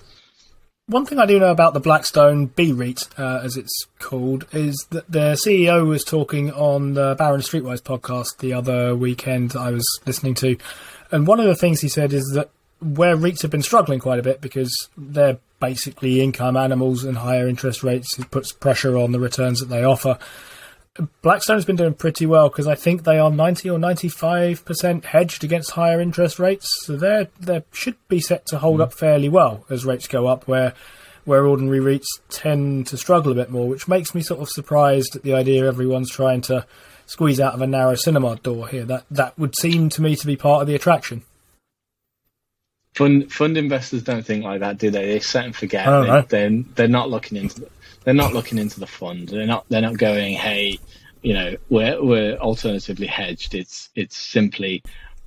one 0.87 1.07
thing 1.07 1.19
I 1.19 1.27
do 1.27 1.39
know 1.39 1.51
about 1.51 1.75
the 1.75 1.81
Blackstone 1.81 2.47
BREIT, 2.47 3.09
uh, 3.19 3.41
as 3.43 3.57
it's 3.57 3.87
called, 3.99 4.47
is 4.53 4.87
that 4.91 5.11
the 5.11 5.35
CEO 5.35 5.87
was 5.87 6.05
talking 6.05 6.51
on 6.53 6.95
the 6.95 7.15
Barron 7.17 7.41
Streetwise 7.41 7.83
podcast 7.83 8.39
the 8.39 8.53
other 8.53 8.95
weekend 8.97 9.55
I 9.57 9.71
was 9.71 9.87
listening 10.07 10.35
to. 10.37 10.57
And 11.11 11.27
one 11.27 11.41
of 11.41 11.47
the 11.47 11.55
things 11.55 11.81
he 11.81 11.89
said 11.89 12.13
is 12.13 12.33
that 12.35 12.51
where 12.81 13.17
REITs 13.17 13.43
have 13.43 13.51
been 13.51 13.63
struggling 13.63 14.01
quite 14.01 14.19
a 14.19 14.23
bit 14.23 14.41
because 14.41 14.89
they're 14.97 15.39
basically 15.61 16.21
income 16.21 16.57
animals 16.57 17.05
and 17.05 17.19
higher 17.19 17.49
interest 17.49 17.85
rates, 17.85 18.19
it 18.19 18.31
puts 18.33 18.51
pressure 18.51 18.97
on 18.97 19.13
the 19.13 19.21
returns 19.21 19.61
that 19.61 19.69
they 19.69 19.85
offer. 19.85 20.19
Blackstone's 21.23 21.65
been 21.65 21.77
doing 21.77 21.95
pretty 21.95 22.27
well 22.27 22.51
because 22.51 22.67
I 22.67 22.75
think 22.75 23.05
they 23.05 23.19
are 23.19 23.31
90 23.31 23.71
or 23.71 23.79
95% 23.79 25.05
hedged 25.05 25.43
against 25.43 25.71
higher 25.71 26.01
interest 26.01 26.39
rates. 26.39 26.69
So 26.85 26.97
they 26.97 27.29
they 27.41 27.65
should 27.73 27.97
be 28.09 28.21
set 28.21 28.45
to 28.47 28.59
hold 28.59 28.81
mm. 28.81 28.85
up 28.85 28.93
fairly 28.93 29.29
well 29.29 29.65
as 29.71 29.87
rates 29.87 30.07
go 30.07 30.27
up, 30.27 30.47
where 30.47 30.75
where 31.25 31.47
ordinary 31.47 31.79
REITs 31.79 32.21
tend 32.29 32.89
to 32.89 32.97
struggle 32.97 33.33
a 33.33 33.37
bit 33.37 33.51
more, 33.51 33.69
which 33.69 33.89
makes 33.89 34.15
me 34.15 34.21
sort 34.21 34.41
of 34.41 34.49
surprised 34.49 35.17
at 35.17 35.23
the 35.23 35.35
idea 35.35 35.67
everyone's 35.67 36.11
trying 36.11 36.41
to 36.43 36.67
squeeze 37.07 37.41
out 37.41 37.55
of 37.55 37.63
a 37.63 37.67
narrow 37.67 37.95
cinema 37.95 38.37
door 38.37 38.69
here. 38.69 38.85
That 38.85 39.05
that 39.11 39.39
would 39.39 39.57
seem 39.57 39.89
to 39.91 40.03
me 40.03 40.15
to 40.17 40.27
be 40.27 40.37
part 40.37 40.61
of 40.61 40.69
the 40.69 40.75
attraction. 40.75 41.23
Fund 42.95 43.33
fund 43.33 43.57
investors 43.57 44.03
don't 44.03 44.27
think 44.27 44.45
like 44.45 44.61
that, 44.61 44.77
do 44.77 44.91
they? 44.91 45.07
They 45.07 45.21
set 45.21 45.47
and 45.47 45.57
forget. 45.57 45.87
They, 45.87 46.09
are 46.11 46.23
they're, 46.23 46.63
they're 46.75 46.89
not 46.89 47.09
looking 47.09 47.39
into 47.39 47.67
they're 48.05 48.15
not 48.15 48.33
looking 48.33 48.59
into 48.59 48.81
the 48.81 48.87
fund. 48.87 49.29
They're 49.29 49.47
not 49.47 49.67
they're 49.69 49.81
not 49.81 49.99
going, 49.99 50.35
hey, 50.35 50.79
you 51.23 51.35
know, 51.35 51.57
we're 51.69 52.03
we're 52.03 52.37
alternatively 52.37 53.07
hedged. 53.07 53.55
It's 53.55 53.91
it's 53.95 54.17
simply, 54.17 54.83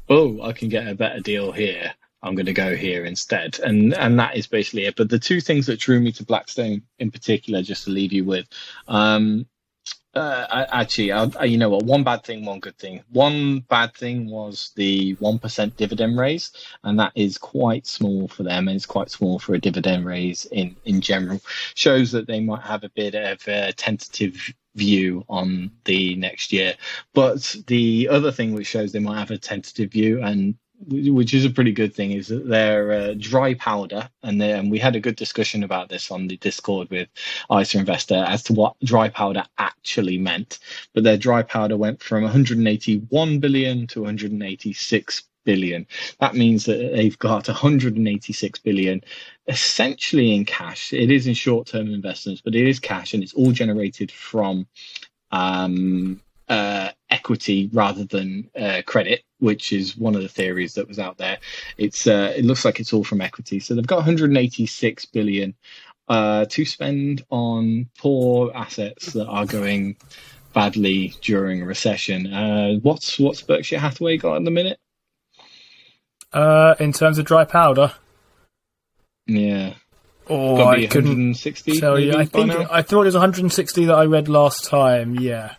oh, 0.09 0.41
I 0.41 0.53
can 0.53 0.69
get 0.69 0.87
a 0.87 0.95
better 0.95 1.19
deal 1.19 1.51
here. 1.51 1.93
I'm 2.21 2.35
going 2.35 2.47
to 2.47 2.53
go 2.53 2.75
here 2.75 3.05
instead, 3.05 3.59
and 3.59 3.93
and 3.93 4.19
that 4.19 4.35
is 4.35 4.47
basically 4.47 4.85
it. 4.85 4.95
But 4.95 5.09
the 5.09 5.19
two 5.19 5.39
things 5.41 5.67
that 5.67 5.79
drew 5.79 5.99
me 5.99 6.11
to 6.13 6.25
Blackstone 6.25 6.81
in 6.99 7.11
particular, 7.11 7.61
just 7.61 7.85
to 7.85 7.91
leave 7.91 8.13
you 8.13 8.23
with, 8.23 8.47
um, 8.87 9.45
Uh, 10.15 10.65
actually, 10.71 11.11
I, 11.11 11.29
I- 11.39 11.45
you 11.45 11.57
know 11.57 11.69
what? 11.69 11.83
One 11.83 12.03
bad 12.03 12.23
thing, 12.23 12.45
one 12.45 12.59
good 12.61 12.77
thing. 12.77 13.03
One 13.11 13.59
bad 13.59 13.93
thing 13.95 14.29
was 14.29 14.71
the 14.75 15.13
one 15.15 15.39
percent 15.39 15.75
dividend 15.75 16.17
raise, 16.17 16.51
and 16.85 16.97
that 16.99 17.11
is 17.15 17.37
quite 17.37 17.85
small 17.85 18.29
for 18.29 18.43
them, 18.43 18.67
and 18.69 18.75
it's 18.77 18.85
quite 18.85 19.11
small 19.11 19.39
for 19.39 19.55
a 19.55 19.59
dividend 19.59 20.05
raise 20.05 20.45
in 20.45 20.75
in 20.85 21.01
general. 21.01 21.41
Shows 21.75 22.11
that 22.13 22.27
they 22.27 22.39
might 22.39 22.61
have 22.63 22.83
a 22.85 22.89
bit 22.89 23.13
of 23.15 23.45
a 23.49 23.73
tentative 23.73 24.53
view 24.75 25.25
on 25.29 25.71
the 25.85 26.15
next 26.15 26.53
year. 26.53 26.75
But 27.13 27.55
the 27.67 28.07
other 28.09 28.31
thing 28.31 28.53
which 28.53 28.67
shows 28.67 28.91
they 28.93 28.99
might 28.99 29.19
have 29.19 29.31
a 29.31 29.37
tentative 29.37 29.91
view 29.91 30.21
and 30.21 30.55
which 30.87 31.33
is 31.33 31.45
a 31.45 31.49
pretty 31.49 31.71
good 31.71 31.93
thing 31.93 32.11
is 32.11 32.27
that 32.27 32.47
they're 32.47 32.91
uh, 32.91 33.13
dry 33.17 33.53
powder 33.55 34.09
and, 34.23 34.41
and 34.41 34.71
we 34.71 34.79
had 34.79 34.95
a 34.95 34.99
good 34.99 35.15
discussion 35.15 35.63
about 35.63 35.89
this 35.89 36.11
on 36.11 36.27
the 36.27 36.37
discord 36.37 36.89
with 36.89 37.09
isa 37.51 37.77
investor 37.77 38.23
as 38.27 38.43
to 38.43 38.53
what 38.53 38.75
dry 38.83 39.09
powder 39.09 39.43
actually 39.57 40.17
meant. 40.17 40.59
But 40.93 41.03
their 41.03 41.17
dry 41.17 41.41
powder 41.43 41.77
went 41.77 42.01
from 42.01 42.23
181 42.23 43.39
billion 43.39 43.87
to 43.87 44.01
186 44.01 45.23
billion. 45.43 45.85
That 46.19 46.35
means 46.35 46.65
that 46.65 46.93
they've 46.95 47.17
got 47.19 47.47
186 47.47 48.59
billion 48.59 49.01
essentially 49.47 50.33
in 50.33 50.45
cash. 50.45 50.91
It 50.91 51.11
is 51.11 51.27
in 51.27 51.33
short-term 51.33 51.93
investments 51.93 52.41
but 52.41 52.55
it 52.55 52.67
is 52.67 52.79
cash 52.79 53.13
and 53.13 53.23
it's 53.23 53.33
all 53.33 53.51
generated 53.51 54.11
from 54.11 54.67
um, 55.31 56.21
uh, 56.47 56.91
equity 57.15 57.69
rather 57.73 58.03
than 58.05 58.49
uh, 58.59 58.81
credit, 58.85 59.23
which 59.39 59.71
is 59.73 59.95
one 59.97 60.15
of 60.15 60.21
the 60.21 60.27
theories 60.39 60.73
that 60.75 60.87
was 60.87 60.99
out 60.99 61.17
there. 61.17 61.37
It's 61.77 62.05
uh, 62.07 62.33
it 62.35 62.45
looks 62.45 62.65
like 62.65 62.79
it's 62.79 62.93
all 62.93 63.03
from 63.03 63.21
equity. 63.21 63.59
So 63.59 63.73
they've 63.73 63.87
got 63.87 63.97
186 63.97 65.05
billion 65.05 65.53
uh, 66.07 66.45
to 66.49 66.65
spend 66.65 67.23
on 67.29 67.87
poor 67.97 68.51
assets 68.53 69.13
that 69.13 69.27
are 69.27 69.45
going 69.45 69.95
badly 70.53 71.13
during 71.21 71.61
a 71.61 71.65
recession. 71.65 72.31
Uh, 72.33 72.75
what's 72.81 73.17
what's 73.19 73.41
Berkshire 73.41 73.79
Hathaway 73.79 74.17
got 74.17 74.35
in 74.35 74.43
the 74.43 74.51
minute? 74.51 74.79
Uh, 76.33 76.75
in 76.79 76.91
terms 76.91 77.17
of 77.17 77.25
dry 77.25 77.45
powder, 77.45 77.93
Yeah, 79.25 79.73
oh, 80.29 80.65
I 80.65 80.85
couldn't 80.87 81.09
160. 81.31 81.79
tell 81.79 81.97
you. 81.97 82.13
I 82.13 82.25
think 82.25 82.47
now? 82.47 82.67
I 82.69 82.81
thought 82.81 83.01
it 83.03 83.05
was 83.05 83.15
160 83.15 83.85
that 83.85 83.93
I 83.95 84.05
read 84.05 84.27
last 84.27 84.65
time. 84.65 85.15
Yeah. 85.15 85.55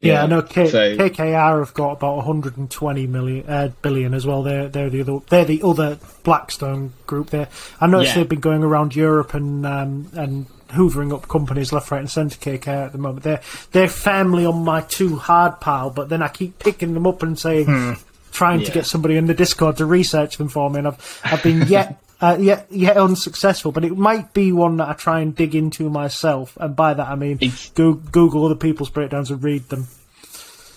Yeah, 0.00 0.12
Yeah, 0.12 0.22
I 0.22 0.26
know 0.26 0.42
K- 0.42 0.68
so- 0.68 0.96
KKR 0.96 1.58
have 1.58 1.74
got 1.74 1.90
about 1.92 2.16
120 2.18 3.06
million 3.08 3.44
uh, 3.48 3.70
billion 3.82 4.14
as 4.14 4.24
well. 4.26 4.42
They're 4.44 4.68
they're 4.68 4.90
the 4.90 5.00
other 5.00 5.18
they're 5.28 5.44
the 5.44 5.62
other 5.64 5.98
Blackstone 6.22 6.92
group. 7.06 7.30
There, 7.30 7.48
I 7.80 7.86
noticed 7.88 8.10
Yeah. 8.14 8.22
they've 8.22 8.28
been 8.28 8.40
going 8.40 8.62
around 8.62 8.94
Europe 8.94 9.34
and 9.34 9.66
um, 9.66 10.08
and 10.14 10.46
hoovering 10.68 11.12
up 11.12 11.26
companies 11.28 11.72
left, 11.72 11.90
right, 11.90 11.98
and 12.00 12.10
centre. 12.10 12.38
KKR 12.38 12.86
at 12.86 12.92
the 12.92 12.98
moment. 12.98 13.24
They're 13.24 13.40
they're 13.72 13.88
family 13.88 14.46
on 14.46 14.62
my 14.64 14.82
too 14.82 15.16
hard 15.16 15.58
pile, 15.60 15.90
but 15.90 16.08
then 16.10 16.22
I 16.22 16.28
keep 16.28 16.58
picking 16.60 16.94
them 16.94 17.06
up 17.06 17.22
and 17.24 17.36
saying, 17.36 17.96
trying 18.30 18.62
to 18.64 18.70
get 18.70 18.86
somebody 18.86 19.16
in 19.16 19.26
the 19.26 19.34
Discord 19.34 19.78
to 19.78 19.86
research 19.86 20.36
them 20.36 20.48
for 20.48 20.70
me, 20.70 20.78
and 20.78 20.88
I've 20.88 21.20
I've 21.24 21.42
been 21.42 21.62
yet. 21.66 22.00
Uh, 22.20 22.36
yet, 22.40 22.66
yet 22.70 22.96
unsuccessful, 22.96 23.70
but 23.70 23.84
it 23.84 23.96
might 23.96 24.32
be 24.34 24.50
one 24.50 24.76
that 24.78 24.88
I 24.88 24.92
try 24.94 25.20
and 25.20 25.36
dig 25.36 25.54
into 25.54 25.88
myself, 25.88 26.56
and 26.60 26.74
by 26.74 26.92
that 26.94 27.06
I 27.08 27.14
mean 27.14 27.38
It's- 27.40 27.70
go, 27.74 27.92
Google 27.94 28.44
other 28.44 28.56
people's 28.56 28.90
breakdowns 28.90 29.30
and 29.30 29.42
read 29.42 29.68
them. 29.68 29.86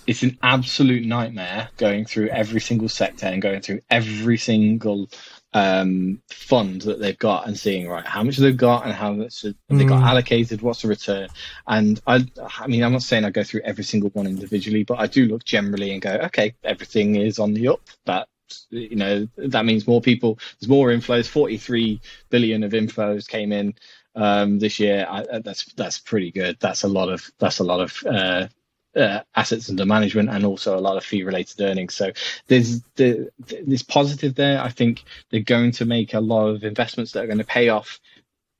it's 0.07 0.23
an 0.23 0.37
absolute 0.43 1.05
nightmare 1.05 1.69
going 1.77 2.05
through 2.05 2.27
every 2.29 2.59
single 2.59 2.89
sector 2.89 3.27
and 3.27 3.41
going 3.41 3.61
through 3.61 3.79
every 3.89 4.37
single 4.37 5.07
um, 5.53 6.21
fund 6.29 6.81
that 6.81 6.99
they've 6.99 7.17
got 7.17 7.45
and 7.47 7.57
seeing 7.57 7.87
right 7.87 8.05
how 8.05 8.23
much 8.23 8.37
they've 8.37 8.57
got 8.57 8.83
and 8.85 8.93
how 8.93 9.11
much 9.13 9.43
have 9.43 9.53
they 9.69 9.85
got 9.85 10.01
allocated, 10.01 10.61
what's 10.61 10.81
the 10.81 10.87
return. 10.87 11.27
And 11.67 11.99
I, 12.07 12.25
I 12.59 12.67
mean, 12.67 12.83
I'm 12.83 12.93
not 12.93 13.03
saying 13.03 13.25
I 13.25 13.29
go 13.29 13.43
through 13.43 13.61
every 13.63 13.83
single 13.83 14.09
one 14.11 14.27
individually, 14.27 14.83
but 14.83 14.99
I 14.99 15.07
do 15.07 15.25
look 15.25 15.43
generally 15.43 15.91
and 15.91 16.01
go, 16.01 16.11
okay, 16.25 16.55
everything 16.63 17.15
is 17.15 17.37
on 17.39 17.53
the 17.53 17.67
up. 17.67 17.81
That 18.05 18.27
you 18.69 18.95
know 18.95 19.27
that 19.37 19.65
means 19.65 19.87
more 19.87 20.01
people. 20.01 20.39
There's 20.59 20.69
more 20.69 20.89
inflows. 20.89 21.27
43 21.27 22.01
billion 22.29 22.63
of 22.63 22.71
inflows 22.71 23.27
came 23.27 23.51
in 23.51 23.75
um, 24.15 24.59
this 24.59 24.79
year. 24.79 25.05
I, 25.09 25.25
I- 25.33 25.39
that's 25.39 25.65
that's 25.73 25.99
pretty 25.99 26.31
good. 26.31 26.57
That's 26.59 26.83
a 26.83 26.87
lot 26.87 27.09
of 27.09 27.29
that's 27.39 27.59
a 27.59 27.63
lot 27.63 27.81
of 27.81 27.97
uh, 28.05 28.47
uh, 28.95 29.21
assets 29.35 29.69
under 29.69 29.85
management 29.85 30.29
and 30.29 30.45
also 30.45 30.77
a 30.77 30.81
lot 30.81 30.97
of 30.97 31.03
fee 31.05 31.23
related 31.23 31.61
earnings. 31.61 31.93
So 31.93 32.11
there's 32.47 32.81
the, 32.95 33.29
there's 33.39 33.83
positive 33.83 34.35
there. 34.35 34.61
I 34.61 34.69
think 34.69 35.03
they're 35.29 35.41
going 35.41 35.71
to 35.73 35.85
make 35.85 36.13
a 36.13 36.19
lot 36.19 36.47
of 36.47 36.63
investments 36.63 37.11
that 37.13 37.23
are 37.23 37.27
going 37.27 37.37
to 37.37 37.43
pay 37.45 37.69
off 37.69 37.99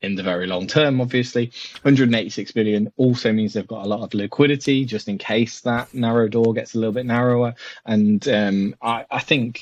in 0.01 0.15
the 0.15 0.23
very 0.23 0.47
long 0.47 0.67
term. 0.67 1.01
Obviously, 1.01 1.51
186 1.81 2.51
billion 2.51 2.91
also 2.97 3.31
means 3.31 3.53
they've 3.53 3.67
got 3.67 3.85
a 3.85 3.89
lot 3.89 4.01
of 4.01 4.13
liquidity 4.13 4.85
just 4.85 5.07
in 5.07 5.17
case 5.17 5.61
that 5.61 5.93
narrow 5.93 6.27
door 6.27 6.53
gets 6.53 6.75
a 6.75 6.79
little 6.79 6.93
bit 6.93 7.05
narrower. 7.05 7.55
And 7.85 8.27
um, 8.27 8.75
I, 8.81 9.05
I 9.09 9.19
think 9.19 9.61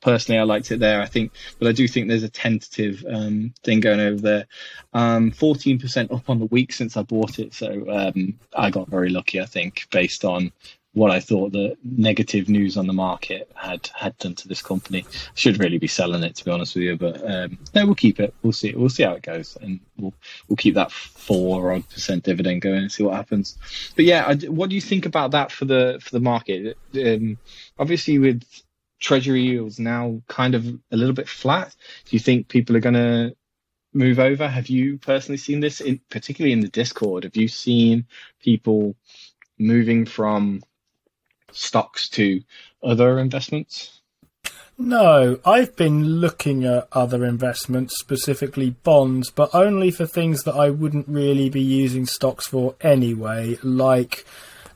personally 0.00 0.38
I 0.38 0.44
liked 0.44 0.70
it 0.70 0.80
there. 0.80 1.00
I 1.00 1.06
think, 1.06 1.32
but 1.58 1.68
I 1.68 1.72
do 1.72 1.88
think 1.88 2.08
there's 2.08 2.22
a 2.22 2.28
tentative 2.28 3.04
um, 3.08 3.54
thing 3.62 3.80
going 3.80 4.00
over 4.00 4.20
there. 4.20 4.46
Um, 4.92 5.30
14% 5.30 6.12
up 6.12 6.28
on 6.28 6.38
the 6.38 6.46
week 6.46 6.72
since 6.72 6.96
I 6.96 7.02
bought 7.02 7.38
it, 7.38 7.54
so 7.54 7.84
um, 7.90 8.38
I 8.54 8.70
got 8.70 8.88
very 8.88 9.10
lucky. 9.10 9.40
I 9.40 9.46
think 9.46 9.86
based 9.90 10.24
on 10.24 10.52
what 10.98 11.12
I 11.12 11.20
thought 11.20 11.52
the 11.52 11.76
negative 11.84 12.48
news 12.48 12.76
on 12.76 12.86
the 12.86 12.92
market 12.92 13.50
had 13.54 13.88
had 13.94 14.18
done 14.18 14.34
to 14.34 14.48
this 14.48 14.62
company. 14.62 15.04
I 15.08 15.30
should 15.34 15.58
really 15.58 15.78
be 15.78 15.86
selling 15.86 16.24
it 16.24 16.34
to 16.36 16.44
be 16.44 16.50
honest 16.50 16.74
with 16.74 16.84
you, 16.84 16.96
but 16.96 17.22
um, 17.24 17.58
no, 17.74 17.86
we'll 17.86 17.94
keep 17.94 18.18
it. 18.18 18.34
We'll 18.42 18.52
see. 18.52 18.74
We'll 18.74 18.88
see 18.88 19.04
how 19.04 19.12
it 19.12 19.22
goes, 19.22 19.56
and 19.60 19.80
we'll 19.96 20.14
we'll 20.48 20.56
keep 20.56 20.74
that 20.74 20.90
four 20.90 21.72
odd 21.72 21.88
percent 21.88 22.24
dividend 22.24 22.62
going 22.62 22.82
and 22.82 22.92
see 22.92 23.04
what 23.04 23.14
happens. 23.14 23.56
But 23.94 24.06
yeah, 24.06 24.26
I, 24.26 24.34
what 24.48 24.70
do 24.70 24.74
you 24.74 24.80
think 24.80 25.06
about 25.06 25.30
that 25.30 25.52
for 25.52 25.64
the 25.64 26.00
for 26.02 26.10
the 26.10 26.20
market? 26.20 26.76
Um, 26.94 27.38
obviously, 27.78 28.18
with 28.18 28.42
treasury 29.00 29.42
yields 29.42 29.78
now 29.78 30.20
kind 30.26 30.56
of 30.56 30.66
a 30.66 30.96
little 30.96 31.14
bit 31.14 31.28
flat, 31.28 31.74
do 32.06 32.16
you 32.16 32.20
think 32.20 32.48
people 32.48 32.76
are 32.76 32.80
going 32.80 32.94
to 32.94 33.36
move 33.92 34.18
over? 34.18 34.48
Have 34.48 34.68
you 34.68 34.98
personally 34.98 35.38
seen 35.38 35.60
this, 35.60 35.80
in, 35.80 36.00
particularly 36.10 36.52
in 36.52 36.60
the 36.60 36.68
Discord? 36.68 37.24
Have 37.24 37.36
you 37.36 37.48
seen 37.48 38.06
people 38.40 38.96
moving 39.58 40.04
from 40.04 40.62
stocks 41.52 42.08
to 42.10 42.40
other 42.82 43.18
investments? 43.18 44.00
No, 44.80 45.40
I've 45.44 45.74
been 45.74 46.20
looking 46.20 46.64
at 46.64 46.86
other 46.92 47.24
investments, 47.24 47.98
specifically 47.98 48.70
bonds, 48.70 49.28
but 49.28 49.52
only 49.52 49.90
for 49.90 50.06
things 50.06 50.44
that 50.44 50.54
I 50.54 50.70
wouldn't 50.70 51.08
really 51.08 51.50
be 51.50 51.60
using 51.60 52.06
stocks 52.06 52.46
for 52.46 52.76
anyway, 52.80 53.58
like 53.64 54.24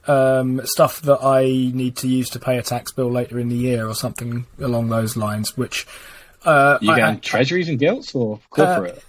um, 0.09 0.61
stuff 0.64 1.01
that 1.03 1.23
I 1.23 1.45
need 1.45 1.95
to 1.99 2.09
use 2.09 2.29
to 2.31 2.41
pay 2.41 2.59
a 2.59 2.62
tax 2.62 2.91
bill 2.91 3.12
later 3.12 3.39
in 3.39 3.49
the 3.49 3.55
year 3.55 3.87
or 3.87 3.95
something 3.95 4.47
along 4.59 4.89
those 4.89 5.16
lines, 5.16 5.57
which. 5.57 5.87
Uh, 6.45 6.79
You 6.81 6.97
going 6.97 7.20
treasuries 7.20 7.68
and 7.68 7.79
gilts 7.79 8.12
or 8.12 8.41
corporate? 8.51 9.05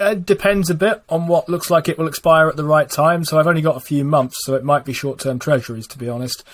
it 0.00 0.24
depends 0.24 0.70
a 0.70 0.74
bit 0.74 1.02
on 1.08 1.26
what 1.26 1.48
looks 1.48 1.70
like 1.70 1.88
it 1.88 1.98
will 1.98 2.08
expire 2.08 2.48
at 2.48 2.56
the 2.56 2.64
right 2.64 2.88
time. 2.88 3.24
So 3.24 3.38
I've 3.38 3.46
only 3.46 3.62
got 3.62 3.76
a 3.76 3.80
few 3.80 4.04
months, 4.04 4.36
so 4.44 4.54
it 4.54 4.64
might 4.64 4.84
be 4.84 4.92
short-term 4.92 5.38
treasuries, 5.38 5.86
to 5.88 5.98
be 5.98 6.08
honest. 6.08 6.44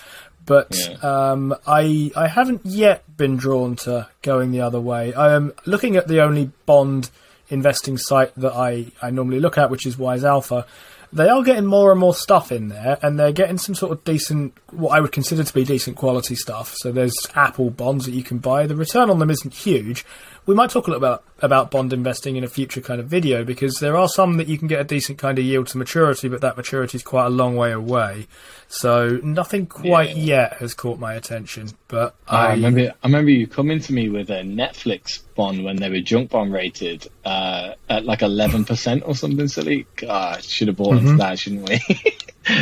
But 0.45 0.75
Yeah. 0.77 1.31
um, 1.31 1.55
I 1.65 2.11
I 2.15 2.27
haven't 2.27 2.61
yet 2.65 3.03
been 3.17 3.37
drawn 3.37 3.75
to 3.77 4.07
going 4.21 4.51
the 4.51 4.61
other 4.61 4.79
way. 4.81 5.13
I 5.13 5.33
am 5.35 5.53
looking 5.65 5.95
at 5.95 6.07
the 6.07 6.21
only 6.21 6.51
bond 6.65 7.09
investing 7.49 7.97
site 7.97 8.33
that 8.35 8.53
I, 8.53 8.87
I 9.01 9.09
normally 9.11 9.39
look 9.39 9.57
at, 9.57 9.69
which 9.69 9.85
is 9.85 9.95
WiseAlpha. 9.95 10.65
They 11.11 11.29
are 11.29 11.43
getting 11.43 11.65
more 11.67 11.91
and 11.91 11.99
more 11.99 12.15
stuff 12.15 12.51
in 12.51 12.69
there, 12.69 12.97
and 13.03 13.19
they're 13.19 13.31
getting 13.31 13.59
some 13.59 13.75
sort 13.75 13.91
of 13.91 14.03
decent, 14.03 14.53
what 14.71 14.89
I 14.97 14.99
would 14.99 15.11
consider 15.11 15.43
to 15.43 15.53
be 15.53 15.63
decent 15.63 15.95
quality 15.95 16.33
stuff. 16.33 16.73
So 16.77 16.91
there's 16.91 17.15
Apple 17.35 17.69
bonds 17.69 18.05
that 18.05 18.13
you 18.15 18.23
can 18.23 18.39
buy. 18.39 18.65
The 18.65 18.75
return 18.75 19.11
on 19.11 19.19
them 19.19 19.29
isn't 19.29 19.53
huge. 19.53 20.03
We 20.45 20.55
might 20.55 20.69
talk 20.71 20.87
a 20.87 20.91
little 20.91 21.05
about 21.05 21.23
about 21.41 21.71
bond 21.71 21.91
investing 21.93 22.35
in 22.37 22.43
a 22.43 22.47
future 22.47 22.79
kind 22.81 22.99
of 23.01 23.07
video 23.07 23.43
because 23.43 23.75
there 23.75 23.97
are 23.97 24.07
some 24.07 24.37
that 24.37 24.47
you 24.47 24.57
can 24.57 24.67
get 24.67 24.79
a 24.79 24.83
decent 24.83 25.17
kind 25.17 25.37
of 25.39 25.43
yield 25.45 25.67
to 25.67 25.77
maturity, 25.77 26.27
but 26.29 26.41
that 26.41 26.55
maturity 26.57 26.97
is 26.97 27.03
quite 27.03 27.25
a 27.25 27.29
long 27.29 27.55
way 27.55 27.71
away. 27.71 28.27
So 28.67 29.19
nothing 29.23 29.65
quite 29.67 30.15
Yeah. 30.15 30.23
yet 30.23 30.53
has 30.53 30.73
caught 30.73 30.99
my 30.99 31.13
attention. 31.13 31.69
But 31.87 32.15
I 32.27 32.47
I, 32.47 32.51
remember. 32.53 32.93
I 33.03 33.07
remember 33.07 33.31
you 33.31 33.47
coming 33.47 33.79
to 33.81 33.93
me 33.93 34.09
with 34.09 34.29
a 34.29 34.41
Netflix 34.41 35.21
bond 35.35 35.63
when 35.63 35.77
they 35.77 35.89
were 35.89 36.01
junk 36.01 36.31
bond 36.31 36.51
rated 36.53 37.07
uh, 37.23 37.73
at 37.89 38.05
like 38.05 38.21
eleven 38.21 38.65
percent 38.65 39.03
or 39.05 39.15
something 39.15 39.47
silly. 39.47 39.85
God, 39.95 40.43
should 40.43 40.67
have 40.67 40.77
bought 40.77 40.97
into 40.97 41.15
that, 41.17 41.39
shouldn't 41.39 41.69
we? 41.69 41.81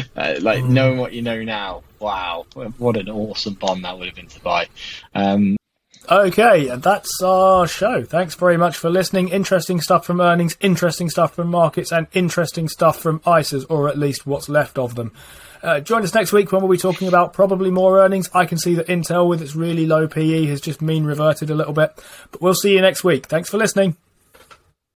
uh, 0.15 0.35
like 0.41 0.63
knowing 0.63 0.97
what 0.99 1.13
you 1.13 1.21
know 1.23 1.41
now, 1.43 1.81
wow, 1.99 2.45
what 2.77 2.97
an 2.97 3.09
awesome 3.09 3.55
bond 3.55 3.83
that 3.85 3.97
would 3.97 4.07
have 4.07 4.15
been 4.15 4.27
to 4.27 4.39
buy. 4.41 4.67
Um, 5.15 5.57
Okay, 6.09 6.67
and 6.67 6.81
that's 6.81 7.21
our 7.21 7.67
show. 7.67 8.03
Thanks 8.03 8.35
very 8.35 8.57
much 8.57 8.75
for 8.77 8.89
listening. 8.89 9.29
Interesting 9.29 9.79
stuff 9.79 10.05
from 10.05 10.19
earnings, 10.19 10.57
interesting 10.59 11.09
stuff 11.09 11.35
from 11.35 11.49
markets, 11.49 11.91
and 11.91 12.07
interesting 12.13 12.67
stuff 12.67 12.99
from 12.99 13.19
ISAs, 13.21 13.65
or 13.69 13.87
at 13.87 13.97
least 13.97 14.25
what's 14.25 14.49
left 14.49 14.77
of 14.77 14.95
them. 14.95 15.11
Uh, 15.63 15.79
join 15.79 16.01
us 16.01 16.13
next 16.13 16.33
week 16.33 16.51
when 16.51 16.61
we'll 16.61 16.71
be 16.71 16.77
talking 16.77 17.07
about 17.07 17.33
probably 17.33 17.69
more 17.69 17.99
earnings. 17.99 18.29
I 18.33 18.45
can 18.45 18.57
see 18.57 18.73
that 18.75 18.87
Intel, 18.87 19.27
with 19.27 19.41
its 19.41 19.55
really 19.55 19.85
low 19.85 20.07
PE, 20.07 20.47
has 20.47 20.59
just 20.59 20.81
mean 20.81 21.05
reverted 21.05 21.51
a 21.51 21.55
little 21.55 21.73
bit. 21.73 21.93
But 22.31 22.41
we'll 22.41 22.55
see 22.55 22.73
you 22.73 22.81
next 22.81 23.03
week. 23.03 23.27
Thanks 23.27 23.49
for 23.49 23.57
listening. 23.57 23.95